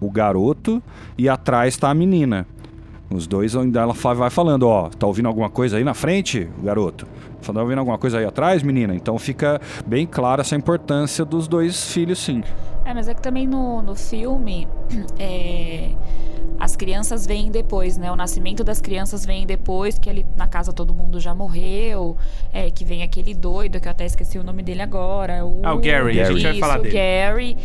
o 0.00 0.10
garoto 0.10 0.82
e 1.18 1.28
atrás 1.28 1.76
tá 1.76 1.90
a 1.90 1.94
menina. 1.94 2.46
Os 3.10 3.26
dois 3.26 3.56
ainda 3.56 3.80
ela 3.80 3.92
vai 3.92 4.30
falando, 4.30 4.68
ó, 4.68 4.88
tá 4.88 5.06
ouvindo 5.06 5.26
alguma 5.26 5.50
coisa 5.50 5.76
aí 5.76 5.82
na 5.84 5.94
frente, 5.94 6.48
garoto? 6.62 7.06
Tá 7.40 7.60
ouvindo 7.62 7.78
alguma 7.78 7.98
coisa 7.98 8.18
aí 8.18 8.24
atrás, 8.24 8.62
menina? 8.62 8.94
Então 8.94 9.18
fica 9.18 9.60
bem 9.86 10.06
clara 10.06 10.42
essa 10.42 10.54
importância 10.54 11.24
dos 11.24 11.48
dois 11.48 11.92
filhos, 11.92 12.18
sim. 12.18 12.42
É, 12.84 12.94
mas 12.94 13.08
é 13.08 13.14
que 13.14 13.22
também 13.22 13.46
no, 13.46 13.82
no 13.82 13.94
filme 13.94 14.66
é, 15.18 15.90
as 16.58 16.76
crianças 16.76 17.26
vêm 17.26 17.50
depois, 17.50 17.96
né? 17.96 18.10
O 18.12 18.16
nascimento 18.16 18.62
das 18.62 18.80
crianças 18.80 19.24
vem 19.24 19.46
depois, 19.46 19.98
que 19.98 20.08
ali 20.10 20.26
na 20.36 20.46
casa 20.46 20.72
todo 20.72 20.92
mundo 20.94 21.18
já 21.18 21.34
morreu, 21.34 22.16
é, 22.52 22.70
que 22.70 22.84
vem 22.84 23.02
aquele 23.02 23.34
doido, 23.34 23.80
que 23.80 23.88
eu 23.88 23.92
até 23.92 24.04
esqueci 24.04 24.38
o 24.38 24.42
nome 24.44 24.62
dele 24.62 24.82
agora. 24.82 25.44
O, 25.44 25.60
Ah, 25.62 25.74
o 25.74 25.78
Gary, 25.78 26.20
a 26.20 26.24
gente 26.24 26.42
vai 26.42 26.52
Isso, 26.52 26.60
falar 26.60 26.78
o 26.78 26.82
dele. 26.82 26.94
Gary. 26.94 27.56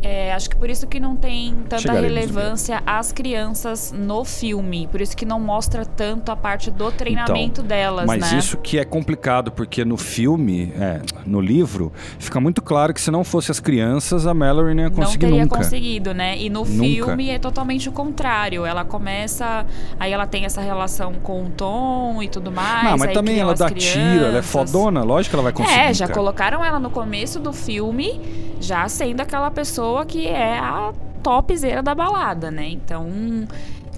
É, 0.00 0.32
acho 0.32 0.48
que 0.48 0.54
por 0.56 0.70
isso 0.70 0.86
que 0.86 1.00
não 1.00 1.16
tem 1.16 1.52
tanta 1.68 1.78
Chegaremos 1.82 2.08
relevância 2.14 2.80
às 2.86 3.10
crianças 3.10 3.92
no 3.92 4.24
filme. 4.24 4.86
Por 4.86 5.00
isso 5.00 5.16
que 5.16 5.26
não 5.26 5.40
mostra 5.40 5.84
tanto 5.84 6.30
a 6.30 6.36
parte 6.36 6.70
do 6.70 6.92
treinamento 6.92 7.62
delas, 7.64 8.04
Então, 8.04 8.16
Mas 8.18 8.30
né? 8.32 8.38
isso 8.38 8.56
que 8.58 8.78
é 8.78 8.84
complicado, 8.84 9.50
porque 9.50 9.84
no 9.84 9.96
filme, 9.96 10.72
é, 10.78 11.00
no 11.26 11.40
livro, 11.40 11.92
fica 12.18 12.40
muito 12.40 12.62
claro 12.62 12.94
que 12.94 13.00
se 13.00 13.10
não 13.10 13.24
fosse 13.24 13.50
as 13.50 13.58
crianças, 13.58 14.24
a 14.24 14.32
Mallory 14.32 14.72
não 14.72 14.84
ia 14.84 14.88
não 14.88 14.94
conseguir 14.96 15.26
teria 15.26 15.42
nunca. 15.42 15.56
conseguido, 15.56 16.14
né? 16.14 16.38
E 16.38 16.48
no 16.48 16.60
Nunca. 16.64 16.84
filme 16.84 17.30
é 17.30 17.38
totalmente 17.40 17.88
o 17.88 17.92
contrário. 17.92 18.64
Ela 18.64 18.84
começa, 18.84 19.66
aí 19.98 20.12
ela 20.12 20.28
tem 20.28 20.44
essa 20.44 20.60
relação 20.60 21.14
com 21.14 21.44
o 21.44 21.50
Tom 21.50 22.22
e 22.22 22.28
tudo 22.28 22.52
mais. 22.52 22.84
Não, 22.84 22.98
mas 22.98 23.12
também 23.12 23.40
ela 23.40 23.54
dá 23.54 23.68
tiro, 23.68 23.98
ela 23.98 24.26
é 24.26 24.30
crianças. 24.30 24.46
fodona, 24.46 25.02
lógico 25.02 25.30
que 25.30 25.36
ela 25.36 25.42
vai 25.42 25.52
conseguir. 25.52 25.80
É, 25.80 25.92
já 25.92 26.06
cara. 26.06 26.16
colocaram 26.18 26.64
ela 26.64 26.78
no 26.78 26.90
começo 26.90 27.40
do 27.40 27.52
filme, 27.52 28.20
já 28.60 28.88
sendo 28.88 29.20
aquela 29.20 29.50
pessoa 29.50 29.87
que 30.06 30.26
é 30.26 30.58
a 30.58 30.92
topzera 31.22 31.82
da 31.82 31.94
balada, 31.94 32.50
né? 32.50 32.68
Então. 32.68 33.06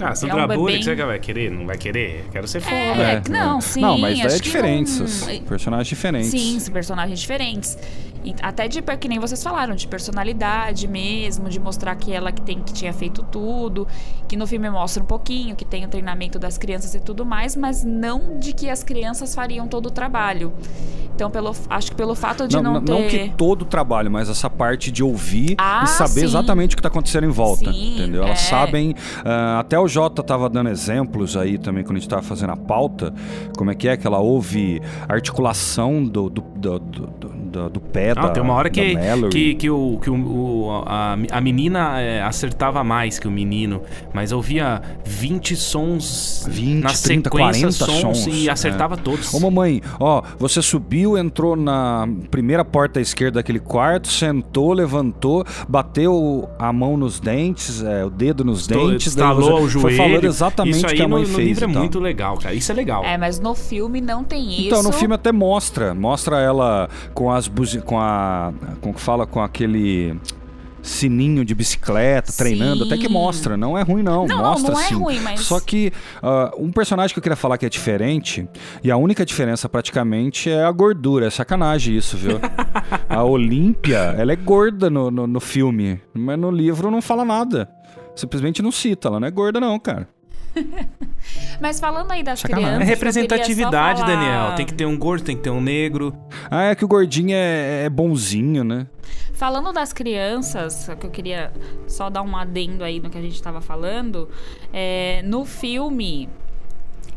Ah, 0.02 0.10
é 0.12 0.14
Sandra 0.14 0.44
um 0.44 0.48
Bullock, 0.48 0.72
bem- 0.72 0.82
você 0.82 0.96
que 0.96 1.04
vai 1.04 1.18
querer? 1.18 1.50
Não 1.50 1.66
vai 1.66 1.76
querer? 1.76 2.24
Quero 2.32 2.48
ser 2.48 2.60
foda. 2.60 2.74
É, 2.74 3.22
não, 3.28 3.60
sim. 3.60 3.82
Não, 3.82 3.98
mas 3.98 4.18
é 4.18 4.38
diferentes, 4.38 4.98
os 4.98 5.28
personagens 5.40 5.88
diferentes. 5.88 6.30
Sim, 6.30 6.58
são 6.58 6.72
personagens 6.72 7.20
diferentes. 7.20 7.76
E 8.24 8.34
até 8.42 8.68
de, 8.68 8.82
que 8.82 9.08
nem 9.08 9.18
vocês 9.18 9.42
falaram, 9.42 9.74
de 9.74 9.86
personalidade 9.86 10.86
mesmo, 10.86 11.48
de 11.48 11.58
mostrar 11.58 11.94
que 11.96 12.12
ela 12.12 12.32
que, 12.32 12.42
tem, 12.42 12.60
que 12.60 12.72
tinha 12.72 12.92
feito 12.92 13.22
tudo, 13.22 13.86
que 14.28 14.36
no 14.36 14.46
filme 14.46 14.68
mostra 14.70 15.02
um 15.02 15.06
pouquinho, 15.06 15.56
que 15.56 15.64
tem 15.64 15.84
o 15.84 15.88
treinamento 15.88 16.38
das 16.38 16.58
crianças 16.58 16.94
e 16.94 17.00
tudo 17.00 17.24
mais, 17.24 17.56
mas 17.56 17.84
não 17.84 18.38
de 18.38 18.52
que 18.52 18.68
as 18.68 18.82
crianças 18.82 19.34
fariam 19.34 19.66
todo 19.66 19.86
o 19.86 19.90
trabalho. 19.90 20.52
Então, 21.20 21.30
pelo, 21.30 21.54
acho 21.68 21.90
que 21.90 21.96
pelo 21.96 22.14
fato 22.14 22.48
de 22.48 22.56
não, 22.56 22.74
não, 22.74 22.82
ter... 22.82 22.92
não 22.92 23.06
que 23.06 23.32
todo 23.36 23.62
o 23.62 23.64
trabalho, 23.66 24.10
mas 24.10 24.30
essa 24.30 24.48
parte 24.48 24.90
de 24.90 25.04
ouvir 25.04 25.54
Ah, 25.58 25.82
e 25.84 25.86
saber 25.86 26.20
sim. 26.20 26.24
exatamente 26.24 26.74
o 26.74 26.76
que 26.76 26.80
está 26.80 26.88
acontecendo 26.88 27.24
em 27.24 27.30
volta. 27.30 27.70
Sim, 27.70 27.94
entendeu? 27.94 28.22
Elas 28.22 28.38
é. 28.38 28.48
sabem. 28.48 28.94
ah, 29.22 29.60
até 29.60 29.78
o 29.78 29.86
Jota 29.86 30.22
tava 30.22 30.48
dando 30.48 30.70
exemplos 30.70 31.36
aí 31.36 31.58
também 31.58 31.84
quando 31.84 31.96
a 31.96 32.00
gente 32.00 32.08
tava 32.08 32.22
fazendo 32.22 32.54
a 32.54 32.56
pauta. 32.56 33.12
Como 33.54 33.70
é 33.70 33.74
que 33.74 33.86
é 33.86 33.98
que 33.98 34.06
ela 34.06 34.18
ouve 34.18 34.80
articulação 35.06 36.02
do, 36.02 36.30
do, 36.30 36.40
do, 36.40 36.78
do, 36.78 37.28
do- 37.50 37.68
do 37.70 37.80
pé 37.80 38.14
Não, 38.14 38.22
da, 38.22 38.28
tem 38.30 38.42
uma 38.42 38.54
hora 38.54 38.70
que, 38.70 38.94
que, 39.30 39.54
que, 39.54 39.70
o, 39.70 39.98
que 40.02 40.08
o, 40.10 40.14
o- 40.14 40.82
a, 40.86 41.16
a 41.32 41.40
menina 41.40 42.00
é, 42.00 42.22
acertava 42.22 42.82
mais 42.84 43.18
que 43.18 43.26
o 43.28 43.30
menino, 43.30 43.82
mas 44.14 44.32
ouvia 44.32 44.80
20 45.04 45.56
sons 45.56 46.44
20, 46.48 46.82
na 46.82 46.88
30, 46.90 46.96
sequência 46.96 47.30
40 47.30 47.72
sons, 47.72 48.18
sons, 48.18 48.26
e 48.26 48.48
é. 48.48 48.52
acertava 48.52 48.96
todos. 48.96 49.32
Ô 49.34 49.40
mamãe, 49.40 49.82
ó, 49.98 50.22
você 50.38 50.62
subiu, 50.62 51.18
entrou 51.18 51.56
na 51.56 52.08
primeira 52.30 52.64
porta 52.64 53.00
esquerda 53.00 53.40
daquele 53.40 53.58
quarto, 53.60 54.08
sentou, 54.08 54.72
levantou, 54.72 55.44
bateu 55.68 56.48
a 56.58 56.72
mão 56.72 56.96
nos 56.96 57.18
dentes, 57.20 57.82
é, 57.82 58.04
o 58.04 58.10
dedo 58.10 58.44
nos 58.44 58.60
Estou- 58.62 58.90
dentes, 58.90 59.08
Estalou 59.08 59.42
você 59.42 59.64
o 59.64 59.68
joelho. 59.68 59.80
foi 59.80 59.96
falando 59.96 60.24
exatamente 60.24 60.76
Isso 60.76 60.86
o 60.86 60.90
aí 60.90 60.96
que 60.96 61.02
a 61.02 61.08
mãe 61.08 61.22
no, 61.22 61.28
no 61.28 61.34
fez. 61.34 61.48
livro 61.48 61.64
é 61.64 61.68
então. 61.68 61.80
muito 61.82 61.98
legal, 61.98 62.36
cara. 62.38 62.54
Isso 62.54 62.70
é 62.70 62.74
legal. 62.74 63.04
É, 63.04 63.16
mas 63.18 63.40
no 63.40 63.54
filme 63.54 64.00
não 64.00 64.22
tem 64.22 64.48
isso. 64.50 64.66
Então, 64.68 64.82
no 64.82 64.92
filme 64.92 65.14
até 65.14 65.32
mostra, 65.32 65.94
mostra 65.94 66.38
ela 66.40 66.88
com 67.14 67.30
as 67.40 67.48
buzi 67.48 67.80
com 67.80 67.98
a 67.98 68.52
como 68.80 68.94
que 68.94 69.00
fala 69.00 69.26
com 69.26 69.40
aquele 69.42 70.14
sininho 70.82 71.44
de 71.44 71.54
bicicleta, 71.54 72.32
treinando, 72.32 72.84
até 72.84 72.96
que 72.96 73.06
Sim. 73.06 73.12
mostra, 73.12 73.54
não 73.56 73.76
é 73.76 73.82
ruim 73.82 74.02
não, 74.02 74.26
Não, 74.26 74.36
não, 74.38 74.44
mostra 74.44 74.72
não 74.72 74.80
é 74.80 74.84
sim. 74.84 74.94
ruim, 74.94 75.20
mas- 75.20 75.40
Só 75.40 75.60
que 75.60 75.92
ah, 76.22 76.52
um 76.56 76.72
personagem 76.72 77.12
que 77.12 77.18
eu 77.18 77.22
queria 77.22 77.36
falar 77.36 77.58
que 77.58 77.66
é 77.66 77.68
diferente, 77.68 78.48
e 78.82 78.90
a 78.90 78.96
única 78.96 79.24
diferença 79.26 79.68
praticamente 79.68 80.48
é 80.48 80.64
a 80.64 80.70
gordura, 80.72 81.26
é 81.26 81.30
sacanagem 81.30 81.96
isso, 81.96 82.16
viu? 82.16 82.38
a 83.10 83.22
Olímpia, 83.22 83.98
ela 84.16 84.32
é 84.32 84.36
gorda 84.36 84.88
no, 84.88 85.10
no, 85.10 85.26
no 85.26 85.40
filme, 85.40 86.00
mas 86.14 86.38
no 86.38 86.50
livro 86.50 86.90
não 86.90 87.02
fala 87.02 87.26
nada. 87.26 87.68
Simplesmente 88.16 88.62
não 88.62 88.72
cita, 88.72 89.08
ela 89.08 89.20
não 89.20 89.28
é 89.28 89.30
gorda 89.30 89.60
não, 89.60 89.78
cara. 89.78 90.08
Mas 91.60 91.78
falando 91.78 92.10
aí 92.10 92.22
das 92.22 92.40
Sacanagem. 92.40 92.66
crianças. 92.68 92.88
É 92.88 92.90
representatividade, 92.90 94.00
falar- 94.00 94.14
Daniel. 94.16 94.54
Tem 94.56 94.64
que 94.66 94.74
ter 94.74 94.86
um 94.86 94.96
gordo, 94.98 95.24
tem 95.24 95.36
que 95.36 95.42
ter 95.42 95.50
um 95.50 95.60
negro. 95.60 96.14
Ah, 96.50 96.62
é 96.64 96.74
que 96.74 96.84
o 96.84 96.88
gordinho 96.88 97.32
é, 97.34 97.84
é 97.84 97.90
bonzinho, 97.90 98.64
né? 98.64 98.86
Falando 99.34 99.72
das 99.72 99.92
crianças, 99.92 100.90
que 101.00 101.06
eu 101.06 101.10
queria 101.10 101.52
só 101.86 102.10
dar 102.10 102.22
um 102.22 102.36
adendo 102.36 102.84
aí 102.84 103.00
no 103.00 103.08
que 103.08 103.16
a 103.16 103.22
gente 103.22 103.42
tava 103.42 103.60
falando, 103.60 104.28
é, 104.72 105.22
no 105.24 105.44
filme 105.44 106.28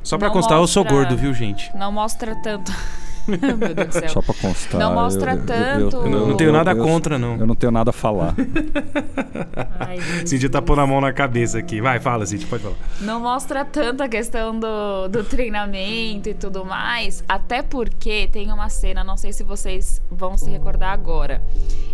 Só 0.01 0.17
pra 0.17 0.27
Não 0.27 0.33
constar, 0.33 0.57
eu 0.57 0.67
sou 0.67 0.83
mostra- 0.83 0.97
gordo, 0.99 1.17
viu, 1.17 1.33
gente? 1.33 1.69
não 1.75 1.91
mostra 1.91 2.35
tanto. 2.43 2.71
Meu 3.57 3.73
Deus 3.73 3.87
do 3.87 3.91
céu. 3.93 4.09
Só 4.09 4.21
pra 4.21 4.33
constar. 4.35 4.79
Não 4.79 4.93
mostra 4.93 5.37
tanto- 5.37 5.95
Eu 5.97 6.09
não 6.09 6.29
Eu- 6.31 6.37
tenho 6.37 6.51
nada 6.51 6.71
eu- 6.71 6.83
contra, 6.83 7.17
não. 7.17 7.37
Eu 7.37 7.47
não 7.47 7.55
tenho 7.55 7.71
nada 7.71 7.89
a 7.89 7.93
falar. 7.93 8.35
Ai. 9.79 9.97
Cindy 10.25 10.49
tá 10.49 10.61
pondo 10.61 10.81
a 10.81 10.87
mão 10.87 10.99
na 11.01 11.13
cabeça 11.13 11.57
aqui. 11.59 11.81
Vai, 11.81 11.99
fala, 11.99 12.25
Cindy, 12.25 12.45
pode 12.45 12.63
falar. 12.63 12.75
Não 13.01 13.19
mostra 13.19 13.63
tanto 13.65 14.03
a 14.03 14.07
questão 14.09 14.57
do, 14.59 15.07
do 15.09 15.23
treinamento 15.23 16.29
e 16.29 16.33
tudo 16.33 16.65
mais, 16.65 17.23
até 17.27 17.61
porque 17.61 18.27
tem 18.31 18.51
uma 18.51 18.69
cena, 18.69 19.03
não 19.03 19.17
sei 19.17 19.33
se 19.33 19.43
vocês 19.43 20.01
vão 20.11 20.37
se 20.37 20.49
recordar 20.49 20.91
agora. 20.93 21.41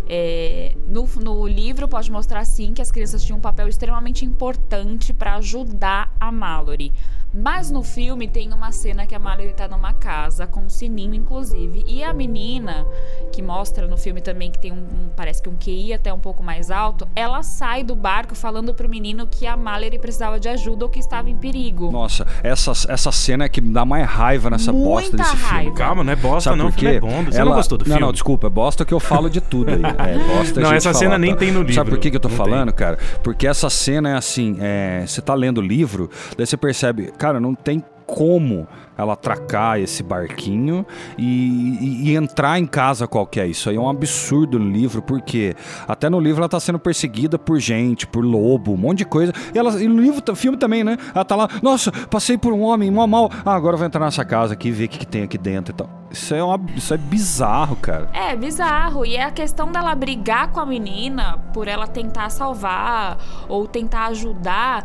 É, 0.08 0.72
no, 0.88 1.08
no 1.20 1.46
livro 1.46 1.86
pode 1.86 2.10
mostrar 2.10 2.44
sim 2.44 2.72
que 2.74 2.82
as 2.82 2.90
crianças 2.90 3.22
tinham 3.22 3.38
um 3.38 3.40
papel 3.40 3.68
extremamente 3.68 4.24
importante 4.24 5.12
para 5.12 5.36
ajudar 5.36 6.12
a 6.18 6.32
Mallory. 6.32 6.92
Mas 7.32 7.70
no 7.70 7.80
filme 7.84 8.26
tem 8.26 8.52
uma 8.52 8.72
cena 8.72 9.06
que 9.06 9.14
a 9.14 9.18
Mallory 9.20 9.52
tá 9.52 9.68
numa 9.68 9.92
casa, 9.92 10.48
com 10.48 10.62
um 10.62 10.68
sininho, 10.68 11.14
inclusive. 11.20 11.84
E 11.86 12.02
a 12.02 12.12
menina, 12.12 12.86
que 13.32 13.42
mostra 13.42 13.86
no 13.86 13.96
filme 13.96 14.20
também 14.20 14.50
que 14.50 14.58
tem 14.58 14.72
um, 14.72 14.76
um- 14.76 15.08
parece 15.16 15.42
que 15.42 15.48
um 15.48 15.54
QI 15.54 15.92
até 15.92 16.12
um 16.12 16.18
pouco 16.18 16.42
mais 16.42 16.70
alto, 16.70 17.06
ela 17.14 17.42
sai 17.42 17.82
do 17.84 17.94
barco 17.94 18.34
falando 18.34 18.72
pro 18.74 18.88
menino 18.88 19.26
que 19.26 19.46
a 19.46 19.56
Mallory 19.56 19.98
precisava 19.98 20.40
de 20.40 20.48
ajuda 20.48 20.84
ou 20.84 20.90
que 20.90 20.98
estava 20.98 21.28
em 21.30 21.36
perigo. 21.36 21.90
Nossa, 21.90 22.26
essa, 22.42 22.72
essa 22.88 23.12
cena 23.12 23.44
é 23.44 23.48
que 23.48 23.60
dá 23.60 23.84
mais 23.84 24.08
raiva 24.08 24.50
nessa 24.50 24.72
bosta 24.72 25.10
Muita 25.16 25.16
desse 25.18 25.36
filme. 25.36 25.52
raiva. 25.52 25.74
Calma, 25.76 26.04
não 26.04 26.12
é 26.12 26.16
bosta, 26.16 26.50
Sabe 26.50 26.58
não. 26.58 26.66
O 26.68 26.72
por 26.72 26.78
filme 26.78 26.90
quê? 26.92 26.96
é 26.96 27.00
bom. 27.00 27.24
Você 27.24 27.38
Ela... 27.38 27.50
não 27.50 27.56
gostou 27.56 27.78
do 27.78 27.82
não, 27.82 27.86
filme? 27.86 28.00
Não, 28.00 28.12
desculpa, 28.12 28.46
é 28.46 28.50
bosta 28.50 28.84
que 28.84 28.94
eu 28.94 29.00
falo 29.00 29.28
de 29.30 29.40
tudo 29.40 29.70
aí. 29.70 29.82
É, 29.82 30.18
bosta 30.36 30.60
a 30.60 30.62
Não, 30.62 30.70
gente 30.70 30.78
essa 30.78 30.94
cena 30.94 31.18
nem 31.18 31.32
tá? 31.32 31.38
tem 31.38 31.50
no 31.52 31.60
livro. 31.60 31.74
Sabe 31.74 31.90
por 31.90 31.98
que, 31.98 32.10
que 32.10 32.16
eu 32.16 32.20
tô 32.20 32.28
Não 32.28 32.36
falando, 32.36 32.72
cara? 32.72 32.98
Porque 33.22 33.46
essa 33.46 33.68
cena 33.70 34.10
é 34.10 34.14
assim, 34.16 34.56
é, 34.60 35.04
você 35.06 35.20
tá 35.20 35.34
lendo 35.34 35.58
o 35.58 35.62
livro, 35.62 36.10
daí 36.36 36.46
você 36.46 36.56
percebe, 36.56 37.12
cara, 37.18 37.38
não 37.40 37.54
tem 37.54 37.82
como 38.14 38.66
ela 38.98 39.14
atracar 39.14 39.78
esse 39.78 40.02
barquinho 40.02 40.84
e, 41.16 41.78
e- 41.80 42.10
e 42.10 42.16
entrar 42.16 42.58
em 42.58 42.66
casa 42.66 43.06
qualquer. 43.06 43.46
Isso 43.48 43.70
aí 43.70 43.76
é 43.76 43.80
um 43.80 43.88
absurdo 43.88 44.58
no 44.58 44.70
livro, 44.70 45.00
porque 45.00 45.54
até 45.88 46.10
no 46.10 46.20
livro 46.20 46.40
ela 46.42 46.48
tá 46.48 46.60
sendo 46.60 46.78
perseguida 46.78 47.38
por 47.38 47.58
gente, 47.58 48.06
por 48.06 48.22
lobo, 48.24 48.72
um 48.74 48.76
monte 48.76 48.98
de 48.98 49.04
coisa. 49.06 49.32
E, 49.54 49.58
ela, 49.58 49.82
e 49.82 49.88
no 49.88 50.00
livro, 50.02 50.20
filme 50.36 50.58
também, 50.58 50.84
né? 50.84 50.98
Ela 51.14 51.24
tá 51.24 51.34
lá, 51.36 51.48
nossa, 51.62 51.90
passei 52.08 52.36
por 52.36 52.52
um 52.52 52.60
homem, 52.60 52.90
mó 52.90 53.06
mal. 53.06 53.30
Ah, 53.44 53.54
agora 53.54 53.74
eu 53.74 53.78
vou 53.78 53.86
entrar 53.86 54.04
nessa 54.04 54.24
casa 54.24 54.52
aqui 54.52 54.68
e 54.68 54.72
ver 54.72 54.84
o 54.84 54.88
que, 54.88 54.98
que 54.98 55.06
tem 55.06 55.22
aqui 55.22 55.38
dentro 55.38 55.72
e 55.72 55.76
tal. 55.76 55.88
Isso 56.10 56.34
é, 56.34 56.42
uma, 56.42 56.60
isso 56.76 56.92
é 56.92 56.98
bizarro, 56.98 57.76
cara. 57.76 58.08
É 58.12 58.34
bizarro. 58.36 59.06
E 59.06 59.16
é 59.16 59.22
a 59.24 59.30
questão 59.30 59.70
dela 59.70 59.94
brigar 59.94 60.48
com 60.50 60.58
a 60.60 60.66
menina 60.66 61.38
por 61.54 61.68
ela 61.68 61.86
tentar 61.86 62.28
salvar 62.30 63.16
ou 63.48 63.66
tentar 63.66 64.06
ajudar. 64.08 64.84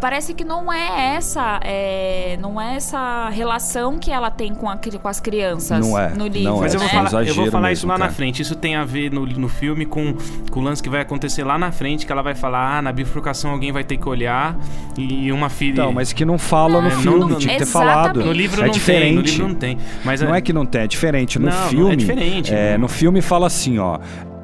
Parece 0.00 0.34
que 0.34 0.44
não 0.44 0.72
é 0.72 1.14
essa, 1.16 1.58
é, 1.64 2.38
não 2.40 2.60
é 2.60 2.76
essa 2.76 3.28
relação 3.30 3.98
que 3.98 4.10
ela 4.10 4.30
tem 4.30 4.54
com, 4.54 4.68
a 4.68 4.76
com 4.76 5.08
as 5.08 5.20
crianças 5.20 5.80
Não 5.86 5.98
é, 5.98 6.10
no 6.10 6.26
livro. 6.26 6.50
não 6.50 6.58
é. 6.58 6.60
Mas 6.62 6.74
eu 6.74 6.80
vou 6.80 6.88
né? 6.88 6.94
É 6.94 7.08
falar, 7.08 7.24
eu 7.26 7.34
vou 7.34 7.50
falar 7.50 7.72
isso 7.72 7.86
lá 7.86 7.94
na 7.94 8.00
cara. 8.06 8.12
frente. 8.12 8.42
Isso 8.42 8.54
tem 8.54 8.76
a 8.76 8.84
ver 8.84 9.10
no, 9.10 9.24
no 9.26 9.48
filme 9.48 9.86
com, 9.86 10.14
com 10.50 10.60
o 10.60 10.62
lance 10.62 10.82
que 10.82 10.88
vai 10.88 11.00
acontecer 11.00 11.44
lá 11.44 11.58
na 11.58 11.72
frente, 11.72 12.04
que 12.06 12.12
ela 12.12 12.22
vai 12.22 12.34
falar, 12.34 12.78
ah, 12.78 12.82
na 12.82 12.92
bifurcação 12.92 13.50
alguém 13.50 13.72
vai 13.72 13.84
ter 13.84 13.96
que 13.96 14.08
olhar 14.08 14.56
e 14.98 15.32
uma 15.32 15.48
filha... 15.48 15.80
Então, 15.82 15.92
mas 15.92 16.12
que 16.12 16.24
não 16.24 16.38
fala 16.38 16.80
no 16.80 16.88
É, 16.88 16.94
não- 16.94 17.00
filme, 17.02 17.18
não- 17.30 17.38
tinha 17.38 17.54
que 17.54 17.60
ter 17.60 17.66
falado. 17.66 18.24
No 18.24 18.32
livro 18.32 18.60
é 18.62 18.66
não 18.66 18.72
diferente. 18.72 19.02
tem, 19.06 19.14
no 19.14 19.20
livro 19.22 19.48
não 19.48 19.54
tem. 19.54 19.78
Mas 20.04 20.20
Não 20.20 20.34
é 20.34 20.40
que 20.40 20.52
não 20.52 20.66
tem, 20.66 20.82
é 20.82 20.86
diferente. 20.86 21.38
No 21.38 21.46
Não, 21.46 21.52
não, 21.56 21.64
é 21.64 21.68
filme. 21.68 21.96
diferente. 21.96 22.54
é, 22.54 22.76
no 22.78 22.88
filme 22.88 23.20
fala 23.22 23.46
assim, 23.46 23.78
ó. 23.78 23.98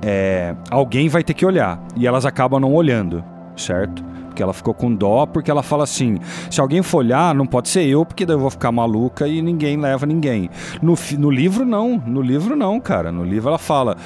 é, 0.05 0.55
alguém 0.71 1.09
vai 1.09 1.23
ter 1.23 1.35
que 1.35 1.45
olhar. 1.47 1.81
E 1.97 2.07
elas 2.07 2.25
acabam 2.27 2.59
não 2.61 2.73
olhando, 2.73 3.23
certo? 3.57 4.03
Ela 4.43 4.53
ficou 4.53 4.75
com 4.75 4.95
dó, 4.95 5.27
porque 5.27 5.51
ela 5.51 5.63
fala 5.63 5.85
assim: 5.85 6.19
se 6.51 6.61
alguém 6.61 6.83
for 6.83 6.99
olhar, 6.99 7.35
não 7.35 7.47
pode 7.47 7.69
ser 7.69 7.85
eu, 7.87 8.05
porque 8.05 8.27
daí 8.27 8.37
eu 8.37 8.41
vou 8.41 8.51
ficar 8.51 8.73
maluca 8.73 9.27
e 9.27 9.41
ninguém 9.43 9.77
leva 9.77 10.07
ninguém. 10.07 10.51
No, 10.81 10.95
no 11.19 11.31
livro, 11.31 11.65
não. 11.65 12.03
No 12.07 12.21
livro, 12.21 12.57
não, 12.57 12.81
cara. 12.81 13.13
No 13.13 13.25
livro 13.25 13.49
ela 13.49 13.59
fala. 13.59 13.97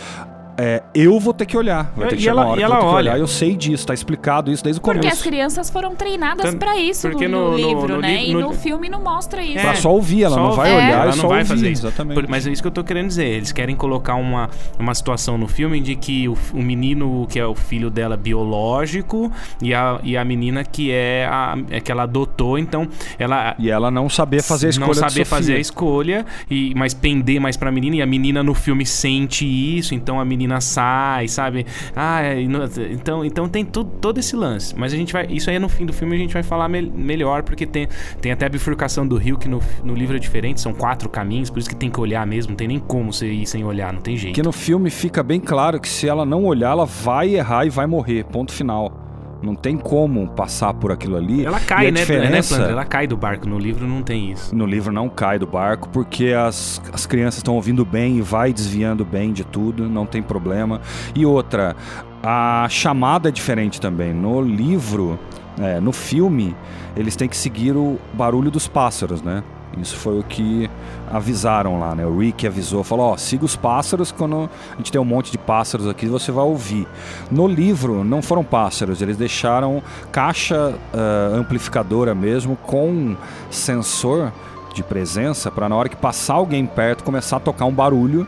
É, 0.58 0.82
eu 0.94 1.18
vou 1.20 1.32
ter 1.34 1.46
que 1.46 1.56
olhar. 1.56 1.92
Vai 1.96 2.08
ter 2.08 2.14
E 2.14 2.16
que 2.18 2.22
chegar 2.24 2.32
ela- 2.32 2.42
uma 2.42 2.50
hora 2.52 2.60
e 2.60 2.64
que 2.64 2.64
eu 2.64 2.68
vou 2.68 2.76
ela 2.76 2.84
ter 2.84 2.88
que 2.90 2.94
olha. 2.96 3.10
olhar. 3.12 3.20
Eu 3.20 3.26
sei 3.26 3.56
disso, 3.56 3.86
tá 3.86 3.94
explicado 3.94 4.50
isso 4.50 4.62
desde 4.64 4.78
o 4.80 4.82
Porque 4.82 4.98
começo. 5.00 5.16
as 5.16 5.22
crianças 5.22 5.70
foram 5.70 5.94
treinadas 5.94 6.46
Tanto- 6.46 6.58
pra 6.58 6.76
isso 6.78 7.08
porque 7.10 7.28
no, 7.28 7.36
no- 7.38 7.50
no- 7.52 7.56
livro, 7.56 7.94
no 7.96 8.00
né? 8.00 8.24
e 8.24 8.32
no- 8.32 8.40
no 8.40 8.52
filme 8.52 8.88
não 8.88 9.02
mostra 9.02 9.42
isso. 9.42 9.60
Pra 9.60 9.74
só 9.74 9.92
ouvir, 9.92 10.24
ela 10.24 10.34
Só 10.36 10.42
não 10.42 10.52
vai 10.52 10.70
ouvir, 10.72 10.84
olhar 10.86 10.92
ela 11.02 11.04
e 11.04 11.16
não 11.16 11.22
só 11.22 11.28
vai 11.28 11.38
ouvir. 11.38 11.48
fazer 11.48 11.70
isso. 11.70 11.86
Exatamente. 11.86 12.20
Por- 12.20 12.28
mas 12.28 12.46
é 12.46 12.50
isso 12.50 12.62
que 12.62 12.68
eu 12.68 12.72
tô 12.72 12.82
querendo 12.84 13.08
dizer. 13.08 13.26
Eles 13.26 13.52
querem 13.52 13.76
colocar 13.76 14.14
uma, 14.14 14.48
uma 14.78 14.94
situação 14.94 15.36
no 15.38 15.46
filme 15.48 15.80
de 15.80 15.94
que 15.96 16.28
o, 16.28 16.36
o 16.54 16.62
menino 16.62 17.26
que 17.28 17.38
é 17.38 17.46
o 17.46 17.54
filho 17.54 17.90
dela 17.90 18.16
biológico 18.16 19.30
e 19.60 19.74
a, 19.74 20.00
e 20.02 20.16
a 20.16 20.24
menina 20.24 20.64
que 20.64 20.90
é 20.90 21.26
a 21.30 21.56
é 21.70 21.80
que 21.80 21.90
ela 21.92 22.04
adotou, 22.04 22.58
então 22.58 22.88
ela 23.18 23.54
E 23.58 23.70
ela 23.70 23.90
não 23.90 24.08
saber 24.08 24.42
fazer 24.42 24.68
a 24.68 24.70
escolha 24.70 24.86
não 24.86 24.92
de 24.94 24.98
saber 25.00 25.24
fazer 25.24 25.54
a 25.56 25.58
escolha 25.58 26.24
e 26.50 26.72
mas 26.76 26.94
pender 26.94 27.40
mais 27.40 27.56
pra 27.56 27.70
menina 27.70 27.96
e 27.96 28.02
a 28.02 28.06
menina 28.06 28.42
no 28.42 28.54
filme 28.54 28.84
sente 28.86 29.44
isso, 29.44 29.94
então 29.94 30.18
a 30.20 30.24
menina 30.24 30.45
menina 30.46 30.60
sai, 30.60 31.28
sabe? 31.28 31.66
Ah, 31.94 32.22
é, 32.22 32.40
então, 32.40 33.24
então 33.24 33.48
tem 33.48 33.64
tudo, 33.64 33.90
todo 34.00 34.18
esse 34.18 34.36
lance. 34.36 34.74
Mas 34.76 34.92
a 34.92 34.96
gente 34.96 35.12
vai. 35.12 35.26
Isso 35.28 35.50
aí 35.50 35.58
no 35.58 35.68
fim 35.68 35.84
do 35.84 35.92
filme 35.92 36.14
a 36.14 36.18
gente 36.18 36.32
vai 36.32 36.42
falar 36.42 36.68
mel- 36.68 36.90
melhor, 36.92 37.42
porque 37.42 37.66
tem, 37.66 37.88
tem 38.20 38.32
até 38.32 38.46
a 38.46 38.48
bifurcação 38.48 39.06
do 39.06 39.16
rio, 39.16 39.36
que 39.38 39.48
no, 39.48 39.60
no 39.84 39.94
livro 39.94 40.16
é 40.16 40.18
diferente, 40.18 40.60
são 40.60 40.72
quatro 40.72 41.08
caminhos, 41.08 41.50
por 41.50 41.58
isso 41.58 41.68
que 41.68 41.76
tem 41.76 41.90
que 41.90 42.00
olhar 42.00 42.26
mesmo, 42.26 42.50
não 42.50 42.56
tem 42.56 42.68
nem 42.68 42.78
como 42.78 43.12
você 43.12 43.26
ir 43.26 43.46
sem 43.46 43.64
olhar, 43.64 43.92
não 43.92 44.00
tem 44.00 44.16
jeito. 44.16 44.34
Que 44.34 44.42
no 44.42 44.52
filme 44.52 44.90
fica 44.90 45.22
bem 45.22 45.40
claro 45.40 45.80
que 45.80 45.88
se 45.88 46.08
ela 46.08 46.24
não 46.24 46.44
olhar, 46.44 46.70
ela 46.70 46.84
vai 46.86 47.34
errar 47.34 47.66
e 47.66 47.70
vai 47.70 47.86
morrer. 47.86 48.24
Ponto 48.24 48.52
final. 48.52 49.05
Não 49.46 49.54
tem 49.54 49.76
como 49.76 50.26
passar 50.30 50.74
por 50.74 50.90
aquilo 50.90 51.16
ali. 51.16 51.46
Ela 51.46 51.60
cai, 51.60 51.84
né, 51.86 51.90
né, 51.92 52.00
diferença- 52.00 52.56
Flandre? 52.56 52.72
Ela 52.72 52.84
cai 52.84 53.06
do 53.06 53.16
barco. 53.16 53.48
No 53.48 53.58
livro 53.58 53.86
não 53.86 54.02
tem 54.02 54.32
isso. 54.32 54.54
No 54.54 54.66
livro 54.66 54.92
não 54.92 55.08
cai 55.08 55.38
do 55.38 55.46
barco 55.46 55.88
porque 55.90 56.32
as, 56.32 56.82
as 56.92 57.06
crianças 57.06 57.38
estão 57.38 57.54
ouvindo 57.54 57.84
bem 57.84 58.18
e 58.18 58.20
vai 58.20 58.52
desviando 58.52 59.04
bem 59.04 59.32
de 59.32 59.44
tudo, 59.44 59.88
não 59.88 60.04
tem 60.04 60.20
problema. 60.20 60.80
E 61.14 61.24
outra, 61.24 61.76
a 62.22 62.66
chamada 62.68 63.28
é 63.28 63.32
diferente 63.32 63.80
também. 63.80 64.12
No 64.12 64.40
livro, 64.42 65.16
é, 65.60 65.78
no 65.78 65.92
filme, 65.92 66.56
eles 66.96 67.14
têm 67.14 67.28
que 67.28 67.36
seguir 67.36 67.76
o 67.76 67.98
barulho 68.12 68.50
dos 68.50 68.66
pássaros, 68.66 69.22
né? 69.22 69.44
Isso 69.76 69.96
foi 69.96 70.18
o 70.18 70.22
que 70.22 70.70
avisaram 71.10 71.78
lá, 71.78 71.94
né? 71.94 72.06
O 72.06 72.18
Rick 72.18 72.46
avisou, 72.46 72.82
falou, 72.82 73.12
ó, 73.12 73.16
siga 73.16 73.44
os 73.44 73.54
pássaros, 73.54 74.10
quando 74.10 74.48
a 74.72 74.76
gente 74.76 74.90
tem 74.90 75.00
um 75.00 75.04
monte 75.04 75.30
de 75.30 75.38
pássaros 75.38 75.86
aqui, 75.86 76.06
você 76.06 76.32
vai 76.32 76.44
ouvir. 76.44 76.86
No 77.30 77.46
livro, 77.46 78.02
não 78.02 78.22
foram 78.22 78.42
pássaros, 78.42 79.02
eles 79.02 79.16
deixaram 79.16 79.82
caixa 80.10 80.74
ah, 80.92 81.36
amplificadora 81.36 82.14
mesmo, 82.14 82.56
com 82.56 83.16
sensor 83.50 84.32
de 84.74 84.82
presença, 84.82 85.50
para 85.50 85.68
na 85.68 85.76
hora 85.76 85.88
que 85.88 85.96
passar 85.96 86.34
alguém 86.34 86.66
perto, 86.66 87.02
começar 87.02 87.38
a 87.38 87.40
tocar 87.40 87.64
um 87.64 87.72
barulho 87.72 88.26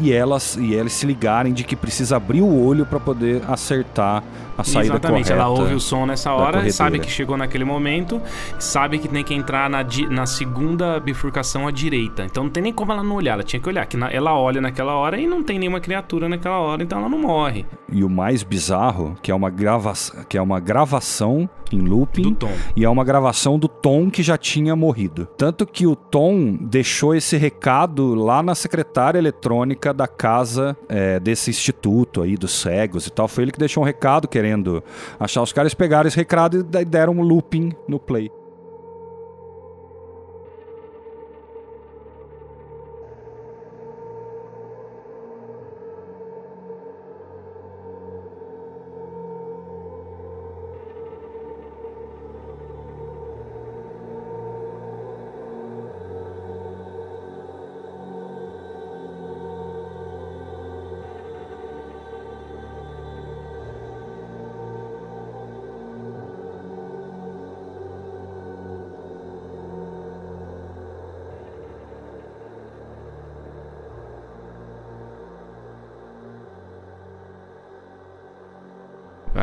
e 0.00 0.12
elas 0.12 0.56
e 0.56 0.74
eles 0.74 0.92
se 0.92 1.06
ligarem 1.06 1.52
de 1.52 1.64
que 1.64 1.74
precisa 1.76 2.16
abrir 2.16 2.42
o 2.42 2.64
olho 2.64 2.84
para 2.86 3.00
poder 3.00 3.42
acertar 3.48 4.22
a 4.58 4.64
saída 4.64 4.94
Exatamente, 4.94 5.30
ela 5.30 5.48
ouve 5.50 5.74
o 5.74 5.80
som 5.80 6.06
nessa 6.06 6.32
hora, 6.32 6.70
sabe 6.72 6.98
que 6.98 7.10
chegou 7.10 7.36
naquele 7.36 7.64
momento, 7.64 8.20
sabe 8.58 8.98
que 8.98 9.06
tem 9.06 9.22
que 9.22 9.34
entrar 9.34 9.68
na, 9.68 9.84
na 10.10 10.24
segunda 10.24 10.98
bifurcação 10.98 11.68
à 11.68 11.70
direita. 11.70 12.24
Então 12.24 12.44
não 12.44 12.50
tem 12.50 12.62
nem 12.62 12.72
como 12.72 12.90
ela 12.90 13.02
não 13.02 13.16
olhar, 13.16 13.34
ela 13.34 13.42
tinha 13.42 13.60
que 13.60 13.68
olhar. 13.68 13.84
Que 13.84 13.98
na- 13.98 14.10
ela 14.10 14.34
olha 14.34 14.58
naquela 14.60 14.94
hora 14.94 15.18
e 15.20 15.26
não 15.26 15.42
tem 15.42 15.58
nenhuma 15.58 15.78
criatura 15.78 16.26
naquela 16.26 16.58
hora, 16.58 16.82
então 16.82 16.98
ela 16.98 17.08
não 17.08 17.18
morre. 17.18 17.66
E 17.92 18.02
o 18.02 18.08
mais 18.08 18.42
bizarro, 18.42 19.14
que 19.22 19.30
é 19.30 19.34
uma, 19.34 19.50
grava 19.50 19.92
que 20.26 20.38
é 20.38 20.42
uma 20.42 20.58
gravação 20.58 21.48
em 21.70 21.80
looping. 21.80 22.22
Do 22.22 22.30
Tom. 22.32 22.52
E 22.74 22.84
é 22.84 22.88
uma 22.88 23.04
gravação 23.04 23.58
do 23.58 23.68
Tom 23.68 24.08
que 24.08 24.22
já 24.22 24.38
tinha 24.38 24.74
morrido. 24.74 25.26
Tanto 25.36 25.66
que 25.66 25.86
o 25.86 25.94
Tom 25.94 26.56
deixou 26.60 27.14
esse 27.14 27.36
recado 27.36 28.14
lá 28.14 28.42
na 28.42 28.54
secretária 28.54 29.18
eletrônica 29.18 29.85
da 29.92 30.06
casa 30.06 30.76
é, 30.88 31.18
desse 31.20 31.50
instituto 31.50 32.22
aí 32.22 32.36
dos 32.36 32.52
cegos 32.52 33.06
e 33.06 33.10
tal. 33.10 33.28
Foi 33.28 33.44
ele 33.44 33.52
que 33.52 33.58
deixou 33.58 33.82
um 33.82 33.86
recado 33.86 34.28
querendo 34.28 34.82
achar 35.18 35.42
os 35.42 35.52
caras. 35.52 35.74
Pegaram 35.74 36.08
esse 36.08 36.16
recado 36.16 36.58
e 36.58 36.84
deram 36.84 37.14
um 37.14 37.22
looping 37.22 37.72
no 37.88 37.98
play. 37.98 38.30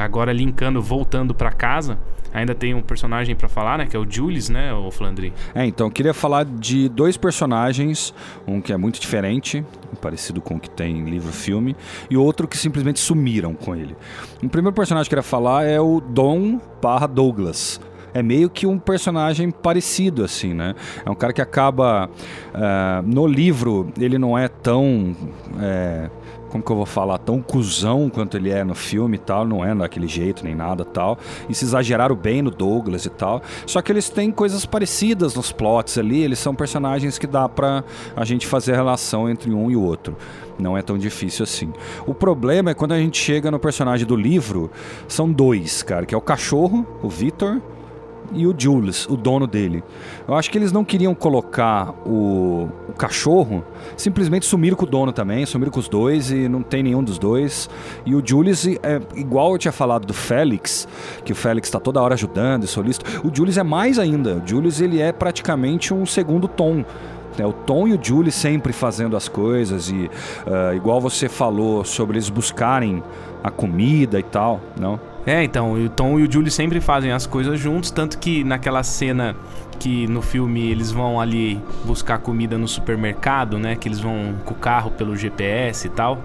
Agora 0.04 0.34
linkando, 0.34 0.82
voltando 0.82 1.34
pra 1.34 1.52
casa, 1.52 1.98
ainda 2.34 2.54
tem 2.54 2.74
um 2.74 2.82
personagem 2.82 3.36
pra 3.36 3.48
falar, 3.48 3.78
né? 3.78 3.86
Que 3.86 3.96
é 3.96 4.00
o 4.00 4.06
Julius, 4.10 4.50
né, 4.50 4.74
o 4.74 4.92
Flandre? 4.92 5.32
É, 5.54 5.66
então, 5.66 5.90
queria 5.90 6.14
falar 6.14 6.44
de 6.44 6.90
dois 6.90 7.16
personagens, 7.16 8.14
um 8.48 8.60
que 8.60 8.74
é 8.74 8.78
muito 8.78 9.00
diferente, 9.00 9.64
parecido 10.02 10.42
com 10.42 10.56
o 10.56 10.60
que 10.60 10.70
tem 10.70 10.98
em 10.98 11.06
livro-filme, 11.06 11.76
e 12.10 12.18
outro 12.18 12.48
que 12.48 12.58
simplesmente 12.58 13.00
sumiram 13.00 13.54
com 13.54 13.76
ele. 13.76 13.96
O 14.44 14.50
primeiro 14.50 14.76
personagem 14.76 15.10
que 15.10 15.16
eu 15.16 15.22
queria 15.22 15.30
falar 15.30 15.64
é 15.64 15.80
o 15.80 16.02
Dom 16.02 16.60
barra 16.82 17.08
Douglas. 17.08 17.80
É 18.14 18.22
meio 18.22 18.50
que 18.50 18.68
um 18.68 18.78
personagem 18.78 19.50
parecido, 19.50 20.24
assim, 20.24 20.54
né? 20.54 20.76
É 21.06 21.10
um 21.10 21.16
cara 21.16 21.34
que 21.34 21.42
acaba... 21.42 22.10
ah, 22.54 23.02
no 23.06 23.26
livro, 23.26 23.88
ele 24.00 24.18
não 24.18 24.38
é 24.38 24.48
tão... 24.48 25.16
é, 25.60 26.10
como 26.54 26.64
que 26.64 26.72
eu 26.72 26.76
vou 26.76 26.86
falar, 26.86 27.18
tão 27.18 27.42
cuzão 27.42 28.12
quanto 28.12 28.38
ele 28.38 28.52
é 28.52 28.64
no 28.64 28.76
filme 28.76 29.16
e 29.16 29.20
tal, 29.20 29.48
não 29.48 29.66
é 29.66 29.74
daquele 29.74 30.08
jeito 30.08 30.44
nem 30.44 30.54
nada 30.54 30.86
tal. 30.86 31.18
E 31.50 31.56
se 31.56 31.66
exageraram 31.66 32.16
bem 32.16 32.44
no 32.44 32.52
Douglas 32.52 33.08
e 33.08 33.10
tal. 33.10 33.42
Só 33.66 33.82
que 33.82 33.92
eles 33.92 34.08
têm 34.08 34.30
coisas 34.30 34.64
parecidas 34.64 35.34
nos 35.34 35.52
plots 35.52 35.98
ali, 35.98 36.22
eles 36.22 36.38
são 36.38 36.54
personagens 36.54 37.18
que 37.18 37.26
dá 37.26 37.50
pra 37.50 37.84
a 38.16 38.24
gente 38.24 38.46
fazer 38.46 38.74
a 38.74 38.76
relação 38.76 39.28
entre 39.28 39.52
um 39.52 39.72
e 39.72 39.76
o 39.76 39.82
outro. 39.82 40.16
Não 40.60 40.78
é 40.78 40.84
tão 40.84 40.96
difícil 40.96 41.42
assim. 41.42 41.74
O 42.06 42.14
problema 42.14 42.70
é 42.70 42.74
quando 42.76 42.92
a 42.92 43.00
gente 43.00 43.18
chega 43.18 43.50
no 43.50 43.58
personagem 43.58 44.06
do 44.06 44.16
livro, 44.16 44.70
são 45.08 45.32
dois, 45.32 45.82
cara, 45.82 46.06
que 46.06 46.14
é 46.14 46.18
o 46.18 46.22
cachorro, 46.22 46.86
o 47.02 47.10
Victor, 47.10 47.60
e 48.34 48.48
o 48.48 48.56
Jules, 48.58 49.08
o 49.08 49.16
dono 49.16 49.48
dele. 49.48 49.84
Eu 50.28 50.34
acho 50.36 50.50
que 50.50 50.58
eles 50.58 50.72
não 50.72 50.84
queriam 50.84 51.14
colocar 51.14 51.94
o, 52.06 52.70
o 52.90 52.94
cachorro, 52.94 53.64
simplesmente 53.96 54.46
sumiram 54.46 54.76
com 54.76 54.86
o 54.86 54.90
dono 54.90 55.12
também, 55.12 55.46
sumiram 55.46 55.72
com 55.72 55.80
os 55.80 55.88
dois 55.88 56.32
e 56.32 56.48
não 56.48 56.62
tem 56.62 56.84
nenhum 56.84 57.04
dos 57.04 57.18
dois. 57.18 57.70
E 58.06 58.16
o 58.16 58.22
Jules, 58.26 58.66
é 58.68 59.02
igual 59.16 59.54
eu 59.54 59.58
tinha 59.58 59.72
falado 59.72 60.06
do 60.06 60.14
Félix, 60.14 60.88
que 61.24 61.32
o 61.32 61.36
Félix 61.36 61.68
está 61.68 61.80
toda 61.80 62.02
hora 62.02 62.14
ajudando 62.14 62.64
e 62.64 62.68
solista. 62.68 63.06
O 63.26 63.34
Jules 63.34 63.58
é 63.58 63.64
mais 63.64 64.00
ainda. 64.00 64.36
O 64.36 64.48
Jules 64.48 64.82
ele 64.82 65.00
é 65.00 65.12
praticamente 65.12 65.94
um 65.94 66.06
segundo 66.06 66.48
tom. 66.48 66.84
É, 67.38 67.46
o 67.46 67.52
Tom 67.52 67.88
e 67.88 67.94
o 67.94 68.00
Julie 68.02 68.32
sempre 68.32 68.72
fazendo 68.72 69.18
as 69.18 69.28
coisas 69.28 69.90
e 69.90 70.10
ah, 70.46 70.76
igual 70.76 71.02
você 71.02 71.28
falou 71.28 71.84
sobre 71.84 72.18
eles 72.18 72.30
buscarem 72.30 73.02
a 73.44 73.50
comida 73.50 74.20
e 74.20 74.24
tal, 74.24 74.62
não? 74.80 75.00
É, 75.26 75.44
então, 75.44 75.74
o 75.74 75.90
Tom 75.90 76.20
e 76.20 76.24
o 76.24 76.32
Julie 76.32 76.52
sempre 76.52 76.82
fazem 76.82 77.12
as 77.12 77.26
coisas 77.26 77.60
juntos, 77.60 77.92
tanto 77.92 78.18
que 78.18 78.44
naquela 78.44 78.84
cena 78.84 79.36
que 79.80 80.08
no 80.08 80.22
filme 80.22 80.70
eles 80.70 80.92
vão 80.92 81.20
ali 81.20 81.60
buscar 81.86 82.18
comida 82.18 82.58
no 82.58 82.68
supermercado, 82.68 83.58
né? 83.58 83.76
Que 83.76 83.88
eles 83.88 84.00
vão 84.00 84.36
com 84.46 84.54
o 84.54 84.58
carro 84.58 84.92
pelo 84.92 85.16
GPS 85.16 85.88
e 85.88 85.90
tal. 85.90 86.18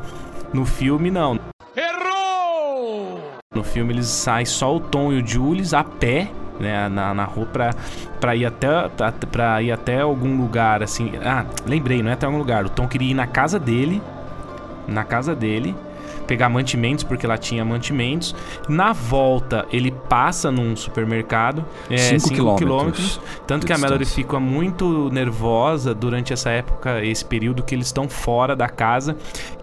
No 0.52 0.64
filme, 0.64 1.10
não. 1.10 1.38
Errou! 1.76 3.20
No 3.54 3.62
filme 3.62 3.92
eles 3.92 4.06
saem 4.06 4.46
só 4.46 4.74
o 4.74 4.80
Tom 4.80 5.12
e 5.12 5.22
o 5.22 5.26
Jules 5.26 5.74
a 5.74 5.84
pé, 5.84 6.30
né, 6.58 6.88
na, 6.88 7.14
na 7.14 7.24
rua 7.24 7.46
pra, 7.46 7.70
pra, 8.20 8.34
ir 8.34 8.46
até, 8.46 8.88
pra, 8.88 9.12
pra 9.12 9.62
ir 9.62 9.70
até 9.70 10.00
algum 10.00 10.36
lugar, 10.36 10.82
assim. 10.82 11.12
Ah, 11.24 11.44
lembrei, 11.66 12.02
não 12.02 12.10
é 12.10 12.14
até 12.14 12.26
algum 12.26 12.38
lugar. 12.38 12.64
O 12.64 12.68
Tom 12.68 12.88
queria 12.88 13.10
ir 13.10 13.14
na 13.14 13.26
casa 13.26 13.58
dele, 13.58 14.02
na 14.86 15.04
casa 15.04 15.36
dele, 15.36 15.74
pegar 16.28 16.48
mantimentos, 16.48 17.02
porque 17.02 17.26
lá 17.26 17.36
tinha 17.36 17.64
mantimentos. 17.64 18.34
Na 18.68 18.92
volta, 18.92 19.66
ele 19.72 19.90
passa 19.90 20.52
num 20.52 20.76
supermercado, 20.76 21.64
é, 21.90 21.96
Cinco 21.96 22.20
5 22.28 22.34
quilômetros 22.34 22.58
quilômetros. 22.68 23.20
Tanto 23.46 23.66
que 23.66 23.72
a 23.72 23.76
distância. 23.76 24.14
fica 24.14 24.38
muito 24.38 25.10
nervosa 25.10 25.94
durante 25.94 26.32
essa 26.32 26.50
época, 26.50 27.04
esse 27.04 27.24
período 27.24 27.62
que 27.64 27.74
eles 27.74 27.86
estão 27.86 28.08
fora 28.08 28.54
da 28.54 28.68
casa, 28.68 29.16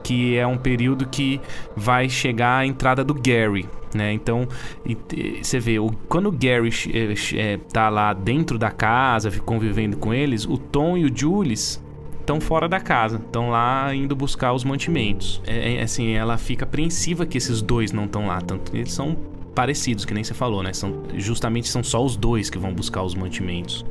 que 0.03 0.35
é 0.37 0.45
um 0.45 0.57
período 0.57 1.05
que 1.07 1.39
vai 1.75 2.09
chegar 2.09 2.57
a 2.57 2.65
entrada 2.65 3.03
do 3.03 3.13
Gary. 3.13 3.69
Né? 3.93 4.11
Então, 4.11 4.45
você 5.41 5.57
vê, 5.59 5.79
o- 5.79 5.91
quando 6.09 6.27
o 6.27 6.31
Gary 6.31 6.69
eh, 7.35 7.59
tá 7.71 7.87
lá 7.89 8.11
dentro 8.11 8.57
da 8.57 8.69
casa, 8.71 9.31
convivendo 9.45 9.95
com 9.97 10.13
eles, 10.13 10.45
o 10.45 10.57
Tom 10.57 10.97
e 10.97 11.05
o 11.05 11.15
Jules 11.15 11.81
estão 12.25 12.41
fora 12.41 12.67
da 12.67 12.79
casa, 12.79 13.17
estão 13.17 13.51
lá 13.51 13.93
indo 13.93 14.15
buscar 14.15 14.51
os 14.51 14.63
mantimentos. 14.63 15.39
É, 15.45 15.75
é, 15.75 15.81
assim, 15.83 16.13
ela 16.13 16.37
fica 16.37 16.65
apreensiva 16.65 17.25
que 17.25 17.37
esses 17.37 17.61
dois 17.61 17.91
não 17.91 18.05
estão 18.05 18.25
lá, 18.25 18.41
tanto 18.41 18.75
eles 18.75 18.91
são 18.91 19.15
parecidos, 19.53 20.03
que 20.03 20.13
nem 20.13 20.23
você 20.23 20.33
falou, 20.33 20.63
né? 20.63 20.73
São, 20.73 21.03
justamente 21.13 21.67
são 21.69 21.83
só 21.83 22.03
os 22.03 22.17
dois 22.17 22.49
que 22.49 22.57
vão 22.57 22.73
buscar 22.73 23.03
os 23.03 23.13
mantimentos. 23.13 23.85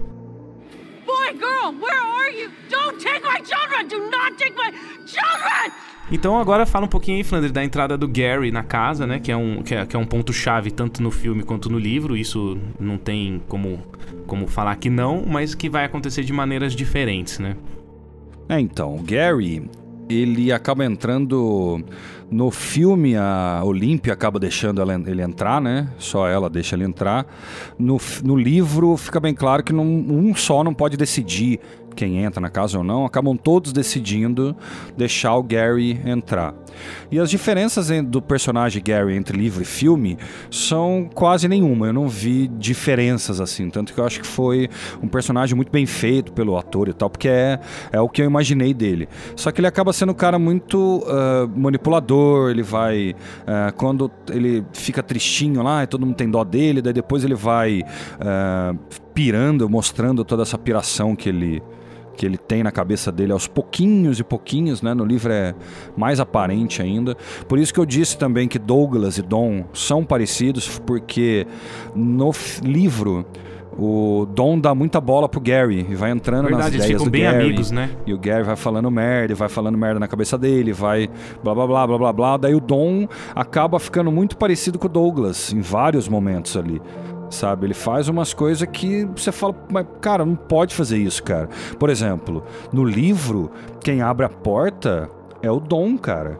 Boy, 1.06 1.32
girl, 1.32 1.72
where 1.80 1.96
are 1.96 2.36
you? 2.36 2.50
Don't 2.68 3.02
take 3.02 3.22
my 3.22 3.40
children! 3.44 3.86
Do 3.88 3.98
not 4.10 4.36
take 4.36 4.54
my 4.56 4.72
children! 5.06 5.72
Então 6.10 6.38
agora 6.38 6.66
fala 6.66 6.84
um 6.84 6.88
pouquinho 6.88 7.16
aí, 7.16 7.24
Flandre, 7.24 7.50
da 7.50 7.64
entrada 7.64 7.96
do 7.96 8.06
Gary 8.06 8.50
na 8.50 8.62
casa, 8.62 9.06
né? 9.06 9.20
Que 9.20 9.32
é 9.32 9.36
um, 9.36 9.62
que 9.62 9.74
é, 9.74 9.86
que 9.86 9.96
é 9.96 9.98
um 9.98 10.04
ponto-chave 10.04 10.70
tanto 10.70 11.02
no 11.02 11.10
filme 11.10 11.42
quanto 11.44 11.70
no 11.70 11.78
livro. 11.78 12.16
Isso 12.16 12.58
não 12.78 12.98
tem 12.98 13.40
como, 13.48 13.80
como 14.26 14.46
falar 14.46 14.76
que 14.76 14.90
não, 14.90 15.24
mas 15.24 15.54
que 15.54 15.70
vai 15.70 15.84
acontecer 15.84 16.24
de 16.24 16.32
maneiras 16.32 16.74
diferentes, 16.74 17.38
né? 17.38 17.56
É, 18.48 18.60
então, 18.60 18.96
o 18.96 19.02
Gary, 19.02 19.68
ele 20.08 20.52
acaba 20.52 20.84
entrando 20.84 21.82
no 22.30 22.50
filme 22.50 23.16
a 23.16 23.62
Olímpia 23.64 24.12
acaba 24.12 24.38
deixando 24.38 24.80
ela, 24.80 24.94
ele 24.94 25.22
entrar, 25.22 25.60
né? 25.60 25.88
Só 25.98 26.28
ela 26.28 26.50
deixa 26.50 26.74
ele 26.74 26.84
entrar. 26.84 27.26
No, 27.78 27.98
no 28.22 28.36
livro 28.36 28.96
fica 28.96 29.20
bem 29.20 29.34
claro 29.34 29.62
que 29.62 29.72
não, 29.72 29.84
um 29.84 30.34
só 30.34 30.64
não 30.64 30.74
pode 30.74 30.96
decidir 30.96 31.60
quem 31.94 32.18
entra 32.18 32.40
na 32.40 32.50
casa 32.50 32.78
ou 32.78 32.84
não, 32.84 33.04
acabam 33.04 33.36
todos 33.36 33.72
decidindo 33.72 34.56
deixar 34.96 35.36
o 35.36 35.42
Gary 35.42 36.00
entrar. 36.04 36.54
E 37.10 37.18
as 37.18 37.30
diferenças 37.30 37.88
do 38.02 38.20
personagem 38.20 38.82
Gary 38.82 39.16
entre 39.16 39.36
livro 39.36 39.62
e 39.62 39.64
filme 39.64 40.18
são 40.50 41.08
quase 41.14 41.48
nenhuma. 41.48 41.86
Eu 41.86 41.92
não 41.92 42.08
vi 42.08 42.48
diferenças 42.48 43.40
assim. 43.40 43.70
Tanto 43.70 43.92
que 43.92 44.00
eu 44.00 44.04
acho 44.04 44.20
que 44.20 44.26
foi 44.26 44.68
um 45.02 45.08
personagem 45.08 45.54
muito 45.54 45.70
bem 45.70 45.86
feito 45.86 46.32
pelo 46.32 46.56
ator 46.56 46.88
e 46.88 46.92
tal, 46.92 47.08
porque 47.08 47.28
é, 47.28 47.60
é 47.92 48.00
o 48.00 48.08
que 48.08 48.22
eu 48.22 48.26
imaginei 48.26 48.74
dele. 48.74 49.08
Só 49.36 49.50
que 49.52 49.60
ele 49.60 49.68
acaba 49.68 49.92
sendo 49.92 50.12
um 50.12 50.14
cara 50.14 50.38
muito 50.38 51.04
uh, 51.06 51.48
manipulador. 51.54 52.50
Ele 52.50 52.62
vai. 52.62 53.12
Uh, 53.12 53.72
quando 53.76 54.10
ele 54.30 54.64
fica 54.72 55.02
tristinho 55.02 55.62
lá, 55.62 55.84
e 55.84 55.86
todo 55.86 56.04
mundo 56.04 56.16
tem 56.16 56.30
dó 56.30 56.44
dele, 56.44 56.82
daí 56.82 56.92
depois 56.92 57.24
ele 57.24 57.34
vai 57.34 57.80
uh, 57.80 58.78
pirando, 59.14 59.68
mostrando 59.68 60.24
toda 60.24 60.42
essa 60.42 60.58
piração 60.58 61.14
que 61.14 61.28
ele 61.28 61.62
que 62.14 62.24
ele 62.24 62.38
tem 62.38 62.62
na 62.62 62.72
cabeça 62.72 63.12
dele 63.12 63.32
aos 63.32 63.46
pouquinhos 63.46 64.18
e 64.18 64.24
pouquinhos, 64.24 64.82
né? 64.82 64.94
No 64.94 65.04
livro 65.04 65.32
é 65.32 65.54
mais 65.96 66.20
aparente 66.20 66.80
ainda. 66.80 67.16
Por 67.48 67.58
isso 67.58 67.72
que 67.72 67.80
eu 67.80 67.86
disse 67.86 68.16
também 68.16 68.48
que 68.48 68.58
Douglas 68.58 69.18
e 69.18 69.22
Dom 69.22 69.64
são 69.72 70.04
parecidos, 70.04 70.78
porque 70.78 71.46
no 71.94 72.32
livro 72.62 73.26
o 73.76 74.26
Dom 74.32 74.58
dá 74.58 74.74
muita 74.74 75.00
bola 75.00 75.28
pro 75.28 75.40
Gary 75.40 75.86
e 75.88 75.94
vai 75.94 76.10
entrando 76.10 76.46
Verdade, 76.46 76.64
nas 76.64 76.74
ideias 76.74 76.86
ficam 76.92 77.04
do 77.04 77.10
bem 77.10 77.22
Gary. 77.22 77.44
amigos, 77.44 77.70
né? 77.70 77.90
E 78.06 78.14
o 78.14 78.18
Gary 78.18 78.44
vai 78.44 78.56
falando 78.56 78.90
merda, 78.90 79.34
vai 79.34 79.48
falando 79.48 79.76
merda 79.76 79.98
na 79.98 80.06
cabeça 80.06 80.38
dele, 80.38 80.72
vai 80.72 81.08
blá 81.42 81.54
blá 81.54 81.66
blá 81.66 81.86
blá 81.86 81.98
blá 81.98 82.12
blá. 82.12 82.36
Daí 82.36 82.54
o 82.54 82.60
Dom 82.60 83.08
acaba 83.34 83.78
ficando 83.78 84.12
muito 84.12 84.36
parecido 84.36 84.78
com 84.78 84.86
o 84.86 84.90
Douglas 84.90 85.52
em 85.52 85.60
vários 85.60 86.08
momentos 86.08 86.56
ali 86.56 86.80
sabe? 87.34 87.66
Ele 87.66 87.74
faz 87.74 88.08
umas 88.08 88.32
coisas 88.32 88.68
que 88.70 89.04
você 89.04 89.32
fala, 89.32 89.54
mas 89.70 89.86
cara, 90.00 90.24
não 90.24 90.36
pode 90.36 90.74
fazer 90.74 90.98
isso, 90.98 91.22
cara. 91.22 91.48
Por 91.78 91.90
exemplo, 91.90 92.42
no 92.72 92.84
livro, 92.84 93.50
quem 93.80 94.00
abre 94.00 94.24
a 94.24 94.28
porta 94.28 95.10
é 95.42 95.50
o 95.50 95.60
Dom, 95.60 95.98
cara. 95.98 96.38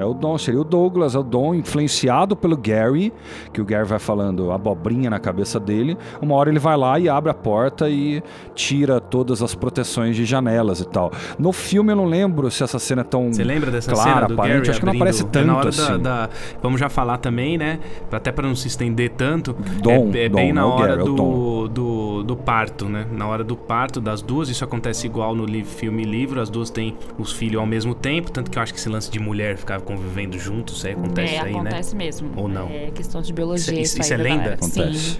É 0.00 0.04
o 0.04 0.14
Dom, 0.14 0.36
seria 0.38 0.60
o 0.60 0.64
Douglas, 0.64 1.14
é 1.14 1.18
o 1.18 1.22
Dom 1.22 1.54
influenciado 1.54 2.34
pelo 2.34 2.56
Gary, 2.56 3.12
que 3.52 3.60
o 3.60 3.64
Gary 3.64 3.86
vai 3.86 3.98
falando 3.98 4.50
abobrinha 4.50 5.10
na 5.10 5.18
cabeça 5.18 5.60
dele. 5.60 5.96
Uma 6.20 6.34
hora 6.34 6.50
ele 6.50 6.58
vai 6.58 6.76
lá 6.76 6.98
e 6.98 7.08
abre 7.08 7.30
a 7.30 7.34
porta 7.34 7.88
e 7.88 8.22
tira 8.54 9.00
todas 9.00 9.42
as 9.42 9.54
proteções 9.54 10.16
de 10.16 10.24
janelas 10.24 10.80
e 10.80 10.86
tal. 10.88 11.12
No 11.38 11.52
filme 11.52 11.92
eu 11.92 11.96
não 11.96 12.06
lembro 12.06 12.50
se 12.50 12.62
essa 12.62 12.78
cena 12.78 13.02
é 13.02 13.04
tão 13.04 13.32
Você 13.32 13.44
lembra 13.44 13.70
dessa 13.70 13.92
clara, 13.92 14.10
cena 14.14 14.26
do 14.28 14.34
aparente. 14.34 14.56
Gary 14.58 14.70
Acho 14.70 14.80
que 14.80 14.86
não 14.86 14.92
aparece 14.94 15.22
é 15.22 15.26
tanto 15.26 15.46
na 15.46 15.56
hora 15.56 15.68
assim. 15.68 15.98
da, 15.98 16.26
da- 16.26 16.30
Vamos 16.62 16.80
já 16.80 16.88
falar 16.88 17.18
também, 17.18 17.56
né? 17.58 17.78
Até 18.10 18.32
para 18.32 18.46
não 18.46 18.54
se 18.56 18.68
estender 18.68 19.10
tanto. 19.10 19.52
Dom, 19.82 20.10
é, 20.14 20.24
é 20.24 20.28
Dom, 20.28 20.36
bem 20.36 20.52
na 20.52 20.62
é 20.62 20.64
hora 20.64 20.96
Gary, 20.96 21.02
é 21.02 21.04
do, 21.04 21.68
do, 21.68 22.22
do 22.24 22.36
parto, 22.36 22.86
né? 22.86 23.06
Na 23.12 23.26
hora 23.28 23.44
do 23.44 23.56
parto 23.56 24.00
das 24.00 24.22
duas, 24.22 24.48
isso 24.48 24.64
acontece 24.64 25.06
igual 25.06 25.34
no 25.34 25.44
li- 25.44 25.64
filme 25.64 26.02
e 26.02 26.06
livro. 26.06 26.40
As 26.40 26.48
duas 26.48 26.70
têm 26.70 26.96
os 27.18 27.32
filhos 27.32 27.60
ao 27.60 27.66
mesmo 27.66 27.94
tempo, 27.94 28.30
tanto 28.30 28.50
que 28.50 28.58
eu 28.58 28.62
acho 28.62 28.72
que 28.72 28.78
esse 28.78 28.88
lance 28.88 29.10
de 29.10 29.18
mulher 29.20 29.56
ficar 29.56 29.80
convivendo 29.96 30.38
juntos, 30.38 30.76
isso 30.78 30.86
aí 30.86 30.92
acontece 30.92 31.34
é, 31.34 31.40
aí, 31.40 31.52
né? 31.52 31.58
acontece 31.60 31.96
mesmo. 31.96 32.30
Ou 32.36 32.48
não? 32.48 32.68
É 32.68 32.90
questão 32.90 33.20
de 33.22 33.32
biologia. 33.32 33.72
Isso- 33.74 33.82
Isso, 33.98 34.00
isso 34.00 34.12
aí 34.14 34.20
é 34.20 34.22
da 34.22 34.30
lenda? 34.30 34.54
Acontece. 34.54 34.98
Sim. 34.98 35.18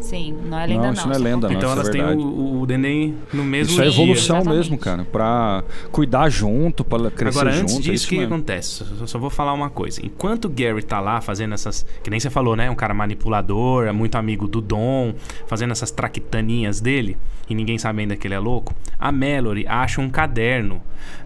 Sim, 0.00 0.34
não 0.46 0.58
é 0.58 0.66
lenda 0.66 0.78
Não, 0.80 0.86
não. 0.86 0.92
isso 0.94 1.08
não 1.08 1.14
é 1.14 1.18
lenda, 1.18 1.48
não. 1.48 1.54
Então 1.56 1.68
é 1.68 1.72
elas 1.72 1.88
têm 1.90 2.00
verdade. 2.00 2.22
o, 2.22 2.60
o 2.62 2.66
neném 2.66 3.14
no 3.32 3.44
mesmo 3.44 3.72
Isso 3.72 3.82
é 3.82 3.86
evolução 3.86 4.36
Exatamente. 4.36 4.56
mesmo, 4.56 4.78
cara. 4.78 5.04
Pra 5.04 5.62
cuidar 5.92 6.28
junto, 6.28 6.82
pra 6.84 7.10
crescer 7.10 7.38
Agora, 7.40 7.52
junto. 7.54 7.62
antes 7.62 7.74
é 7.76 7.78
disso, 7.80 7.92
isso 7.92 8.06
o 8.06 8.08
que, 8.08 8.14
que 8.14 8.20
mesmo. 8.20 8.34
acontece? 8.34 8.84
Eu 9.00 9.06
só 9.06 9.18
vou 9.18 9.30
falar 9.30 9.52
uma 9.52 9.68
coisa. 9.70 10.04
Enquanto 10.04 10.46
o 10.46 10.48
Gary 10.48 10.82
tá 10.82 11.00
lá 11.00 11.20
fazendo 11.20 11.54
essas. 11.54 11.84
Que 12.02 12.10
nem 12.10 12.18
você 12.18 12.30
falou, 12.30 12.56
né? 12.56 12.70
Um 12.70 12.74
cara 12.74 12.94
manipulador, 12.94 13.86
é 13.86 13.92
muito 13.92 14.16
amigo 14.16 14.48
do 14.48 14.60
Dom, 14.60 15.14
fazendo 15.46 15.72
essas 15.72 15.90
traquitaninhas 15.90 16.80
dele, 16.80 17.16
e 17.48 17.54
ninguém 17.54 17.76
sabe 17.78 18.00
ainda 18.02 18.16
que 18.16 18.26
ele 18.26 18.34
é 18.34 18.38
louco. 18.38 18.74
A 18.98 19.12
Mallory 19.12 19.66
acha 19.68 20.00
um 20.00 20.08
caderno 20.08 20.80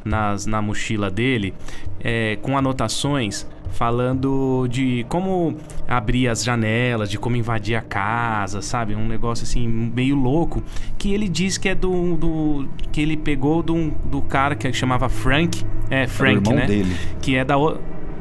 nas, 0.05 0.47
na 0.47 0.61
mochila 0.61 1.11
dele 1.11 1.55
é, 2.01 2.37
com 2.43 2.57
anotações 2.59 3.47
falando 3.75 4.67
de 4.69 5.05
como 5.09 5.57
abrir 5.87 6.29
as 6.29 6.43
janelas, 6.43 7.11
de 7.11 7.19
como 7.19 7.37
invadir 7.37 7.75
a 7.75 7.83
casa, 7.83 8.63
sabe? 8.63 8.95
Um 8.95 9.07
negócio 9.07 9.45
assim 9.45 9.67
meio 9.67 10.17
louco 10.17 10.63
que 10.97 11.13
ele 11.13 11.29
diz 11.29 11.59
que 11.59 11.69
é 11.69 11.75
do, 11.75 12.17
do 12.17 12.69
que 12.91 13.01
ele 13.01 13.17
pegou 13.17 13.63
do, 13.63 13.91
do 14.05 14.23
cara 14.23 14.55
que 14.55 14.73
chamava 14.73 15.09
Frank, 15.09 15.65
é 15.91 16.07
Frank, 16.07 16.37
irmão 16.37 16.55
né? 16.55 16.67
dele. 16.67 16.97
Que 17.21 17.37
é 17.37 17.45
da 17.45 17.57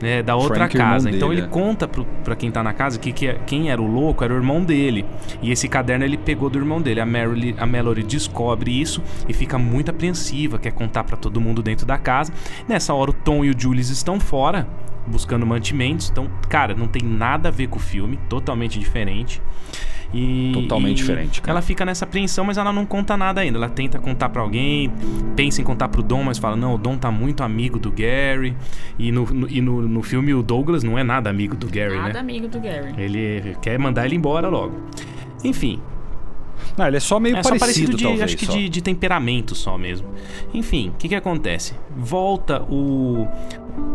o- 0.01 0.05
é, 0.05 0.21
da 0.23 0.35
outra 0.35 0.55
Frank, 0.55 0.77
casa. 0.77 1.09
Então 1.09 1.29
dele, 1.29 1.41
ele 1.41 1.47
é. 1.47 1.49
conta 1.49 1.87
pro, 1.87 2.05
pra 2.23 2.35
quem 2.35 2.51
tá 2.51 2.61
na 2.63 2.73
casa 2.73 2.97
que, 2.99 3.11
que 3.11 3.27
é- 3.27 3.39
quem 3.45 3.69
era 3.69 3.81
o 3.81 3.87
louco 3.87 4.23
era 4.23 4.33
o 4.33 4.37
irmão 4.37 4.63
dele. 4.63 5.05
E 5.41 5.51
esse 5.51 5.67
caderno 5.67 6.03
ele 6.05 6.17
pegou 6.17 6.49
do 6.49 6.57
irmão 6.57 6.81
dele. 6.81 6.99
A 6.99 7.05
Mallory, 7.05 7.55
a 7.57 7.65
Mallory 7.65 8.03
descobre 8.03 8.71
isso 8.79 9.01
e 9.27 9.33
fica 9.33 9.57
muito 9.57 9.89
apreensiva, 9.91 10.57
quer 10.59 10.71
contar 10.71 11.03
pra 11.03 11.17
todo 11.17 11.39
mundo 11.41 11.61
dentro 11.61 11.85
da 11.85 11.97
casa. 11.97 12.31
Nessa 12.67 12.93
hora 12.93 13.11
o 13.11 13.13
Tom 13.13 13.43
e 13.45 13.49
o 13.49 13.55
Julius 13.59 13.89
estão 13.89 14.19
fora, 14.19 14.67
buscando 15.07 15.45
mantimentos. 15.45 16.09
Então, 16.09 16.29
cara, 16.49 16.73
não 16.73 16.87
tem 16.87 17.01
nada 17.01 17.49
a 17.49 17.51
ver 17.51 17.67
com 17.67 17.77
o 17.77 17.81
filme, 17.81 18.17
totalmente 18.29 18.79
diferente. 18.79 19.41
E, 20.14 20.51
Totalmente 20.53 20.99
e 20.99 21.01
diferente, 21.01 21.41
cara. 21.41 21.53
Ela 21.53 21.61
fica 21.61 21.84
nessa 21.84 22.05
apreensão, 22.05 22.45
mas 22.45 22.57
ela 22.57 22.72
não 22.72 22.86
conta 22.86 23.18
nada 23.18 23.41
ainda. 23.41 23.57
Ela 23.57 23.70
tenta 23.70 23.97
contar 23.97 24.30
pra 24.30 24.41
alguém, 24.43 24.91
pensa 25.36 25.59
em 25.59 25.64
contar 25.64 25.89
pro 25.89 26.03
Dom, 26.03 26.24
mas 26.24 26.38
fala: 26.38 26.55
não, 26.55 26.76
o 26.76 26.78
Dom 26.78 26.97
tá 26.97 27.09
muito 27.09 27.43
amigo 27.43 27.80
do 27.80 27.91
Gary. 27.91 28.55
E 28.99 29.11
no, 29.11 29.26
no- 29.26 29.49
e 29.49 29.59
no, 29.59 29.82
no 29.88 30.03
filme 30.03 30.34
o 30.34 30.43
Douglas 30.43 30.84
não 30.84 30.99
é 30.99 31.03
nada 31.03 31.30
amigo 31.30 31.55
do 31.55 31.68
Gary, 31.68 31.95
Nada 31.95 32.14
né? 32.14 32.20
amigo 32.20 32.47
do 32.47 32.59
Gary. 32.59 32.93
Ele 32.97 33.55
quer 33.61 33.80
mandar 33.80 34.05
ele 34.05 34.16
embora 34.16 34.47
logo. 34.49 34.76
Enfim, 35.43 35.80
Não, 36.78 36.88
ele 36.88 36.97
é 36.97 36.99
só 36.99 37.20
meio 37.20 37.38
é 37.38 37.43
só 37.43 37.49
parecido, 37.49 37.68
parecido 37.68 37.97
de, 37.97 38.03
talvez. 38.03 38.24
acho 38.24 38.38
que 38.38 38.47
de, 38.47 38.70
de 38.70 38.82
temperamento 38.82 39.55
só 39.55 39.78
mesmo. 39.78 40.07
Enfim, 40.53 40.89
o 40.89 40.93
que 40.93 41.09
que 41.09 41.16
acontece? 41.16 41.74
Volta 41.95 42.61
o, 42.64 43.28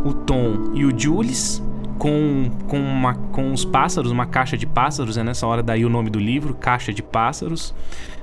o 0.05 0.13
Tom 0.13 0.73
e 0.75 0.85
o 0.85 0.99
Jules 0.99 1.63
com, 1.99 2.51
com, 2.69 2.79
uma, 2.79 3.15
com 3.15 3.53
os 3.53 3.65
pássaros, 3.65 4.11
uma 4.11 4.27
caixa 4.27 4.57
de 4.57 4.67
pássaros, 4.67 5.19
é 5.19 5.25
nessa 5.25 5.47
hora 5.47 5.63
daí 5.63 5.85
o 5.85 5.89
nome 5.89 6.09
do 6.09 6.19
livro, 6.19 6.55
Caixa 6.55 6.93
de 6.93 7.03
Pássaros. 7.03 7.75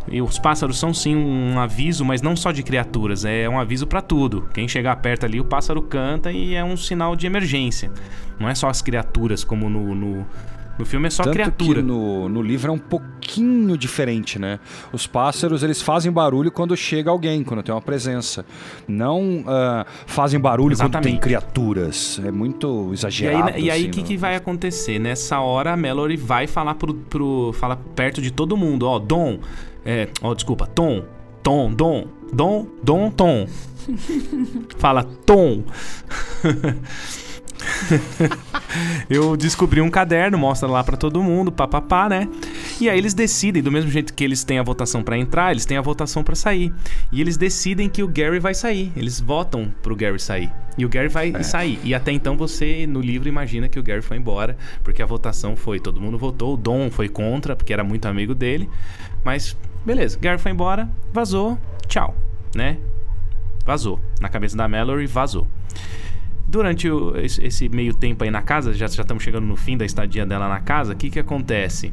E 0.07 0.21
os 0.21 0.37
pássaros 0.37 0.77
são 0.77 0.93
sim 0.93 1.15
um 1.15 1.59
aviso, 1.59 2.05
mas 2.05 2.21
não 2.21 2.35
só 2.35 2.51
de 2.51 2.61
criaturas, 2.61 3.25
é 3.25 3.49
um 3.49 3.59
aviso 3.59 3.87
pra 3.87 4.01
tudo. 4.01 4.47
Quem 4.53 4.67
chegar 4.67 4.95
perto 4.97 5.25
ali, 5.25 5.39
o 5.39 5.45
pássaro 5.45 5.81
canta 5.81 6.31
e 6.31 6.53
é 6.53 6.63
um 6.63 6.77
sinal 6.77 7.15
de 7.15 7.25
emergência. 7.25 7.91
Não 8.39 8.47
é 8.47 8.53
só 8.53 8.69
as 8.69 8.81
criaturas 8.81 9.43
como 9.43 9.67
no, 9.67 9.95
no, 9.95 10.25
no 10.77 10.85
filme, 10.85 11.07
é 11.07 11.09
só 11.09 11.23
Tanto 11.23 11.33
criatura. 11.33 11.81
que 11.81 11.87
no, 11.87 12.27
no 12.27 12.41
livro 12.41 12.69
é 12.69 12.73
um 12.73 12.77
pouquinho 12.77 13.77
diferente, 13.77 14.37
né? 14.37 14.59
Os 14.91 15.07
pássaros, 15.07 15.63
eles 15.63 15.81
fazem 15.81 16.11
barulho 16.11 16.51
quando 16.51 16.75
chega 16.75 17.09
alguém, 17.09 17.43
quando 17.43 17.63
tem 17.63 17.73
uma 17.73 17.81
presença. 17.81 18.45
Não 18.87 19.43
ah, 19.47 19.85
fazem 20.05 20.39
barulho 20.39 20.75
quando 20.75 20.91
tem 20.91 20.99
Exatamente. 20.99 21.21
criaturas. 21.21 22.19
É 22.23 22.31
muito 22.31 22.89
exagerado. 22.93 23.57
e 23.57 23.69
aí 23.71 23.81
assim, 23.81 23.87
o 23.87 23.91
que, 23.91 24.01
no- 24.01 24.07
que 24.07 24.17
vai 24.17 24.35
acontecer? 24.35 24.99
Nessa 24.99 25.39
hora, 25.39 25.73
a 25.73 25.77
Mallory 25.77 26.17
vai 26.17 26.47
falar 26.47 26.75
pro, 26.75 26.93
pro. 26.93 27.53
Fala 27.53 27.77
perto 27.95 28.21
de 28.21 28.31
todo 28.31 28.57
mundo, 28.57 28.87
ó, 28.87 28.99
Dom. 28.99 29.39
É, 29.85 30.09
ó, 30.21 30.33
desculpa, 30.33 30.67
Tom. 30.67 31.03
Tom, 31.41 31.71
Dom. 31.73 32.07
Dom, 32.33 32.67
Dom, 32.83 33.11
Tom. 33.11 33.47
Fala, 34.77 35.03
Tom. 35.03 35.63
Eu 39.09 39.37
descobri 39.37 39.81
um 39.81 39.89
caderno, 39.89 40.37
mostra 40.37 40.67
lá 40.67 40.83
pra 40.83 40.97
todo 40.97 41.21
mundo, 41.21 41.51
papapá, 41.51 42.09
né? 42.09 42.27
E 42.79 42.89
aí 42.89 42.97
eles 42.97 43.13
decidem, 43.13 43.61
do 43.61 43.71
mesmo 43.71 43.89
jeito 43.89 44.13
que 44.13 44.23
eles 44.23 44.43
têm 44.43 44.59
a 44.59 44.63
votação 44.63 45.03
pra 45.03 45.17
entrar, 45.17 45.51
eles 45.51 45.65
têm 45.65 45.77
a 45.77 45.81
votação 45.81 46.23
pra 46.23 46.35
sair. 46.35 46.73
E 47.11 47.21
eles 47.21 47.37
decidem 47.37 47.87
que 47.87 48.03
o 48.03 48.07
Gary 48.07 48.39
vai 48.39 48.53
sair. 48.53 48.91
Eles 48.95 49.19
votam 49.19 49.73
pro 49.81 49.95
Gary 49.95 50.19
sair. 50.19 50.51
E 50.77 50.85
o 50.85 50.89
Gary 50.89 51.07
vai 51.07 51.43
sair. 51.43 51.79
E 51.83 51.93
até 51.93 52.11
então 52.11 52.35
você, 52.35 52.85
no 52.85 52.99
livro, 52.99 53.29
imagina 53.29 53.69
que 53.69 53.79
o 53.79 53.83
Gary 53.83 54.01
foi 54.01 54.17
embora, 54.17 54.57
porque 54.83 55.01
a 55.01 55.05
votação 55.05 55.55
foi, 55.55 55.79
todo 55.79 56.01
mundo 56.01 56.17
votou, 56.17 56.55
o 56.55 56.57
Dom 56.57 56.91
foi 56.91 57.07
contra, 57.07 57.55
porque 57.55 57.71
era 57.71 57.83
muito 57.83 58.07
amigo 58.07 58.35
dele. 58.35 58.69
Mas, 59.23 59.55
beleza, 59.85 60.17
Gary 60.19 60.37
foi 60.37 60.51
embora, 60.51 60.89
vazou, 61.13 61.57
tchau, 61.87 62.15
né? 62.53 62.77
Vazou. 63.65 63.99
Na 64.19 64.29
cabeça 64.29 64.55
da 64.55 64.67
Mallory, 64.67 65.07
vazou. 65.07 65.47
Durante 66.55 66.89
o- 66.89 67.13
esse, 67.17 67.67
meio 67.67 67.93
tempo 67.93 68.23
aí 68.23 68.31
na 68.31 68.41
casa, 68.41 68.73
já, 68.73 68.87
já 68.87 69.01
estamos 69.01 69.21
chegando 69.21 69.45
no 69.45 69.57
fim 69.57 69.75
da 69.75 69.83
estadia 69.83 70.25
dela 70.25 70.47
na 70.47 70.61
casa, 70.61 70.93
o 70.93 70.95
que 70.95 71.09
que 71.09 71.19
acontece? 71.19 71.91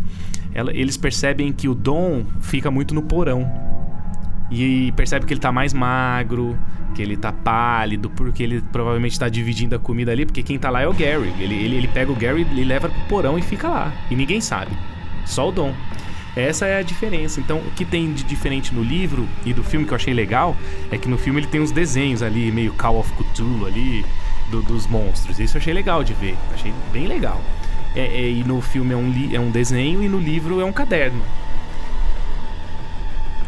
Ela- 0.54 0.70
eles 0.72 0.96
percebem 0.96 1.52
que 1.52 1.68
o 1.68 1.74
Dom 1.74 2.22
fica 2.40 2.70
muito 2.70 2.94
no 2.94 3.02
porão. 3.02 3.44
E 4.52 4.92
percebe 4.92 5.26
que 5.26 5.32
ele 5.32 5.40
tá 5.40 5.50
mais 5.50 5.74
magro, 5.74 6.56
que 6.94 7.02
ele 7.02 7.16
tá 7.16 7.32
pálido, 7.32 8.08
porque 8.10 8.40
ele 8.40 8.62
provavelmente 8.70 9.18
tá 9.18 9.28
dividindo 9.28 9.74
a 9.74 9.80
comida 9.80 10.12
ali, 10.12 10.24
porque 10.24 10.44
quem 10.44 10.56
tá 10.60 10.70
lá 10.70 10.80
é 10.80 10.86
o 10.86 10.92
Gary. 10.92 11.32
Ele, 11.40 11.56
ele, 11.56 11.76
ele 11.78 11.88
pega 11.88 12.12
o 12.12 12.14
Gary, 12.14 12.42
ele 12.42 12.62
leva 12.62 12.88
pro 12.88 13.00
porão 13.08 13.36
e 13.36 13.42
fica 13.42 13.68
lá. 13.68 13.92
E 14.12 14.14
ninguém 14.14 14.40
sabe. 14.40 14.70
Só 15.26 15.48
o 15.48 15.50
Dom. 15.50 15.74
Essa 16.36 16.66
é 16.66 16.78
a 16.78 16.82
diferença. 16.82 17.40
Então, 17.40 17.58
o 17.58 17.70
que 17.72 17.84
tem 17.84 18.12
de 18.12 18.22
diferente 18.22 18.72
no 18.72 18.82
livro 18.84 19.26
e 19.44 19.52
do 19.52 19.64
filme 19.64 19.84
que 19.86 19.92
eu 19.92 19.96
achei 19.96 20.14
legal 20.14 20.56
é 20.88 20.96
que 20.96 21.08
no 21.08 21.18
filme 21.18 21.40
ele 21.40 21.48
tem 21.48 21.60
uns 21.60 21.72
desenhos 21.72 22.22
ali, 22.22 22.52
meio 22.52 22.72
Call 22.74 23.00
of 23.00 23.12
Cthulhu 23.14 23.66
ali, 23.66 24.04
do- 24.52 24.62
dos 24.62 24.86
monstros. 24.86 25.38
Isso 25.40 25.56
eu 25.56 25.60
achei 25.60 25.72
legal 25.74 26.04
de 26.04 26.12
ver. 26.14 26.36
Achei 26.54 26.72
bem 26.92 27.06
legal. 27.06 27.40
É, 27.96 28.00
é, 28.06 28.30
e 28.30 28.44
no 28.44 28.60
filme 28.60 28.92
é 28.94 28.96
um, 28.96 29.10
li- 29.10 29.34
é 29.34 29.40
um 29.40 29.50
desenho 29.50 30.02
e 30.02 30.08
no 30.08 30.18
livro 30.18 30.60
é 30.60 30.64
um 30.64 30.72
caderno. 30.72 31.22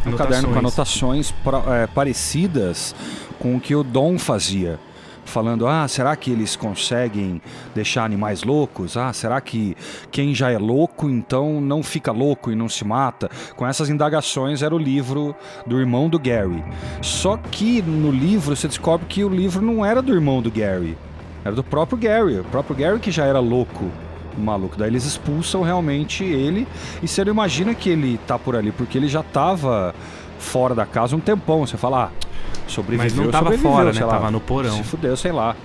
Um 0.05 0.11
caderno 0.11 0.49
com 0.49 0.59
Anotações. 0.59 1.31
anotações 1.31 1.31
pra- 1.43 1.75
é, 1.83 1.87
parecidas 1.87 2.93
com 3.39 3.55
o 3.55 3.59
que 3.59 3.73
o 3.75 3.83
Dom 3.83 4.19
fazia. 4.19 4.79
Falando, 5.25 5.67
ah, 5.67 5.87
será 5.87 6.15
que 6.15 6.31
eles 6.31 6.55
conseguem 6.55 7.41
deixar 7.73 8.05
animais 8.05 8.43
loucos? 8.43 8.95
Ah, 8.95 9.11
será 9.11 9.41
que 9.41 9.75
quem 10.11 10.33
já 10.33 10.51
é 10.51 10.57
louco 10.57 11.09
então 11.09 11.59
não 11.59 11.83
fica 11.83 12.11
louco 12.11 12.51
e 12.51 12.55
não 12.55 12.69
se 12.69 12.85
mata? 12.85 13.29
Com 13.55 13.67
essas 13.67 13.89
indagações 13.89 14.61
era 14.61 14.73
o 14.73 14.77
livro 14.77 15.35
do 15.65 15.79
irmão 15.79 16.07
do 16.07 16.19
Gary. 16.19 16.63
Só 17.01 17.37
que 17.37 17.81
no 17.81 18.11
livro 18.11 18.55
você 18.55 18.67
descobre 18.67 19.07
que 19.07 19.23
o 19.23 19.29
livro 19.29 19.61
não 19.61 19.83
era 19.83 20.01
do 20.01 20.13
irmão 20.13 20.41
do 20.41 20.51
Gary, 20.51 20.97
era 21.43 21.55
do 21.55 21.63
próprio 21.63 21.97
Gary. 21.97 22.39
O 22.39 22.45
próprio 22.45 22.75
Gary 22.75 22.99
que 22.99 23.11
já 23.11 23.25
era 23.25 23.39
louco, 23.39 23.91
maluco. 24.37 24.77
Daí 24.77 24.89
eles 24.89 25.05
expulsam 25.05 25.63
realmente 25.63 26.23
ele 26.23 26.67
e 27.01 27.07
você 27.07 27.25
não 27.25 27.33
imagina 27.33 27.73
que 27.73 27.89
ele 27.89 28.19
tá 28.27 28.37
por 28.37 28.55
ali, 28.55 28.71
porque 28.71 28.97
ele 28.97 29.07
já 29.07 29.23
tava 29.23 29.93
fora 30.37 30.75
da 30.75 30.85
casa 30.85 31.15
um 31.15 31.19
tempão. 31.19 31.65
Você 31.65 31.77
fala, 31.77 32.05
ah, 32.05 32.24
sobreviveu, 32.67 33.03
Mas 33.05 33.15
não 33.15 33.31
tava 33.31 33.45
sobreviveu, 33.45 33.71
fora, 33.71 33.85
né? 33.85 33.93
sei 33.93 34.03
lá. 34.05 34.13
Tava 34.13 34.31
no 34.31 34.39
porão. 34.39 34.77
Se 34.77 34.83
fudeu, 34.83 35.15
sei 35.17 35.31
lá. 35.31 35.55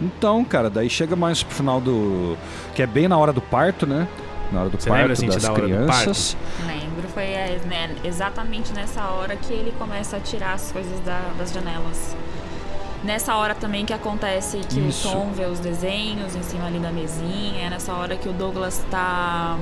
Então, 0.00 0.44
cara, 0.44 0.70
daí 0.70 0.88
chega 0.88 1.16
mais 1.16 1.42
pro 1.42 1.54
final 1.54 1.80
do. 1.80 2.36
Que 2.74 2.82
é 2.82 2.86
bem 2.86 3.08
na 3.08 3.18
hora 3.18 3.32
do 3.32 3.40
parto, 3.40 3.86
né? 3.86 4.06
Na 4.52 4.60
hora 4.60 4.70
do 4.70 4.80
Você 4.80 4.88
parto 4.88 5.00
lembra, 5.02 5.14
gente, 5.16 5.34
das 5.34 5.42
da 5.42 5.52
crianças. 5.52 6.36
Lembro, 6.66 7.08
foi 7.12 7.24
é, 7.24 7.60
né, 7.66 7.90
exatamente 8.04 8.72
nessa 8.72 9.02
hora 9.08 9.36
que 9.36 9.52
ele 9.52 9.72
começa 9.78 10.16
a 10.16 10.20
tirar 10.20 10.52
as 10.54 10.70
coisas 10.72 11.00
da- 11.00 11.32
das 11.36 11.52
janelas. 11.52 12.16
Nessa 13.04 13.36
hora 13.36 13.54
também 13.54 13.84
que 13.84 13.92
acontece 13.92 14.58
que 14.68 14.80
Isso. 14.80 15.08
o 15.08 15.12
Tom 15.12 15.30
vê 15.32 15.44
os 15.44 15.60
desenhos 15.60 16.34
em 16.34 16.42
cima 16.42 16.66
ali 16.66 16.78
da 16.78 16.90
mesinha. 16.90 17.66
É 17.66 17.70
nessa 17.70 17.92
hora 17.92 18.16
que 18.16 18.28
o 18.28 18.32
Douglas 18.32 18.84
tá. 18.90 19.56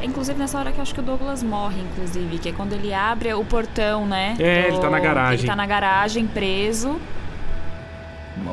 é, 0.00 0.04
Inclusive 0.04 0.38
nessa 0.38 0.58
hora 0.58 0.72
que 0.72 0.78
eu 0.78 0.82
acho 0.82 0.92
que 0.92 1.00
o 1.00 1.02
Douglas 1.02 1.42
morre, 1.42 1.80
inclusive, 1.80 2.38
que 2.38 2.48
é 2.48 2.52
quando 2.52 2.72
ele 2.72 2.92
abre 2.92 3.32
o 3.34 3.44
portão, 3.44 4.04
né? 4.06 4.36
É, 4.38 4.68
ele 4.68 4.78
tá 4.78 4.90
na 4.90 4.98
garagem. 4.98 5.38
Ele 5.38 5.46
tá 5.46 5.56
na 5.56 5.66
garagem, 5.66 6.26
preso. 6.26 7.00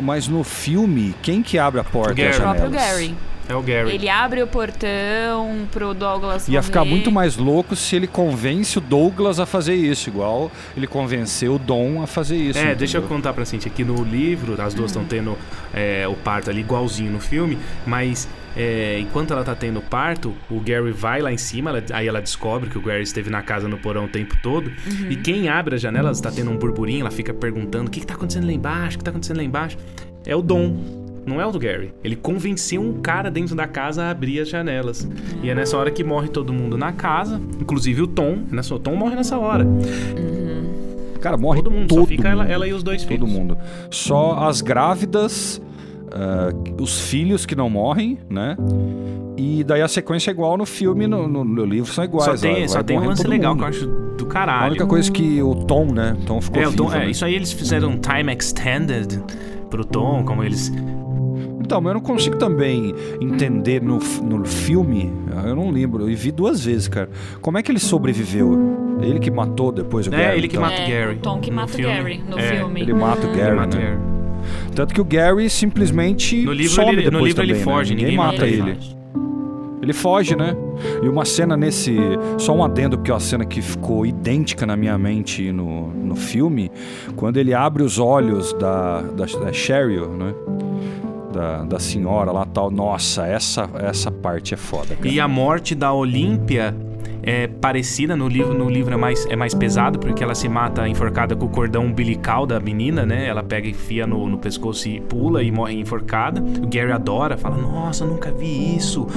Mas 0.02 0.28
no 0.28 0.44
filme, 0.44 1.16
quem 1.22 1.42
que 1.42 1.58
abre 1.58 1.80
a 1.80 1.84
porta? 1.84 2.12
as 2.12 2.18
Gary. 2.18 2.38
O 2.38 2.42
próprio? 2.42 2.70
Gary. 2.70 3.16
É 3.50 3.56
o 3.56 3.62
Gary. 3.64 3.90
Ele 3.96 4.08
abre 4.08 4.44
o 4.44 4.48
portão 4.48 5.68
pro 5.72 5.94
Douglas 5.96 6.48
Ia 6.48 6.62
ficar 6.62 6.82
morrer. 6.82 6.92
muito 6.92 7.12
mais 7.12 7.36
louco 7.36 7.76
se 7.76 7.96
ele 7.96 8.06
convence 8.06 8.78
o 8.78 8.82
Douglas 8.82 9.40
a 9.40 9.46
fazer 9.48 9.74
isso, 9.74 10.08
igual 10.10 10.52
ele 10.78 10.86
convenceu 10.86 11.56
o 11.56 11.60
Dom 11.60 12.02
a 12.04 12.06
fazer 12.08 12.36
isso. 12.38 12.60
É, 12.60 12.76
deixa 12.76 12.98
eu 12.98 13.02
entendeu? 13.02 13.18
contar 13.18 13.34
pra 13.34 13.44
Cintia. 13.46 13.72
Aqui 13.72 13.84
no 13.84 14.04
livro, 14.04 14.62
as 14.62 14.74
duas 14.76 14.92
estão 14.92 15.04
tendo 15.04 15.36
é, 15.74 16.08
o 16.08 16.14
parto 16.14 16.50
ali 16.52 16.60
igualzinho 16.62 17.12
no 17.12 17.20
filme, 17.20 17.58
mas 17.88 18.30
é, 18.56 19.00
enquanto 19.00 19.32
ela 19.34 19.44
tá 19.44 19.56
tendo 19.56 19.80
o 19.80 19.82
parto, 19.82 20.34
o 20.50 20.60
Gary 20.60 20.92
vai 20.92 21.20
lá 21.22 21.32
em 21.34 21.38
cima, 21.38 21.72
ela- 21.72 21.84
aí 21.94 22.08
ela 22.08 22.22
descobre 22.22 22.70
que 22.70 22.78
o 22.78 22.82
Gary 22.82 23.02
esteve 23.02 23.30
na 23.32 23.42
casa 23.42 23.68
no 23.68 23.78
porão 23.80 24.06
o 24.06 24.08
tempo 24.08 24.36
todo. 24.44 24.72
E 25.10 25.16
quem 25.16 25.50
abre 25.50 25.74
as 25.76 25.82
janelas, 25.82 26.22
tá 26.22 26.32
tendo 26.32 26.52
um 26.52 26.58
burburinho, 26.58 27.02
ela 27.02 27.12
fica 27.12 27.34
perguntando: 27.34 27.88
o 27.88 27.92
que, 27.92 28.00
que 28.02 28.06
tá 28.06 28.14
acontecendo 28.14 28.46
lá 28.46 28.54
embaixo? 28.54 28.96
O 28.96 29.00
que 29.00 29.04
tá 29.06 29.10
acontecendo 29.12 29.38
lá 29.38 29.44
embaixo? 29.44 29.76
É 30.26 30.36
o 30.36 30.42
Dom. 30.44 30.99
Não 31.30 31.40
é 31.40 31.46
o 31.46 31.52
do 31.52 31.60
Gary. 31.60 31.94
Ele 32.04 32.16
convenceu 32.16 32.82
um 32.82 33.00
cara 33.02 33.30
dentro 33.32 33.56
da 33.56 33.68
casa 33.68 34.04
a 34.04 34.10
abrir 34.10 34.40
as 34.42 34.50
janelas. 34.50 35.08
E 35.44 35.50
é 35.50 35.56
nessa 35.56 35.78
hora 35.78 35.92
que 35.92 36.04
morre 36.04 36.28
todo 36.28 36.52
mundo 36.52 36.78
na 36.78 36.92
casa, 36.92 37.40
inclusive 37.62 38.02
o 38.02 38.08
Tom. 38.08 38.40
É 38.52 38.56
Nessa, 38.56 38.74
o 38.76 38.80
Tom 38.80 38.96
morre 38.96 39.16
nessa 39.16 39.38
hora. 39.38 39.66
Cara, 41.22 41.38
morre 41.38 41.62
Todo 41.62 41.72
mundo, 41.72 41.88
todo 41.88 42.02
só 42.02 42.06
fica 42.08 42.30
ela, 42.30 42.44
mundo. 42.44 42.52
ela 42.54 42.68
e 42.68 42.74
os 42.74 42.82
dois 42.82 43.02
Todo 43.04 43.10
filhos. 43.12 43.30
mundo. 43.32 43.58
Só 43.92 44.40
as 44.48 44.62
grávidas, 44.62 45.62
ah, 46.14 46.50
os 46.82 47.02
filhos 47.10 47.46
que 47.46 47.56
não 47.56 47.70
morrem, 47.70 48.18
né? 48.30 48.56
E 49.36 49.64
daí 49.66 49.82
a 49.82 49.88
sequência 49.90 50.32
é 50.32 50.34
igual 50.34 50.58
no 50.58 50.66
filme, 50.66 51.08
no, 51.08 51.28
no- 51.28 51.44
no 51.44 51.66
livro 51.66 51.92
são 51.92 52.04
iguais. 52.06 52.40
Só 52.40 52.48
tem, 52.48 52.68
só 52.70 52.82
tem 52.84 52.98
um 52.98 53.06
lance 53.06 53.22
todo 53.24 53.32
legal 53.32 53.54
mundo. 53.54 53.60
que 53.60 53.66
eu 53.66 53.70
acho 53.70 53.88
do 54.18 54.26
caralho. 54.28 54.64
A 54.64 54.68
única 54.70 54.86
coisa 54.88 55.12
que 55.12 55.42
o 55.42 55.56
Tom, 55.56 55.92
né? 55.94 56.16
Tom 56.26 56.40
ficou 56.42 56.62
é, 56.62 56.68
o 56.68 56.74
Tom- 56.74 56.86
vivo, 56.88 56.96
é, 56.96 57.06
né? 57.06 57.12
isso 57.12 57.26
aí 57.26 57.36
eles 57.36 57.52
fizeram 57.52 57.90
um 57.90 57.98
time 57.98 58.34
extended 58.34 59.22
pro 59.70 59.84
Tom, 59.84 60.24
como 60.24 60.42
eles. 60.44 60.72
Então, 61.70 61.80
mas 61.80 61.92
eu 61.92 61.94
não 61.94 62.02
consigo 62.02 62.36
também 62.36 62.96
entender 63.22 63.80
no, 63.80 64.00
no 64.24 64.44
filme, 64.44 65.14
eu 65.46 65.56
não 65.56 65.70
lembro, 65.70 66.10
eu 66.10 66.18
vi 66.18 66.32
duas 66.32 66.66
vezes, 66.66 66.88
cara. 66.88 67.08
Como 67.44 67.60
é 67.60 67.62
que 67.62 67.72
ele 67.72 67.78
sobreviveu? 67.78 68.98
Ele 69.00 69.20
que 69.20 69.30
matou 69.30 69.72
depois 69.72 70.08
o 70.08 70.10
É, 70.16 70.18
Gary? 70.18 70.38
ele 70.40 70.48
que 70.48 70.58
então? 70.58 70.68
mata 70.68 70.82
o 70.82 70.84
É, 70.84 70.90
Gary 70.90 71.16
o 71.16 71.20
Tom 71.20 71.40
que 71.40 71.52
no 71.52 71.56
mata 71.58 71.74
o. 71.78 71.82
Gary 71.84 72.24
no 72.28 72.40
É, 72.40 72.42
filme. 72.56 72.82
Ele 72.82 72.94
mata 72.96 73.28
o 73.28 73.30
Ele 73.30 73.38
Gary, 73.40 73.56
mata 73.56 73.78
o 73.78 73.80
né? 73.80 73.86
Gary. 73.86 74.00
Tanto 74.74 74.94
que 74.96 75.00
o 75.00 75.06
Gary 75.06 75.48
simplesmente 75.48 76.44
No 76.44 76.54
livro 76.54 76.74
some 76.74 76.90
ele- 76.92 77.06
no 77.06 77.12
depois 77.12 77.28
livro 77.28 77.44
ele 77.44 77.52
também, 77.54 77.64
foge, 77.64 77.90
né? 77.94 78.02
ninguém 78.02 78.18
ninguém 78.18 78.18
mata 78.18 78.34
mata 78.34 78.48
ele. 78.48 78.70
ele. 78.72 78.80
Ele 79.84 79.94
foge, 79.94 80.36
né? 80.36 80.56
E 81.04 81.08
uma 81.08 81.24
cena 81.24 81.56
nesse. 81.56 81.96
Só 82.40 82.54
um 82.56 82.64
adendo, 82.64 82.98
porque 82.98 83.12
é 83.12 83.14
uma 83.14 83.20
cena 83.20 83.46
que 83.46 83.62
ficou 83.62 84.08
idêntica 84.08 84.66
na 84.66 84.76
minha 84.76 84.98
mente 84.98 85.52
no, 85.52 85.88
no 85.94 86.16
filme. 86.16 86.72
Quando 87.16 87.38
ele 87.38 87.54
abre 87.54 87.84
os 87.84 88.00
olhos 88.00 88.54
da, 88.54 89.02
da, 89.02 89.26
da 89.26 89.54
Cheryl, 89.54 90.08
né? 90.10 90.34
Da, 91.40 91.64
da 91.64 91.80
senhora 91.80 92.34
lá 92.34 92.46
tal. 92.46 92.70
Nossa, 92.70 93.26
essa, 93.26 93.70
essa 93.76 94.12
parte 94.12 94.54
é 94.54 94.58
foda, 94.58 94.94
cara. 94.94 95.08
E 95.08 95.22
a 95.22 95.28
morte 95.28 95.74
da 95.74 95.94
Olímpia 95.94 96.76
é 97.24 97.48
parecida 97.48 98.14
no 98.14 98.28
livro, 98.28 98.54
no 98.54 98.70
livro 98.70 98.94
é 98.94 98.98
mais, 98.98 99.26
é 99.28 99.38
mais 99.38 99.54
pesado, 99.54 100.00
porque 100.00 100.22
ela 100.22 100.36
se 100.36 100.50
mata 100.50 100.86
enforcada 100.86 101.38
com 101.38 101.46
o 101.46 101.50
cordão 101.50 101.86
umbilical 101.86 102.46
da 102.46 102.60
menina, 102.60 103.06
né? 103.06 103.26
Ela 103.26 103.42
pega 103.42 103.68
e 103.68 103.72
enfia 103.72 104.06
no, 104.06 104.28
no 104.28 104.38
pescoço 104.38 104.90
e 104.90 105.00
pula 105.00 105.42
e 105.42 105.50
morre 105.50 105.76
enforcada. 105.76 106.42
O 106.42 106.68
Gary 106.68 106.92
adora, 106.92 107.38
fala, 107.38 107.56
nossa, 107.56 108.06
nunca 108.06 108.32
vi 108.32 108.76
isso. 108.76 109.08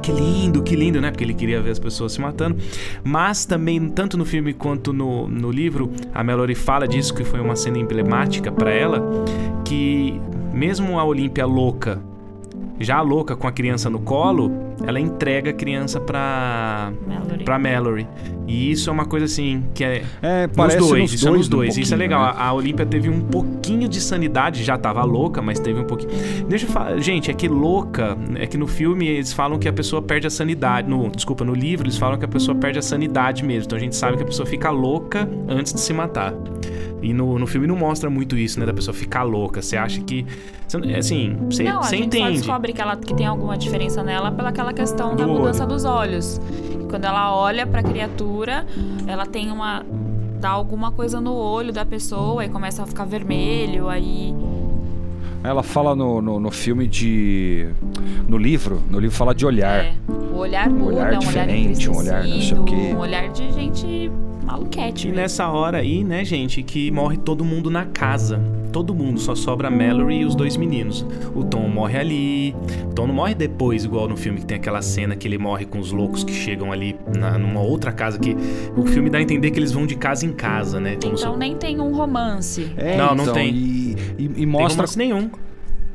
Que 0.00 0.12
lindo, 0.12 0.62
que 0.62 0.74
lindo, 0.74 0.98
né? 0.98 1.10
Porque 1.10 1.24
ele 1.24 1.34
queria 1.34 1.60
ver 1.60 1.72
as 1.72 1.78
pessoas 1.78 2.12
se 2.12 2.22
matando. 2.22 2.56
Mas 3.04 3.44
também, 3.44 3.86
tanto 3.90 4.16
no 4.16 4.24
filme 4.24 4.54
quanto 4.54 4.94
no, 4.94 5.28
no 5.28 5.50
livro, 5.50 5.92
a 6.14 6.24
Mallory 6.24 6.54
fala 6.54 6.88
disso, 6.88 7.12
que 7.12 7.22
foi 7.22 7.40
uma 7.40 7.54
cena 7.54 7.76
emblemática 7.76 8.50
pra 8.50 8.70
ela, 8.70 9.02
que 9.62 10.18
mesmo 10.56 10.98
a 10.98 11.04
Olímpia 11.04 11.44
louca 11.44 12.02
já 12.78 13.00
louca 13.00 13.34
com 13.36 13.46
a 13.46 13.52
criança 13.52 13.88
no 13.88 14.00
colo, 14.00 14.50
ela 14.84 14.98
entrega 15.00 15.50
a 15.50 15.52
criança 15.52 16.00
pra, 16.00 16.92
Mallory. 17.06 17.44
pra 17.44 17.58
Mallory. 17.58 18.06
E 18.46 18.70
isso 18.70 18.88
é 18.90 18.92
uma 18.92 19.04
coisa 19.06 19.26
assim, 19.26 19.64
que 19.74 19.82
é. 19.82 20.04
É, 20.22 20.46
Nos 20.46 20.56
parece 20.56 20.78
dois, 20.78 21.02
nos 21.02 21.12
isso 21.14 21.26
é 21.26 21.30
nos 21.30 21.46
um 21.46 21.50
dois. 21.50 21.76
Isso 21.76 21.92
é 21.94 21.96
legal. 21.96 22.22
né? 22.22 22.32
A, 22.36 22.52
Olímpia 22.52 22.86
teve 22.86 23.08
um 23.10 23.20
pouquinho 23.20 23.88
de 23.88 24.00
sanidade, 24.00 24.62
já 24.62 24.78
tava 24.78 25.02
louca, 25.02 25.42
mas 25.42 25.58
teve 25.58 25.80
um 25.80 25.84
pouquinho. 25.84 26.10
Deixa 26.48 26.66
eu 26.66 26.70
falar. 26.70 26.98
Gente, 26.98 27.30
é 27.30 27.34
que 27.34 27.48
louca. 27.48 28.16
É 28.36 28.46
que 28.46 28.56
no 28.56 28.66
filme 28.68 29.06
eles 29.08 29.32
falam 29.32 29.58
que 29.58 29.66
a 29.68 29.72
pessoa 29.72 30.00
perde 30.00 30.26
a 30.26 30.30
sanidade. 30.30 30.88
No, 30.88 31.08
desculpa, 31.10 31.44
no 31.44 31.54
livro 31.54 31.86
eles 31.86 31.98
falam 31.98 32.18
que 32.18 32.24
a 32.24 32.28
pessoa 32.28 32.54
perde 32.56 32.78
a 32.78 32.82
sanidade 32.82 33.44
mesmo. 33.44 33.64
Então 33.66 33.76
a 33.78 33.80
gente 33.80 33.96
sabe 33.96 34.16
que 34.16 34.22
a 34.22 34.26
pessoa 34.26 34.46
fica 34.46 34.70
louca 34.70 35.28
antes 35.48 35.72
de 35.72 35.80
se 35.80 35.92
matar. 35.92 36.32
E 37.02 37.12
no, 37.12 37.38
no 37.38 37.46
filme 37.46 37.66
não 37.66 37.76
mostra 37.76 38.08
muito 38.08 38.36
isso, 38.36 38.58
né? 38.60 38.66
Da 38.66 38.72
pessoa 38.72 38.94
ficar 38.94 39.22
louca. 39.22 39.60
Você 39.60 39.76
acha 39.76 40.00
que. 40.00 40.24
você- 40.66 40.76
Assim, 40.96 41.36
você, 41.48 41.62
Não, 41.64 41.78
a 41.80 41.82
você 41.82 41.96
gente 41.98 42.16
só 42.16 42.22
entende. 42.24 42.38
descobre 42.38 42.72
que, 42.72 42.80
ela, 42.80 42.96
que 42.96 43.14
tem 43.14 43.26
alguma 43.26 43.56
diferença 43.56 44.02
nela 44.02 44.30
pela 44.32 44.50
aquela 44.66 44.72
questão 44.72 45.14
da 45.14 45.24
Do 45.24 45.32
mudança 45.32 45.64
olho. 45.64 45.72
dos 45.72 45.84
olhos. 45.84 46.40
E 46.80 46.84
quando 46.88 47.04
ela 47.04 47.34
olha 47.34 47.66
pra 47.66 47.82
criatura, 47.82 48.66
ela 49.06 49.26
tem 49.26 49.50
uma. 49.50 49.84
dá 50.40 50.50
alguma 50.50 50.90
coisa 50.90 51.20
no 51.20 51.34
olho 51.34 51.72
da 51.72 51.84
pessoa 51.84 52.44
e 52.44 52.48
começa 52.48 52.82
a 52.82 52.86
ficar 52.86 53.04
vermelho, 53.04 53.88
aí. 53.88 54.34
Ela 55.44 55.62
fala 55.62 55.94
no, 55.94 56.20
no, 56.20 56.40
no 56.40 56.50
filme 56.50 56.86
de. 56.86 57.68
No 58.26 58.36
livro. 58.36 58.82
No 58.90 58.98
livro 58.98 59.16
fala 59.16 59.34
de 59.34 59.46
olhar. 59.46 59.84
É, 59.84 59.94
o 60.32 60.38
olhar 60.38 60.68
muda, 60.68 60.84
olhar 60.86 61.04
um 61.04 61.06
olhar 61.06 61.18
diferente, 61.18 61.90
um 61.90 61.96
olhar 61.96 62.24
não 62.24 62.40
sei 62.40 62.58
o 62.58 62.64
quê. 62.64 62.74
Um 62.94 62.98
olhar 62.98 63.28
de 63.28 63.52
gente 63.52 64.10
maluquete. 64.46 65.04
E 65.06 65.10
mesmo. 65.10 65.20
nessa 65.22 65.48
hora 65.48 65.78
aí, 65.78 66.02
né, 66.04 66.24
gente, 66.24 66.62
que 66.62 66.90
morre 66.90 67.16
todo 67.16 67.44
mundo 67.44 67.70
na 67.70 67.84
casa. 67.86 68.40
Todo 68.72 68.94
mundo, 68.94 69.18
só 69.18 69.34
sobra 69.34 69.68
a 69.68 69.70
Mallory 69.70 70.16
e 70.20 70.24
os 70.26 70.34
dois 70.34 70.54
meninos. 70.56 71.04
O 71.34 71.42
Tom 71.44 71.66
morre 71.66 71.98
ali. 71.98 72.54
O 72.90 72.94
Tom 72.94 73.06
não 73.06 73.14
morre 73.14 73.34
depois, 73.34 73.84
igual 73.84 74.06
no 74.06 74.16
filme 74.18 74.40
que 74.40 74.44
tem 74.46 74.58
aquela 74.58 74.82
cena 74.82 75.16
que 75.16 75.26
ele 75.26 75.38
morre 75.38 75.64
com 75.64 75.78
os 75.78 75.92
loucos 75.92 76.22
que 76.22 76.32
chegam 76.32 76.70
ali 76.72 76.94
na- 77.18 77.38
numa 77.38 77.60
outra 77.60 77.90
casa 77.90 78.18
que 78.18 78.36
o 78.76 78.84
filme 78.84 79.08
dá 79.08 79.16
a 79.16 79.22
entender 79.22 79.50
que 79.50 79.58
eles 79.58 79.72
vão 79.72 79.86
de 79.86 79.94
casa 79.94 80.26
em 80.26 80.32
casa, 80.32 80.78
né? 80.78 80.96
Como 81.02 81.14
Então 81.14 81.32
se- 81.32 81.38
nem 81.38 81.56
tem 81.56 81.80
um 81.80 81.94
romance. 81.96 82.70
É, 82.76 82.98
Não, 82.98 83.14
não 83.14 83.24
então, 83.24 83.34
tem. 83.34 83.48
E, 83.54 83.96
e- 84.18 84.24
e 84.24 84.28
Tem 84.28 84.46
mostra 84.46 84.82
romance 84.82 84.98
nenhum. 84.98 85.30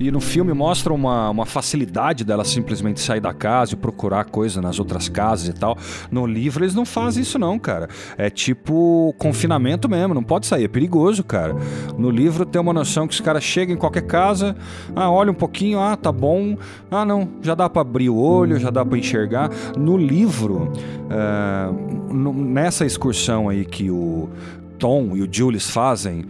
E 0.02 0.10
no 0.10 0.20
filme 0.20 0.52
mostra 0.52 0.92
uma, 0.92 1.30
uma 1.30 1.46
facilidade 1.46 2.24
dela 2.24 2.44
simplesmente 2.44 3.00
sair 3.00 3.20
da 3.20 3.36
casa 3.36 3.76
e 3.76 3.78
procurar 3.78 4.26
coisa 4.26 4.60
nas 4.60 4.80
outras 4.80 5.08
casas 5.08 5.50
e 5.50 5.54
tal. 5.54 5.78
No 6.10 6.26
livro 6.26 6.64
eles 6.64 6.74
não 6.74 6.88
fazem 6.88 7.22
isso 7.22 7.38
não, 7.38 7.60
cara. 7.60 7.88
É 8.18 8.28
tipo 8.28 9.14
confinamento 9.20 9.88
mesmo, 9.88 10.16
não 10.16 10.24
pode 10.24 10.48
sair, 10.48 10.64
é 10.64 10.68
perigoso, 10.68 11.24
cara. 11.24 11.56
No 12.00 12.10
livro 12.10 12.48
tem 12.48 12.60
uma 12.60 12.74
noção 12.74 13.08
que 13.08 13.14
os 13.14 13.22
caras 13.22 13.44
chegam 13.44 13.76
em 13.76 13.78
qualquer 13.78 14.02
casa, 14.02 14.56
ah, 14.96 15.12
olha 15.12 15.30
um 15.30 15.36
pouquinho, 15.36 15.80
ah, 15.80 15.96
tá 15.96 16.12
bom. 16.12 16.58
Ah, 16.90 17.06
não, 17.06 17.30
já 17.40 17.54
dá 17.54 17.70
para 17.70 17.84
abrir 17.84 18.10
o 18.10 18.18
olho, 18.18 18.60
já 18.60 18.72
dá 18.72 18.84
para 18.84 18.98
enxergar. 18.98 19.52
No 19.78 19.98
livro, 19.98 20.74
uh, 21.12 22.34
nessa 22.34 22.88
excursão 22.88 23.50
aí 23.50 23.66
que 23.66 23.92
o 23.92 24.32
Tom 24.80 25.16
e 25.16 25.22
o 25.22 25.30
Julius 25.32 25.70
fazem 25.70 26.26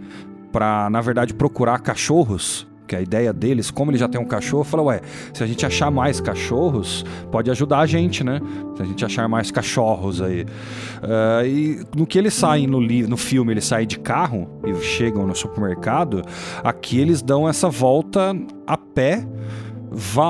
para, 0.52 0.90
na 0.90 1.00
verdade, 1.00 1.32
procurar 1.32 1.78
cachorros 1.78 2.70
que 2.92 2.96
a 2.96 3.00
ideia 3.00 3.32
deles, 3.32 3.70
como 3.70 3.90
ele 3.90 3.96
já 3.96 4.06
tem 4.06 4.20
um 4.20 4.24
cachorro, 4.26 4.64
falou: 4.64 4.86
ué, 4.86 5.00
se 5.32 5.42
a 5.42 5.46
gente 5.46 5.64
achar 5.64 5.90
mais 5.90 6.20
cachorros, 6.20 7.06
pode 7.30 7.50
ajudar 7.50 7.78
a 7.78 7.86
gente, 7.86 8.22
né? 8.22 8.38
Se 8.76 8.82
a 8.82 8.84
gente 8.84 9.02
achar 9.02 9.26
mais 9.26 9.50
cachorros 9.50 10.20
aí. 10.20 10.42
Uh, 10.42 11.46
e 11.46 11.86
no 11.96 12.06
que 12.06 12.18
eles 12.18 12.34
saem 12.34 12.66
no, 12.66 12.80
no 12.80 13.16
filme, 13.16 13.50
eles 13.50 13.64
saem 13.64 13.86
de 13.86 13.98
carro 13.98 14.46
e 14.66 14.74
chegam 14.82 15.26
no 15.26 15.34
supermercado, 15.34 16.22
aqui 16.62 17.00
eles 17.00 17.22
dão 17.22 17.48
essa 17.48 17.70
volta 17.70 18.36
a 18.66 18.76
pé. 18.76 19.26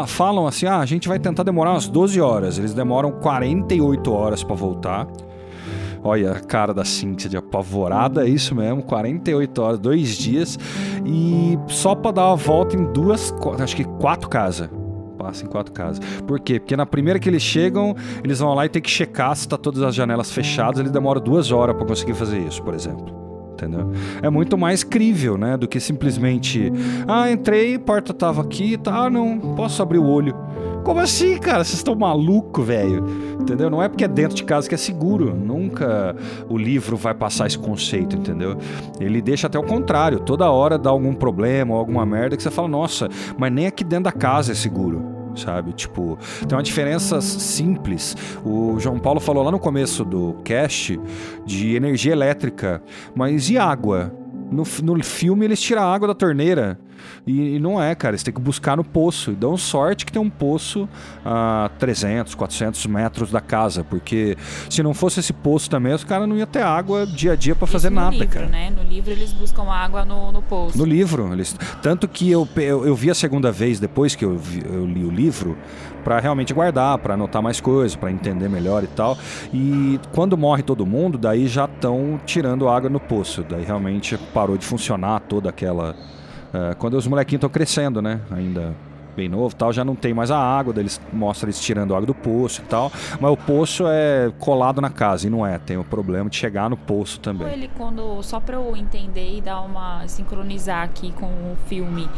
falam 0.06 0.46
assim: 0.46 0.66
ah, 0.66 0.78
a 0.78 0.86
gente 0.86 1.08
vai 1.08 1.18
tentar 1.18 1.42
demorar 1.42 1.72
umas 1.72 1.88
12 1.88 2.20
horas. 2.20 2.58
Eles 2.58 2.72
demoram 2.72 3.10
48 3.10 4.12
horas 4.12 4.44
para 4.44 4.54
voltar. 4.54 5.08
Olha 6.04 6.32
a 6.32 6.40
cara 6.40 6.74
da 6.74 6.84
Cintia 6.84 7.30
de 7.30 7.36
apavorada, 7.36 8.26
é 8.26 8.28
isso 8.28 8.54
mesmo, 8.54 8.82
48 8.82 9.62
horas, 9.62 9.78
dois 9.78 10.16
dias, 10.16 10.58
e 11.06 11.56
só 11.68 11.94
para 11.94 12.10
dar 12.10 12.26
uma 12.28 12.36
volta 12.36 12.76
em 12.76 12.92
duas, 12.92 13.32
acho 13.60 13.76
que 13.76 13.84
quatro 13.84 14.28
casas. 14.28 14.68
Passa 15.16 15.44
em 15.44 15.48
quatro 15.48 15.72
casas. 15.72 16.04
Por 16.26 16.40
quê? 16.40 16.58
Porque 16.58 16.76
na 16.76 16.84
primeira 16.84 17.20
que 17.20 17.28
eles 17.28 17.42
chegam, 17.42 17.94
eles 18.24 18.40
vão 18.40 18.52
lá 18.54 18.66
e 18.66 18.68
tem 18.68 18.82
que 18.82 18.90
checar 18.90 19.36
se 19.36 19.46
tá 19.46 19.56
todas 19.56 19.80
as 19.82 19.94
janelas 19.94 20.32
fechadas, 20.32 20.80
eles 20.80 20.90
demoram 20.90 21.20
duas 21.20 21.52
horas 21.52 21.76
para 21.76 21.86
conseguir 21.86 22.14
fazer 22.14 22.40
isso, 22.40 22.60
por 22.62 22.74
exemplo. 22.74 23.21
Entendeu? 23.62 23.92
É 24.20 24.28
muito 24.28 24.58
mais 24.58 24.82
crível, 24.82 25.38
né? 25.38 25.56
Do 25.56 25.68
que 25.68 25.78
simplesmente, 25.78 26.72
ah, 27.06 27.30
entrei, 27.30 27.78
porta 27.78 28.12
tava 28.12 28.42
aqui, 28.42 28.76
tá, 28.76 29.04
ah, 29.04 29.10
não, 29.10 29.38
posso 29.38 29.80
abrir 29.80 29.98
o 29.98 30.04
olho. 30.04 30.34
Como 30.82 30.98
assim, 30.98 31.38
cara? 31.38 31.62
Vocês 31.62 31.76
estão 31.76 31.94
maluco, 31.94 32.60
velho? 32.60 33.06
Entendeu? 33.40 33.70
Não 33.70 33.80
é 33.80 33.88
porque 33.88 34.02
é 34.02 34.08
dentro 34.08 34.34
de 34.34 34.42
casa 34.42 34.68
que 34.68 34.74
é 34.74 34.78
seguro. 34.78 35.32
Nunca 35.32 36.16
o 36.48 36.58
livro 36.58 36.96
vai 36.96 37.14
passar 37.14 37.46
esse 37.46 37.58
conceito, 37.58 38.16
entendeu? 38.16 38.56
Ele 38.98 39.22
deixa 39.22 39.46
até 39.46 39.56
o 39.56 39.62
contrário. 39.62 40.18
Toda 40.18 40.50
hora 40.50 40.76
dá 40.76 40.90
algum 40.90 41.14
problema 41.14 41.74
ou 41.74 41.78
alguma 41.78 42.04
merda 42.04 42.36
que 42.36 42.42
você 42.42 42.50
fala, 42.50 42.66
nossa, 42.66 43.08
mas 43.38 43.52
nem 43.52 43.66
aqui 43.66 43.84
dentro 43.84 44.04
da 44.04 44.12
casa 44.12 44.50
é 44.50 44.54
seguro 44.56 45.11
sabe? 45.36 45.72
Tipo, 45.72 46.18
tem 46.46 46.56
uma 46.56 46.62
diferença 46.62 47.20
simples. 47.20 48.16
O 48.44 48.78
João 48.78 48.98
Paulo 48.98 49.20
falou 49.20 49.42
lá 49.42 49.50
no 49.50 49.58
começo 49.58 50.04
do 50.04 50.34
cast 50.44 50.98
de 51.44 51.74
energia 51.74 52.12
elétrica, 52.12 52.82
mas 53.14 53.50
e 53.50 53.58
água? 53.58 54.12
No, 54.50 54.64
no 54.82 55.02
filme 55.02 55.44
eles 55.44 55.60
tiram 55.60 55.82
a 55.82 55.94
água 55.94 56.08
da 56.08 56.14
torneira. 56.14 56.78
E, 57.26 57.56
e, 57.56 57.58
não 57.58 57.82
é, 57.82 57.94
cara. 57.94 58.16
Você 58.16 58.24
tem 58.24 58.34
que 58.34 58.40
buscar 58.40 58.76
no 58.76 58.84
poço. 58.84 59.32
E 59.32 59.34
dão 59.34 59.56
sorte 59.56 60.04
que 60.04 60.12
tem 60.12 60.20
um 60.20 60.30
poço 60.30 60.88
a 61.24 61.70
300, 61.78 62.34
400 62.34 62.84
metros 62.86 63.30
da 63.30 63.40
casa. 63.40 63.84
Porque 63.84 64.36
se 64.68 64.82
não 64.82 64.94
fosse 64.94 65.20
esse 65.20 65.32
poço 65.32 65.68
também, 65.70 65.92
os 65.92 66.04
caras 66.04 66.28
não 66.28 66.36
iam 66.36 66.46
ter 66.46 66.62
água 66.62 67.06
dia 67.06 67.32
a 67.32 67.36
dia 67.36 67.54
para 67.54 67.66
fazer 67.66 67.90
nada, 67.90 68.16
livro, 68.16 68.28
cara. 68.28 68.46
Né? 68.46 68.70
No 68.70 68.82
livro 68.82 69.10
eles 69.10 69.32
buscam 69.32 69.64
água 69.64 70.04
no, 70.04 70.32
no 70.32 70.42
poço. 70.42 70.76
No 70.76 70.84
livro. 70.84 71.32
Eles... 71.32 71.56
Tanto 71.82 72.08
que 72.08 72.30
eu, 72.30 72.48
eu, 72.56 72.86
eu 72.86 72.94
vi 72.94 73.10
a 73.10 73.14
segunda 73.14 73.52
vez 73.52 73.78
depois 73.78 74.14
que 74.14 74.24
eu, 74.24 74.36
vi, 74.36 74.62
eu 74.64 74.86
li 74.86 75.04
o 75.04 75.10
livro 75.10 75.56
para 76.02 76.18
realmente 76.20 76.52
guardar, 76.52 76.98
para 76.98 77.14
anotar 77.14 77.42
mais 77.42 77.60
coisas, 77.60 77.96
para 77.96 78.10
entender 78.10 78.48
melhor 78.48 78.84
e 78.84 78.88
tal. 78.88 79.16
E 79.52 79.98
quando 80.12 80.36
morre 80.36 80.62
todo 80.62 80.84
mundo, 80.84 81.16
daí 81.16 81.46
já 81.46 81.64
estão 81.64 82.20
tirando 82.26 82.68
água 82.68 82.90
no 82.90 83.00
poço. 83.00 83.44
Daí 83.48 83.64
realmente 83.64 84.18
parou 84.34 84.56
de 84.56 84.66
funcionar 84.66 85.20
toda 85.20 85.48
aquela 85.48 85.94
Uh, 86.52 86.76
quando 86.76 86.94
os 86.94 87.06
molequinhos 87.06 87.38
estão 87.38 87.50
crescendo, 87.50 88.02
né? 88.02 88.20
Ainda 88.30 88.74
bem 89.16 89.28
novo 89.28 89.54
tal, 89.54 89.72
já 89.72 89.84
não 89.84 89.94
tem 89.94 90.14
mais 90.14 90.30
a 90.30 90.38
água, 90.38 90.74
eles 90.76 91.00
mostram 91.12 91.48
eles 91.48 91.60
tirando 91.60 91.94
água 91.94 92.06
do 92.06 92.14
poço 92.14 92.62
e 92.62 92.64
tal, 92.64 92.90
mas 93.20 93.32
o 93.32 93.36
poço 93.36 93.84
é 93.86 94.32
colado 94.38 94.80
na 94.80 94.90
casa 94.90 95.26
e 95.26 95.30
não 95.30 95.46
é, 95.46 95.58
tem 95.58 95.76
o 95.76 95.84
problema 95.84 96.28
de 96.28 96.36
chegar 96.36 96.68
no 96.68 96.76
poço 96.76 97.20
também. 97.20 97.48
Ele 97.52 97.70
quando, 97.76 98.22
só 98.22 98.40
para 98.40 98.56
eu 98.56 98.76
entender 98.76 99.38
e 99.38 99.40
dar 99.40 99.60
uma 99.60 100.06
sincronizar 100.08 100.82
aqui 100.82 101.12
com 101.12 101.26
o 101.26 101.56
filme, 101.66 102.08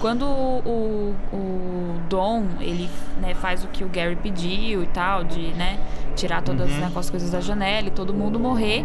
quando 0.00 0.24
o, 0.26 1.14
o 1.32 2.00
Dom, 2.08 2.44
ele 2.60 2.88
né, 3.20 3.34
faz 3.34 3.64
o 3.64 3.68
que 3.68 3.82
o 3.82 3.88
Gary 3.88 4.16
pediu 4.16 4.82
e 4.82 4.86
tal, 4.86 5.24
de 5.24 5.48
né, 5.54 5.78
tirar 6.14 6.42
todas 6.42 6.70
uhum. 6.70 6.78
né, 6.78 6.92
as 6.94 7.10
coisas 7.10 7.30
da 7.30 7.40
janela 7.40 7.88
e 7.88 7.90
todo 7.90 8.12
mundo 8.12 8.38
morrer, 8.38 8.84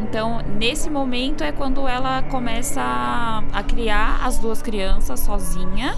então, 0.00 0.40
nesse 0.58 0.90
momento 0.90 1.42
é 1.42 1.52
quando 1.52 1.86
ela 1.88 2.22
começa 2.22 2.82
a 3.52 3.62
criar 3.62 4.20
as 4.24 4.38
duas 4.38 4.60
crianças 4.60 5.20
sozinha 5.20 5.94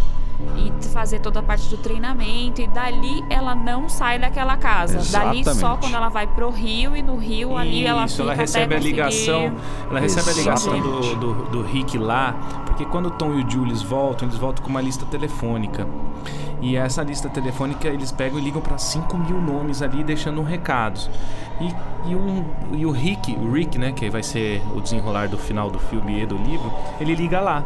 e 0.57 0.73
fazer 0.89 1.19
toda 1.21 1.41
a 1.41 1.43
parte 1.43 1.69
do 1.69 1.77
treinamento 1.77 2.61
e 2.61 2.67
dali 2.69 3.25
ela 3.29 3.55
não 3.55 3.89
sai 3.89 4.19
daquela 4.19 4.57
casa. 4.57 4.99
Exatamente. 4.99 5.45
Dali 5.45 5.59
só 5.59 5.77
quando 5.77 5.95
ela 5.95 6.09
vai 6.09 6.27
pro 6.27 6.51
Rio 6.51 6.97
e 6.97 7.03
no 7.03 7.17
Rio 7.17 7.51
Isso, 7.51 7.59
ali 7.59 7.87
ela 7.87 8.07
fica 8.07 8.23
ela 8.23 8.35
recebe 8.35 8.75
a 8.75 8.79
ligação, 8.79 9.53
ela 9.91 10.01
recebe 10.01 10.31
Exatamente. 10.31 10.49
a 10.49 10.81
ligação 10.81 10.81
do, 10.81 11.17
do, 11.17 11.51
do 11.51 11.63
Rick 11.63 11.99
lá, 11.99 12.33
porque 12.67 12.85
quando 12.85 13.07
o 13.07 13.11
Tom 13.11 13.39
e 13.39 13.43
o 13.43 13.51
Julius 13.51 13.83
voltam, 13.83 14.29
eles 14.29 14.39
voltam 14.39 14.65
com 14.65 14.71
uma 14.71 14.81
lista 14.81 15.05
telefônica. 15.07 15.87
E 16.61 16.77
essa 16.77 17.03
lista 17.03 17.29
telefônica 17.29 17.87
eles 17.87 18.11
pegam 18.11 18.39
e 18.39 18.43
ligam 18.43 18.61
para 18.61 18.79
5 18.79 19.17
mil 19.17 19.41
nomes 19.41 19.81
ali, 19.83 20.03
deixando 20.03 20.43
recados. 20.43 21.09
E, 21.61 21.75
e, 22.11 22.15
um, 22.15 22.45
e 22.73 22.87
o 22.87 22.91
Rick, 22.91 23.35
o 23.35 23.53
Rick, 23.53 23.79
né, 23.79 23.93
que 23.93 24.09
vai 24.11 24.23
ser 24.23 24.63
o 24.75 24.81
desenrolar 24.81 25.29
do 25.29 25.39
final 25.39 25.71
do 25.71 25.79
filme 25.79 26.23
e 26.23 26.27
do 26.27 26.37
livro, 26.37 26.73
ele 27.01 27.15
liga 27.15 27.41
lá. 27.41 27.65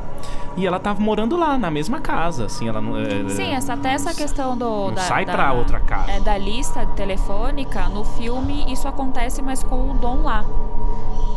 E 0.56 0.66
ela 0.66 0.78
tava 0.78 1.00
morando 1.00 1.36
lá, 1.36 1.58
na 1.58 1.70
mesma 1.70 2.00
casa, 2.00 2.44
assim, 2.44 2.68
ela 2.68 2.80
não... 2.80 2.96
É, 2.98 3.28
Sim, 3.30 3.54
essa, 3.54 3.72
até 3.72 3.92
essa 3.92 4.12
questão 4.14 4.56
do... 4.56 4.90
Da, 4.90 5.02
sai 5.02 5.24
da, 5.24 5.32
pra 5.32 5.52
outra 5.52 5.80
casa. 5.80 6.10
É, 6.10 6.20
da 6.20 6.36
lista 6.36 6.84
telefônica, 6.86 7.88
no 7.88 8.04
filme 8.04 8.70
isso 8.70 8.86
acontece, 8.86 9.40
mas 9.40 9.62
com 9.62 9.90
o 9.90 9.94
Dom 9.94 10.22
lá. 10.22 10.44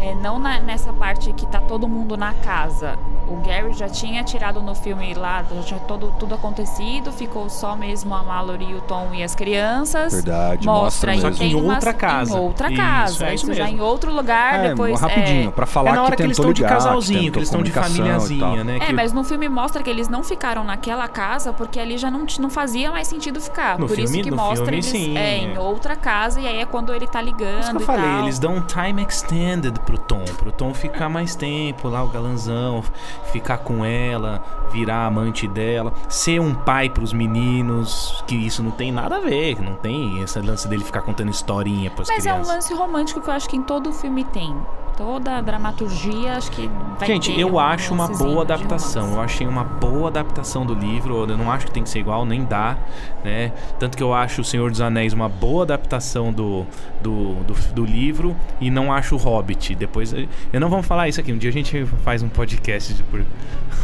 É, 0.06 0.14
não 0.14 0.38
na, 0.38 0.60
nessa 0.60 0.93
parte 0.93 1.34
que 1.34 1.47
tá 1.47 1.60
todo 1.60 1.88
mundo 1.88 2.16
na 2.16 2.34
casa. 2.34 2.97
O 3.28 3.38
Gary 3.38 3.74
já 3.74 3.89
tinha 3.89 4.24
tirado 4.24 4.62
no 4.62 4.76
filme 4.76 5.16
lá, 5.16 5.43
já 5.43 5.64
tinha 5.64 5.80
todo, 5.80 6.14
tudo 6.20 6.36
acontecido, 6.36 7.12
ficou 7.12 7.49
só 7.49 7.76
mesmo 7.76 8.14
a 8.14 8.22
Mallory, 8.22 8.76
o 8.76 8.82
Tom 8.82 9.16
e 9.16 9.24
as 9.24 9.34
crianças. 9.34 10.14
Verdade, 10.14 10.68
mostra, 10.68 11.14
mostra 11.14 11.32
só 11.32 11.38
que 11.38 11.43
em 11.45 11.56
outra 11.56 11.91
casa. 11.91 12.38
Em 12.38 12.39
outra 12.39 12.68
isso, 12.68 12.78
casa. 12.78 13.26
É 13.26 13.34
isso, 13.34 13.45
isso 13.45 13.53
já 13.56 13.68
em 13.68 13.82
outro 13.82 14.14
lugar, 14.14 14.64
é, 14.64 14.70
depois. 14.70 15.01
Rapidinho, 15.01 15.49
é, 15.49 15.51
pra 15.51 15.66
falar 15.66 15.91
é 15.91 15.93
na 15.95 16.03
hora 16.03 16.12
que, 16.12 16.18
que 16.18 16.24
eles 16.24 16.38
estão 16.38 16.53
de 16.53 16.62
casalzinho, 16.62 17.32
que, 17.32 17.39
eles 17.39 17.47
estão 17.47 17.64
de 17.64 17.72
famíliazinha, 17.72 18.64
né? 18.64 18.78
É, 18.88 18.93
mas 18.93 19.12
no 19.12 19.24
filme 19.24 19.49
mostra 19.49 19.82
que 19.82 19.89
eles 19.89 20.08
não 20.08 20.24
ficaram 20.24 20.64
naquela 20.64 21.08
casa 21.08 21.51
porque 21.51 21.80
ali 21.80 21.97
já 21.97 22.12
não, 22.12 22.28
não 22.39 22.49
fazia 22.51 22.91
mais 22.91 23.08
sentido 23.08 23.41
ficar. 23.41 23.80
No 23.80 23.88
Por 23.88 23.95
filme, 23.95 24.20
isso 24.20 24.30
que 24.30 24.36
mostra 24.36 24.66
filme, 24.66 24.74
eles 24.76 24.86
sim, 24.86 25.18
é, 25.18 25.38
em 25.38 25.58
outra 25.58 25.95
casa 25.95 26.39
e 26.39 26.47
aí 26.47 26.60
é 26.60 26.66
quando 26.66 26.93
ele 26.93 27.08
tá 27.08 27.22
ligando. 27.22 27.62
Isso 27.62 27.72
que 27.72 27.78
eu 27.78 27.82
falei, 27.82 28.20
eles 28.20 28.38
dão 28.38 28.58
um 28.58 28.62
time 28.62 29.03
extended 29.03 29.80
pro 29.80 29.95
Tom, 29.98 30.24
pro 30.38 30.52
Tom 30.52 30.74
ficar 30.74 31.10
mais 31.10 31.36
tempo 31.36 31.88
lá, 31.88 32.04
o 32.04 32.08
galanzão, 32.08 32.84
ficar 33.32 33.60
com 33.60 33.84
ela, 33.84 34.43
virar 34.72 35.06
amante 35.06 35.48
dela, 35.48 35.93
ser 36.10 36.39
um 36.39 36.54
pai 36.54 36.89
pros 36.89 37.14
meninos, 37.14 38.24
que 38.28 38.36
isso 38.36 38.64
não 38.64 38.72
tem 38.72 38.91
nada 38.91 39.18
a 39.18 39.20
ver, 39.20 39.62
não 39.62 39.76
tem 39.76 40.22
esse 40.22 40.39
lance 40.39 40.67
dele 40.67 40.84
ficar 40.84 41.01
contando 41.01 41.30
historinha 41.30 41.89
pras 41.92 42.08
Mas 42.08 42.24
crianças. 42.24 42.47
é 42.47 42.51
um 42.51 42.55
lance 42.55 42.74
romântico 42.74 43.22
que 43.22 43.30
eu 43.30 43.34
acho 43.34 43.50
que 43.50 43.58
em 43.58 43.62
todo 43.62 43.92
filme 43.92 44.24
tem 44.24 44.55
toda 44.97 45.38
a 45.38 45.42
dramaturgia, 45.42 46.38
acho 46.38 46.51
que 46.51 46.70
vai 46.97 47.08
Gente, 47.08 47.38
eu 47.39 47.59
acho 47.59 47.93
uma 47.93 48.08
boa 48.08 48.42
adaptação. 48.42 49.13
Eu 49.13 49.22
achei 49.22 49.46
uma 49.46 49.63
boa 49.63 50.08
adaptação 50.08 50.66
do 50.66 50.74
livro. 50.74 51.30
Eu 51.30 51.38
não 51.38 51.51
acho 51.51 51.66
que 51.66 51.72
tem 51.72 51.84
que 51.84 51.89
ser 51.89 52.00
igual, 52.00 52.26
nem 52.26 52.43
dá, 52.43 52.78
né? 53.24 53.51
Tanto 53.78 53.97
que 53.97 54.04
eu 54.04 54.13
acho 54.13 54.42
O 54.42 54.43
Senhor 54.43 54.72
dos 54.72 54.82
Anéis 54.82 55.13
uma 55.13 55.30
boa 55.30 55.63
adaptação 55.63 56.32
do, 56.32 56.66
do, 57.01 57.36
do, 57.43 57.54
do 57.74 57.86
livro 57.86 58.36
e 58.59 58.70
não 58.70 58.92
acho 58.92 59.16
o 59.16 59.17
Hobbit. 59.17 59.76
Depois, 59.87 60.13
eu 60.13 60.59
não 60.59 60.70
vamos 60.70 60.86
falar 60.86 61.07
isso 61.07 61.20
aqui. 61.20 61.32
Um 61.32 61.37
dia 61.37 61.49
a 61.49 61.53
gente 61.53 61.86
faz 62.03 62.21
um 62.21 62.29
podcast 62.29 62.93
de 62.93 63.03
por... 63.03 63.24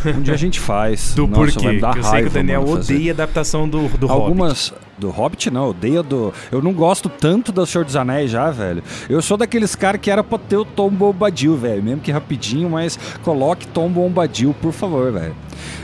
Um 0.06 0.22
dia 0.22 0.34
a 0.34 0.38
gente 0.38 0.60
faz. 0.60 1.14
do 1.16 1.28
Nossa, 1.28 1.60
porquê. 1.60 1.80
Eu 1.98 2.04
sei 2.04 2.22
que 2.22 2.28
o 2.28 2.32
Daniel 2.32 2.68
odeia 2.68 3.12
a 3.12 3.14
adaptação 3.14 3.68
do, 3.68 3.88
do 3.98 4.12
Algumas, 4.12 4.70
Hobbit. 4.70 4.91
Do 5.02 5.10
Hobbit 5.10 5.50
não, 5.50 5.70
odeia 5.70 6.04
do. 6.04 6.32
Eu 6.52 6.62
não 6.62 6.74
gosto 6.74 7.10
tanto 7.10 7.52
do 7.52 7.66
Senhor 7.66 7.84
dos 7.84 7.96
Anéis 7.96 8.30
já, 8.30 8.52
velho. 8.52 8.84
Eu 9.10 9.20
sou 9.20 9.36
daqueles 9.36 9.74
caras 9.74 10.00
que 10.00 10.12
era 10.12 10.24
pra 10.24 10.38
ter 10.38 10.58
o 10.58 10.64
Tom 10.64 10.92
Bombadil, 10.92 11.58
velho. 11.58 11.82
Mesmo 11.82 12.02
que 12.02 12.12
rapidinho, 12.12 12.70
mas 12.70 13.00
coloque 13.24 13.66
Tom 13.68 13.90
Bombadil, 13.90 14.56
por 14.62 14.72
favor, 14.72 15.12
velho. 15.12 15.36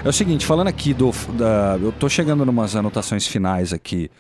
É 0.06 0.08
o 0.08 0.14
seguinte, 0.14 0.46
falando 0.46 0.68
aqui 0.68 0.94
do. 0.94 1.12
Da, 1.34 1.80
eu 1.82 1.92
tô 1.92 2.08
chegando 2.08 2.46
numas 2.46 2.76
anotações 2.76 3.26
finais 3.26 3.74
aqui 3.74 4.12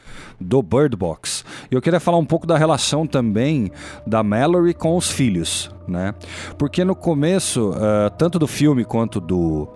do 0.41 0.63
Bird 0.63 0.95
Box. 0.95 1.45
E 1.69 1.75
eu 1.75 1.81
queria 1.81 1.99
falar 1.99 2.17
um 2.17 2.25
pouco 2.25 2.47
da 2.47 2.57
relação 2.57 3.05
também 3.05 3.71
da 4.05 4.23
Mallory 4.23 4.73
com 4.73 4.97
os 4.97 5.11
filhos, 5.11 5.69
né? 5.87 6.15
Porque 6.57 6.83
no 6.83 6.95
começo, 6.95 7.69
uh, 7.69 8.09
tanto 8.17 8.39
do 8.39 8.47
filme 8.47 8.83
quanto 8.83 9.19
do, 9.19 9.67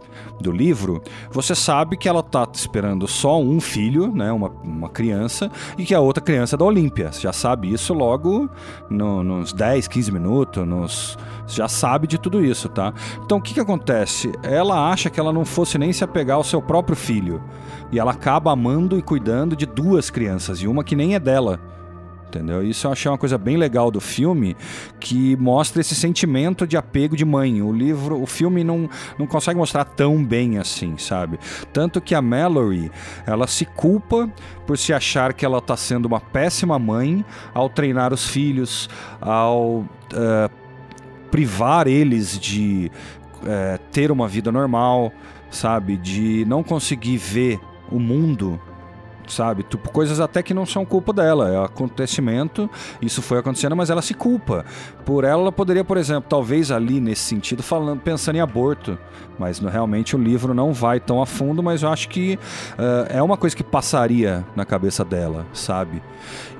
do 0.42 0.52
livro, 0.52 1.02
você 1.32 1.56
sabe 1.56 1.98
que 1.98 2.10
ela 2.10 2.24
tá 2.24 2.48
esperando 2.54 3.08
só 3.08 3.40
um 3.40 3.60
filho, 3.60 4.14
né? 4.14 4.32
Uma, 4.32 4.50
uma 4.64 4.90
criança, 4.90 5.52
e 5.78 5.86
que 5.86 5.94
a 5.94 6.00
outra 6.00 6.24
criança 6.24 6.56
é 6.56 6.58
da 6.58 6.66
Olímpia. 6.66 7.12
Você 7.12 7.22
já 7.22 7.34
sabe 7.34 7.72
isso 7.72 7.94
logo 7.94 8.50
no, 8.90 9.24
nos 9.24 9.54
10, 9.54 9.88
15 9.88 10.12
minutos, 10.12 10.68
nos 10.68 11.18
já 11.48 11.68
sabe 11.68 12.08
de 12.08 12.18
tudo 12.18 12.44
isso, 12.44 12.70
tá? 12.70 12.94
Então 13.24 13.38
o 13.38 13.42
que, 13.42 13.54
que 13.54 13.60
acontece? 13.60 14.32
Ela 14.44 14.90
acha 14.90 15.10
que 15.10 15.20
ela 15.20 15.34
não 15.34 15.44
fosse 15.44 15.78
nem 15.78 15.92
se 15.92 16.04
apegar 16.04 16.38
ao 16.38 16.44
seu 16.44 16.62
próprio 16.62 16.96
filho. 16.96 17.42
E 17.92 18.00
ela 18.00 18.12
acaba 18.12 18.52
amando 18.52 18.98
e 18.98 19.02
cuidando 19.02 19.56
de 19.56 19.66
duas 19.66 20.10
crianças, 20.10 20.60
e 20.60 20.68
uma 20.68 20.84
que 20.84 20.96
nem 20.96 21.16
é 21.16 21.20
dela. 21.20 21.60
Entendeu? 22.32 22.64
Isso 22.64 22.88
eu 22.88 22.94
achei 22.94 23.12
uma 23.12 23.18
coisa 23.18 23.38
bem 23.38 23.58
legal 23.58 23.92
do 23.92 24.00
filme, 24.00 24.56
que 25.02 25.36
mostra 25.36 25.82
esse 25.82 25.94
sentimento 25.94 26.66
de 26.66 26.78
apego 26.78 27.14
de 27.14 27.26
mãe. 27.26 27.62
O 27.62 27.74
livro, 27.74 28.22
o 28.22 28.26
filme 28.26 28.64
não, 28.64 28.90
não 29.20 29.28
consegue 29.28 29.60
mostrar 29.60 29.84
tão 29.84 30.24
bem 30.24 30.58
assim, 30.58 30.98
sabe? 30.98 31.38
Tanto 31.74 32.00
que 32.00 32.16
a 32.16 32.22
Mallory, 32.22 32.90
ela 33.26 33.48
se 33.48 33.66
culpa 33.66 34.30
por 34.66 34.78
se 34.78 34.94
achar 34.94 35.34
que 35.34 35.46
ela 35.46 35.58
está 35.58 35.76
sendo 35.76 36.06
uma 36.06 36.22
péssima 36.22 36.80
mãe 36.80 37.26
ao 37.54 37.68
treinar 37.68 38.14
os 38.14 38.26
filhos, 38.26 38.90
ao 39.20 39.80
uh, 39.80 40.50
privar 41.30 41.86
eles 41.86 42.40
de 42.40 42.90
uh, 43.44 43.78
ter 43.92 44.10
uma 44.10 44.30
vida 44.30 44.54
normal, 44.54 45.12
sabe? 45.50 45.98
De 45.98 46.46
não 46.46 46.64
conseguir 46.64 47.18
ver 47.18 47.60
o 47.92 48.00
mundo 48.00 48.58
sabe? 49.28 49.64
Tipo, 49.64 49.90
coisas 49.92 50.20
até 50.20 50.42
que 50.42 50.54
não 50.54 50.66
são 50.66 50.86
culpa 50.86 51.14
dela, 51.14 51.50
é 51.50 51.66
acontecimento, 51.66 52.70
isso 53.02 53.22
foi 53.22 53.40
acontecendo, 53.40 53.76
mas 53.76 53.90
ela 53.90 54.02
se 54.02 54.14
culpa. 54.14 54.66
Por 55.06 55.24
ela, 55.24 55.42
ela 55.42 55.52
poderia, 55.52 55.84
por 55.84 55.98
exemplo, 55.98 56.30
talvez 56.30 56.72
ali 56.72 57.00
nesse 57.00 57.24
sentido, 57.24 57.64
falando, 57.64 58.00
pensando 58.00 58.36
em 58.36 58.40
aborto, 58.40 58.98
mas 59.38 59.60
no, 59.60 59.70
realmente 59.70 60.16
o 60.16 60.20
livro 60.20 60.54
não 60.54 60.74
vai 60.74 61.00
tão 61.00 61.22
a 61.22 61.26
fundo, 61.26 61.64
mas 61.64 61.84
eu 61.84 61.90
acho 61.90 62.10
que 62.10 62.38
uh, 62.74 63.08
é 63.10 63.22
uma 63.22 63.38
coisa 63.38 63.56
que 63.56 63.64
passaria 63.64 64.46
na 64.56 64.66
cabeça 64.66 65.04
dela, 65.04 65.46
sabe? 65.54 66.02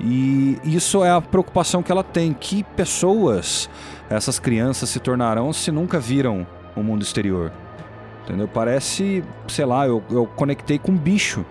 E 0.00 0.58
isso 0.64 1.04
é 1.04 1.10
a 1.10 1.20
preocupação 1.20 1.82
que 1.82 1.92
ela 1.92 2.04
tem, 2.04 2.32
que 2.32 2.62
pessoas 2.62 3.68
essas 4.10 4.38
crianças 4.38 4.88
se 4.88 5.00
tornarão 5.00 5.52
se 5.52 5.70
nunca 5.70 5.98
viram 5.98 6.46
o 6.76 6.82
mundo 6.82 7.02
exterior. 7.02 7.52
Entendeu? 8.24 8.46
Parece, 8.46 9.24
sei 9.48 9.64
lá, 9.64 9.86
eu, 9.86 10.02
eu 10.10 10.26
conectei 10.26 10.78
com 10.78 10.92
um 10.92 10.96
bicho 10.96 11.44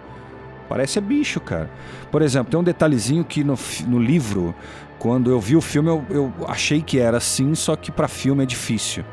Parece 0.72 1.00
é 1.00 1.02
bicho, 1.02 1.42
cara. 1.42 1.70
Por 2.10 2.22
exemplo, 2.22 2.50
tem 2.50 2.58
um 2.58 2.64
detalhezinho 2.64 3.26
que 3.26 3.44
no, 3.44 3.60
no 3.88 4.00
livro, 4.00 4.56
quando 4.98 5.30
eu 5.30 5.38
vi 5.38 5.58
o 5.58 5.60
filme, 5.60 5.90
eu, 5.90 6.06
eu 6.10 6.34
achei 6.48 6.82
que 6.82 6.98
era 6.98 7.18
assim, 7.18 7.54
só 7.56 7.76
que 7.76 7.92
para 7.92 8.08
filme 8.08 8.42
é 8.44 8.46
difícil. 8.46 9.04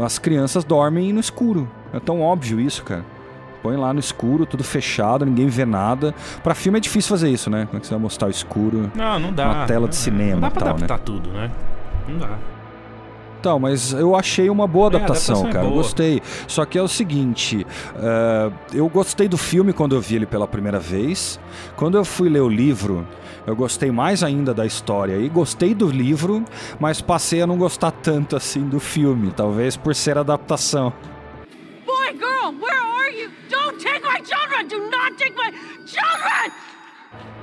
As 0.00 0.20
crianças 0.20 0.62
dormem 0.62 1.12
no 1.12 1.18
escuro. 1.18 1.68
É 1.92 1.98
tão 1.98 2.20
óbvio 2.20 2.60
isso, 2.60 2.84
cara. 2.84 3.04
Põe 3.60 3.76
lá 3.76 3.92
no 3.92 3.98
escuro, 3.98 4.46
tudo 4.46 4.62
fechado, 4.62 5.26
ninguém 5.26 5.48
vê 5.48 5.64
nada. 5.64 6.14
Para 6.44 6.54
filme 6.54 6.78
é 6.78 6.80
difícil 6.80 7.08
fazer 7.08 7.28
isso, 7.28 7.50
né? 7.50 7.66
Como 7.66 7.78
é 7.78 7.80
que 7.80 7.88
você 7.88 7.94
vai 7.94 8.00
mostrar 8.00 8.28
o 8.28 8.30
escuro? 8.30 8.88
Não, 8.94 9.18
não 9.18 9.32
dá. 9.32 9.46
Uma 9.46 9.66
tela 9.66 9.88
de 9.88 9.96
cinema. 9.96 10.34
Não 10.34 10.40
dá 10.42 10.50
pra 10.52 10.60
tal, 10.60 10.74
adaptar 10.76 10.98
né? 10.98 11.02
tudo, 11.04 11.28
né? 11.30 11.50
Não 12.06 12.18
dá. 12.18 12.38
Então, 13.44 13.58
mas 13.58 13.92
eu 13.92 14.16
achei 14.16 14.48
uma 14.48 14.66
boa 14.66 14.86
adaptação, 14.86 15.34
É, 15.34 15.38
adaptação 15.40 15.50
é 15.50 15.52
cara. 15.52 15.66
eu 15.66 15.70
boa. 15.70 15.82
gostei. 15.82 16.22
Só 16.48 16.64
que 16.64 16.78
é 16.78 16.82
o 16.82 16.88
seguinte: 16.88 17.66
uh, 17.94 18.50
eu 18.72 18.88
gostei 18.88 19.28
do 19.28 19.36
filme 19.36 19.70
quando 19.74 19.94
eu 19.94 20.00
vi 20.00 20.16
ele 20.16 20.24
pela 20.24 20.48
primeira 20.48 20.80
vez. 20.80 21.38
Quando 21.76 21.98
eu 21.98 22.06
fui 22.06 22.30
ler 22.30 22.40
o 22.40 22.48
livro, 22.48 23.06
eu 23.46 23.54
gostei 23.54 23.90
mais 23.90 24.22
ainda 24.22 24.54
da 24.54 24.64
história. 24.64 25.18
E 25.18 25.28
gostei 25.28 25.74
do 25.74 25.90
livro, 25.90 26.42
mas 26.80 27.02
passei 27.02 27.42
a 27.42 27.46
não 27.46 27.58
gostar 27.58 27.90
tanto 27.90 28.34
assim 28.34 28.62
do 28.66 28.80
filme. 28.80 29.30
Talvez 29.30 29.76
por 29.76 29.94
ser 29.94 30.16
adaptação. 30.16 30.90
Boy, 31.84 32.14
girl, 32.14 32.50
where 32.58 32.80
are 32.80 33.14
you? 33.14 33.28
Don't 33.50 33.76
take 33.78 34.00
my 34.06 34.24
children! 34.24 34.68
Do 34.68 34.78
not 34.90 35.18
take 35.18 35.34
my 35.36 35.52
children! 35.84 36.50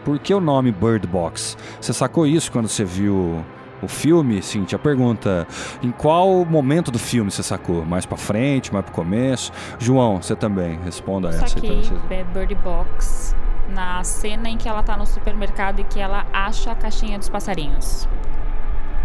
Por 0.04 0.18
que 0.18 0.34
o 0.34 0.40
nome 0.42 0.72
Bird 0.72 1.06
Box? 1.06 1.56
Você 1.80 1.94
sacou 1.94 2.26
isso 2.26 2.52
quando 2.52 2.68
você 2.68 2.84
viu 2.84 3.46
o 3.82 3.88
filme? 3.88 4.42
Cintia, 4.42 4.80
pergunta: 4.80 5.48
em 5.82 5.92
qual 5.92 6.46
momento 6.46 6.92
do 6.92 7.00
filme 7.00 7.32
você 7.32 7.44
sacou? 7.44 7.86
Mais 7.86 8.06
pra 8.06 8.18
frente, 8.18 8.72
mais 8.72 8.86
pro 8.86 8.94
começo? 8.94 9.52
João, 9.80 10.22
você 10.22 10.36
também. 10.36 10.80
Responda 10.84 11.30
essa. 11.30 11.48
Saquei 11.48 11.82
é 12.10 12.24
Bird 12.24 12.56
Box 12.56 13.36
na 13.70 14.04
cena 14.04 14.50
em 14.50 14.58
que 14.58 14.68
ela 14.68 14.84
tá 14.84 14.98
no 14.98 15.06
supermercado 15.06 15.80
e 15.80 15.84
que 15.84 16.00
ela 16.00 16.26
acha 16.34 16.72
a 16.72 16.76
caixinha 16.76 17.18
dos 17.18 17.30
passarinhos. 17.30 18.08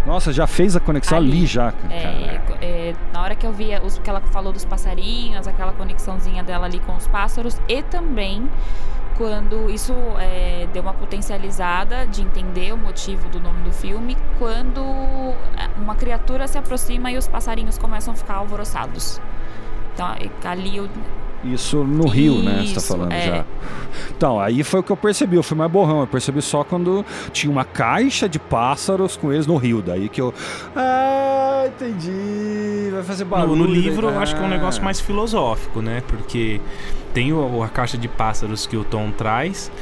Nossa, 0.06 0.32
já 0.32 0.46
fez 0.46 0.76
a 0.76 0.80
conexão 0.80 1.18
ali, 1.18 1.38
Ali. 1.38 1.46
já. 1.46 1.74
É, 1.90 2.40
é, 2.60 2.94
na 3.12 3.22
hora 3.22 3.34
que 3.34 3.44
eu 3.44 3.52
vi 3.52 3.70
os 3.82 3.98
que 3.98 4.08
ela 4.08 4.20
falou 4.20 4.52
dos 4.52 4.64
passarinhos, 4.64 5.48
aquela 5.48 5.72
conexãozinha 5.72 6.44
dela 6.44 6.66
ali 6.66 6.78
com 6.78 6.94
os 6.94 7.08
pássaros, 7.08 7.60
e 7.68 7.82
também 7.82 8.48
quando 9.16 9.70
isso 9.70 9.92
é, 10.18 10.66
deu 10.72 10.82
uma 10.82 10.92
potencializada 10.94 12.06
de 12.06 12.22
entender 12.22 12.72
o 12.72 12.76
motivo 12.76 13.28
do 13.28 13.40
nome 13.40 13.62
do 13.62 13.72
filme, 13.72 14.16
quando 14.38 14.80
é, 15.56 15.68
uma 15.80 15.94
criatura 15.94 16.46
se 16.46 16.58
aproxima 16.58 17.10
e 17.10 17.16
os 17.16 17.26
passarinhos 17.26 17.78
começam 17.78 18.12
a 18.12 18.16
ficar 18.16 18.34
alvoroçados. 18.34 19.20
Então, 19.94 20.06
ali 20.44 20.76
eu, 20.76 20.88
Isso 21.42 21.82
no 21.84 22.06
Rio, 22.06 22.42
né? 22.42 22.56
Você 22.56 22.74
tá 22.74 22.80
Isso, 22.80 22.80
falando 22.88 23.12
é. 23.12 23.26
já. 23.26 23.44
Então, 24.14 24.38
aí 24.38 24.62
foi 24.62 24.80
o 24.80 24.82
que 24.82 24.92
eu 24.92 24.96
percebi. 24.96 25.36
Eu 25.36 25.42
fui 25.42 25.56
mais 25.56 25.70
borrão. 25.70 26.00
Eu 26.00 26.06
percebi 26.06 26.42
só 26.42 26.62
quando 26.62 27.02
tinha 27.32 27.50
uma 27.50 27.64
caixa 27.64 28.28
de 28.28 28.38
pássaros 28.38 29.16
com 29.16 29.32
eles 29.32 29.46
no 29.46 29.56
Rio. 29.56 29.80
Daí 29.80 30.08
que 30.10 30.20
eu. 30.20 30.34
Ah, 30.74 31.64
entendi. 31.66 32.90
Vai 32.92 33.02
fazer 33.02 33.24
barulho. 33.24 33.56
No, 33.56 33.66
no 33.66 33.72
livro, 33.72 34.06
daí- 34.08 34.16
eu 34.16 34.20
acho 34.20 34.36
que 34.36 34.42
é 34.42 34.44
um 34.44 34.48
negócio 34.50 34.84
mais 34.84 35.00
filosófico, 35.00 35.80
né? 35.80 36.02
Porque 36.06 36.60
tem 37.16 37.32
o- 37.32 37.62
a 37.62 37.68
caixa 37.68 37.96
de 37.96 38.08
pássaros 38.08 38.66
que 38.66 38.76
o 38.76 38.84
Tom 38.84 39.10
traz, 39.10 39.72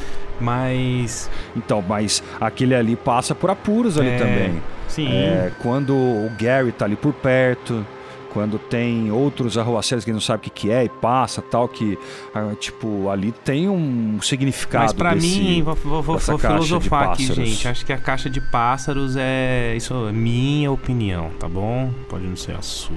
mas. 0.41 1.29
Então, 1.57 1.83
mas 1.87 2.23
aquele 2.41 2.75
ali 2.77 2.95
passa 2.95 3.35
por 3.35 3.51
apuros 3.51 3.99
ali 3.99 4.11
É, 4.11 4.17
também. 4.19 4.63
Sim. 4.87 5.09
É, 5.13 5.51
quando 5.61 5.93
o 5.95 6.31
Gary 6.39 6.71
tá 6.71 6.85
ali 6.85 6.95
por 6.95 7.13
perto, 7.13 7.85
quando 8.33 8.57
tem 8.57 9.11
outros 9.11 9.59
arruaceiros 9.59 10.05
que 10.05 10.13
não 10.13 10.21
sabe 10.21 10.47
o 10.47 10.51
que, 10.53 10.71
é 10.71 10.85
e 10.85 10.89
passa 10.89 11.43
tal, 11.43 11.67
que 11.67 11.99
ah, 12.33 12.53
tipo, 12.59 13.09
ali 13.11 13.33
tem 13.33 13.69
um 13.69 14.21
significado. 14.23 14.85
Mas 14.85 14.93
pra 14.93 15.15
desse- 15.15 15.41
mim, 15.41 15.63
vou, 15.65 15.75
vou- 15.75 16.03
vou- 16.03 16.19
filosofar 16.39 17.11
aqui, 17.11 17.27
gente. 17.33 17.67
Acho 17.67 17.85
que 17.85 17.93
a 17.93 17.99
caixa 17.99 18.31
de 18.31 18.41
pássaros 18.41 19.17
é. 19.17 19.75
Isso 19.77 19.93
é 20.09 20.13
minha 20.13 20.71
opinião, 20.71 21.31
tá 21.41 21.49
bom? 21.49 21.91
Pode 22.09 22.25
não 22.27 22.37
ser 22.37 22.55
a 22.57 22.63
sua. 22.63 22.95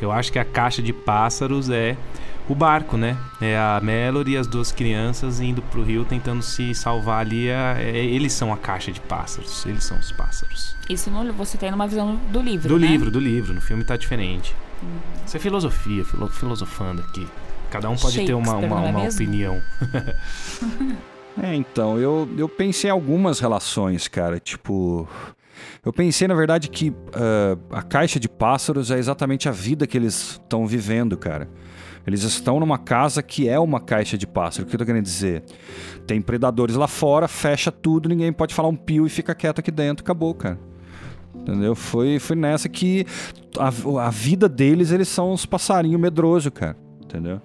Eu 0.00 0.10
acho 0.10 0.32
que 0.32 0.38
a 0.38 0.44
caixa 0.46 0.80
de 0.80 0.94
pássaros 0.94 1.68
é 1.68 1.94
o 2.48 2.54
barco, 2.54 2.96
né? 2.96 3.16
É 3.40 3.56
a 3.56 3.80
Melody 3.82 4.32
e 4.32 4.36
as 4.36 4.46
duas 4.46 4.72
crianças 4.72 5.40
indo 5.40 5.62
pro 5.62 5.82
rio 5.82 6.04
tentando 6.04 6.42
se 6.42 6.74
salvar 6.74 7.20
ali. 7.20 7.50
a- 7.50 7.76
é- 7.78 8.04
eles 8.04 8.32
são 8.32 8.52
a 8.52 8.56
caixa 8.56 8.90
de 8.90 9.00
pássaros. 9.00 9.64
Eles 9.66 9.84
são 9.84 9.98
os 9.98 10.10
pássaros. 10.12 10.74
isso 10.88 11.10
no, 11.10 11.32
você 11.32 11.56
tem 11.56 11.70
numa 11.70 11.86
visão 11.86 12.16
do 12.32 12.40
livro, 12.40 12.68
Do 12.68 12.78
né? 12.78 12.86
livro, 12.88 13.10
do 13.10 13.20
livro. 13.20 13.54
No 13.54 13.60
filme 13.60 13.84
tá 13.84 13.96
diferente. 13.96 14.54
Isso 15.26 15.36
é 15.36 15.40
filosofia, 15.40 16.04
filo- 16.04 16.28
filosofando 16.28 17.02
aqui. 17.02 17.26
Cada 17.70 17.88
um 17.88 17.94
pode 17.96 18.24
ter 18.26 18.34
uma, 18.34 18.56
uma, 18.56 18.86
é 18.86 18.90
uma 18.90 19.02
mesmo? 19.04 19.22
opinião. 19.22 19.60
É, 21.40 21.54
então, 21.54 21.96
eu, 21.98 22.28
eu 22.36 22.48
pensei 22.48 22.90
em 22.90 22.92
algumas 22.92 23.38
relações, 23.40 24.08
cara. 24.08 24.38
Tipo. 24.40 25.08
Eu 25.84 25.92
pensei, 25.92 26.26
na 26.26 26.34
verdade, 26.34 26.68
que 26.68 26.92
ah, 27.14 27.56
a 27.78 27.82
caixa 27.82 28.18
de 28.18 28.28
pássaros 28.28 28.90
é 28.90 28.98
exatamente 28.98 29.48
a 29.48 29.52
vida 29.52 29.86
que 29.86 29.96
eles 29.96 30.32
estão 30.32 30.66
vivendo, 30.66 31.16
cara. 31.16 31.48
Eles 32.10 32.24
estão 32.24 32.58
numa 32.58 32.76
casa 32.76 33.22
que 33.22 33.48
é 33.48 33.58
uma 33.58 33.78
caixa 33.78 34.18
de 34.18 34.26
pássaro. 34.26 34.64
O 34.64 34.68
que 34.68 34.74
eu 34.74 34.78
tô 34.78 34.84
querendo 34.84 35.04
dizer? 35.04 35.44
Tem 36.06 36.20
predadores 36.20 36.74
lá 36.74 36.88
fora, 36.88 37.28
fecha 37.28 37.70
tudo, 37.70 38.08
ninguém 38.08 38.32
pode 38.32 38.52
falar 38.52 38.68
um 38.68 38.74
pio 38.74 39.06
e 39.06 39.08
fica 39.08 39.32
quieto 39.32 39.60
aqui 39.60 39.70
dentro, 39.70 40.02
acabou, 40.02 40.34
cara. 40.34 40.58
Entendeu? 41.34 41.76
Foi, 41.76 42.18
foi 42.18 42.34
nessa 42.34 42.68
que 42.68 43.06
a, 43.56 44.06
a 44.06 44.10
vida 44.10 44.48
deles, 44.48 44.90
eles 44.90 45.06
são 45.06 45.32
uns 45.32 45.46
passarinhos 45.46 46.00
medrosos, 46.00 46.52
cara. 46.52 46.76
Entendeu? 47.00 47.40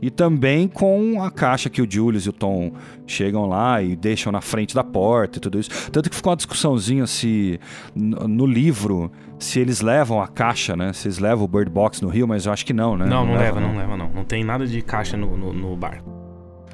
E 0.00 0.10
também 0.10 0.68
com 0.68 1.22
a 1.22 1.30
caixa 1.30 1.70
que 1.70 1.80
o 1.80 1.90
Julius 1.90 2.26
e 2.26 2.28
o 2.28 2.32
Tom 2.32 2.72
chegam 3.06 3.46
lá 3.46 3.82
e 3.82 3.96
deixam 3.96 4.32
na 4.32 4.40
frente 4.40 4.74
da 4.74 4.84
porta 4.84 5.38
e 5.38 5.40
tudo 5.40 5.58
isso. 5.58 5.70
Tanto 5.90 6.10
que 6.10 6.16
ficou 6.16 6.30
uma 6.30 6.36
discussãozinha 6.36 7.06
se 7.06 7.60
no 7.94 8.46
livro 8.46 9.10
se 9.38 9.60
eles 9.60 9.80
levam 9.80 10.20
a 10.20 10.28
caixa, 10.28 10.76
né? 10.76 10.92
Se 10.92 11.08
eles 11.08 11.18
levam 11.18 11.44
o 11.44 11.48
Bird 11.48 11.70
Box 11.70 12.02
no 12.02 12.08
Rio, 12.08 12.26
mas 12.26 12.46
eu 12.46 12.52
acho 12.52 12.64
que 12.66 12.72
não, 12.72 12.96
né? 12.96 13.06
Não, 13.06 13.24
não, 13.24 13.34
leva, 13.34 13.60
não 13.60 13.76
leva, 13.76 13.96
não. 13.96 14.08
Não 14.10 14.24
tem 14.24 14.42
nada 14.44 14.66
de 14.66 14.82
caixa 14.82 15.16
no, 15.16 15.36
no, 15.36 15.52
no 15.52 15.76
barco. 15.76 16.16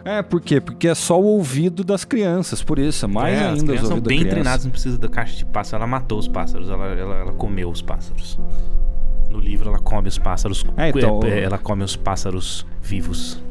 É, 0.05 0.23
por 0.23 0.41
quê? 0.41 0.61
Porque 0.61 0.89
é 0.89 0.95
só 0.95 1.19
o 1.19 1.25
ouvido 1.25 1.83
das 1.83 2.05
crianças, 2.05 2.63
por 2.63 2.79
isso, 2.79 3.07
é 3.07 3.09
mais 3.09 3.35
é, 3.39 3.39
as 3.39 3.45
ainda 3.45 3.55
os 3.57 3.63
crianças 3.63 3.89
são 3.89 4.01
bem 4.01 4.27
treinadas, 4.27 4.65
não 4.67 4.71
precisa 4.73 4.99
da 4.99 5.09
caixa 5.09 5.37
de 5.37 5.47
pássaro. 5.47 5.83
Ela 5.83 5.87
matou 5.91 6.19
os 6.19 6.29
pássaros, 6.29 6.69
ela, 6.69 6.87
ela, 6.89 7.15
ela 7.17 7.33
comeu 7.33 7.71
os 7.71 7.81
pássaros. 7.81 8.39
No 9.31 9.39
livro 9.41 9.69
ela 9.69 9.79
come 9.79 10.09
os 10.09 10.19
pássaros. 10.19 10.65
É, 10.77 10.91
então- 10.91 11.21
é, 11.25 11.43
ela 11.43 11.59
come 11.59 11.83
os 11.83 11.97
pássaros 11.97 12.67
vivos. 12.83 13.43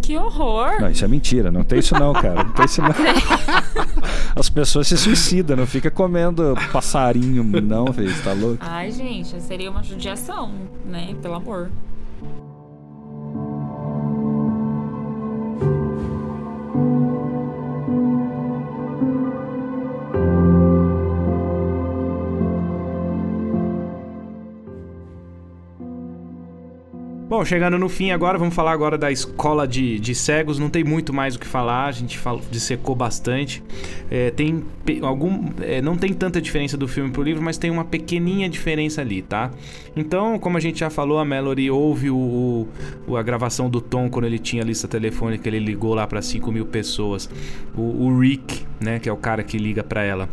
Que 0.00 0.16
horror! 0.16 0.80
Não, 0.80 0.90
isso 0.90 1.04
é 1.04 1.08
mentira, 1.08 1.50
não 1.50 1.64
tem 1.64 1.78
isso 1.78 1.94
não, 1.94 2.12
cara. 2.12 2.44
Não 2.44 2.52
tem 2.52 2.64
isso 2.64 2.80
não. 2.82 2.88
As 4.36 4.48
pessoas 4.48 4.86
se 4.88 4.96
suicidam, 4.96 5.56
não 5.56 5.66
fica 5.66 5.90
comendo 5.90 6.54
passarinho, 6.72 7.42
não, 7.42 7.86
velho, 7.86 8.14
tá 8.22 8.32
louco? 8.32 8.58
Ai, 8.60 8.90
gente, 8.90 9.40
seria 9.40 9.70
uma 9.70 9.82
judiação, 9.82 10.52
né? 10.84 11.14
Pelo 11.22 11.34
amor. 11.34 11.70
Bom, 27.28 27.44
chegando 27.44 27.76
no 27.76 27.88
fim 27.88 28.12
agora, 28.12 28.38
vamos 28.38 28.54
falar 28.54 28.70
agora 28.70 28.96
da 28.96 29.10
escola 29.10 29.66
de, 29.66 29.98
de 29.98 30.14
cegos. 30.14 30.60
Não 30.60 30.70
tem 30.70 30.84
muito 30.84 31.12
mais 31.12 31.34
o 31.34 31.40
que 31.40 31.46
falar, 31.46 31.86
a 31.86 31.92
gente 31.92 32.16
fala, 32.16 32.40
dissecou 32.52 32.94
bastante. 32.94 33.64
É, 34.08 34.30
tem 34.30 34.62
algum, 35.02 35.48
é, 35.60 35.82
não 35.82 35.96
tem 35.96 36.12
tanta 36.14 36.40
diferença 36.40 36.76
do 36.76 36.86
filme 36.86 37.10
pro 37.10 37.24
livro, 37.24 37.42
mas 37.42 37.58
tem 37.58 37.68
uma 37.68 37.84
pequeninha 37.84 38.48
diferença 38.48 39.00
ali, 39.00 39.22
tá? 39.22 39.50
Então, 39.96 40.38
como 40.38 40.56
a 40.56 40.60
gente 40.60 40.78
já 40.78 40.88
falou, 40.88 41.18
a 41.18 41.24
Mallory 41.24 41.68
ouve 41.68 42.10
o, 42.10 42.68
o- 43.08 43.16
a 43.16 43.22
gravação 43.24 43.68
do 43.68 43.80
Tom 43.80 44.08
quando 44.08 44.26
ele 44.26 44.38
tinha 44.38 44.62
a 44.62 44.66
lista 44.66 44.86
telefônica, 44.86 45.48
ele 45.48 45.58
ligou 45.58 45.94
lá 45.94 46.06
para 46.06 46.22
5 46.22 46.52
mil 46.52 46.66
pessoas. 46.66 47.28
O, 47.76 48.04
o 48.06 48.20
Rick, 48.20 48.64
né, 48.80 49.00
que 49.00 49.08
é 49.08 49.12
o 49.12 49.16
cara 49.16 49.42
que 49.42 49.58
liga 49.58 49.82
para 49.82 50.04
ela 50.04 50.28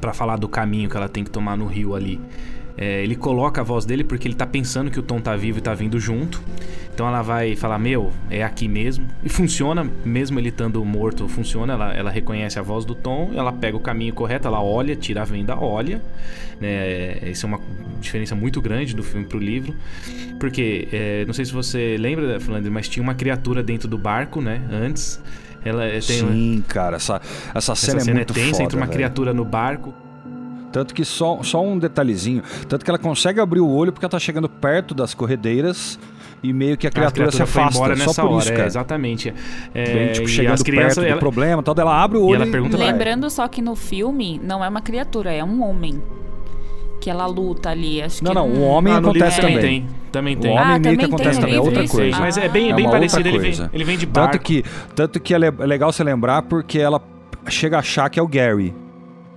Pra 0.00 0.12
falar 0.12 0.36
do 0.36 0.48
caminho 0.48 0.90
que 0.90 0.96
ela 0.96 1.08
tem 1.08 1.24
que 1.24 1.30
tomar 1.30 1.56
no 1.56 1.66
rio 1.66 1.94
ali. 1.94 2.20
É, 2.76 3.02
ele 3.04 3.14
coloca 3.14 3.60
a 3.60 3.64
voz 3.64 3.84
dele 3.84 4.02
porque 4.02 4.26
ele 4.26 4.34
tá 4.34 4.44
pensando 4.46 4.90
que 4.90 4.98
o 4.98 5.02
Tom 5.02 5.20
tá 5.20 5.36
vivo 5.36 5.58
e 5.58 5.60
tá 5.60 5.72
vindo 5.74 5.98
junto. 6.00 6.42
Então 6.92 7.06
ela 7.06 7.22
vai 7.22 7.54
falar: 7.54 7.78
Meu, 7.78 8.12
é 8.28 8.42
aqui 8.42 8.66
mesmo. 8.66 9.06
E 9.22 9.28
funciona, 9.28 9.88
mesmo 10.04 10.38
ele 10.40 10.48
estando 10.48 10.84
morto, 10.84 11.28
funciona. 11.28 11.72
Ela, 11.74 11.94
ela 11.94 12.10
reconhece 12.10 12.58
a 12.58 12.62
voz 12.62 12.84
do 12.84 12.94
Tom, 12.94 13.30
ela 13.34 13.52
pega 13.52 13.76
o 13.76 13.80
caminho 13.80 14.12
correto, 14.12 14.48
ela 14.48 14.60
olha, 14.60 14.96
tira 14.96 15.22
a 15.22 15.24
venda, 15.24 15.56
olha. 15.56 16.02
Né? 16.60 17.18
Essa 17.30 17.46
é 17.46 17.48
uma 17.48 17.60
diferença 18.00 18.34
muito 18.34 18.60
grande 18.60 18.94
do 18.94 19.02
filme 19.04 19.26
pro 19.26 19.38
livro. 19.38 19.74
Porque, 20.40 20.88
é, 20.92 21.24
não 21.26 21.32
sei 21.32 21.44
se 21.44 21.52
você 21.52 21.96
lembra, 21.98 22.40
Flandre, 22.40 22.70
mas 22.70 22.88
tinha 22.88 23.02
uma 23.02 23.14
criatura 23.14 23.62
dentro 23.62 23.86
do 23.88 23.96
barco, 23.98 24.40
né? 24.40 24.60
Antes. 24.70 25.22
Ela 25.64 25.84
é, 25.86 25.98
tem 26.00 26.20
uma- 26.22 26.32
Sim, 26.32 26.64
cara, 26.68 26.96
essa, 26.96 27.20
essa 27.54 27.74
cena, 27.74 27.92
essa 27.92 27.96
é 27.96 28.00
cena 28.00 28.10
é 28.10 28.14
muito 28.14 28.34
tensa 28.34 28.50
foda, 28.50 28.62
entre 28.64 28.76
uma 28.76 28.86
velho. 28.86 28.96
criatura 28.96 29.32
no 29.32 29.44
barco. 29.44 29.94
Tanto 30.74 30.92
que 30.92 31.04
só, 31.04 31.40
só 31.44 31.64
um 31.64 31.78
detalhezinho, 31.78 32.42
tanto 32.68 32.84
que 32.84 32.90
ela 32.90 32.98
consegue 32.98 33.38
abrir 33.38 33.60
o 33.60 33.68
olho 33.70 33.92
porque 33.92 34.04
ela 34.04 34.10
tá 34.10 34.18
chegando 34.18 34.48
perto 34.48 34.92
das 34.92 35.14
corredeiras 35.14 36.00
e 36.42 36.52
meio 36.52 36.76
que 36.76 36.84
a 36.84 36.90
criatura, 36.90 37.30
se 37.30 37.36
foi 37.46 37.62
afasta, 37.62 37.78
embora 37.78 37.96
só 37.96 38.04
nessa 38.06 38.22
por 38.22 38.30
hora, 38.32 38.42
isso, 38.42 38.52
é, 38.52 38.56
cara. 38.56 38.66
exatamente. 38.66 39.32
É, 39.72 39.84
Bem, 39.94 40.12
tipo, 40.14 40.26
e 40.26 40.28
chegando 40.28 40.54
as 40.54 40.62
crianças, 40.64 40.94
perto 40.96 41.06
do 41.06 41.10
ela- 41.12 41.20
problema, 41.20 41.62
tal, 41.62 41.76
ela 41.78 42.02
abre 42.02 42.18
o 42.18 42.24
olho 42.24 42.42
ela 42.42 42.50
pergunta 42.50 42.76
pra- 42.76 42.86
Lembrando 42.86 43.30
só 43.30 43.46
que 43.46 43.62
no 43.62 43.76
filme 43.76 44.40
não 44.42 44.64
é 44.64 44.68
uma 44.68 44.80
criatura, 44.80 45.32
é 45.32 45.44
um 45.44 45.62
homem. 45.62 46.02
Que 47.00 47.08
ela 47.08 47.26
luta 47.26 47.70
ali. 47.70 48.02
Acho 48.02 48.24
Não, 48.24 48.30
que 48.32 48.34
não, 48.34 48.48
o 48.48 48.62
homem 48.62 48.92
Ah, 48.92 48.96
acontece 48.98 49.40
também 49.40 49.56
também. 49.56 49.80
tem, 49.82 49.88
também 50.10 50.36
O 50.36 50.40
tem. 50.40 50.50
homem 50.50 50.64
Ah, 50.64 50.78
meio 50.80 50.98
que 50.98 51.04
acontece 51.04 51.38
também, 51.40 51.54
é 51.54 51.60
outra 51.60 51.84
isso? 51.84 51.94
coisa. 51.96 52.18
Mas 52.18 52.36
é 52.36 52.48
bem, 52.48 52.72
É 52.72 52.74
bem 52.74 52.90
parecido, 52.90 53.28
ele 53.28 53.38
vem, 53.38 53.52
ele 53.72 53.84
vem 53.84 53.96
de 53.96 54.06
barco. 54.06 54.32
Tanto 54.32 54.42
que, 54.42 54.64
tanto 54.94 55.20
que 55.20 55.34
é 55.34 55.36
é 55.36 55.66
legal 55.66 55.92
você 55.92 56.02
lembrar 56.02 56.42
porque 56.42 56.80
ela 56.80 57.00
chega 57.48 57.76
a 57.76 57.78
achar 57.80 58.10
que 58.10 58.18
é 58.18 58.22
o 58.22 58.26
Gary. 58.26 58.74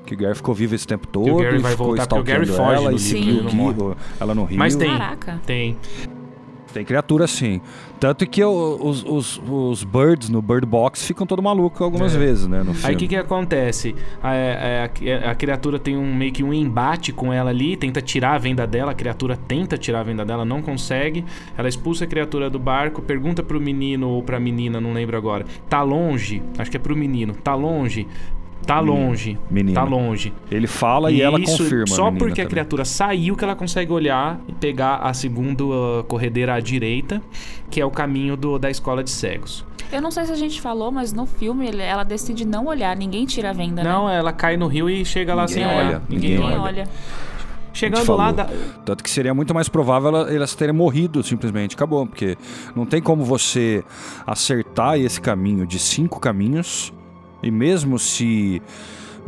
Que 0.08 0.14
o 0.14 0.18
Gary 0.18 0.34
ficou 0.36 0.56
vivo 0.56 0.74
esse 0.74 0.88
tempo 0.88 1.06
todo. 1.06 1.32
o 1.34 1.38
Gary 1.38 1.58
e 1.58 1.60
vai 1.60 1.76
voltar, 1.76 2.08
porque 2.08 2.22
o 2.22 2.24
Gary 2.24 2.46
foge 2.48 2.62
ela 2.76 2.90
no 2.92 2.96
e 2.96 3.00
seguiu 3.00 3.96
ela 4.20 4.34
no 4.34 4.46
Rio. 4.46 4.58
Mas 4.58 4.76
tem, 4.76 4.90
Caraca. 4.90 5.40
tem. 5.46 5.78
Tem 6.74 6.86
criatura 6.86 7.26
sim. 7.28 7.60
Tanto 8.00 8.28
que 8.28 8.44
os, 8.44 9.04
os, 9.04 9.42
os 9.50 9.84
birds 9.84 10.30
no 10.30 10.42
Bird 10.42 10.66
Box 10.66 11.04
ficam 11.08 11.26
todo 11.26 11.42
maluco 11.42 11.84
algumas 11.84 12.14
É. 12.14 12.20
vezes, 12.20 12.46
né? 12.46 12.62
No 12.62 12.76
Aí 12.84 12.94
o 12.94 12.98
que 12.98 13.08
que 13.08 13.16
acontece? 13.16 13.96
A, 14.22 14.30
a- 14.30 15.24
a- 15.28 15.32
a 15.32 15.36
criatura 15.36 15.80
tem 15.80 15.98
um 15.98 16.14
meio 16.14 16.32
que 16.32 16.44
um 16.44 16.54
embate 16.54 17.12
com 17.12 17.34
ela 17.34 17.50
ali, 17.50 17.76
tenta 17.76 18.00
tirar 18.02 18.34
a 18.36 18.38
venda 18.38 18.68
dela, 18.68 18.92
a 18.92 18.94
criatura 18.94 19.36
tenta 19.48 19.76
tirar 19.78 20.02
a 20.02 20.04
venda 20.04 20.24
dela, 20.24 20.46
não 20.46 20.62
consegue. 20.62 21.26
Ela 21.58 21.68
expulsa 21.68 22.04
a 22.04 22.08
criatura 22.08 22.50
do 22.50 22.60
barco, 22.60 23.02
pergunta 23.02 23.42
pro 23.42 23.60
menino 23.60 24.10
ou 24.10 24.22
pra 24.22 24.40
menina, 24.40 24.80
não 24.80 24.94
lembro 24.94 25.18
agora. 25.18 25.46
Tá 25.68 25.82
longe? 25.82 26.44
Acho 26.60 26.70
que 26.70 26.78
é 26.78 26.80
pro 26.80 26.96
menino. 26.96 27.34
Tá 27.34 27.56
longe? 27.56 28.06
Tá 28.68 28.80
longe. 28.80 29.40
Menino. 29.50 29.74
Tá 29.74 29.84
longe. 29.84 30.34
Ele 30.52 30.68
fala 30.68 31.10
e, 31.12 31.22
ela 31.22 31.40
isso 31.40 31.58
confirma. 31.58 31.88
Só 31.88 32.04
a 32.04 32.06
menina 32.12 32.20
porque 32.20 32.42
a 32.42 32.44
também. 32.44 32.50
criatura 32.50 32.84
saiu 32.86 33.36
que 33.36 33.44
ela 33.44 33.56
consegue 33.56 33.92
olhar 33.92 34.40
e 34.48 34.54
pegar 34.54 34.98
a 34.98 35.14
segunda 35.14 35.64
uh, 35.64 36.04
corredeira 36.08 36.54
à 36.54 36.60
direita, 36.60 37.22
que 37.72 37.80
é 37.82 37.86
o 37.86 37.90
caminho 37.90 38.36
do- 38.38 38.60
da 38.60 38.70
escola 38.70 39.04
de 39.04 39.10
cegos. 39.10 39.66
Eu 39.92 40.02
não 40.02 40.12
sei 40.12 40.26
se 40.26 40.34
a 40.34 40.36
gente 40.36 40.60
falou, 40.60 40.92
mas 40.92 41.14
no 41.14 41.26
filme 41.26 41.66
ela 41.80 42.04
decide 42.04 42.46
não 42.46 42.66
olhar, 42.66 42.94
ninguém 42.98 43.26
tira 43.26 43.52
a 43.52 43.54
venda, 43.54 43.82
Não, 43.86 44.08
né? 44.08 44.18
ela 44.18 44.34
cai 44.34 44.58
no 44.58 44.68
rio 44.68 44.90
e 44.90 45.06
chega 45.06 45.34
lá 45.34 45.44
Ninguém 45.48 45.56
sem 45.56 45.66
olhar. 45.66 45.78
olha, 45.88 46.02
Ninguém, 46.10 46.30
ninguém 46.32 46.40
Ninguém 46.46 46.60
olha. 46.60 46.82
olha. 46.82 46.88
Chegando 47.74 48.16
lá, 48.16 48.32
dá- 48.32 48.50
Tanto 48.84 49.04
que 49.04 49.10
seria 49.10 49.34
muito 49.34 49.54
mais 49.54 49.70
provável 49.70 50.10
ela- 50.10 50.34
elas 50.34 50.54
terem 50.56 50.74
morrido 50.76 51.24
simplesmente. 51.24 51.76
Acabou, 51.76 52.06
porque 52.08 52.36
não 52.76 52.86
tem 52.86 53.02
como 53.02 53.24
você 53.24 53.84
acertar 54.26 54.98
esse 55.00 55.22
caminho 55.22 55.66
de 55.66 55.78
cinco 55.80 56.20
caminhos. 56.20 56.92
E 57.42 57.52
mesmo 57.52 58.00
se 58.00 58.62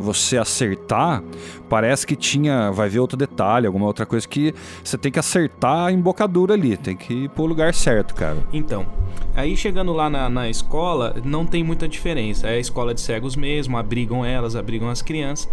você 0.00 0.38
acertar, 0.38 1.22
parece 1.68 2.06
que 2.06 2.16
tinha. 2.16 2.70
Vai 2.70 2.88
ver 2.88 3.00
outro 3.00 3.16
detalhe, 3.16 3.66
alguma 3.66 3.86
outra 3.86 4.06
coisa 4.06 4.26
que 4.26 4.54
você 4.82 4.96
tem 4.96 5.12
que 5.12 5.18
acertar 5.18 5.86
a 5.86 5.92
embocadura 5.92 6.54
ali. 6.54 6.76
Tem 6.76 6.96
que 6.96 7.24
ir 7.24 7.28
pro 7.28 7.44
lugar 7.44 7.74
certo, 7.74 8.14
cara. 8.14 8.38
Então, 8.52 8.86
aí 9.34 9.56
chegando 9.56 9.92
lá 9.92 10.08
na, 10.08 10.28
na 10.28 10.48
escola, 10.48 11.16
não 11.24 11.44
tem 11.44 11.62
muita 11.62 11.86
diferença. 11.86 12.48
É 12.48 12.54
a 12.54 12.58
escola 12.58 12.94
de 12.94 13.00
cegos 13.00 13.36
mesmo, 13.36 13.76
abrigam 13.76 14.24
elas, 14.24 14.56
abrigam 14.56 14.88
as 14.88 15.02
crianças. 15.02 15.48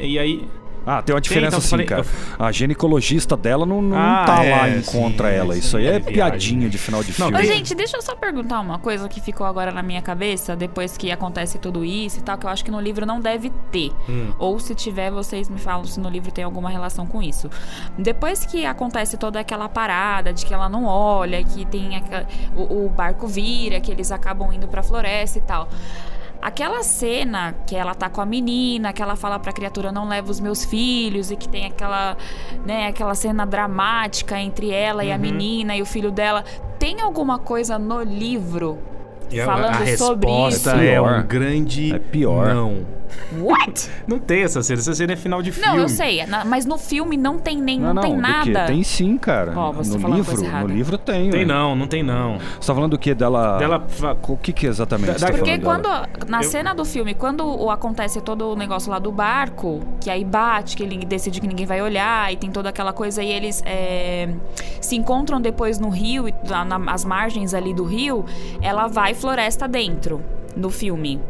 E 0.00 0.18
aí. 0.18 0.48
Ah, 0.86 1.00
tem 1.02 1.14
uma 1.14 1.20
diferença 1.20 1.56
então, 1.56 1.60
sim, 1.60 1.68
falei- 1.70 1.86
cara. 1.86 2.04
A 2.38 2.50
ginecologista 2.50 3.36
dela 3.36 3.64
não, 3.64 3.80
não 3.80 3.96
Ah, 3.96 4.24
tá 4.26 4.44
é, 4.44 4.50
lá 4.50 4.68
e 4.68 4.78
encontra 4.78 5.30
ela. 5.30 5.56
Isso 5.56 5.76
aí 5.76 5.86
é 5.86 5.96
é, 5.96 6.00
piadinha 6.00 6.68
de 6.68 6.78
final 6.78 7.02
de 7.02 7.10
Não, 7.10 7.28
filme. 7.28 7.34
Ô, 7.36 7.40
tem- 7.40 7.56
gente, 7.56 7.74
deixa 7.74 7.96
eu 7.96 8.02
só 8.02 8.14
perguntar 8.16 8.60
uma 8.60 8.78
coisa 8.78 9.08
que 9.08 9.20
ficou 9.20 9.46
agora 9.46 9.70
na 9.70 9.82
minha 9.82 10.02
cabeça, 10.02 10.56
depois 10.56 10.96
que 10.96 11.10
acontece 11.10 11.58
tudo 11.58 11.84
isso 11.84 12.18
e 12.18 12.22
tal, 12.22 12.36
que 12.38 12.46
eu 12.46 12.50
acho 12.50 12.64
que 12.64 12.70
no 12.70 12.80
livro 12.80 13.06
não 13.06 13.20
deve 13.20 13.50
ter. 13.70 13.90
Hum. 14.08 14.32
Ou 14.38 14.58
se 14.58 14.74
tiver, 14.74 15.10
vocês 15.10 15.48
me 15.48 15.58
falam 15.58 15.84
se 15.84 16.00
no 16.00 16.08
livro 16.08 16.32
tem 16.32 16.44
alguma 16.44 16.68
relação 16.70 17.06
com 17.06 17.22
isso. 17.22 17.48
Depois 17.98 18.44
que 18.44 18.64
acontece 18.66 19.16
toda 19.16 19.38
aquela 19.40 19.68
parada 19.68 20.32
de 20.32 20.44
que 20.44 20.52
ela 20.52 20.68
não 20.68 20.84
olha, 20.86 21.42
que 21.44 21.64
tem 21.64 21.96
aqua- 21.96 22.26
o, 22.56 22.86
o 22.86 22.88
barco 22.88 23.26
vira, 23.26 23.80
que 23.80 23.90
eles 23.90 24.10
acabam 24.10 24.52
indo 24.52 24.66
pra 24.68 24.82
floresta 24.82 25.38
e 25.38 25.42
tal. 25.42 25.68
Aquela 26.42 26.82
cena 26.82 27.54
que 27.68 27.76
ela 27.76 27.94
tá 27.94 28.10
com 28.10 28.20
a 28.20 28.26
menina, 28.26 28.92
que 28.92 29.00
ela 29.00 29.14
fala 29.14 29.38
pra 29.38 29.52
criatura 29.52 29.92
não 29.92 30.08
leva 30.08 30.28
os 30.28 30.40
meus 30.40 30.64
filhos 30.64 31.30
e 31.30 31.36
que 31.36 31.48
tem 31.48 31.66
aquela, 31.66 32.16
né, 32.66 32.88
aquela 32.88 33.14
cena 33.14 33.46
dramática 33.46 34.40
entre 34.40 34.72
ela 34.72 35.04
e 35.04 35.12
a 35.12 35.14
Uhum. 35.14 35.20
menina 35.20 35.76
e 35.76 35.80
o 35.82 35.86
filho 35.86 36.10
dela, 36.10 36.42
tem 36.80 37.00
alguma 37.00 37.38
coisa 37.38 37.78
no 37.78 38.02
livro 38.02 38.76
a- 38.76 39.01
falando 39.38 39.64
a 39.82 39.96
sobre 39.96 40.30
isso? 40.30 40.40
resposta 40.40 40.70
é 40.84 41.00
um 41.00 41.22
grande 41.26 41.94
É 41.94 41.98
pior. 41.98 42.54
não. 42.54 43.02
What? 43.38 43.90
Não 44.06 44.18
tem 44.18 44.42
essa 44.42 44.62
cena, 44.62 44.78
essa 44.80 44.94
cena 44.94 45.12
é 45.12 45.16
final 45.16 45.42
de 45.42 45.52
filme. 45.52 45.66
Não, 45.68 45.76
eu 45.78 45.88
sei, 45.88 46.24
na- 46.26 46.44
mas 46.46 46.64
no 46.64 46.78
filme 46.78 47.16
não 47.16 47.38
tem 47.38 47.60
nem 47.60 47.78
não, 47.78 47.94
tem 48.00 48.16
do 48.16 48.22
quê? 48.22 48.50
nada. 48.50 48.66
Tem 48.66 48.82
sim, 48.82 49.18
cara. 49.18 49.52
Ó, 49.54 49.70
você 49.70 49.92
no 49.92 49.98
falou 50.00 50.16
uma 50.16 50.24
livro, 50.24 50.34
coisa 50.36 50.60
no 50.60 50.66
livro 50.66 50.96
tem. 50.98 51.30
Tem 51.30 51.40
ué. 51.40 51.46
não, 51.46 51.76
não 51.76 51.86
tem 51.86 52.02
não. 52.02 52.38
Você 52.58 52.66
tá 52.66 52.74
falando 52.74 52.92
do 52.92 52.98
que 52.98 53.14
dela? 53.14 53.58
Dela 53.58 53.84
fa- 53.86 54.16
O 54.28 54.36
que 54.38 54.50
que 54.52 54.66
exatamente 54.66 55.08
Da- 55.08 55.18
você 55.18 55.26
tá 55.26 55.30
da- 55.32 55.38
Porque 55.38 55.58
falando 55.60 55.82
quando, 55.82 55.82
dela? 55.92 56.08
na 56.26 56.38
Eu- 56.38 56.42
cena 56.50 56.74
do 56.74 56.84
filme, 56.86 57.12
quando 57.14 57.44
o- 57.44 57.70
acontece 57.70 58.18
todo 58.22 58.50
o 58.52 58.56
negócio 58.56 58.90
lá 58.90 58.98
do 58.98 59.12
barco, 59.12 59.80
que 60.00 60.08
aí 60.08 60.24
bate, 60.24 60.74
que 60.76 60.82
ele 60.82 61.04
decide 61.04 61.38
que 61.40 61.46
ninguém 61.46 61.66
vai 61.66 61.82
olhar, 61.82 62.32
e 62.32 62.36
tem 62.36 62.50
toda 62.50 62.70
aquela 62.70 62.94
coisa, 62.94 63.22
e 63.22 63.30
eles 63.30 63.62
é, 63.66 64.28
se 64.80 64.96
encontram 64.96 65.38
depois 65.40 65.78
no 65.78 65.90
rio, 65.90 66.28
e 66.28 66.34
lá 66.48 66.64
nas 66.64 67.04
margens 67.04 67.52
ali 67.52 67.74
do 67.74 67.84
rio, 67.84 68.24
ela 68.62 68.86
vai 68.88 69.12
floresta 69.22 69.68
dentro, 69.68 70.20
no 70.56 70.68
filme. 70.68 71.20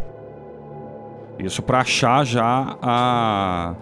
Isso 1.39 1.63
pra 1.63 1.81
achar 1.81 2.25
já 2.25 2.77
a 2.81 3.75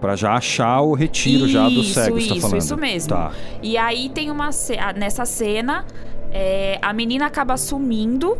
Pra 0.00 0.14
já 0.14 0.34
achar 0.34 0.80
o 0.80 0.94
retiro 0.94 1.48
já 1.48 1.64
do 1.64 1.80
Isso, 1.80 1.94
cego, 1.94 2.16
tá 2.16 2.22
isso, 2.22 2.40
falando. 2.40 2.58
isso 2.58 2.76
mesmo. 2.76 3.08
Tá. 3.08 3.32
E 3.60 3.76
aí 3.76 4.08
tem 4.08 4.30
uma 4.30 4.50
nessa 4.96 5.24
cena, 5.24 5.84
é, 6.30 6.78
a 6.80 6.92
menina 6.92 7.26
acaba 7.26 7.56
sumindo 7.56 8.38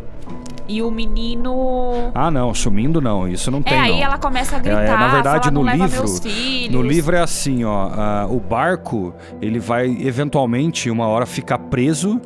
e 0.69 0.81
o 0.81 0.89
menino. 0.89 2.11
Ah, 2.15 2.31
não, 2.31 2.53
sumindo 2.53 3.01
não, 3.01 3.27
isso 3.27 3.51
não 3.51 3.61
tem 3.61 3.73
é, 3.77 3.81
aí 3.81 3.91
não. 3.91 4.03
ela 4.03 4.17
começa 4.17 4.55
a 4.55 4.59
É, 4.59 4.61
gritar, 4.61 4.83
é, 4.83 4.97
na 4.97 5.07
verdade, 5.09 5.51
no 5.51 5.63
livro. 5.63 6.05
No 6.71 6.81
livro 6.81 7.15
é 7.15 7.21
assim, 7.21 7.65
ó, 7.65 7.89
ah, 7.91 8.27
o 8.29 8.39
barco, 8.39 9.13
ele 9.41 9.59
vai 9.59 9.85
eventualmente 9.99 10.89
uma 10.89 11.07
hora 11.07 11.25
ficar 11.25 11.57
preso, 11.57 12.21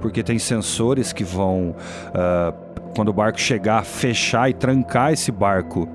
porque 0.00 0.22
tem 0.22 0.38
sensores 0.38 1.12
que 1.12 1.24
vão, 1.24 1.74
ah, 2.14 2.52
quando 2.94 3.08
o 3.08 3.12
barco 3.12 3.40
chegar, 3.40 3.84
fechar 3.84 4.48
e 4.50 4.54
trancar 4.54 5.12
esse 5.12 5.30
barco 5.30 5.88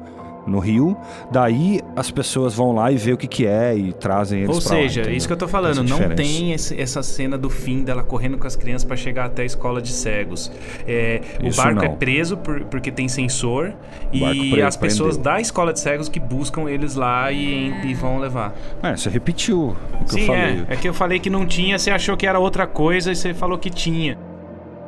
no 0.47 0.59
rio. 0.59 0.95
Daí 1.31 1.81
as 1.95 2.11
pessoas 2.11 2.53
vão 2.53 2.73
lá 2.73 2.91
e 2.91 2.95
vê 2.97 3.13
o 3.13 3.17
que, 3.17 3.27
que 3.27 3.45
é 3.45 3.75
e 3.75 3.93
trazem 3.93 4.41
eles 4.43 4.55
Ou 4.55 4.61
pra 4.61 4.71
lá, 4.71 4.81
seja, 4.83 5.01
entendeu? 5.01 5.17
isso 5.17 5.27
que 5.27 5.33
eu 5.33 5.37
tô 5.37 5.47
falando, 5.47 5.71
Essa 5.71 5.83
não 5.83 5.97
diferença. 5.97 6.15
tem 6.15 6.51
esse- 6.53 6.79
essa 6.81 7.03
cena 7.03 7.37
do 7.37 7.49
fim 7.49 7.83
dela 7.83 8.03
correndo 8.03 8.37
com 8.37 8.45
as 8.47 8.55
crianças 8.55 8.83
pra 8.83 8.95
chegar 8.97 9.25
até 9.25 9.43
a 9.43 9.45
escola 9.45 9.81
de 9.81 9.91
cegos. 9.91 10.51
É, 10.87 11.21
o 11.41 11.47
Isso 11.47 11.57
barco 11.61 11.75
não. 11.79 11.85
é 11.85 11.89
preso 11.95 12.37
por- 12.37 12.61
porque 12.65 12.91
tem 12.91 13.07
sensor 13.07 13.73
e 14.11 14.61
as 14.61 14.75
pessoas 14.77 15.15
prendeu. 15.15 15.33
da 15.33 15.39
escola 15.41 15.71
de 15.73 15.79
cegos 15.79 16.09
que 16.09 16.19
buscam 16.19 16.69
eles 16.69 16.95
lá 16.95 17.31
e, 17.31 17.73
e 17.85 17.93
vão 17.93 18.19
levar. 18.19 18.53
É, 18.81 18.95
você 18.95 19.09
repetiu 19.09 19.75
o 20.01 20.05
que 20.05 20.13
Sim, 20.13 20.19
eu 20.21 20.27
falei. 20.27 20.41
é. 20.69 20.73
É 20.73 20.75
que 20.75 20.87
eu 20.89 20.93
falei 20.93 21.19
que 21.19 21.29
não 21.29 21.45
tinha, 21.45 21.77
você 21.79 21.89
achou 21.91 22.17
que 22.17 22.25
era 22.27 22.39
outra 22.39 22.65
coisa 22.67 23.11
e 23.11 23.15
você 23.15 23.33
falou 23.33 23.57
que 23.57 23.69
tinha. 23.69 24.17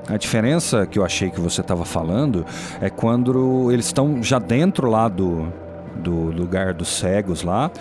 A 0.07 0.17
diferença 0.17 0.85
que 0.85 0.99
eu 0.99 1.05
achei 1.05 1.29
que 1.31 1.39
você 1.39 1.61
estava 1.61 1.83
falando 1.83 2.45
é 2.79 2.89
quando 2.89 3.71
eles 3.71 3.87
estão 3.87 4.21
já 4.21 4.37
dentro 4.37 4.87
lá 4.89 5.07
do, 5.07 5.51
do 5.95 6.13
lugar 6.31 6.73
dos 6.73 6.89
cegos 6.89 7.41
lá 7.41 7.71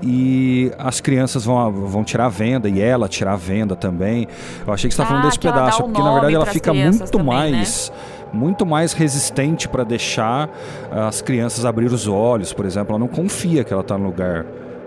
e 0.00 0.70
as 0.78 1.00
crianças 1.00 1.44
vão, 1.44 1.72
vão 1.72 2.04
tirar 2.04 2.26
a 2.26 2.28
venda 2.28 2.68
e 2.68 2.80
ela 2.80 3.08
tirar 3.08 3.32
a 3.32 3.36
venda 3.36 3.74
também. 3.74 4.28
Eu 4.64 4.72
achei 4.72 4.88
que 4.88 4.94
você 4.94 5.02
estava 5.02 5.08
falando 5.08 5.24
Ah, 5.24 5.28
desse 5.28 5.44
ela 5.44 5.56
dá 5.56 5.62
pedaço, 5.62 5.82
porque 5.82 6.00
na 6.02 6.12
verdade 6.12 6.34
ela 6.34 6.46
fica 6.46 6.72
muito 6.72 7.10
também, 7.10 7.26
né? 7.26 7.56
mais. 7.56 7.92
Muito 8.32 8.64
mais 8.64 8.92
resistente 8.94 9.68
para 9.68 9.84
deixar 9.84 10.48
as 10.90 11.20
crianças 11.20 11.66
abrir 11.66 11.92
os 11.92 12.08
olhos, 12.08 12.50
por 12.52 12.64
exemplo. 12.64 12.92
Ela 12.92 12.98
não 13.00 13.08
confia 13.08 13.62
que 13.62 13.72
ela 13.72 13.82
está 13.82 13.98
no 13.98 14.06
lugar 14.06 14.46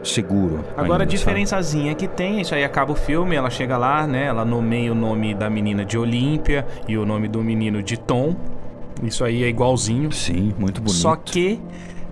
seguro. 0.09 0.63
Agora 0.71 0.81
a 0.81 0.85
ainda, 0.85 0.99
sabe? 0.99 1.07
diferençazinha 1.07 1.95
que 1.95 2.07
tem, 2.07 2.41
isso 2.41 2.53
aí 2.53 2.63
acaba 2.63 2.91
o 2.91 2.95
filme, 2.95 3.35
ela 3.35 3.49
chega 3.49 3.77
lá, 3.77 4.05
né? 4.05 4.25
Ela 4.25 4.45
nomeia 4.45 4.91
o 4.91 4.95
nome 4.95 5.33
da 5.33 5.49
menina 5.49 5.83
de 5.83 5.97
Olímpia 5.97 6.65
e 6.87 6.97
o 6.97 7.05
nome 7.05 7.27
do 7.27 7.43
menino 7.43 7.81
de 7.81 7.97
Tom. 7.97 8.35
Isso 9.03 9.23
aí 9.23 9.43
é 9.43 9.47
igualzinho. 9.47 10.11
Sim, 10.11 10.53
muito 10.57 10.81
bonito. 10.81 11.01
Só 11.01 11.15
que 11.15 11.59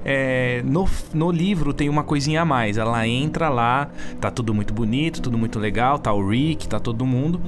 é, 0.05 0.61
no, 0.65 0.87
no 1.13 1.31
livro 1.31 1.73
tem 1.73 1.89
uma 1.89 2.03
coisinha 2.03 2.41
a 2.41 2.45
mais. 2.45 2.77
Ela 2.77 3.07
entra 3.07 3.49
lá, 3.49 3.89
tá 4.19 4.29
tudo 4.29 4.53
muito 4.53 4.73
bonito, 4.73 5.21
tudo 5.21 5.37
muito 5.37 5.59
legal, 5.59 5.97
tá 5.99 6.11
o 6.13 6.27
Rick, 6.29 6.67
tá 6.67 6.79
todo 6.79 7.05
mundo. 7.05 7.39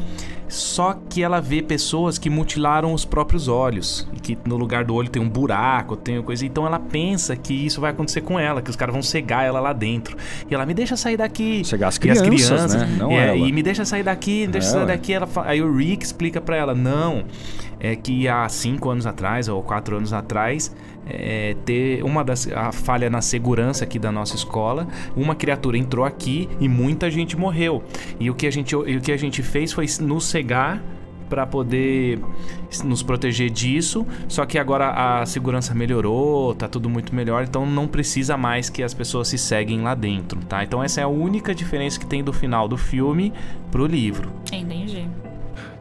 Só 0.48 0.95
que 1.10 1.23
ela 1.23 1.41
vê 1.41 1.61
pessoas 1.61 2.18
que 2.19 2.30
mutilaram 2.30 2.94
os 2.94 3.03
próprios 3.03 3.48
olhos. 3.48 4.07
E 4.14 4.19
que 4.19 4.38
no 4.45 4.56
lugar 4.57 4.86
do 4.86 4.94
olho 4.94 5.10
tem 5.10 5.22
um 5.22 5.27
buraco, 5.27 5.95
tem 5.95 6.18
uma 6.18 6.23
coisa. 6.23 6.45
Então 6.45 6.65
ela 6.68 6.80
pensa 6.80 7.36
que 7.36 7.53
isso 7.53 7.82
vai 7.82 7.91
acontecer 7.91 8.22
com 8.22 8.40
ela, 8.40 8.61
que 8.61 8.69
os 8.69 8.76
caras 8.76 8.94
vão 8.94 9.02
cegar 9.02 9.44
ela 9.44 9.60
lá 9.60 9.73
dentro. 9.73 10.15
E 10.49 10.53
ela 10.53 10.65
me 10.65 10.73
deixa 10.73 10.95
sair 10.95 11.18
daqui. 11.18 11.64
Cegar 11.65 11.90
as 11.90 11.95
E 11.95 12.10
as 12.10 12.22
crianças, 12.22 12.48
crianças, 12.48 12.73
né? 12.76 12.95
Não 12.98 13.11
é, 13.11 13.30
ela. 13.30 13.38
E 13.38 13.52
me 13.52 13.64
deixa 13.64 13.84
sair 13.84 14.03
daqui, 14.03 14.41
me 14.45 14.53
deixa 14.53 14.68
É, 14.68 14.72
sair 14.72 14.82
ué. 14.82 14.86
daqui. 14.86 15.14
Ela 15.14 15.27
Aí 15.44 15.61
o 15.61 15.76
Rick 15.76 16.06
explica 16.06 16.40
pra 16.40 16.56
ela: 16.56 16.76
não, 16.76 17.26
é 17.80 17.95
que 17.95 18.27
há 18.27 18.48
cinco 18.48 18.90
anos 18.90 19.06
atrás, 19.07 19.49
ou 19.49 19.61
quatro 19.64 19.98
anos 19.98 20.14
atrás, 20.14 20.73
é, 21.06 21.56
ter 21.65 22.03
uma 22.03 22.23
das 22.23 22.48
a 22.52 22.72
falha 22.72 23.10
na 23.10 23.22
segurança 23.22 23.84
aqui 23.84 23.99
da 23.99 24.11
nossa 24.11 24.36
escola, 24.36 24.88
uma 25.15 25.36
criatura 25.36 25.77
entrou 25.77 26.06
aqui 26.06 26.49
e 26.60 26.68
muita 26.68 27.10
gente 27.10 27.38
morreu. 27.38 27.84
E 28.19 28.30
o 28.30 28.36
que 28.36 28.48
a 28.48 28.52
gente, 28.52 28.73
e 28.73 28.98
o 28.98 29.02
que 29.02 29.11
a 29.11 29.18
gente 29.18 29.41
fez 29.41 29.72
foi 29.72 29.86
nos 30.02 30.26
cegar 30.26 30.82
para 31.30 31.45
poder 31.45 32.19
nos 32.84 33.02
proteger 33.02 33.49
disso. 33.49 34.06
Só 34.27 34.45
que 34.45 34.57
agora 34.57 34.91
a 35.22 35.26
segurança 35.26 35.73
melhorou, 35.73 36.53
tá 36.53 36.68
tudo 36.68 36.90
muito 36.90 37.14
melhor, 37.15 37.44
então 37.44 37.65
não 37.65 37.88
precisa 37.88 38.38
mais 38.38 38.69
que 38.69 38.84
as 38.84 38.94
pessoas 38.94 39.27
se 39.27 39.38
seguem 39.38 39.82
lá 39.82 39.95
dentro, 39.95 40.40
tá? 40.45 40.64
Então 40.64 40.84
essa 40.84 41.02
é 41.02 41.03
a 41.03 41.07
única 41.07 41.53
diferença 41.53 41.99
que 41.99 42.06
tem 42.06 42.23
do 42.23 42.34
final 42.34 42.68
do 42.68 42.77
filme 42.77 43.34
pro 43.72 43.86
livro. 43.86 44.32
Entendi. 44.52 45.07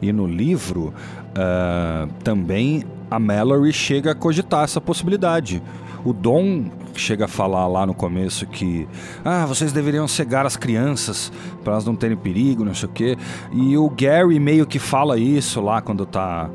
E 0.01 0.11
no 0.11 0.27
livro, 0.27 0.93
ah, 1.35 2.07
também 2.23 2.83
a 3.09 3.19
Mallory 3.19 3.71
chega 3.71 4.11
a 4.11 4.15
cogitar 4.15 4.63
essa 4.63 4.81
possibilidade. 4.81 5.61
O 6.03 6.13
Dom 6.13 6.65
chega 6.93 7.25
a 7.25 7.27
falar 7.27 7.67
lá 7.67 7.85
no 7.85 7.93
começo 7.93 8.45
que 8.45 8.87
ah, 9.23 9.45
vocês 9.45 9.71
deveriam 9.71 10.07
cegar 10.07 10.45
as 10.45 10.55
crianças 10.55 11.31
para 11.63 11.73
elas 11.73 11.85
não 11.85 11.95
terem 11.95 12.15
perigo, 12.15 12.63
não 12.63 12.75
sei 12.75 12.87
o 12.87 12.91
quê. 12.91 13.17
E 13.51 13.77
o 13.77 13.89
Gary 13.89 14.39
meio 14.39 14.65
que 14.65 14.79
fala 14.79 15.17
isso 15.17 15.61
lá 15.61 15.81
quando 15.81 16.05
tá 16.05 16.49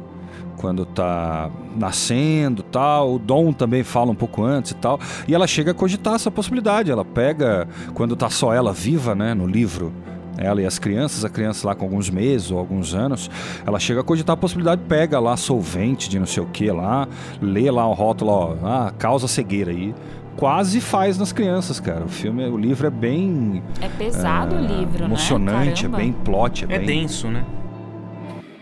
quando 0.57 0.85
tá 0.85 1.51
nascendo, 1.75 2.63
tal. 2.63 3.15
O 3.15 3.19
Dom 3.19 3.53
também 3.53 3.83
fala 3.83 4.11
um 4.11 4.15
pouco 4.15 4.45
antes 4.45 4.73
e 4.73 4.77
tal. 4.77 5.01
E 5.27 5.35
ela 5.35 5.47
chega 5.47 5.71
a 5.71 5.75
cogitar 5.75 6.15
essa 6.15 6.31
possibilidade. 6.31 6.91
Ela 6.91 7.05
pega 7.05 7.67
quando 7.95 8.15
tá 8.15 8.29
só 8.29 8.53
ela 8.53 8.73
viva, 8.73 9.15
né, 9.15 9.33
no 9.33 9.47
livro 9.47 9.91
ela 10.41 10.63
e 10.63 10.67
as 10.67 10.79
crianças, 10.79 11.25
a 11.25 11.29
criança 11.29 11.67
lá 11.67 11.75
com 11.75 11.85
alguns 11.85 12.09
meses 12.09 12.51
ou 12.51 12.59
alguns 12.59 12.95
anos, 12.95 13.31
ela 13.67 13.79
chega 13.79 14.01
a 14.01 14.05
cogitar 14.05 14.35
a 14.35 14.37
possibilidade, 14.37 14.83
pega 14.89 15.21
lá 15.21 15.37
solvente 15.37 16.09
de 16.09 16.19
não 16.19 16.27
sei 16.27 16.43
o 16.43 16.47
que 16.47 16.71
lá, 16.71 17.07
lê 17.41 17.71
lá 17.71 17.87
o 17.87 17.93
rótulo, 17.93 18.31
ó, 18.31 18.57
ah, 18.65 18.93
causa 18.99 19.29
cegueira 19.29 19.71
aí. 19.71 19.95
Quase 20.37 20.81
faz 20.81 21.19
nas 21.19 21.33
crianças, 21.33 21.79
cara. 21.79 22.05
O 22.05 22.09
filme, 22.09 22.43
o 22.47 22.57
livro 22.57 22.87
é 22.87 22.91
bem 22.91 23.63
É 23.81 23.89
pesado 23.89 24.55
o 24.55 24.59
ah, 24.59 24.63
livro, 24.63 25.05
emocionante, 25.05 25.87
né? 25.87 25.99
é 25.99 26.01
bem 26.01 26.13
plot, 26.13 26.65
é, 26.65 26.77
É 26.77 26.79
bem 26.79 27.01
denso, 27.01 27.29
né? 27.29 27.45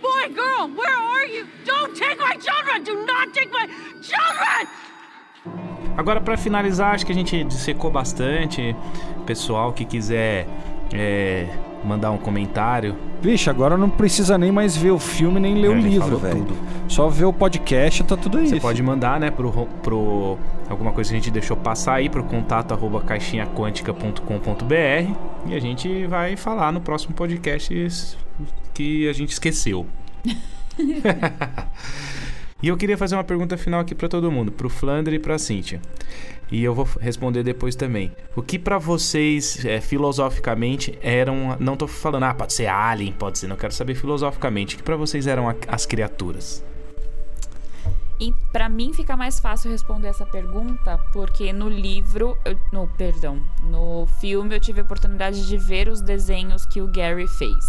Boy, 0.03 0.29
girl, 0.29 0.69
where 0.77 0.97
are 0.97 1.33
you? 1.33 1.47
Don't 1.65 1.97
take 1.97 2.19
my 2.19 2.37
children! 2.41 2.83
Do 2.83 2.95
not 3.07 3.33
take 3.33 3.51
my 3.53 3.69
children! 4.03 4.67
Agora, 5.97 6.21
pra 6.21 6.37
finalizar, 6.37 6.95
acho 6.95 7.05
que 7.05 7.13
a 7.13 7.15
gente 7.15 7.45
dissecou 7.45 7.91
bastante. 7.91 8.75
Pessoal 9.27 9.73
que 9.73 9.85
quiser 9.85 10.47
é, 10.93 11.47
mandar 11.85 12.10
um 12.10 12.19
comentário, 12.19 12.94
Vixe, 13.20 13.51
agora 13.51 13.77
não 13.77 13.90
precisa 13.90 14.39
nem 14.39 14.52
mais 14.52 14.77
ver 14.77 14.93
o 14.93 14.98
filme 14.98 15.40
nem 15.40 15.56
ler 15.56 15.73
É, 15.73 15.74
o 15.74 15.78
livro, 15.81 16.19
velho. 16.19 16.44
tudo. 16.44 16.56
Só 16.86 17.09
ver 17.09 17.24
o 17.24 17.32
podcast 17.32 18.05
tá 18.05 18.16
tudo 18.16 18.39
aí. 18.39 18.47
Você 18.48 18.60
pode 18.60 18.81
mandar, 18.82 19.19
né, 19.19 19.28
pro, 19.31 19.51
ro- 19.51 19.69
pro 19.82 20.39
alguma 20.70 20.93
coisa 20.93 21.10
que 21.10 21.16
a 21.16 21.19
gente 21.19 21.31
deixou 21.32 21.56
passar 21.56 21.94
aí 21.94 22.09
pro 22.09 22.23
contato 22.23 22.73
arroba 22.73 23.01
caixinhaquântica.com.br 23.01 25.12
e 25.47 25.55
a 25.55 25.60
gente 25.60 26.06
vai 26.06 26.36
falar 26.36 26.73
no 26.73 26.81
próximo 26.81 27.15
podcast 27.15 27.89
que 28.73 29.09
a 29.09 29.12
gente 29.12 29.31
esqueceu. 29.32 29.85
e 32.62 32.69
eu 32.69 32.77
queria 32.77 32.97
fazer 32.97 33.15
uma 33.16 33.24
pergunta 33.24 33.56
final 33.56 33.81
aqui 33.81 33.94
pra 33.94 34.09
todo 34.09 34.31
mundo, 34.31 34.52
pro 34.52 34.69
Flandre 34.69 35.16
e 35.16 35.19
pra 35.19 35.39
Cíntia. 35.39 35.81
E 36.51 36.65
eu 36.65 36.75
vou 36.75 36.89
responder 37.01 37.43
depois 37.43 37.77
também. 37.77 38.11
O 38.35 38.41
que 38.43 38.59
pra 38.59 38.79
vocês, 38.79 39.65
é, 39.65 39.81
filosoficamente, 39.81 40.99
eram. 41.03 41.57
Não 41.61 41.77
tô 41.77 41.87
falando, 41.87 42.23
ah, 42.25 42.35
pode 42.35 42.55
ser 42.55 42.66
alien, 42.66 43.12
pode 43.12 43.39
ser. 43.39 43.47
Não 43.49 43.57
quero 43.57 43.73
saber 43.75 43.95
filosoficamente. 43.95 44.75
O 44.75 44.79
que 44.79 44.83
pra 44.85 44.97
vocês 44.97 45.27
eram 45.27 45.49
a- 45.49 45.55
as 45.69 45.85
criaturas? 45.85 46.65
E 48.20 48.33
pra 48.51 48.69
mim 48.69 48.93
fica 48.93 49.16
mais 49.16 49.39
fácil 49.39 49.70
responder 49.70 50.09
essa 50.09 50.27
pergunta, 50.27 50.99
porque 51.12 51.53
no 51.53 51.69
livro, 51.69 52.37
eu- 52.45 52.59
no 52.73 52.89
perdão, 52.89 53.41
no 53.62 54.09
filme 54.20 54.57
eu 54.57 54.59
tive 54.61 54.81
a 54.81 54.83
oportunidade 54.83 55.47
de 55.47 55.57
ver 55.57 55.89
os 55.89 56.01
desenhos 56.01 56.66
que 56.66 56.81
o 56.81 56.89
Gary 56.89 57.29
fez. 57.29 57.65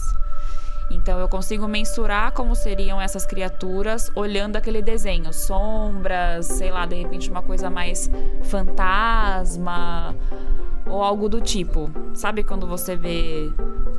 Então 0.90 1.20
eu 1.20 1.28
consigo 1.28 1.68
mensurar 1.68 2.32
como 2.32 2.56
seriam 2.56 3.00
essas 3.00 3.26
criaturas 3.26 4.12
olhando 4.16 4.56
aquele 4.56 4.82
desenho, 4.82 5.32
sombras, 5.32 6.48
sei 6.48 6.72
lá, 6.72 6.86
de 6.86 6.96
repente 6.96 7.30
uma 7.30 7.42
coisa 7.42 7.70
mais 7.70 8.10
fantasma 8.44 10.16
ou 10.88 11.04
algo 11.04 11.30
do 11.30 11.40
tipo. 11.40 11.92
Sabe 12.14 12.44
quando 12.44 12.66
você 12.66 12.96
vê 12.96 13.52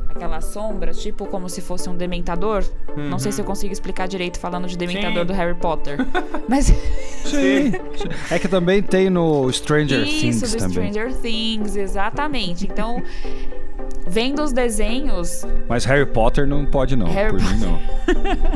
aquelas 0.09 0.45
sombras, 0.45 1.01
tipo 1.01 1.25
como 1.25 1.49
se 1.49 1.61
fosse 1.61 1.89
um 1.89 1.95
dementador? 1.95 2.63
Não 2.95 3.17
sei 3.17 3.31
se 3.31 3.41
eu 3.41 3.45
consigo 3.45 3.71
explicar 3.71 4.07
direito 4.07 4.39
falando 4.39 4.67
de 4.67 4.77
dementador 4.77 5.21
Sim. 5.21 5.25
do 5.25 5.33
Harry 5.33 5.55
Potter. 5.55 5.97
Mas 6.47 6.65
Sim. 6.65 7.71
É 8.29 8.37
que 8.37 8.47
também 8.47 8.83
tem 8.83 9.09
no 9.09 9.49
Stranger 9.51 10.01
isso 10.03 10.19
Things 10.19 10.41
do 10.41 10.57
também. 10.57 10.91
Stranger 10.91 11.15
Things, 11.21 11.75
exatamente. 11.77 12.65
Então, 12.67 13.01
vendo 14.07 14.41
os 14.41 14.51
desenhos, 14.51 15.45
Mas 15.67 15.85
Harry 15.85 16.05
Potter 16.05 16.47
não 16.47 16.65
pode 16.65 16.95
não, 16.95 17.07
Harry 17.07 17.31
por 17.31 17.41
mim 17.41 17.59
não. 17.59 17.79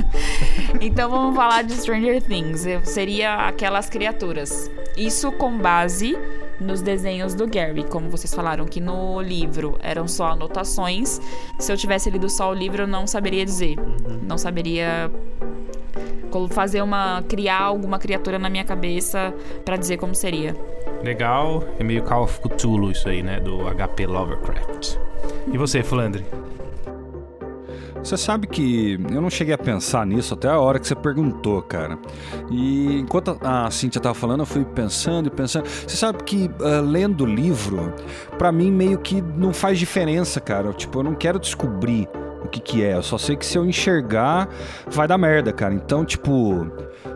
Então 0.81 1.09
vamos 1.09 1.35
falar 1.35 1.63
de 1.63 1.73
Stranger 1.73 2.21
Things. 2.21 2.65
Seria 2.83 3.47
aquelas 3.47 3.89
criaturas. 3.89 4.69
Isso 4.97 5.31
com 5.31 5.57
base 5.57 6.17
nos 6.59 6.81
desenhos 6.81 7.33
do 7.33 7.47
Gary. 7.47 7.83
Como 7.83 8.09
vocês 8.09 8.33
falaram 8.33 8.65
que 8.65 8.79
no 8.79 9.21
livro 9.21 9.77
eram 9.81 10.07
só 10.07 10.31
anotações. 10.31 11.21
Se 11.59 11.71
eu 11.71 11.77
tivesse 11.77 12.09
lido 12.09 12.29
só 12.29 12.51
o 12.51 12.53
livro, 12.53 12.83
eu 12.83 12.87
não 12.87 13.07
saberia 13.07 13.45
dizer. 13.45 13.77
Não 14.21 14.37
saberia 14.37 15.11
fazer 16.49 16.81
uma. 16.81 17.23
criar 17.27 17.61
alguma 17.61 17.97
criatura 17.97 18.37
na 18.37 18.49
minha 18.49 18.65
cabeça 18.65 19.33
pra 19.63 19.77
dizer 19.77 19.97
como 19.97 20.13
seria. 20.13 20.55
Legal, 21.01 21.63
é 21.79 21.83
meio 21.83 22.03
Call 22.03 22.23
of 22.23 22.39
Cthulhu 22.41 22.91
isso 22.91 23.07
aí, 23.07 23.23
né? 23.23 23.39
Do 23.39 23.59
HP 23.73 24.05
Lovecraft. 24.07 24.97
E 25.51 25.57
você, 25.57 25.83
Flandre? 25.83 26.25
Você 28.05 28.17
sabe 28.17 28.45
que 28.45 28.99
eu 29.11 29.19
não 29.19 29.31
cheguei 29.31 29.55
a 29.55 29.57
pensar 29.57 30.05
nisso 30.05 30.35
até 30.35 30.47
a 30.47 30.59
hora 30.59 30.77
que 30.77 30.87
você 30.87 30.93
perguntou, 30.93 31.59
cara. 31.63 31.97
E 32.51 32.99
enquanto 32.99 33.35
a 33.41 33.71
Cintia 33.71 33.99
tava 33.99 34.13
falando, 34.13 34.41
eu 34.41 34.45
fui 34.45 34.63
pensando 34.63 35.25
e 35.25 35.31
pensando. 35.31 35.65
Você 35.65 35.97
sabe 35.97 36.23
que 36.23 36.51
ah, 36.61 36.81
lendo 36.81 37.25
livro, 37.25 37.91
pra 38.37 38.51
mim 38.51 38.71
meio 38.71 38.99
que 38.99 39.21
não 39.21 39.51
faz 39.51 39.79
diferença, 39.79 40.39
cara. 40.39 40.71
Tipo, 40.71 40.99
eu 40.99 41.03
não 41.03 41.15
quero 41.15 41.39
descobrir 41.39 42.07
o 42.43 42.47
que 42.47 42.59
que 42.59 42.83
é. 42.83 42.93
Eu 42.93 43.01
só 43.01 43.17
sei 43.17 43.35
que 43.35 43.45
se 43.45 43.57
eu 43.57 43.65
enxergar, 43.65 44.49
vai 44.85 45.07
dar 45.07 45.17
merda, 45.17 45.51
cara. 45.51 45.73
Então, 45.73 46.05
tipo, 46.05 46.67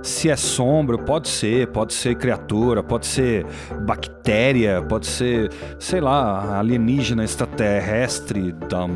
se 0.02 0.30
é 0.30 0.36
sombra, 0.36 0.98
pode 0.98 1.28
ser, 1.28 1.68
pode 1.68 1.94
ser 1.94 2.16
criatura, 2.16 2.82
pode 2.82 3.06
ser 3.06 3.46
bactéria, 3.86 4.82
pode 4.82 5.08
ser, 5.08 5.52
sei 5.78 6.02
lá, 6.02 6.58
alienígena 6.60 7.24
extraterrestre 7.24 8.52
da 8.52 8.88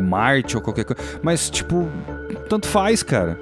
Marte 0.00 0.56
ou 0.56 0.62
qualquer 0.62 0.84
coisa. 0.84 1.02
Mas, 1.22 1.48
tipo, 1.48 1.88
tanto 2.48 2.66
faz, 2.66 3.02
cara. 3.02 3.38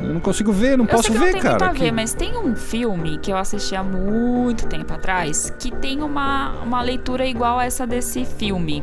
Eu 0.00 0.14
não 0.14 0.20
consigo 0.20 0.52
ver, 0.52 0.76
não 0.78 0.84
eu 0.84 0.88
posso 0.90 1.04
sei 1.04 1.12
que 1.12 1.18
ver, 1.18 1.26
não 1.26 1.32
tem 1.32 1.42
cara. 1.42 1.52
muito 1.52 1.64
a 1.64 1.72
ver, 1.72 1.84
que- 1.86 1.92
mas 1.92 2.14
tem 2.14 2.36
um 2.38 2.54
filme 2.54 3.18
que 3.18 3.32
eu 3.32 3.36
assisti 3.36 3.74
há 3.74 3.82
muito 3.82 4.66
tempo 4.66 4.92
atrás 4.92 5.52
que 5.58 5.70
tem 5.70 6.02
uma, 6.02 6.52
uma 6.64 6.80
leitura 6.82 7.26
igual 7.26 7.58
a 7.58 7.64
essa 7.64 7.86
desse 7.86 8.24
filme. 8.24 8.82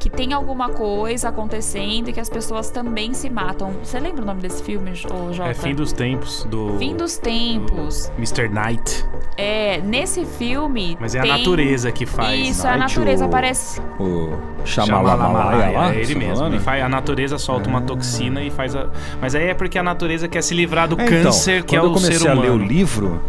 Que 0.00 0.08
tem 0.08 0.32
alguma 0.32 0.68
coisa 0.70 1.28
acontecendo 1.28 2.08
e 2.08 2.12
que 2.12 2.20
as 2.20 2.28
pessoas 2.28 2.70
também 2.70 3.14
se 3.14 3.28
matam. 3.28 3.72
Você 3.82 3.98
lembra 3.98 4.22
o 4.22 4.26
nome 4.26 4.40
desse 4.40 4.62
filme, 4.62 4.92
ô 5.10 5.32
Jota? 5.32 5.50
É 5.50 5.54
Fim 5.54 5.74
dos 5.74 5.92
Tempos, 5.92 6.44
do... 6.44 6.76
Fim 6.78 6.94
dos 6.96 7.18
Tempos. 7.18 8.10
Mr. 8.16 8.48
Knight. 8.48 9.04
É, 9.36 9.80
nesse 9.80 10.24
filme. 10.24 10.96
Mas 11.00 11.14
é 11.14 11.18
a 11.18 11.22
tem- 11.22 11.32
natureza 11.32 11.90
que 11.90 12.06
faz. 12.06 12.48
Isso, 12.48 12.66
é 12.66 12.70
a 12.70 12.76
Night, 12.76 12.96
natureza. 12.96 13.26
o- 13.26 13.28
Parece. 13.28 13.80
O 13.98 14.32
Xamalamalaya, 14.64 15.78
lá? 15.78 15.94
é 15.94 16.00
ele 16.00 16.14
mesmo. 16.14 16.36
falando? 16.36 16.54
E 16.56 16.58
faz, 16.60 16.82
a 16.82 16.88
natureza 16.88 17.38
solta 17.38 17.68
uma 17.68 17.80
toxina 17.82 18.42
e 18.42 18.50
faz 18.50 18.74
a. 18.76 18.88
Mas 19.20 19.34
aí 19.34 19.48
é 19.48 19.54
porque 19.54 19.78
a 19.78 19.82
natureza 19.82 20.28
quer 20.28 20.42
se 20.48 20.54
livrar 20.54 20.88
do 20.88 20.98
É, 21.00 21.04
então, 21.04 21.22
câncer 21.24 21.62
que 21.64 21.76
é 21.76 21.78
quando 21.78 21.88
o 21.90 21.90
eu 21.90 21.94
comecei 21.94 22.18
ser 22.18 22.28
a 22.28 22.32
humano. 22.32 22.48
ler 22.48 22.54
o 22.54 22.58
livro, 22.58 23.20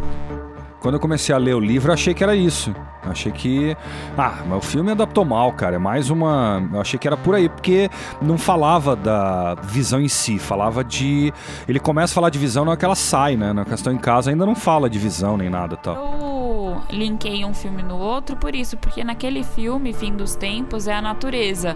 quando 0.79 0.95
eu 0.95 0.99
comecei 0.99 1.35
a 1.35 1.37
ler 1.37 1.53
o 1.55 1.59
livro, 1.59 1.89
eu 1.89 1.93
achei 1.93 2.13
que 2.13 2.23
era 2.23 2.35
isso. 2.35 2.73
Eu 3.03 3.11
achei 3.11 3.31
que. 3.31 3.75
Ah, 4.17 4.39
mas 4.47 4.57
o 4.57 4.61
filme 4.61 4.91
adaptou 4.91 5.23
mal, 5.25 5.51
cara. 5.53 5.75
É 5.75 5.79
mais 5.79 6.09
uma. 6.09 6.61
Eu 6.73 6.81
achei 6.81 6.97
que 6.99 7.07
era 7.07 7.15
por 7.17 7.33
aí, 7.35 7.47
porque 7.49 7.89
não 8.21 8.37
falava 8.37 8.95
da 8.95 9.55
visão 9.63 9.99
em 10.01 10.07
si, 10.07 10.37
falava 10.39 10.83
de. 10.83 11.33
Ele 11.67 11.79
começa 11.79 12.13
a 12.13 12.15
falar 12.15 12.29
de 12.29 12.39
visão 12.39 12.63
na 12.65 12.71
hora 12.71 12.79
que 12.79 12.85
ela 12.85 12.95
sai, 12.95 13.35
né? 13.35 13.51
Na 13.53 13.65
questão 13.65 13.91
em 13.93 13.97
casa 13.97 14.29
ainda 14.31 14.45
não 14.45 14.55
fala 14.55 14.89
de 14.89 14.99
visão 14.99 15.37
nem 15.37 15.49
nada 15.49 15.75
e 15.75 15.77
tal. 15.77 15.95
Eu 15.95 16.81
linkei 16.97 17.43
um 17.45 17.53
filme 17.53 17.81
no 17.83 17.97
outro 17.97 18.35
por 18.35 18.53
isso, 18.55 18.77
porque 18.77 19.03
naquele 19.03 19.43
filme, 19.43 19.91
Fim 19.93 20.13
dos 20.13 20.35
Tempos, 20.35 20.87
é 20.87 20.93
a 20.93 21.01
natureza. 21.01 21.75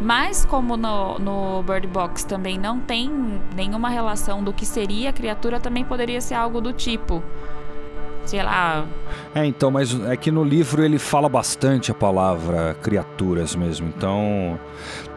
Mas 0.00 0.44
como 0.44 0.76
no, 0.76 1.18
no 1.18 1.62
Bird 1.62 1.86
Box 1.86 2.24
também 2.24 2.58
não 2.58 2.78
tem 2.78 3.10
nenhuma 3.54 3.88
relação 3.88 4.42
do 4.42 4.52
que 4.52 4.66
seria 4.66 5.10
a 5.10 5.12
criatura, 5.12 5.58
também 5.58 5.84
poderia 5.84 6.20
ser 6.20 6.34
algo 6.34 6.60
do 6.60 6.72
tipo. 6.72 7.22
Sei 8.24 8.42
lá, 8.42 8.86
É, 9.36 9.44
então, 9.44 9.70
mas 9.70 9.94
é 10.08 10.16
que 10.16 10.30
no 10.30 10.42
livro 10.42 10.82
ele 10.82 10.98
fala 10.98 11.28
bastante 11.28 11.90
a 11.90 11.94
palavra 11.94 12.74
criaturas 12.82 13.54
mesmo. 13.54 13.86
Então, 13.94 14.58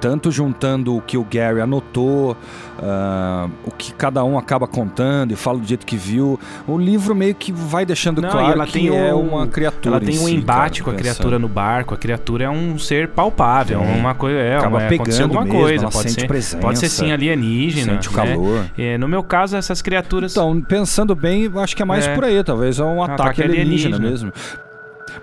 tanto 0.01 0.29
juntando 0.29 0.93
o 0.97 1.01
que 1.01 1.17
o 1.17 1.23
Gary 1.23 1.61
anotou, 1.61 2.35
ah, 2.81 3.47
o 3.65 3.71
que 3.71 3.93
cada 3.93 4.21
um 4.25 4.37
acaba 4.37 4.67
contando 4.67 5.31
e 5.31 5.35
fala 5.37 5.57
do 5.59 5.65
jeito 5.65 5.85
que 5.85 5.95
viu, 5.95 6.37
o 6.67 6.77
livro 6.77 7.15
meio 7.15 7.33
que 7.33 7.51
vai 7.53 7.85
deixando 7.85 8.21
Não, 8.21 8.29
claro 8.29 8.51
ela 8.51 8.65
que 8.65 8.73
tem 8.73 8.87
é 8.89 9.13
um- 9.13 9.29
uma 9.29 9.47
criatura. 9.47 9.95
Ela 9.95 10.05
tem 10.05 10.15
em 10.15 10.19
um 10.19 10.25
si, 10.25 10.35
embate 10.35 10.81
cara, 10.81 10.83
com 10.83 10.89
a 10.89 10.93
pensando. 10.93 11.15
criatura 11.15 11.39
no 11.39 11.47
barco. 11.47 11.93
A 11.93 11.97
criatura 11.97 12.43
é 12.43 12.49
um 12.49 12.77
ser 12.77 13.07
palpável, 13.09 13.79
Tem. 13.79 13.99
uma 13.99 14.13
coisa. 14.15 14.37
É, 14.37 14.57
Acaba 14.57 14.77
uma, 14.79 14.85
aconteceu 14.85 15.27
pegando 15.29 15.37
alguma 15.37 15.43
mesmo, 15.45 15.59
coisa. 15.61 15.89
Pode 15.89 16.11
ser, 16.11 16.27
presença, 16.27 16.57
pode 16.57 16.79
ser 16.79 16.89
sim 16.89 17.11
alienígena. 17.13 17.93
Sente 17.93 18.09
o 18.09 18.11
né? 18.11 18.17
calor. 18.33 18.65
É, 18.77 18.97
no 18.97 19.07
meu 19.07 19.23
caso, 19.23 19.55
essas 19.55 19.81
criaturas. 19.81 20.31
Então, 20.33 20.59
pensando 20.61 21.15
bem, 21.15 21.49
acho 21.55 21.73
que 21.75 21.81
é 21.81 21.85
mais 21.85 22.05
É. 22.05 22.15
por 22.15 22.25
aí, 22.25 22.43
talvez 22.43 22.79
é 22.79 22.83
um 22.83 23.01
ataque, 23.01 23.21
ataque 23.21 23.43
alienígena, 23.43 23.95
alienígena. 23.95 24.08
Mesmo. 24.09 24.31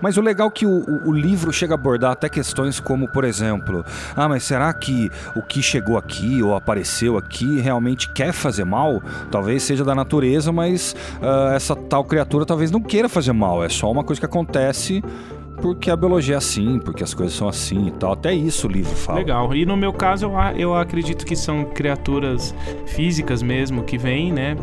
Mas 0.01 0.17
o 0.17 0.21
legal 0.21 0.49
é 0.49 0.51
que 0.51 0.65
o, 0.65 0.83
o- 1.07 1.13
livro 1.13 1.51
chega 1.51 1.73
a 1.73 1.75
abordar 1.75 2.11
até 2.11 2.27
questões 2.27 2.77
como, 2.79 3.07
por 3.07 3.23
exemplo, 3.23 3.85
ah, 4.15 4.27
mas 4.27 4.43
será 4.43 4.71
que 4.73 5.09
o 5.35 5.41
que 5.41 5.61
chegou 5.63 5.97
aqui 5.97 6.43
ou 6.43 6.53
apareceu 6.55 7.17
aqui 7.17 7.59
realmente 7.61 8.09
quer 8.11 8.33
fazer 8.33 8.65
mal? 8.65 9.01
Talvez 9.31 9.63
seja 9.63 9.85
da 9.85 9.95
natureza, 9.95 10.51
mas 10.51 10.93
ah, 11.21 11.53
essa 11.55 11.73
tal 11.75 12.03
criatura 12.03 12.45
talvez 12.45 12.69
não 12.69 12.81
queira 12.81 13.07
fazer 13.07 13.31
mal. 13.31 13.63
É 13.63 13.69
só 13.69 13.89
uma 13.89 14.03
coisa 14.03 14.19
que 14.19 14.25
acontece 14.25 15.01
porque 15.61 15.89
a 15.89 15.95
biologia 15.95 16.35
é 16.35 16.37
assim, 16.37 16.77
porque 16.79 17.03
as 17.03 17.13
coisas 17.13 17.35
são 17.35 17.47
assim 17.47 17.87
e 17.87 17.91
tal. 17.91 18.11
Até 18.11 18.33
isso 18.33 18.67
o 18.67 18.69
livro 18.71 18.93
fala. 18.93 19.19
Legal. 19.19 19.55
E 19.55 19.65
no 19.65 19.75
meu 19.77 19.93
caso, 19.93 20.25
eu, 20.25 20.33
eu 20.59 20.75
acredito 20.75 21.25
que 21.25 21.35
são 21.35 21.63
criaturas 21.63 22.53
físicas 22.85 23.41
mesmo 23.41 23.83
que 23.83 23.97
vêm, 23.97 24.31
né? 24.33 24.55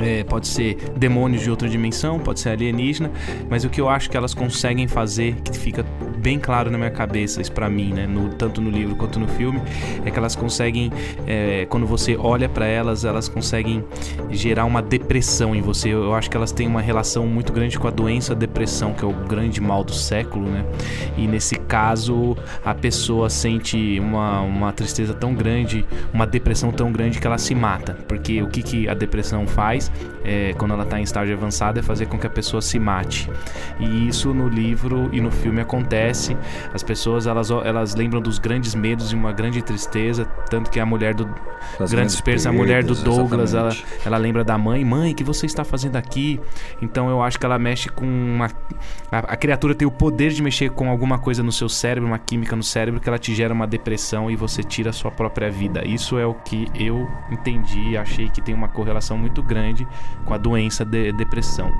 É, 0.00 0.22
pode 0.24 0.46
ser 0.46 0.76
demônios 0.96 1.42
de 1.42 1.50
outra 1.50 1.68
dimensão, 1.68 2.18
pode 2.18 2.40
ser 2.40 2.50
alienígena, 2.50 3.10
mas 3.50 3.64
o 3.64 3.68
que 3.70 3.80
eu 3.80 3.88
acho 3.88 4.08
que 4.10 4.16
elas 4.16 4.34
conseguem 4.34 4.86
fazer, 4.86 5.34
que 5.42 5.56
fica 5.58 5.84
bem 6.18 6.38
claro 6.38 6.70
na 6.70 6.78
minha 6.78 6.90
cabeça, 6.90 7.40
isso 7.40 7.52
pra 7.52 7.68
mim, 7.68 7.92
né? 7.92 8.06
no- 8.06 8.28
tanto 8.30 8.60
no 8.60 8.70
livro 8.70 8.96
quanto 8.96 9.18
no 9.18 9.26
filme, 9.28 9.60
é 10.04 10.10
que 10.10 10.18
elas 10.18 10.34
conseguem, 10.36 10.90
é, 11.26 11.66
quando 11.68 11.86
você 11.86 12.16
olha 12.16 12.48
pra 12.48 12.66
elas, 12.66 13.04
elas 13.04 13.28
conseguem 13.28 13.84
gerar 14.30 14.64
uma 14.64 14.82
depressão 14.82 15.54
em 15.54 15.60
você. 15.60 15.88
Eu, 15.88 16.04
eu 16.04 16.14
acho 16.14 16.30
que 16.30 16.36
elas 16.36 16.52
têm 16.52 16.66
uma 16.66 16.80
relação 16.80 17.26
muito 17.26 17.52
grande 17.52 17.78
com 17.78 17.86
a 17.88 17.90
doença 17.90 18.34
depressão, 18.34 18.92
que 18.92 19.04
é 19.04 19.08
o 19.08 19.12
grande 19.12 19.60
mal 19.60 19.82
do 19.84 19.92
século, 19.94 20.48
né? 20.48 20.64
E 21.16 21.26
nesse 21.26 21.56
caso, 21.56 22.36
a 22.64 22.74
pessoa 22.74 23.28
sente 23.30 23.98
uma, 24.00 24.40
uma 24.40 24.72
tristeza 24.72 25.14
tão 25.14 25.34
grande, 25.34 25.84
uma 26.12 26.26
depressão 26.26 26.70
tão 26.70 26.90
grande 26.92 27.18
que 27.18 27.26
ela 27.26 27.38
se 27.38 27.54
mata. 27.54 27.94
Porque 28.06 28.42
o 28.42 28.48
que, 28.48 28.62
que 28.62 28.88
a 28.88 28.94
depressão 28.94 29.46
faz, 29.46 29.87
é, 30.24 30.54
quando 30.58 30.74
ela 30.74 30.82
está 30.82 30.98
em 30.98 31.02
estágio 31.02 31.34
avançado, 31.34 31.78
é 31.78 31.82
fazer 31.82 32.06
com 32.06 32.18
que 32.18 32.26
a 32.26 32.30
pessoa 32.30 32.60
se 32.60 32.78
mate. 32.78 33.30
E 33.78 34.08
isso 34.08 34.34
no 34.34 34.48
livro 34.48 35.08
e 35.12 35.20
no 35.20 35.30
filme 35.30 35.60
acontece. 35.60 36.36
As 36.72 36.82
pessoas, 36.82 37.26
elas, 37.26 37.50
elas 37.50 37.94
lembram 37.94 38.20
dos 38.20 38.38
grandes 38.38 38.74
medos 38.74 39.12
e 39.12 39.14
uma 39.14 39.32
grande 39.32 39.62
tristeza, 39.62 40.24
tanto 40.50 40.70
que 40.70 40.80
a 40.80 40.86
mulher 40.86 41.14
do 41.14 41.28
Das 41.78 41.90
grandes 41.90 42.20
perdas, 42.20 42.46
a 42.46 42.52
mulher 42.52 42.84
do 42.84 42.94
Douglas, 42.94 43.54
ela, 43.54 43.68
exatamente. 43.68 44.06
ela 44.06 44.16
lembra 44.16 44.44
da 44.44 44.58
mãe, 44.58 44.84
mãe, 44.84 45.12
o 45.12 45.14
que 45.14 45.24
você 45.24 45.46
está 45.46 45.64
fazendo 45.64 45.96
aqui? 45.96 46.40
Então 46.80 47.08
eu 47.08 47.22
acho 47.22 47.38
que 47.38 47.46
ela 47.46 47.58
mexe 47.58 47.88
com 47.88 48.04
uma. 48.04 48.50
A, 49.10 49.18
a 49.18 49.36
criatura 49.36 49.74
tem 49.74 49.86
o 49.86 49.90
poder 49.90 50.30
de 50.30 50.42
mexer 50.42 50.70
com 50.70 50.90
alguma 50.90 51.18
coisa 51.18 51.42
no 51.42 51.52
seu 51.52 51.68
cérebro, 51.68 52.08
uma 52.08 52.18
química 52.18 52.54
no 52.54 52.62
cérebro, 52.62 53.00
que 53.00 53.08
ela 53.08 53.18
te 53.18 53.34
gera 53.34 53.54
uma 53.54 53.66
depressão 53.66 54.30
e 54.30 54.36
você 54.36 54.62
tira 54.62 54.90
a 54.90 54.92
sua 54.92 55.10
própria 55.10 55.50
vida. 55.50 55.86
Isso 55.86 56.18
é 56.18 56.26
o 56.26 56.34
que 56.34 56.68
eu 56.74 57.08
entendi 57.30 57.90
e 57.90 57.96
achei 57.96 58.28
que 58.28 58.40
tem 58.40 58.54
uma 58.54 58.68
correlação 58.68 59.16
muito 59.16 59.42
grande 59.42 59.67
com 60.24 60.34
a 60.34 60.38
doença 60.38 60.84
de 60.84 61.12
depressão. 61.12 61.72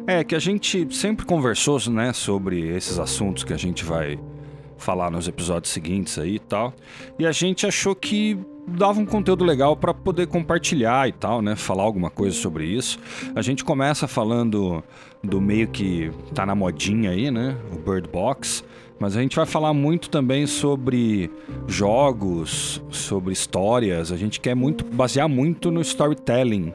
É 0.06 0.22
que 0.22 0.34
a 0.34 0.38
gente 0.38 0.92
sempre 0.94 1.24
conversou, 1.24 1.78
né, 1.90 2.12
sobre 2.12 2.68
esses 2.68 2.98
assuntos 2.98 3.44
que 3.44 3.52
a 3.52 3.56
gente 3.56 3.84
vai 3.84 4.18
falar 4.80 5.10
nos 5.10 5.28
episódios 5.28 5.72
seguintes 5.72 6.18
aí 6.18 6.36
e 6.36 6.38
tal. 6.38 6.72
E 7.18 7.26
a 7.26 7.32
gente 7.32 7.66
achou 7.66 7.94
que 7.94 8.38
dava 8.66 9.00
um 9.00 9.06
conteúdo 9.06 9.44
legal 9.44 9.76
para 9.76 9.92
poder 9.92 10.26
compartilhar 10.26 11.08
e 11.08 11.12
tal, 11.12 11.42
né? 11.42 11.56
Falar 11.56 11.82
alguma 11.82 12.10
coisa 12.10 12.36
sobre 12.36 12.64
isso. 12.64 12.98
A 13.34 13.42
gente 13.42 13.64
começa 13.64 14.06
falando 14.06 14.82
do 15.22 15.40
meio 15.40 15.68
que 15.68 16.10
tá 16.34 16.46
na 16.46 16.54
modinha 16.54 17.10
aí, 17.10 17.30
né? 17.30 17.56
O 17.72 17.78
Bird 17.78 18.08
Box. 18.08 18.64
Mas 18.98 19.16
a 19.16 19.22
gente 19.22 19.34
vai 19.34 19.46
falar 19.46 19.72
muito 19.72 20.10
também 20.10 20.46
sobre 20.46 21.30
jogos, 21.66 22.82
sobre 22.90 23.32
histórias. 23.32 24.12
A 24.12 24.16
gente 24.16 24.38
quer 24.38 24.54
muito 24.54 24.84
basear 24.84 25.26
muito 25.26 25.70
no 25.70 25.80
storytelling. 25.80 26.74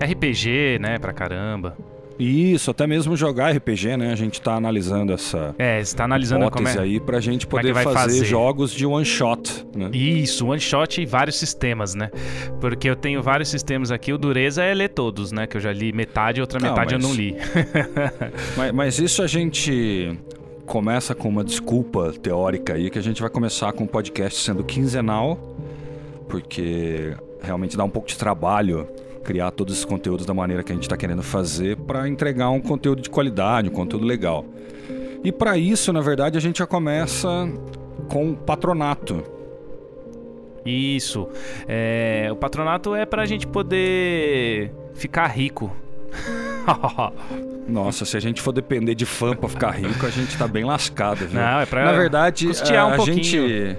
RPG, 0.00 0.78
né, 0.80 0.98
pra 0.98 1.12
caramba. 1.12 1.76
Isso, 2.18 2.70
até 2.70 2.86
mesmo 2.86 3.16
jogar 3.16 3.50
RPG, 3.56 3.96
né? 3.96 4.12
A 4.12 4.16
gente 4.16 4.40
tá 4.40 4.54
analisando 4.54 5.12
essa. 5.12 5.54
É, 5.58 5.80
está 5.80 6.04
analisando 6.04 6.50
como 6.50 6.68
é. 6.68 6.78
aí 6.78 7.00
pra 7.00 7.20
gente 7.20 7.46
é 7.46 7.48
poder 7.48 7.72
vai 7.72 7.84
fazer, 7.84 7.96
fazer. 7.96 8.24
jogos 8.24 8.72
de 8.72 8.86
one 8.86 9.04
shot, 9.04 9.66
né? 9.74 9.90
Isso, 9.92 10.46
one 10.46 10.60
shot 10.60 11.00
e 11.00 11.06
vários 11.06 11.36
sistemas, 11.38 11.94
né? 11.94 12.10
Porque 12.60 12.88
eu 12.88 12.96
tenho 12.96 13.22
vários 13.22 13.48
sistemas 13.48 13.90
aqui. 13.90 14.12
O 14.12 14.18
Dureza 14.18 14.62
é 14.62 14.72
ler 14.74 14.88
todos, 14.90 15.32
né? 15.32 15.46
Que 15.46 15.56
eu 15.56 15.60
já 15.60 15.72
li 15.72 15.92
metade, 15.92 16.40
outra 16.40 16.58
Não, 16.60 16.68
metade 16.68 16.94
mas- 16.94 17.02
eu 17.02 17.08
não 17.08 17.14
li. 17.14 17.36
Mas, 18.56 18.72
mas 18.72 18.98
isso 18.98 19.22
a 19.22 19.26
gente 19.26 20.16
começa 20.66 21.14
com 21.14 21.28
uma 21.28 21.44
desculpa 21.44 22.12
teórica 22.12 22.74
aí, 22.74 22.90
que 22.90 22.98
a 22.98 23.02
gente 23.02 23.20
vai 23.20 23.30
começar 23.30 23.72
com 23.72 23.84
o 23.84 23.86
podcast 23.88 24.38
sendo 24.40 24.62
quinzenal, 24.64 25.38
porque 26.28 27.14
realmente 27.42 27.76
dá 27.76 27.84
um 27.84 27.90
pouco 27.90 28.08
de 28.08 28.16
trabalho 28.16 28.86
criar 29.22 29.50
todos 29.50 29.74
esses 29.74 29.84
conteúdos 29.84 30.26
da 30.26 30.34
maneira 30.34 30.62
que 30.62 30.72
a 30.72 30.74
gente 30.74 30.84
está 30.84 30.96
querendo 30.96 31.22
fazer 31.22 31.76
para 31.76 32.08
entregar 32.08 32.50
um 32.50 32.60
conteúdo 32.60 33.00
de 33.00 33.08
qualidade, 33.10 33.68
um 33.68 33.72
conteúdo 33.72 34.04
legal. 34.04 34.44
E 35.24 35.30
para 35.30 35.56
isso, 35.56 35.92
na 35.92 36.00
verdade, 36.00 36.36
a 36.36 36.40
gente 36.40 36.58
já 36.58 36.66
começa 36.66 37.28
com 38.08 38.34
patronato. 38.34 39.22
Isso. 40.64 41.28
É, 41.66 42.28
o 42.30 42.36
patronato 42.36 42.94
é 42.94 43.04
pra 43.06 43.24
gente 43.24 43.46
poder 43.46 44.72
ficar 44.94 45.26
rico. 45.26 45.70
Nossa, 47.66 48.04
se 48.04 48.16
a 48.16 48.20
gente 48.20 48.40
for 48.40 48.52
depender 48.52 48.94
de 48.94 49.06
fã 49.06 49.34
pra 49.34 49.48
ficar 49.48 49.70
rico, 49.70 50.04
a 50.04 50.10
gente 50.10 50.36
tá 50.36 50.48
bem 50.48 50.64
lascado, 50.64 51.26
viu? 51.26 51.40
Não, 51.40 51.60
é 51.60 51.66
pra 51.66 51.84
Na 51.84 51.92
verdade, 51.92 52.48
a, 52.48 52.86
um 52.86 52.90
a 52.90 52.98
gente 52.98 53.76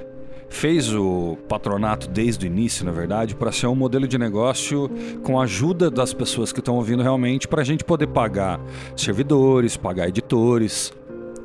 fez 0.54 0.94
o 0.94 1.36
patronato 1.50 2.08
desde 2.08 2.46
o 2.46 2.48
início, 2.48 2.86
na 2.86 2.92
verdade, 2.92 3.36
para 3.36 3.52
ser 3.52 3.68
um 3.68 3.76
modelo 3.76 4.08
de 4.08 4.18
negócio 4.18 4.90
com 5.24 5.40
a 5.40 5.44
ajuda 5.44 5.90
das 5.90 6.14
pessoas 6.14 6.54
que 6.54 6.60
estão 6.60 6.76
ouvindo 6.76 7.02
realmente, 7.02 7.48
para 7.48 7.62
a 7.62 7.64
gente 7.66 7.84
poder 7.84 8.08
pagar 8.08 8.60
servidores, 8.96 9.76
pagar 9.76 10.08
editores. 10.08 10.94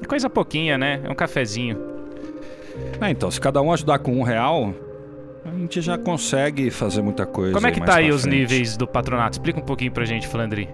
É 0.02 0.06
coisa 0.06 0.28
pouquinha, 0.28 0.76
né? 0.76 1.00
É 1.02 1.10
um 1.10 1.14
cafezinho. 1.14 1.78
Ah, 3.00 3.10
então, 3.10 3.30
se 3.30 3.40
cada 3.40 3.60
um 3.62 3.72
ajudar 3.72 3.98
com 3.98 4.12
um 4.12 4.22
real, 4.22 4.74
a 5.44 5.50
gente 5.56 5.80
já 5.80 5.96
consegue 5.96 6.70
fazer 6.70 7.00
muita 7.00 7.24
coisa. 7.26 7.54
Como 7.54 7.66
é 7.66 7.72
que 7.72 7.80
mais 7.80 7.90
tá 7.90 7.96
aí 7.96 8.10
os 8.10 8.22
frente. 8.22 8.36
níveis 8.36 8.76
do 8.76 8.86
patronato? 8.86 9.32
Explica 9.32 9.58
um 9.58 9.64
pouquinho 9.64 9.90
pra 9.90 10.04
gente, 10.04 10.28
Flandri. 10.28 10.68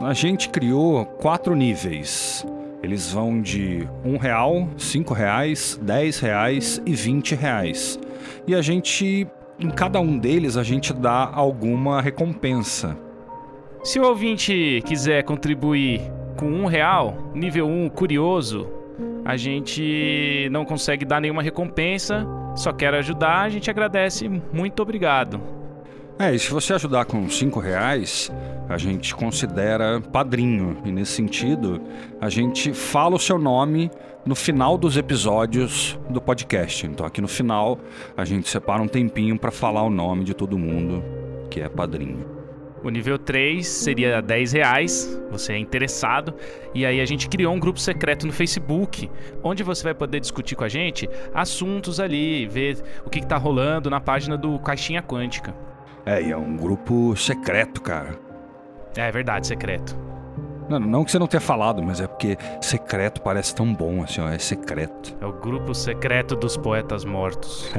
A 0.00 0.12
gente 0.12 0.48
criou 0.48 1.06
quatro 1.06 1.54
níveis. 1.54 2.44
Eles 2.82 3.12
vão 3.12 3.40
de 3.40 3.88
um 4.04 4.16
real, 4.16 4.68
cinco 4.76 5.12
reais, 5.12 5.78
dez 5.82 6.20
reais 6.20 6.80
e 6.86 6.94
vinte 6.94 7.34
reais. 7.34 7.98
E 8.46 8.54
a 8.54 8.62
gente, 8.62 9.26
em 9.58 9.70
cada 9.70 10.00
um 10.00 10.16
deles, 10.16 10.56
a 10.56 10.62
gente 10.62 10.92
dá 10.92 11.28
alguma 11.32 12.00
recompensa. 12.00 12.96
Se 13.82 13.98
o 13.98 14.06
ouvinte 14.06 14.82
quiser 14.86 15.22
contribuir 15.24 16.00
com 16.36 16.46
um 16.46 16.66
real, 16.66 17.32
nível 17.34 17.66
1, 17.66 17.88
curioso, 17.90 18.68
a 19.24 19.36
gente 19.36 20.48
não 20.50 20.64
consegue 20.64 21.04
dar 21.04 21.20
nenhuma 21.20 21.42
recompensa, 21.42 22.26
só 22.54 22.72
quer 22.72 22.94
ajudar, 22.94 23.42
a 23.42 23.48
gente 23.48 23.70
agradece. 23.70 24.28
Muito 24.52 24.80
obrigado. 24.80 25.57
É, 26.20 26.34
e 26.34 26.38
se 26.38 26.50
você 26.50 26.74
ajudar 26.74 27.04
com 27.04 27.30
cinco 27.30 27.60
reais, 27.60 28.28
a 28.68 28.76
gente 28.76 29.14
considera 29.14 30.00
padrinho. 30.00 30.76
E 30.84 30.90
nesse 30.90 31.12
sentido, 31.12 31.80
a 32.20 32.28
gente 32.28 32.74
fala 32.74 33.14
o 33.14 33.20
seu 33.20 33.38
nome 33.38 33.88
no 34.26 34.34
final 34.34 34.76
dos 34.76 34.96
episódios 34.96 35.96
do 36.10 36.20
podcast. 36.20 36.84
Então 36.86 37.06
aqui 37.06 37.20
no 37.20 37.28
final, 37.28 37.78
a 38.16 38.24
gente 38.24 38.48
separa 38.48 38.82
um 38.82 38.88
tempinho 38.88 39.38
para 39.38 39.52
falar 39.52 39.84
o 39.84 39.90
nome 39.90 40.24
de 40.24 40.34
todo 40.34 40.58
mundo 40.58 41.04
que 41.48 41.60
é 41.60 41.68
padrinho. 41.68 42.26
O 42.82 42.90
nível 42.90 43.16
3 43.16 43.66
seria 43.66 44.20
10 44.20 44.52
reais, 44.52 45.20
você 45.30 45.52
é 45.52 45.58
interessado. 45.58 46.34
E 46.74 46.84
aí 46.84 47.00
a 47.00 47.04
gente 47.04 47.28
criou 47.28 47.54
um 47.54 47.60
grupo 47.60 47.78
secreto 47.78 48.26
no 48.26 48.32
Facebook, 48.32 49.08
onde 49.40 49.62
você 49.62 49.84
vai 49.84 49.94
poder 49.94 50.18
discutir 50.18 50.56
com 50.56 50.64
a 50.64 50.68
gente 50.68 51.08
assuntos 51.32 52.00
ali, 52.00 52.44
ver 52.46 52.78
o 53.04 53.10
que, 53.10 53.20
que 53.20 53.26
tá 53.26 53.36
rolando 53.36 53.88
na 53.88 54.00
página 54.00 54.36
do 54.36 54.58
Caixinha 54.58 55.00
Quântica. 55.00 55.67
É, 56.08 56.22
e 56.22 56.30
é 56.32 56.36
um 56.36 56.56
grupo 56.56 57.14
secreto, 57.16 57.82
cara. 57.82 58.18
É 58.96 59.10
verdade, 59.12 59.46
secreto. 59.46 59.96
Não, 60.68 60.78
não 60.78 61.04
que 61.04 61.10
você 61.10 61.18
não 61.18 61.26
tenha 61.26 61.40
falado, 61.40 61.82
mas 61.82 61.98
é 62.00 62.06
porque 62.06 62.36
secreto 62.60 63.22
parece 63.22 63.54
tão 63.54 63.72
bom, 63.74 64.02
assim, 64.02 64.20
ó, 64.20 64.28
é 64.28 64.38
secreto. 64.38 65.16
É 65.20 65.24
o 65.26 65.32
grupo 65.32 65.74
secreto 65.74 66.36
dos 66.36 66.56
poetas 66.56 67.04
mortos. 67.04 67.70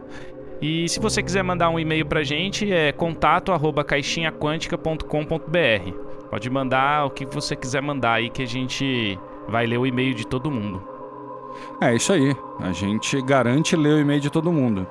E 0.62 0.88
se 0.88 1.00
você 1.00 1.22
quiser 1.22 1.44
mandar 1.44 1.70
um 1.70 1.80
e-mail 1.80 2.06
pra 2.06 2.24
gente, 2.24 2.72
é 2.72 2.92
contato 2.92 3.52
arroba 3.52 3.84
caixinhaquântica.com.br. 3.84 6.30
Pode 6.30 6.50
mandar 6.50 7.06
o 7.06 7.10
que 7.10 7.26
você 7.26 7.56
quiser 7.56 7.82
mandar 7.82 8.14
aí, 8.14 8.30
que 8.30 8.42
a 8.42 8.48
gente 8.48 9.20
vai 9.48 9.68
ler 9.68 9.78
o 9.78 9.86
e-mail 9.86 10.14
de 10.14 10.26
todo 10.26 10.50
mundo. 10.50 10.82
É 11.82 11.96
isso 11.96 12.14
aí. 12.14 12.36
A 12.60 12.72
gente 12.72 13.22
garante 13.22 13.76
ler 13.76 13.94
o 13.94 14.00
e-mail 14.00 14.20
de 14.20 14.30
todo 14.30 14.52
mundo. 14.52 14.88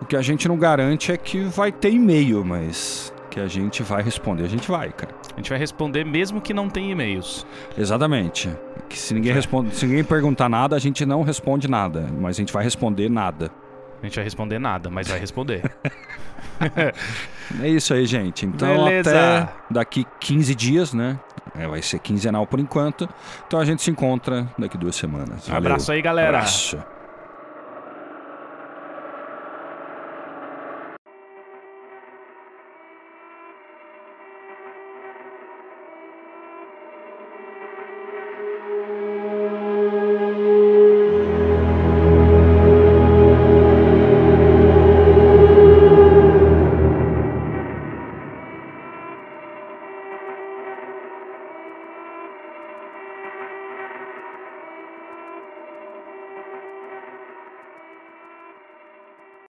O 0.00 0.04
que 0.04 0.16
a 0.16 0.22
gente 0.22 0.46
não 0.46 0.58
garante 0.58 1.10
é 1.10 1.16
que 1.16 1.40
vai 1.44 1.72
ter 1.72 1.90
e-mail, 1.90 2.44
mas 2.44 3.12
que 3.30 3.40
a 3.40 3.46
gente 3.46 3.82
vai 3.82 4.02
responder, 4.02 4.44
a 4.44 4.48
gente 4.48 4.70
vai, 4.70 4.90
cara. 4.90 5.14
A 5.34 5.36
gente 5.36 5.50
vai 5.50 5.58
responder 5.58 6.04
mesmo 6.04 6.40
que 6.40 6.54
não 6.54 6.70
tenha 6.70 6.92
e-mails. 6.92 7.46
Exatamente. 7.76 8.50
Que 8.88 8.98
se 8.98 9.12
ninguém 9.12 9.32
responde, 9.32 9.74
se 9.74 9.86
ninguém 9.86 10.04
perguntar 10.04 10.48
nada, 10.48 10.74
a 10.76 10.78
gente 10.78 11.04
não 11.04 11.22
responde 11.22 11.68
nada, 11.68 12.06
mas 12.18 12.36
a 12.36 12.40
gente 12.40 12.52
vai 12.52 12.64
responder 12.64 13.10
nada. 13.10 13.50
A 14.02 14.06
gente 14.06 14.14
vai 14.14 14.24
responder 14.24 14.58
nada, 14.58 14.88
mas 14.90 15.08
vai 15.08 15.18
responder. 15.18 15.62
É 17.60 17.68
isso 17.68 17.94
aí, 17.94 18.06
gente. 18.06 18.44
Então 18.44 18.86
Beleza. 18.86 19.10
até 19.10 19.52
daqui 19.70 20.04
15 20.20 20.54
dias, 20.54 20.92
né? 20.92 21.18
É, 21.54 21.66
vai 21.66 21.80
ser 21.80 21.98
quinzenal 21.98 22.46
por 22.46 22.58
enquanto. 22.58 23.08
Então 23.46 23.60
a 23.60 23.64
gente 23.64 23.82
se 23.82 23.90
encontra 23.90 24.48
daqui 24.58 24.76
duas 24.76 24.96
semanas. 24.96 25.48
Um 25.48 25.54
abraço 25.54 25.92
aí, 25.92 26.02
galera. 26.02 26.38
Abraço. 26.38 26.78